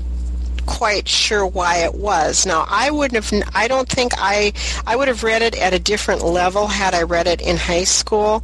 quite 0.66 1.08
sure 1.08 1.46
why 1.46 1.78
it 1.78 1.96
was. 1.96 2.46
Now, 2.46 2.66
I 2.68 2.92
wouldn't 2.92 3.24
have. 3.24 3.44
I 3.54 3.68
don't 3.68 3.88
think 3.88 4.14
I. 4.18 4.54
I 4.86 4.96
would 4.96 5.08
have 5.08 5.24
read 5.24 5.42
it 5.42 5.56
at 5.60 5.74
a 5.74 5.80
different 5.80 6.24
level 6.24 6.68
had 6.68 6.94
I 6.94 7.04
read 7.04 7.28
it 7.28 7.42
in 7.42 7.58
high 7.58 7.84
school. 7.84 8.44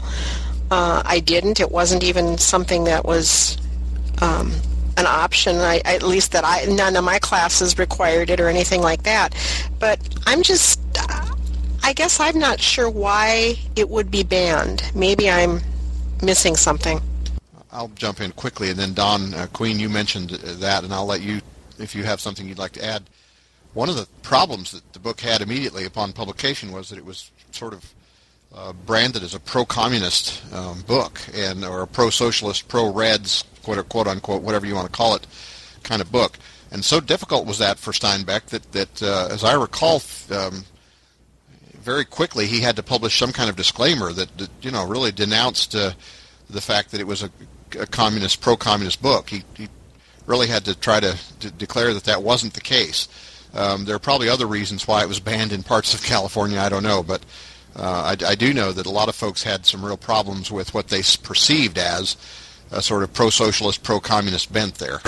Uh, 0.69 1.01
I 1.05 1.19
didn't. 1.19 1.59
It 1.59 1.71
wasn't 1.71 2.03
even 2.03 2.37
something 2.37 2.83
that 2.85 3.05
was 3.05 3.57
um, 4.21 4.51
an 4.97 5.05
option. 5.05 5.57
I, 5.57 5.81
at 5.85 6.03
least 6.03 6.31
that 6.33 6.43
I. 6.45 6.65
None 6.65 6.95
of 6.95 7.03
my 7.03 7.19
classes 7.19 7.77
required 7.77 8.29
it 8.29 8.39
or 8.39 8.47
anything 8.47 8.81
like 8.81 9.03
that. 9.03 9.35
But 9.79 9.99
I'm 10.25 10.43
just. 10.43 10.79
I 11.83 11.93
guess 11.93 12.19
I'm 12.19 12.37
not 12.37 12.59
sure 12.59 12.89
why 12.89 13.55
it 13.77 13.89
would 13.89 14.11
be 14.11 14.23
banned. 14.23 14.83
Maybe 14.93 15.29
I'm 15.29 15.61
missing 16.21 16.57
something. 16.57 16.99
I'll 17.71 17.89
jump 17.89 18.21
in 18.21 18.31
quickly, 18.31 18.69
and 18.69 18.79
then 18.79 18.93
Don 18.93 19.33
uh, 19.33 19.47
Queen, 19.53 19.79
you 19.79 19.87
mentioned 19.87 20.31
that, 20.31 20.83
and 20.83 20.93
I'll 20.93 21.05
let 21.05 21.21
you 21.21 21.41
if 21.79 21.95
you 21.95 22.03
have 22.03 22.21
something 22.21 22.47
you'd 22.47 22.57
like 22.57 22.73
to 22.73 22.85
add. 22.85 23.03
One 23.73 23.89
of 23.89 23.95
the 23.95 24.07
problems 24.23 24.71
that 24.71 24.93
the 24.93 24.99
book 24.99 25.21
had 25.21 25.41
immediately 25.41 25.85
upon 25.85 26.13
publication 26.13 26.71
was 26.71 26.89
that 26.89 26.97
it 26.97 27.05
was 27.05 27.31
sort 27.51 27.73
of 27.73 27.93
uh, 28.55 28.73
branded 28.73 29.23
as 29.23 29.33
a 29.33 29.39
pro-communist 29.39 30.41
um, 30.53 30.81
book 30.83 31.19
and 31.35 31.63
or 31.63 31.81
a 31.81 31.87
pro-socialist, 31.87 32.67
pro-Reds, 32.67 33.43
quote, 33.63 33.87
quote 33.89 34.07
unquote, 34.07 34.41
whatever 34.41 34.65
you 34.65 34.73
want 34.73 34.87
to 34.87 34.91
call 34.91 35.15
it, 35.15 35.27
kind 35.83 36.01
of 36.01 36.11
book. 36.11 36.37
And 36.71 36.83
so 36.83 36.99
difficult 36.99 37.45
was 37.45 37.59
that 37.59 37.77
for 37.77 37.91
Steinbeck 37.91 38.47
that, 38.47 38.71
that 38.71 39.03
uh, 39.03 39.27
as 39.31 39.43
I 39.43 39.53
recall, 39.53 40.01
um, 40.31 40.65
very 41.73 42.05
quickly 42.05 42.47
he 42.47 42.59
had 42.59 42.75
to 42.75 42.83
publish 42.83 43.17
some 43.17 43.31
kind 43.31 43.49
of 43.49 43.55
disclaimer 43.55 44.11
that, 44.11 44.37
that 44.37 44.49
you 44.61 44.71
know 44.71 44.85
really 44.85 45.11
denounced 45.11 45.75
uh, 45.75 45.91
the 46.49 46.61
fact 46.61 46.91
that 46.91 47.01
it 47.01 47.07
was 47.07 47.23
a, 47.23 47.29
a 47.79 47.85
communist, 47.85 48.41
pro-communist 48.41 49.01
book. 49.01 49.29
He, 49.29 49.43
he 49.55 49.69
really 50.27 50.47
had 50.47 50.65
to 50.65 50.75
try 50.79 50.99
to, 50.99 51.17
to 51.39 51.49
declare 51.49 51.93
that 51.93 52.03
that 52.03 52.21
wasn't 52.21 52.53
the 52.53 52.61
case. 52.61 53.07
Um, 53.55 53.85
there 53.85 53.95
are 53.95 53.99
probably 53.99 54.29
other 54.29 54.45
reasons 54.45 54.87
why 54.87 55.01
it 55.01 55.07
was 55.07 55.19
banned 55.19 55.51
in 55.51 55.63
parts 55.63 55.93
of 55.93 56.03
California. 56.03 56.59
I 56.59 56.69
don't 56.69 56.83
know, 56.83 57.01
but 57.01 57.21
uh, 57.75 58.15
I, 58.21 58.25
I, 58.25 58.35
do 58.35 58.53
know 58.53 58.71
that 58.71 58.85
a 58.85 58.91
lot 58.91 59.07
of 59.07 59.15
folks 59.15 59.43
had 59.43 59.65
some 59.65 59.85
real 59.85 59.97
problems 59.97 60.51
with 60.51 60.73
what 60.73 60.87
they 60.87 61.01
perceived 61.21 61.77
as 61.77 62.17
a 62.71 62.81
sort 62.81 63.03
of 63.03 63.13
pro-socialist, 63.13 63.83
pro-communist 63.83 64.51
bent 64.51 64.75
there. 64.75 64.99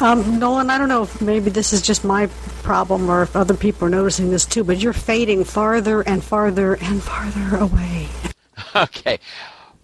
Um, 0.00 0.38
Nolan, 0.38 0.68
I 0.68 0.78
don't 0.78 0.88
know 0.88 1.04
if 1.04 1.22
maybe 1.22 1.48
this 1.48 1.72
is 1.72 1.80
just 1.80 2.04
my 2.04 2.26
problem 2.62 3.08
or 3.08 3.22
if 3.22 3.36
other 3.36 3.54
people 3.54 3.86
are 3.86 3.90
noticing 3.90 4.30
this 4.30 4.44
too, 4.44 4.64
but 4.64 4.78
you're 4.78 4.92
fading 4.92 5.44
farther 5.44 6.02
and 6.02 6.22
farther 6.22 6.74
and 6.74 7.02
farther 7.02 7.56
away. 7.56 8.08
Okay. 8.74 9.18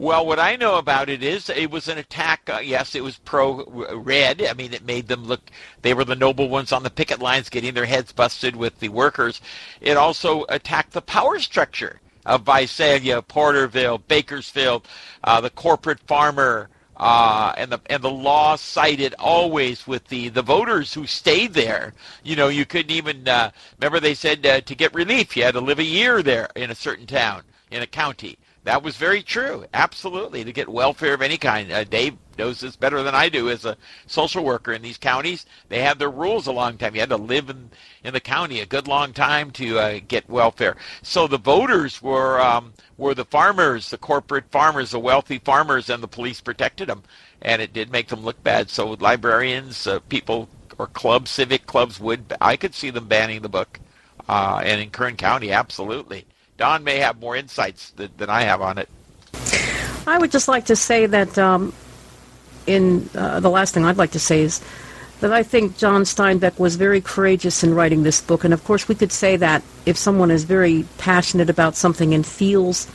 Well, 0.00 0.24
what 0.26 0.38
I 0.38 0.54
know 0.54 0.76
about 0.76 1.08
it 1.08 1.24
is 1.24 1.50
it 1.50 1.72
was 1.72 1.88
an 1.88 1.98
attack. 1.98 2.48
Uh, 2.48 2.60
yes, 2.62 2.94
it 2.94 3.02
was 3.02 3.18
pro-red. 3.18 4.44
I 4.44 4.52
mean, 4.52 4.72
it 4.72 4.86
made 4.86 5.08
them 5.08 5.24
look. 5.24 5.40
They 5.82 5.92
were 5.92 6.04
the 6.04 6.14
noble 6.14 6.48
ones 6.48 6.70
on 6.70 6.84
the 6.84 6.90
picket 6.90 7.18
lines, 7.18 7.48
getting 7.48 7.74
their 7.74 7.84
heads 7.84 8.12
busted 8.12 8.54
with 8.54 8.78
the 8.78 8.90
workers. 8.90 9.40
It 9.80 9.96
also 9.96 10.44
attacked 10.50 10.92
the 10.92 11.02
power 11.02 11.40
structure 11.40 12.00
of 12.26 12.42
Visalia, 12.42 13.22
Porterville, 13.22 13.98
Bakersfield, 13.98 14.86
uh, 15.24 15.40
the 15.40 15.50
corporate 15.50 16.00
farmer, 16.00 16.68
uh, 16.96 17.52
and 17.56 17.72
the 17.72 17.80
and 17.86 18.00
the 18.02 18.10
law 18.10 18.54
sided 18.54 19.14
always 19.18 19.84
with 19.88 20.06
the 20.06 20.28
the 20.28 20.42
voters 20.42 20.94
who 20.94 21.06
stayed 21.08 21.54
there. 21.54 21.92
You 22.22 22.36
know, 22.36 22.48
you 22.48 22.64
couldn't 22.66 22.92
even 22.92 23.26
uh, 23.26 23.50
remember 23.80 23.98
they 23.98 24.14
said 24.14 24.46
uh, 24.46 24.60
to 24.60 24.74
get 24.76 24.94
relief 24.94 25.36
you 25.36 25.42
had 25.42 25.54
to 25.54 25.60
live 25.60 25.80
a 25.80 25.84
year 25.84 26.22
there 26.22 26.48
in 26.54 26.70
a 26.70 26.74
certain 26.76 27.06
town 27.06 27.42
in 27.72 27.82
a 27.82 27.86
county. 27.86 28.38
That 28.64 28.82
was 28.82 28.97
very 28.97 29.22
true. 29.22 29.64
Absolutely. 29.72 30.44
To 30.44 30.52
get 30.52 30.68
welfare 30.68 31.14
of 31.14 31.22
any 31.22 31.39
kind. 31.39 31.72
Uh, 31.72 31.85
Dave 31.85 32.16
knows 32.36 32.60
this 32.60 32.76
better 32.76 33.02
than 33.02 33.14
I 33.14 33.28
do 33.28 33.48
as 33.51 33.64
a 33.64 33.76
social 34.06 34.44
worker 34.44 34.72
in 34.72 34.82
these 34.82 34.98
counties. 34.98 35.47
They 35.68 35.80
have 35.80 35.98
their 35.98 36.10
rules 36.10 36.47
a 36.47 36.52
long 36.52 36.76
time. 36.76 36.94
You 36.94 37.01
had 37.01 37.09
to 37.09 37.16
live 37.16 37.51
in, 37.51 37.70
in 38.05 38.12
the 38.12 38.20
county 38.20 38.60
a 38.60 38.66
good 38.66 38.86
long 38.86 39.12
time 39.12 39.51
to 39.52 39.78
uh, 39.78 40.01
get 40.06 40.28
welfare. 40.28 40.76
So 41.02 41.26
the 41.26 41.39
voters 41.39 42.02
were 42.02 42.40
um, 42.40 42.74
were 42.97 43.14
the 43.14 43.24
farmers, 43.24 43.90
the 43.90 43.98
corporate 43.98 44.51
farmers, 44.51 44.90
the 44.90 44.98
wealthy 44.98 45.39
farmers, 45.39 45.89
and 45.89 46.02
the 46.02 46.09
police 46.09 46.40
protected 46.40 46.89
them. 46.89 47.05
And 47.40 47.62
it 47.62 47.72
did 47.72 47.90
make 47.90 48.09
them 48.09 48.24
look 48.24 48.43
bad. 48.43 48.68
So 48.70 48.90
librarians, 49.01 49.86
uh, 49.86 50.01
people, 50.09 50.48
or 50.78 50.89
clubs, 50.89 51.30
civic 51.30 51.66
clubs 51.66 52.01
would, 52.01 52.35
I 52.40 52.56
could 52.56 52.74
see 52.74 52.90
them 52.90 53.06
banning 53.06 53.43
the 53.43 53.48
book. 53.48 53.80
Uh, 54.28 54.60
and 54.64 54.80
in 54.80 54.90
Kern 54.90 55.16
County, 55.16 55.52
absolutely. 55.52 56.26
Don 56.59 56.82
may 56.85 56.98
have 56.98 57.20
more 57.20 57.36
insights 57.36 57.93
than, 57.93 58.28
I 58.28 58.43
have 58.43 58.60
on 58.60 58.78
it. 58.78 58.89
I 60.06 60.18
would 60.18 60.32
just 60.32 60.48
like 60.48 60.66
to 60.66 60.76
say 60.76 61.06
that 61.06 61.39
um, 61.39 61.72
in 62.66 63.09
uh, 63.14 63.40
the 63.40 63.48
last 63.48 63.72
thing 63.72 63.85
I'd 63.85 63.97
like 63.97 64.10
to 64.12 64.18
say 64.18 64.43
is 64.43 64.60
that 65.20 65.32
I 65.32 65.43
think 65.43 65.78
John 65.78 66.02
Steinbeck 66.02 66.59
was 66.59 66.76
very 66.76 67.01
courageous 67.01 67.62
in 67.62 67.74
writing 67.74 68.02
this 68.02 68.20
book. 68.20 68.44
And 68.44 68.52
of 68.52 68.62
course, 68.64 68.89
we 68.89 68.97
could 68.97 69.12
say 69.12 69.36
that 69.36 69.62
if 69.86 69.97
someone 69.97 70.30
is 70.30 70.44
very 70.44 70.85
passionate 70.98 71.48
about 71.48 71.76
something 71.76 72.12
and 72.12 72.26
feels 72.26 72.86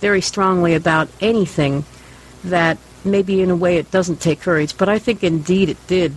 very 0.00 0.20
strongly 0.20 0.74
about 0.74 1.08
anything 1.20 1.84
that 2.42 2.78
maybe 3.04 3.42
in 3.42 3.50
a 3.50 3.56
way 3.56 3.76
it 3.76 3.90
doesn't 3.90 4.20
take 4.20 4.40
courage, 4.40 4.76
but 4.76 4.88
I 4.88 4.98
think 4.98 5.22
indeed 5.22 5.68
it 5.68 5.86
did. 5.86 6.14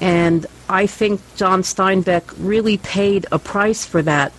And 0.00 0.46
I 0.68 0.86
think 0.86 1.20
John 1.36 1.62
Steinbeck 1.62 2.34
really 2.38 2.78
paid 2.78 3.26
a 3.30 3.38
price 3.38 3.84
for 3.84 4.00
that 4.02 4.32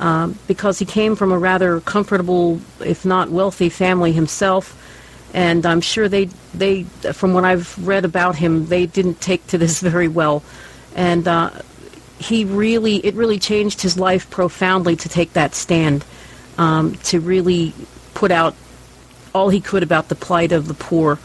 um, 0.00 0.38
because 0.48 0.78
he 0.78 0.86
came 0.86 1.14
from 1.14 1.30
a 1.30 1.38
rather 1.38 1.80
comfortable, 1.82 2.60
if 2.80 3.04
not 3.04 3.28
wealthy, 3.28 3.68
family 3.68 4.12
himself. 4.12 4.76
And 5.34 5.64
I'm 5.64 5.82
sure 5.82 6.08
they, 6.08 6.24
they, 6.54 6.84
from 7.12 7.34
what 7.34 7.44
I've 7.44 7.86
read 7.86 8.04
about 8.04 8.34
him, 8.34 8.66
they 8.66 8.86
didn't 8.86 9.20
take 9.20 9.46
to 9.48 9.58
this 9.58 9.80
very 9.92 10.08
well. 10.08 10.42
And 10.96 11.28
uh, 11.28 11.50
he 12.18 12.44
really, 12.44 12.96
it 12.96 13.14
really 13.14 13.38
changed 13.38 13.82
his 13.82 13.98
life 13.98 14.28
profoundly 14.30 14.96
to 14.96 15.08
take 15.08 15.34
that 15.34 15.54
stand, 15.54 16.04
um, 16.58 16.96
to 17.04 17.20
really 17.20 17.74
put 18.14 18.30
out 18.30 18.54
all 19.34 19.50
he 19.50 19.60
could 19.60 19.82
about 19.82 20.08
the 20.08 20.14
plight 20.14 20.50
of 20.50 20.66
the 20.66 20.74
poor. 20.74 21.18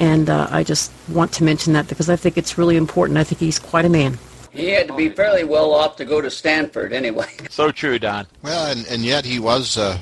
And 0.00 0.28
uh, 0.28 0.48
I 0.50 0.64
just 0.64 0.90
want 1.08 1.32
to 1.34 1.44
mention 1.44 1.74
that 1.74 1.86
because 1.86 2.10
I 2.10 2.16
think 2.16 2.36
it's 2.36 2.58
really 2.58 2.76
important. 2.76 3.18
I 3.18 3.24
think 3.24 3.40
he's 3.40 3.58
quite 3.58 3.84
a 3.84 3.90
man. 3.90 4.18
He 4.56 4.70
had 4.70 4.88
to 4.88 4.94
be 4.94 5.08
fairly 5.10 5.44
well 5.44 5.72
off 5.72 5.96
to 5.96 6.04
go 6.04 6.20
to 6.20 6.30
Stanford 6.30 6.92
anyway. 6.92 7.26
So 7.50 7.70
true, 7.70 7.98
Don. 7.98 8.26
Well, 8.42 8.70
and, 8.70 8.86
and 8.88 9.02
yet 9.02 9.24
he 9.24 9.38
was, 9.38 9.78
uh, 9.78 9.98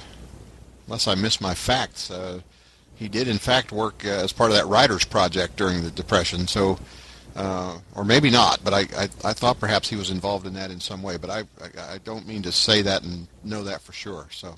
unless 0.87 1.07
I 1.07 1.15
miss 1.15 1.41
my 1.41 1.55
facts, 1.55 2.11
uh, 2.11 2.41
he 2.97 3.09
did 3.09 3.29
in 3.29 3.39
fact 3.39 3.71
work 3.71 4.05
uh, 4.05 4.09
as 4.09 4.33
part 4.33 4.51
of 4.51 4.57
that 4.57 4.67
writers 4.67 5.05
project 5.05 5.57
during 5.57 5.83
the 5.83 5.91
Depression. 5.91 6.47
So, 6.49 6.79
uh, 7.37 7.79
or 7.95 8.05
maybe 8.05 8.31
not, 8.31 8.61
but 8.65 8.75
I, 8.75 8.81
I, 8.97 9.09
I 9.25 9.33
thought 9.33 9.61
perhaps 9.61 9.89
he 9.89 9.97
was 9.97 10.11
involved 10.11 10.47
in 10.47 10.55
that 10.55 10.71
in 10.71 10.81
some 10.81 11.03
way. 11.03 11.17
But 11.17 11.31
I, 11.31 11.39
I, 11.61 11.95
I 11.95 11.99
don't 11.99 12.27
mean 12.27 12.43
to 12.43 12.53
say 12.53 12.83
that 12.83 13.03
and 13.03 13.29
know 13.45 13.63
that 13.65 13.83
for 13.83 13.93
sure. 13.93 14.27
So, 14.31 14.57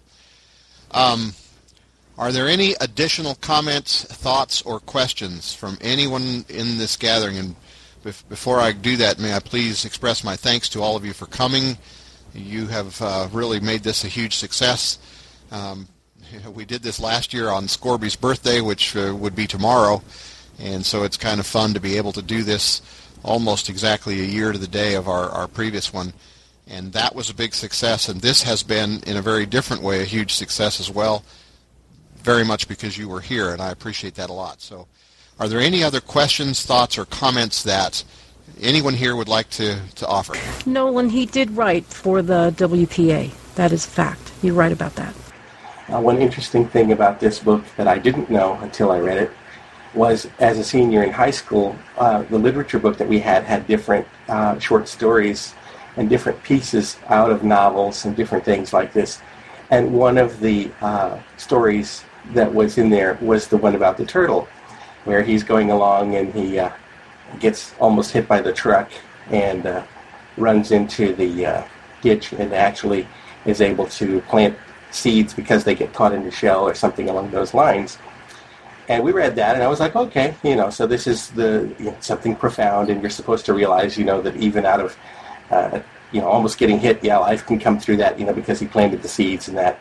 um, 0.93 1.35
are 2.19 2.33
there 2.33 2.49
any 2.49 2.75
additional 2.81 3.35
comments, 3.37 4.05
thoughts, 4.05 4.63
or 4.63 4.81
questions 4.81 5.53
from 5.53 5.77
anyone 5.81 6.47
in 6.49 6.79
this 6.79 6.97
gathering? 6.97 7.37
And 7.37 7.57
before 8.29 8.61
I 8.61 8.71
do 8.71 8.97
that, 8.99 9.19
may 9.19 9.35
I 9.35 9.41
please 9.41 9.85
express 9.85 10.23
my 10.23 10.37
thanks 10.37 10.69
to 10.71 10.83
all 10.83 10.95
of 10.95 11.05
you 11.05 11.13
for 11.13 11.27
coming. 11.27 11.77
You 12.33 12.67
have 12.67 13.03
uh, 13.03 13.29
really 13.33 13.59
made 13.59 13.83
this 13.83 14.05
a 14.05 14.09
huge 14.09 14.37
success. 14.37 14.99
Um, 15.51 15.89
we 16.55 16.65
did 16.65 16.83
this 16.83 17.01
last 17.01 17.35
year 17.35 17.49
on 17.49 17.65
Scorby's 17.65 18.15
birthday, 18.15 18.61
which 18.61 18.97
uh, 18.97 19.15
would 19.17 19.35
be 19.35 19.49
tomorrow, 19.49 20.03
and 20.61 20.87
so 20.87 21.03
it's 21.03 21.17
kind 21.17 21.41
of 21.41 21.47
fun 21.47 21.75
to 21.75 21.81
be 21.81 21.97
able 21.97 22.13
to 22.13 22.23
do 22.23 22.45
this 22.45 22.81
almost 23.25 23.69
exactly 23.69 24.21
a 24.21 24.25
year 24.25 24.53
to 24.53 24.59
the 24.59 24.69
day 24.69 24.95
of 24.95 25.09
our, 25.09 25.29
our 25.31 25.49
previous 25.49 25.93
one. 25.93 26.13
And 26.69 26.93
that 26.93 27.15
was 27.15 27.29
a 27.29 27.35
big 27.35 27.55
success, 27.55 28.09
and 28.09 28.21
this 28.21 28.43
has 28.45 28.63
been, 28.63 29.03
in 29.05 29.17
a 29.17 29.23
very 29.23 29.47
different 29.47 29.83
way, 29.83 30.03
a 30.03 30.05
huge 30.05 30.33
success 30.35 30.79
as 30.79 30.91
well, 30.91 31.25
very 32.19 32.45
much 32.45 32.69
because 32.69 32.97
you 32.97 33.09
were 33.09 33.21
here, 33.21 33.53
and 33.53 33.61
I 33.61 33.71
appreciate 33.71 34.15
that 34.15 34.31
a 34.31 34.33
lot. 34.33 34.61
So 34.61 34.87
are 35.39 35.49
there 35.49 35.61
any 35.61 35.83
other 35.83 36.01
questions, 36.01 36.63
thoughts, 36.63 36.97
or 36.97 37.05
comments 37.05 37.63
that 37.65 38.03
anyone 38.61 38.95
here 38.95 39.15
would 39.15 39.29
like 39.29 39.51
to, 39.51 39.79
to 39.97 40.07
offer? 40.07 40.35
Nolan, 40.69 41.11
he 41.11 41.27
did 41.27 41.51
write 41.51 41.85
for 41.85 42.23
the 42.23 42.55
WPA. 42.57 43.31
That 43.55 43.73
is 43.73 43.85
fact. 43.85 44.33
You're 44.43 44.55
right 44.55 44.73
about 44.73 44.95
that. 44.97 45.15
Uh, 45.93 46.01
one 46.01 46.19
interesting 46.19 46.67
thing 46.67 46.93
about 46.93 47.21
this 47.21 47.39
book 47.39 47.63
that 47.77 47.87
I 47.87 47.99
didn't 47.99 48.31
know 48.31 48.55
until 48.63 48.91
I 48.91 48.99
read 48.99 49.19
it 49.19 49.31
was 49.95 50.29
as 50.39 50.59
a 50.59 50.65
senior 50.65 51.03
in 51.03 51.13
high 51.13 51.31
school, 51.31 51.77
uh, 51.97 52.23
the 52.25 52.39
literature 52.39 52.79
book 52.79 52.99
that 52.99 53.09
we 53.09 53.19
had 53.19 53.45
had 53.45 53.67
different 53.67 54.07
uh, 54.29 54.59
short 54.59 54.89
stories 54.89 55.55
and 55.97 56.09
different 56.09 56.43
pieces 56.43 56.99
out 57.09 57.31
of 57.31 57.45
novels 57.45 58.05
and 58.05 58.17
different 58.17 58.45
things 58.45 58.73
like 58.73 58.93
this. 58.93 59.21
And 59.71 59.93
one 59.93 60.19
of 60.19 60.41
the 60.41 60.71
uh, 60.81 61.19
stories 61.37 62.05
that 62.33 62.53
was 62.53 62.79
in 62.79 62.91
there 62.91 63.19
was 63.21 63.49
the 63.49 63.57
one 63.57 63.75
about 63.75 63.97
the 63.97 64.05
turtle 64.05 64.49
where 65.07 65.23
he's 65.23 65.43
going 65.43 65.71
along 65.71 66.15
and 66.17 66.35
he 66.35 66.59
uh, 66.59 66.71
gets 67.41 67.75
almost 67.79 68.11
hit 68.11 68.29
by 68.29 68.41
the 68.41 68.53
truck 68.53 68.91
and 69.31 69.65
uh, 69.65 69.83
runs 70.37 70.73
into 70.73 71.15
the 71.15 71.47
uh, 71.47 71.65
ditch 72.03 72.33
and 72.33 72.53
actually 72.53 73.09
is 73.47 73.61
able 73.61 73.87
to 73.87 74.21
plant 74.23 74.57
seeds 74.91 75.33
because 75.33 75.65
they 75.65 75.75
get 75.75 75.93
caught 75.93 76.13
in 76.13 76.25
the 76.25 76.31
shell 76.31 76.67
or 76.67 76.75
something 76.75 77.09
along 77.09 77.31
those 77.31 77.55
lines. 77.55 77.99
And 78.89 79.03
we 79.03 79.11
read 79.13 79.35
that, 79.37 79.55
and 79.55 79.65
I 79.65 79.69
was 79.69 79.81
like, 79.81 79.97
okay, 79.97 80.37
you 80.45 80.55
know, 80.55 80.71
so 80.71 80.87
this 80.87 81.09
is 81.09 81.31
the 81.31 81.75
you 81.79 81.87
know, 81.87 81.97
something 82.01 82.37
profound, 82.37 82.89
and 82.89 83.01
you're 83.01 83.11
supposed 83.11 83.45
to 83.47 83.55
realize, 83.55 83.99
you 83.99 84.05
know, 84.05 84.23
that 84.23 84.37
even 84.37 84.65
out 84.65 84.81
of, 84.81 84.97
uh, 85.51 85.81
you 86.13 86.21
know, 86.21 86.29
almost 86.29 86.57
getting 86.57 86.79
hit, 86.79 87.03
yeah, 87.03 87.19
life 87.19 87.45
can 87.47 87.59
come 87.59 87.81
through 87.81 87.97
that, 87.97 88.17
you 88.19 88.25
know, 88.25 88.33
because 88.33 88.61
he 88.61 88.67
planted 88.67 89.03
the 89.03 89.09
seeds 89.09 89.49
and 89.49 89.59
that. 89.59 89.81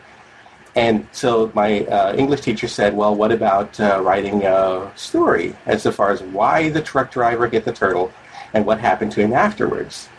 And 0.76 1.08
so 1.10 1.50
my 1.54 1.86
uh, 1.86 2.14
English 2.16 2.42
teacher 2.42 2.68
said, 2.68 2.94
well, 2.94 3.14
what 3.14 3.32
about 3.32 3.80
uh, 3.80 4.00
writing 4.02 4.44
a 4.44 4.92
story 4.94 5.56
as 5.64 5.86
far 5.86 6.10
as 6.10 6.22
why 6.22 6.68
the 6.68 6.82
truck 6.82 7.10
driver 7.10 7.48
hit 7.48 7.64
the 7.64 7.72
turtle 7.72 8.12
and 8.52 8.66
what 8.66 8.78
happened 8.78 9.12
to 9.12 9.22
him 9.22 9.32
afterwards? 9.32 10.10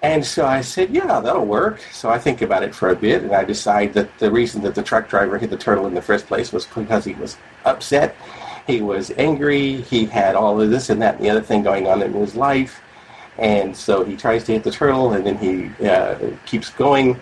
And 0.00 0.24
so 0.24 0.46
I 0.46 0.60
said, 0.60 0.94
yeah, 0.94 1.18
that'll 1.20 1.44
work. 1.44 1.80
So 1.90 2.08
I 2.08 2.18
think 2.20 2.42
about 2.42 2.62
it 2.62 2.72
for 2.72 2.90
a 2.90 2.94
bit, 2.94 3.24
and 3.24 3.32
I 3.32 3.42
decide 3.42 3.92
that 3.94 4.16
the 4.20 4.30
reason 4.30 4.62
that 4.62 4.76
the 4.76 4.82
truck 4.84 5.08
driver 5.08 5.36
hit 5.36 5.50
the 5.50 5.56
turtle 5.56 5.88
in 5.88 5.94
the 5.94 6.02
first 6.02 6.28
place 6.28 6.52
was 6.52 6.66
because 6.66 7.04
he 7.04 7.14
was 7.14 7.36
upset, 7.64 8.14
he 8.68 8.80
was 8.80 9.10
angry, 9.18 9.80
he 9.80 10.04
had 10.04 10.36
all 10.36 10.60
of 10.60 10.70
this 10.70 10.90
and 10.90 11.02
that 11.02 11.16
and 11.16 11.24
the 11.24 11.30
other 11.30 11.42
thing 11.42 11.64
going 11.64 11.88
on 11.88 12.02
in 12.02 12.12
his 12.12 12.36
life. 12.36 12.80
And 13.38 13.76
so 13.76 14.04
he 14.04 14.16
tries 14.16 14.44
to 14.44 14.52
hit 14.52 14.62
the 14.62 14.70
turtle, 14.70 15.12
and 15.14 15.26
then 15.26 15.38
he 15.38 15.84
uh, 15.84 16.16
keeps 16.46 16.70
going 16.70 17.20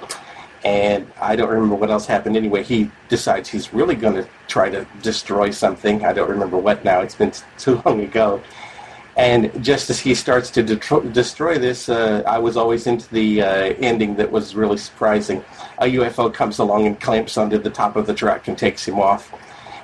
and 0.66 1.06
I 1.20 1.36
don't 1.36 1.48
remember 1.48 1.76
what 1.76 1.90
else 1.90 2.06
happened 2.06 2.36
anyway. 2.36 2.64
He 2.64 2.90
decides 3.08 3.48
he's 3.48 3.72
really 3.72 3.94
going 3.94 4.16
to 4.16 4.28
try 4.48 4.68
to 4.68 4.84
destroy 5.00 5.52
something. 5.52 6.04
I 6.04 6.12
don't 6.12 6.28
remember 6.28 6.58
what 6.58 6.84
now. 6.84 7.02
It's 7.02 7.14
been 7.14 7.32
too 7.58 7.80
long 7.86 8.00
ago. 8.00 8.42
And 9.16 9.64
just 9.64 9.90
as 9.90 10.00
he 10.00 10.16
starts 10.16 10.50
to 10.50 10.64
de- 10.64 11.10
destroy 11.12 11.56
this, 11.56 11.88
uh, 11.88 12.24
I 12.26 12.38
was 12.38 12.56
always 12.56 12.88
into 12.88 13.08
the 13.14 13.42
uh, 13.42 13.46
ending 13.78 14.16
that 14.16 14.32
was 14.32 14.56
really 14.56 14.76
surprising. 14.76 15.44
A 15.78 15.84
UFO 15.84 16.34
comes 16.34 16.58
along 16.58 16.86
and 16.86 17.00
clamps 17.00 17.38
onto 17.38 17.58
the 17.58 17.70
top 17.70 17.94
of 17.94 18.08
the 18.08 18.12
truck 18.12 18.48
and 18.48 18.58
takes 18.58 18.86
him 18.86 18.98
off. 18.98 19.32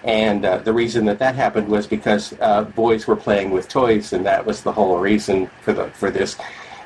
And 0.03 0.45
uh, 0.45 0.59
the 0.59 0.73
reason 0.73 1.05
that 1.05 1.21
that 1.21 1.37
happened 1.37 1.69
was 1.69 1.87
because 1.87 2.35
uh, 2.41 2.65
boys 2.65 3.07
were 3.07 3.15
playing 3.15 3.53
with 3.53 3.69
toys, 3.69 4.13
and 4.13 4.27
that 4.27 4.45
was 4.45 4.65
the 4.65 4.73
whole 4.73 4.99
reason 4.99 5.49
for 5.63 5.73
the 5.73 5.91
for 5.91 6.11
this. 6.11 6.37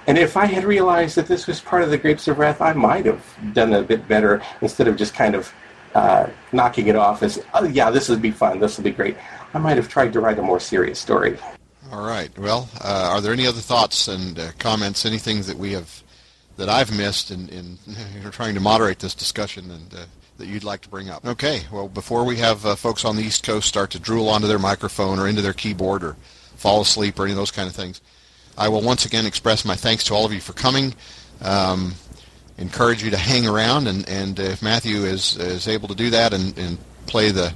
And 0.07 0.17
if 0.17 0.37
I 0.37 0.47
had 0.47 0.65
realized 0.65 1.17
that 1.17 1.27
this 1.27 1.47
was 1.47 1.61
part 1.61 1.83
of 1.83 1.91
the 1.91 1.99
Grapes 1.99 2.29
of 2.29 2.39
Wrath, 2.39 2.61
I 2.61 2.73
might 2.73 3.07
have 3.07 3.25
done 3.53 3.73
a 3.73 3.83
bit 3.83 4.07
better 4.07 4.41
instead 4.61 4.87
of 4.87 4.97
just 4.97 5.15
kind 5.15 5.35
of 5.35 5.53
uh, 5.95 6.29
knocking 6.53 6.87
it 6.87 6.97
off 6.97 7.23
as, 7.23 7.43
oh, 7.55 7.65
yeah, 7.65 7.91
this 7.91 8.09
would 8.09 8.23
be 8.23 8.31
fun, 8.31 8.61
this 8.61 8.77
would 8.77 8.85
be 8.85 8.91
great. 8.91 9.17
I 9.55 9.59
might 9.59 9.77
have 9.77 9.89
tried 9.89 10.13
to 10.13 10.21
write 10.21 10.39
a 10.39 10.43
more 10.43 10.61
serious 10.61 10.99
story. 10.99 11.39
All 11.91 12.07
right. 12.07 12.37
Well, 12.39 12.69
uh, 12.81 13.11
are 13.13 13.21
there 13.21 13.33
any 13.33 13.47
other 13.47 13.61
thoughts 13.61 14.09
and 14.09 14.39
uh, 14.39 14.51
comments, 14.59 15.07
anything 15.07 15.43
that 15.43 15.57
we 15.57 15.73
have, 15.73 16.03
that 16.57 16.69
I've 16.69 16.97
missed 16.97 17.31
in, 17.31 17.49
in 17.49 17.79
trying 18.31 18.55
to 18.55 18.61
moderate 18.61 18.99
this 18.99 19.15
discussion 19.15 19.71
and 19.71 19.95
uh, 19.95 20.05
that 20.39 20.47
you'd 20.47 20.65
like 20.65 20.83
to 20.83 20.89
bring 20.89 21.11
up? 21.11 21.25
Okay. 21.25 21.63
Well, 21.73 21.89
before 21.89 22.25
we 22.25 22.37
have 22.37 22.65
uh, 22.67 22.77
folks 22.77 23.05
on 23.05 23.17
the 23.17 23.23
East 23.23 23.45
Coast 23.45 23.69
start 23.69 23.91
to 23.91 23.99
drool 23.99 24.29
onto 24.29 24.47
their 24.47 24.59
microphone 24.59 25.19
or 25.19 25.29
into 25.29 25.43
their 25.43 25.53
keyboard 25.53 26.05
or 26.05 26.17
fall 26.57 26.81
asleep 26.81 27.19
or 27.19 27.25
any 27.25 27.33
of 27.33 27.37
those 27.37 27.51
kind 27.51 27.69
of 27.69 27.75
things, 27.75 28.01
I 28.59 28.69
will 28.69 28.83
once 28.83 29.05
again 29.05 29.27
express 29.27 29.65
my 29.65 29.77
thanks 29.77 30.05
to 30.05 30.15
all 30.15 30.25
of 30.25 30.33
you 30.33 30.41
for 30.41 30.53
coming. 30.53 30.95
Um, 31.43 31.95
encourage 32.59 33.03
you 33.03 33.11
to 33.11 33.17
hang 33.17 33.47
around, 33.47 33.87
and, 33.87 34.09
and 34.09 34.39
if 34.39 34.63
Matthew 34.63 35.05
is, 35.05 35.37
is 35.37 35.69
able 35.69 35.89
to 35.89 35.95
do 35.95 36.11
that 36.11 36.33
and, 36.33 36.57
and 36.59 36.79
play 37.07 37.31
the 37.31 37.53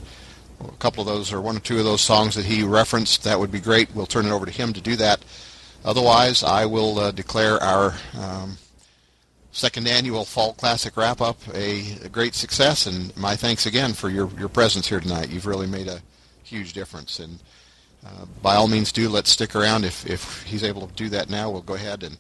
a 0.61 0.73
couple 0.73 1.01
of 1.01 1.07
those 1.07 1.33
or 1.33 1.41
one 1.41 1.57
or 1.57 1.61
two 1.61 1.79
of 1.79 1.85
those 1.85 2.03
songs 2.03 2.35
that 2.35 2.45
he 2.45 2.63
referenced, 2.63 3.25
that 3.25 3.39
would 3.39 3.51
be 3.51 3.61
great. 3.61 3.95
We'll 3.95 4.07
turn 4.07 4.27
it 4.27 4.31
over 4.31 4.47
to 4.47 4.53
him 4.53 4.73
to 4.75 4.81
do 4.81 4.97
that. 4.97 5.25
Otherwise, 5.85 6.43
I 6.43 6.67
will 6.67 6.99
uh, 6.99 7.11
declare 7.11 7.63
our 7.63 7.95
um, 8.19 8.59
second 9.53 9.89
annual 9.89 10.25
Fall 10.25 10.53
Classic 10.53 10.95
wrap 10.97 11.21
up 11.21 11.39
a, 11.55 11.93
a, 12.05 12.09
great 12.09 12.35
success, 12.35 12.87
and 12.87 13.17
my 13.17 13.37
thanks 13.37 13.65
again 13.65 13.95
for 13.95 14.11
your, 14.11 14.31
your 14.39 14.49
presence 14.49 14.89
here 14.89 15.01
tonight. 15.01 15.31
You've 15.31 15.47
really 15.47 15.67
made 15.67 15.89
a 15.89 16.03
huge 16.45 16.75
difference. 16.75 17.19
And 17.19 17.39
uh, 18.05 18.25
by 18.43 18.55
all 18.55 18.69
means 18.69 18.93
do 18.93 19.09
let's 19.09 19.31
stick 19.31 19.55
around 19.55 19.85
if, 19.85 20.07
if 20.07 20.43
he's 20.45 20.65
able 20.65 20.87
to 20.87 20.95
do 20.95 21.09
that 21.09 21.29
now 21.29 21.51
we'll 21.51 21.63
go 21.63 21.75
ahead 21.75 22.03
and 22.03 22.17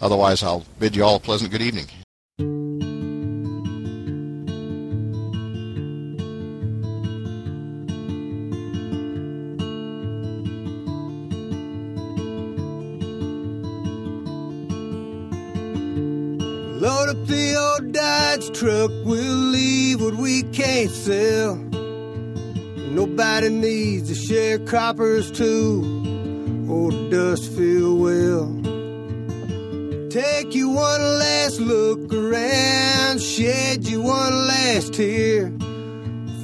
otherwise 0.00 0.42
I'll 0.42 0.64
bid 0.78 0.96
you 0.96 1.04
all 1.04 1.16
a 1.16 1.20
pleasant 1.20 1.50
good 1.50 1.62
evening. 1.62 1.86
Load 16.80 17.08
up 17.08 17.26
the 17.26 17.56
old 17.56 17.92
Dodge 17.92 18.56
truck, 18.56 18.90
we'll 19.04 19.34
leave 19.50 20.00
what 20.00 20.14
we 20.14 20.44
can't 20.44 20.90
sell. 20.90 21.67
Nobody 22.98 23.48
needs 23.48 24.10
a 24.10 24.14
sharecroppers 24.14 25.32
too, 25.32 26.66
or 26.68 26.90
dust 27.12 27.48
feel 27.52 27.96
well. 27.96 28.48
Take 30.10 30.52
you 30.52 30.70
one 30.70 31.00
last 31.00 31.60
look 31.60 32.12
around, 32.12 33.22
shed 33.22 33.86
you 33.86 34.02
one 34.02 34.48
last 34.48 34.94
tear. 34.94 35.52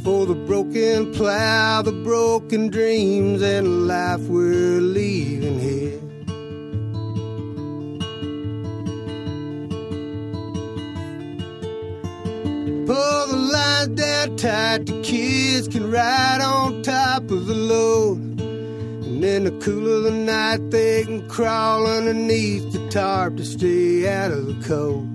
for 0.04 0.26
the 0.26 0.34
broken 0.34 1.12
plow, 1.14 1.82
the 1.82 1.90
broken 1.90 2.68
dreams, 2.68 3.42
and 3.42 3.66
the 3.66 3.70
life 3.70 4.20
we're 4.28 4.80
leaving 4.80 5.58
here. 5.58 5.83
Pull 12.86 13.26
the 13.28 13.36
lines 13.36 13.88
down 13.98 14.36
tight, 14.36 14.84
the 14.84 15.00
kids 15.02 15.68
can 15.68 15.90
ride 15.90 16.42
on 16.42 16.82
top 16.82 17.22
of 17.30 17.46
the 17.46 17.54
load. 17.54 18.18
And 18.38 19.24
in 19.24 19.44
the 19.44 19.52
cool 19.64 19.96
of 19.96 20.02
the 20.04 20.10
night, 20.10 20.70
they 20.70 21.04
can 21.04 21.26
crawl 21.26 21.86
underneath 21.86 22.72
the 22.72 22.86
tarp 22.90 23.38
to 23.38 23.44
stay 23.46 24.06
out 24.06 24.32
of 24.32 24.46
the 24.46 24.68
cold. 24.68 25.08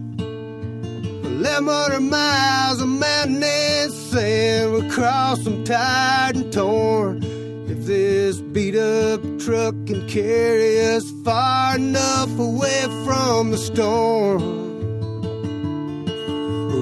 1100 1.41 1.99
miles 1.99 2.81
of 2.81 2.87
mountain 2.87 3.43
and 3.43 3.93
sand, 3.93 4.73
we 4.73 4.89
cross 4.89 5.43
them 5.43 5.63
tired 5.63 6.37
and 6.37 6.51
torn. 6.51 7.21
If 7.69 7.85
this 7.85 8.41
beat 8.41 8.75
up 8.75 9.21
truck 9.39 9.75
can 9.85 10.07
carry 10.09 10.81
us 10.95 11.03
far 11.23 11.75
enough 11.75 12.35
away 12.39 12.81
from 13.05 13.51
the 13.51 13.57
storm. 13.57 14.68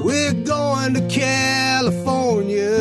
We're 0.08 0.42
going 0.46 0.94
to 0.94 1.06
California. 1.10 2.72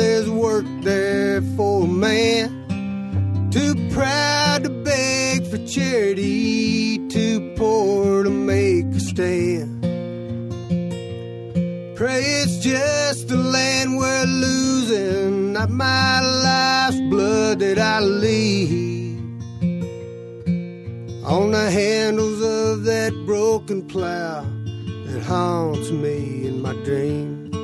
There's 0.00 0.30
work 0.30 0.64
there 0.80 1.42
for 1.54 1.84
a 1.84 1.86
man. 1.86 3.50
Too 3.50 3.74
proud 3.90 4.64
to 4.64 4.70
beg 4.70 5.46
for 5.50 5.58
charity, 5.66 6.96
too 7.08 7.52
poor 7.56 8.22
to 8.24 8.30
make 8.30 8.86
a 8.86 9.00
stand. 9.00 9.82
Pray 11.94 12.22
it's 12.22 12.56
just 12.60 13.28
the 13.28 13.36
land 13.36 13.98
we're 13.98 14.24
losing, 14.24 15.52
not 15.52 15.68
my 15.68 16.22
life's 16.22 17.00
blood 17.10 17.58
that 17.58 17.78
I 17.78 18.00
leave. 18.00 19.20
On 21.22 21.50
the 21.50 21.70
handles 21.70 22.40
of 22.40 22.84
that 22.84 23.12
broken 23.26 23.86
plow 23.86 24.46
that 25.12 25.22
haunts 25.22 25.90
me 25.90 26.46
in 26.46 26.62
my 26.62 26.72
dreams. 26.84 27.54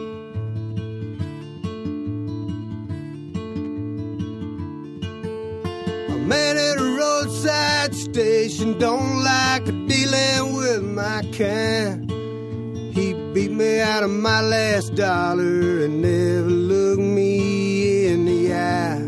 A 6.10 6.16
man 6.32 6.56
at 6.56 6.78
a 6.78 6.96
roadside 6.98 7.94
station 7.94 8.78
don't 8.78 9.22
like 9.22 9.64
dealing 9.86 10.56
with 10.56 10.82
my 10.82 11.22
kind. 11.36 12.10
He 12.96 13.12
beat 13.32 13.52
me 13.52 13.80
out 13.80 14.02
of 14.02 14.10
my 14.10 14.40
last 14.40 14.94
dollar 14.94 15.84
and 15.84 16.02
never 16.02 16.48
looked 16.48 17.00
me 17.00 18.08
in 18.08 18.24
the 18.24 18.54
eye. 18.54 19.06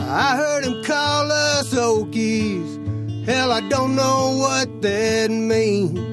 I 0.00 0.36
heard 0.36 0.64
him 0.64 0.84
call 0.84 1.32
us 1.32 1.74
Okies. 1.74 3.24
Hell, 3.26 3.50
I 3.50 3.60
don't 3.68 3.96
know 3.96 4.36
what 4.38 4.82
that 4.82 5.30
means. 5.30 6.05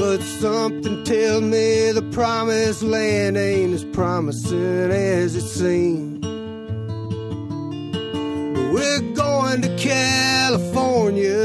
But 0.00 0.22
something 0.22 1.04
tells 1.04 1.42
me 1.42 1.92
the 1.92 2.00
promised 2.10 2.82
land 2.82 3.36
ain't 3.36 3.74
as 3.74 3.84
promising 3.84 4.90
as 4.90 5.36
it 5.36 5.42
seems. 5.42 6.20
But 8.54 8.72
we're 8.72 9.12
going 9.12 9.60
to 9.60 9.76
California. 9.76 11.36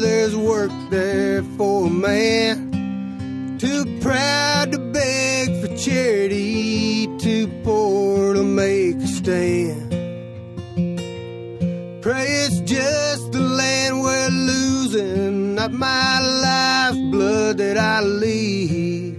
There's 0.00 0.36
work 0.36 0.70
there 0.90 1.42
for 1.56 1.86
a 1.86 1.90
man. 1.90 3.56
Too 3.58 3.86
proud 4.02 4.72
to 4.72 4.78
beg 4.78 5.48
for 5.62 5.74
charity, 5.74 7.06
too 7.16 7.46
poor 7.64 8.34
to 8.34 8.42
make 8.42 8.96
a 8.96 9.06
stand. 9.06 9.90
Pray 12.02 12.26
it's 12.44 12.60
just 12.70 13.32
the 13.32 13.40
land 13.40 14.02
we're 14.02 14.28
losing, 14.28 15.41
my 15.70 16.20
life's 16.20 16.98
blood 17.12 17.58
that 17.58 17.78
I 17.78 18.00
leave. 18.00 19.16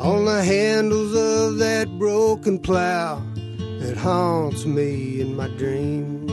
On 0.00 0.24
the 0.24 0.42
handles 0.42 1.14
of 1.14 1.58
that 1.58 1.88
broken 1.98 2.58
plow 2.58 3.22
that 3.80 3.96
haunts 3.96 4.64
me 4.64 5.20
in 5.20 5.36
my 5.36 5.48
dreams. 5.56 6.32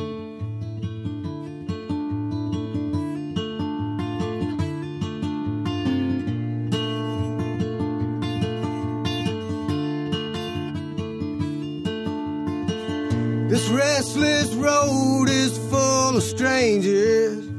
This 13.52 13.68
restless 13.70 14.54
road 14.54 15.30
is 15.30 15.58
full 15.70 16.18
of 16.18 16.24
strangers. 16.24 17.51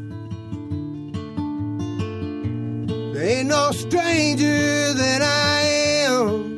Ain't 3.22 3.48
no 3.48 3.70
stranger 3.70 4.92
than 4.94 5.22
I 5.22 5.60
am. 6.06 6.52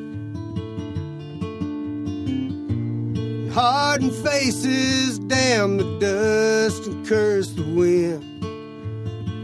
Hardened 3.53 4.15
faces 4.15 5.19
damn 5.21 5.77
the 5.77 5.99
dust 6.01 6.87
and 6.87 7.07
curse 7.07 7.51
the 7.51 7.63
wind 7.63 8.23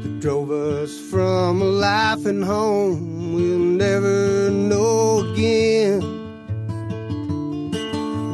that 0.03 0.21
drove 0.21 0.51
us 0.51 0.99
from 1.11 1.61
a 1.63 1.65
life 1.65 2.25
and 2.27 2.43
home 2.43 3.35
we'll 3.35 3.59
never 3.59 4.51
know 4.51 5.21
again. 5.33 6.01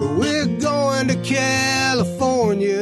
But 0.01 0.15
we're 0.17 0.59
going 0.61 1.09
to 1.09 1.17
California. 1.23 2.77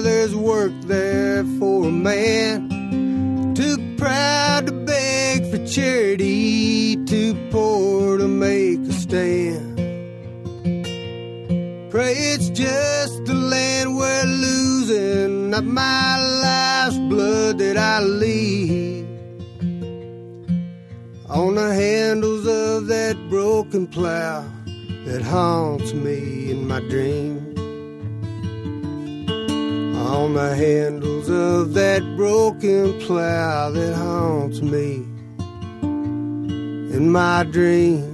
There's 0.00 0.34
work 0.34 0.72
there 0.82 1.44
for 1.58 1.86
a 1.86 1.92
man. 1.92 3.54
Too 3.54 3.76
proud 3.96 4.66
charity, 5.72 6.96
too 7.06 7.34
poor 7.50 8.18
to 8.18 8.28
make 8.28 8.78
a 8.80 8.92
stand. 8.92 9.78
Pray 11.90 12.12
it's 12.12 12.50
just 12.50 13.24
the 13.24 13.32
land 13.32 13.96
we're 13.96 14.24
losing, 14.24 15.48
not 15.48 15.64
my 15.64 16.18
life's 16.42 16.98
blood 17.08 17.56
that 17.58 17.78
I 17.78 18.00
leave. 18.00 19.08
On 21.30 21.54
the 21.54 21.72
handles 21.72 22.46
of 22.46 22.88
that 22.88 23.16
broken 23.30 23.86
plow 23.86 24.44
that 25.06 25.22
haunts 25.22 25.94
me 25.94 26.50
in 26.50 26.68
my 26.68 26.80
dreams. 26.80 27.58
On 29.96 30.34
the 30.34 30.54
handles 30.54 31.30
of 31.30 31.72
that 31.72 32.02
broken 32.16 33.00
plow 33.00 33.70
that 33.70 33.94
haunts 33.94 34.60
me 34.60 35.11
in 36.92 37.10
my 37.10 37.42
dreams. 37.44 38.11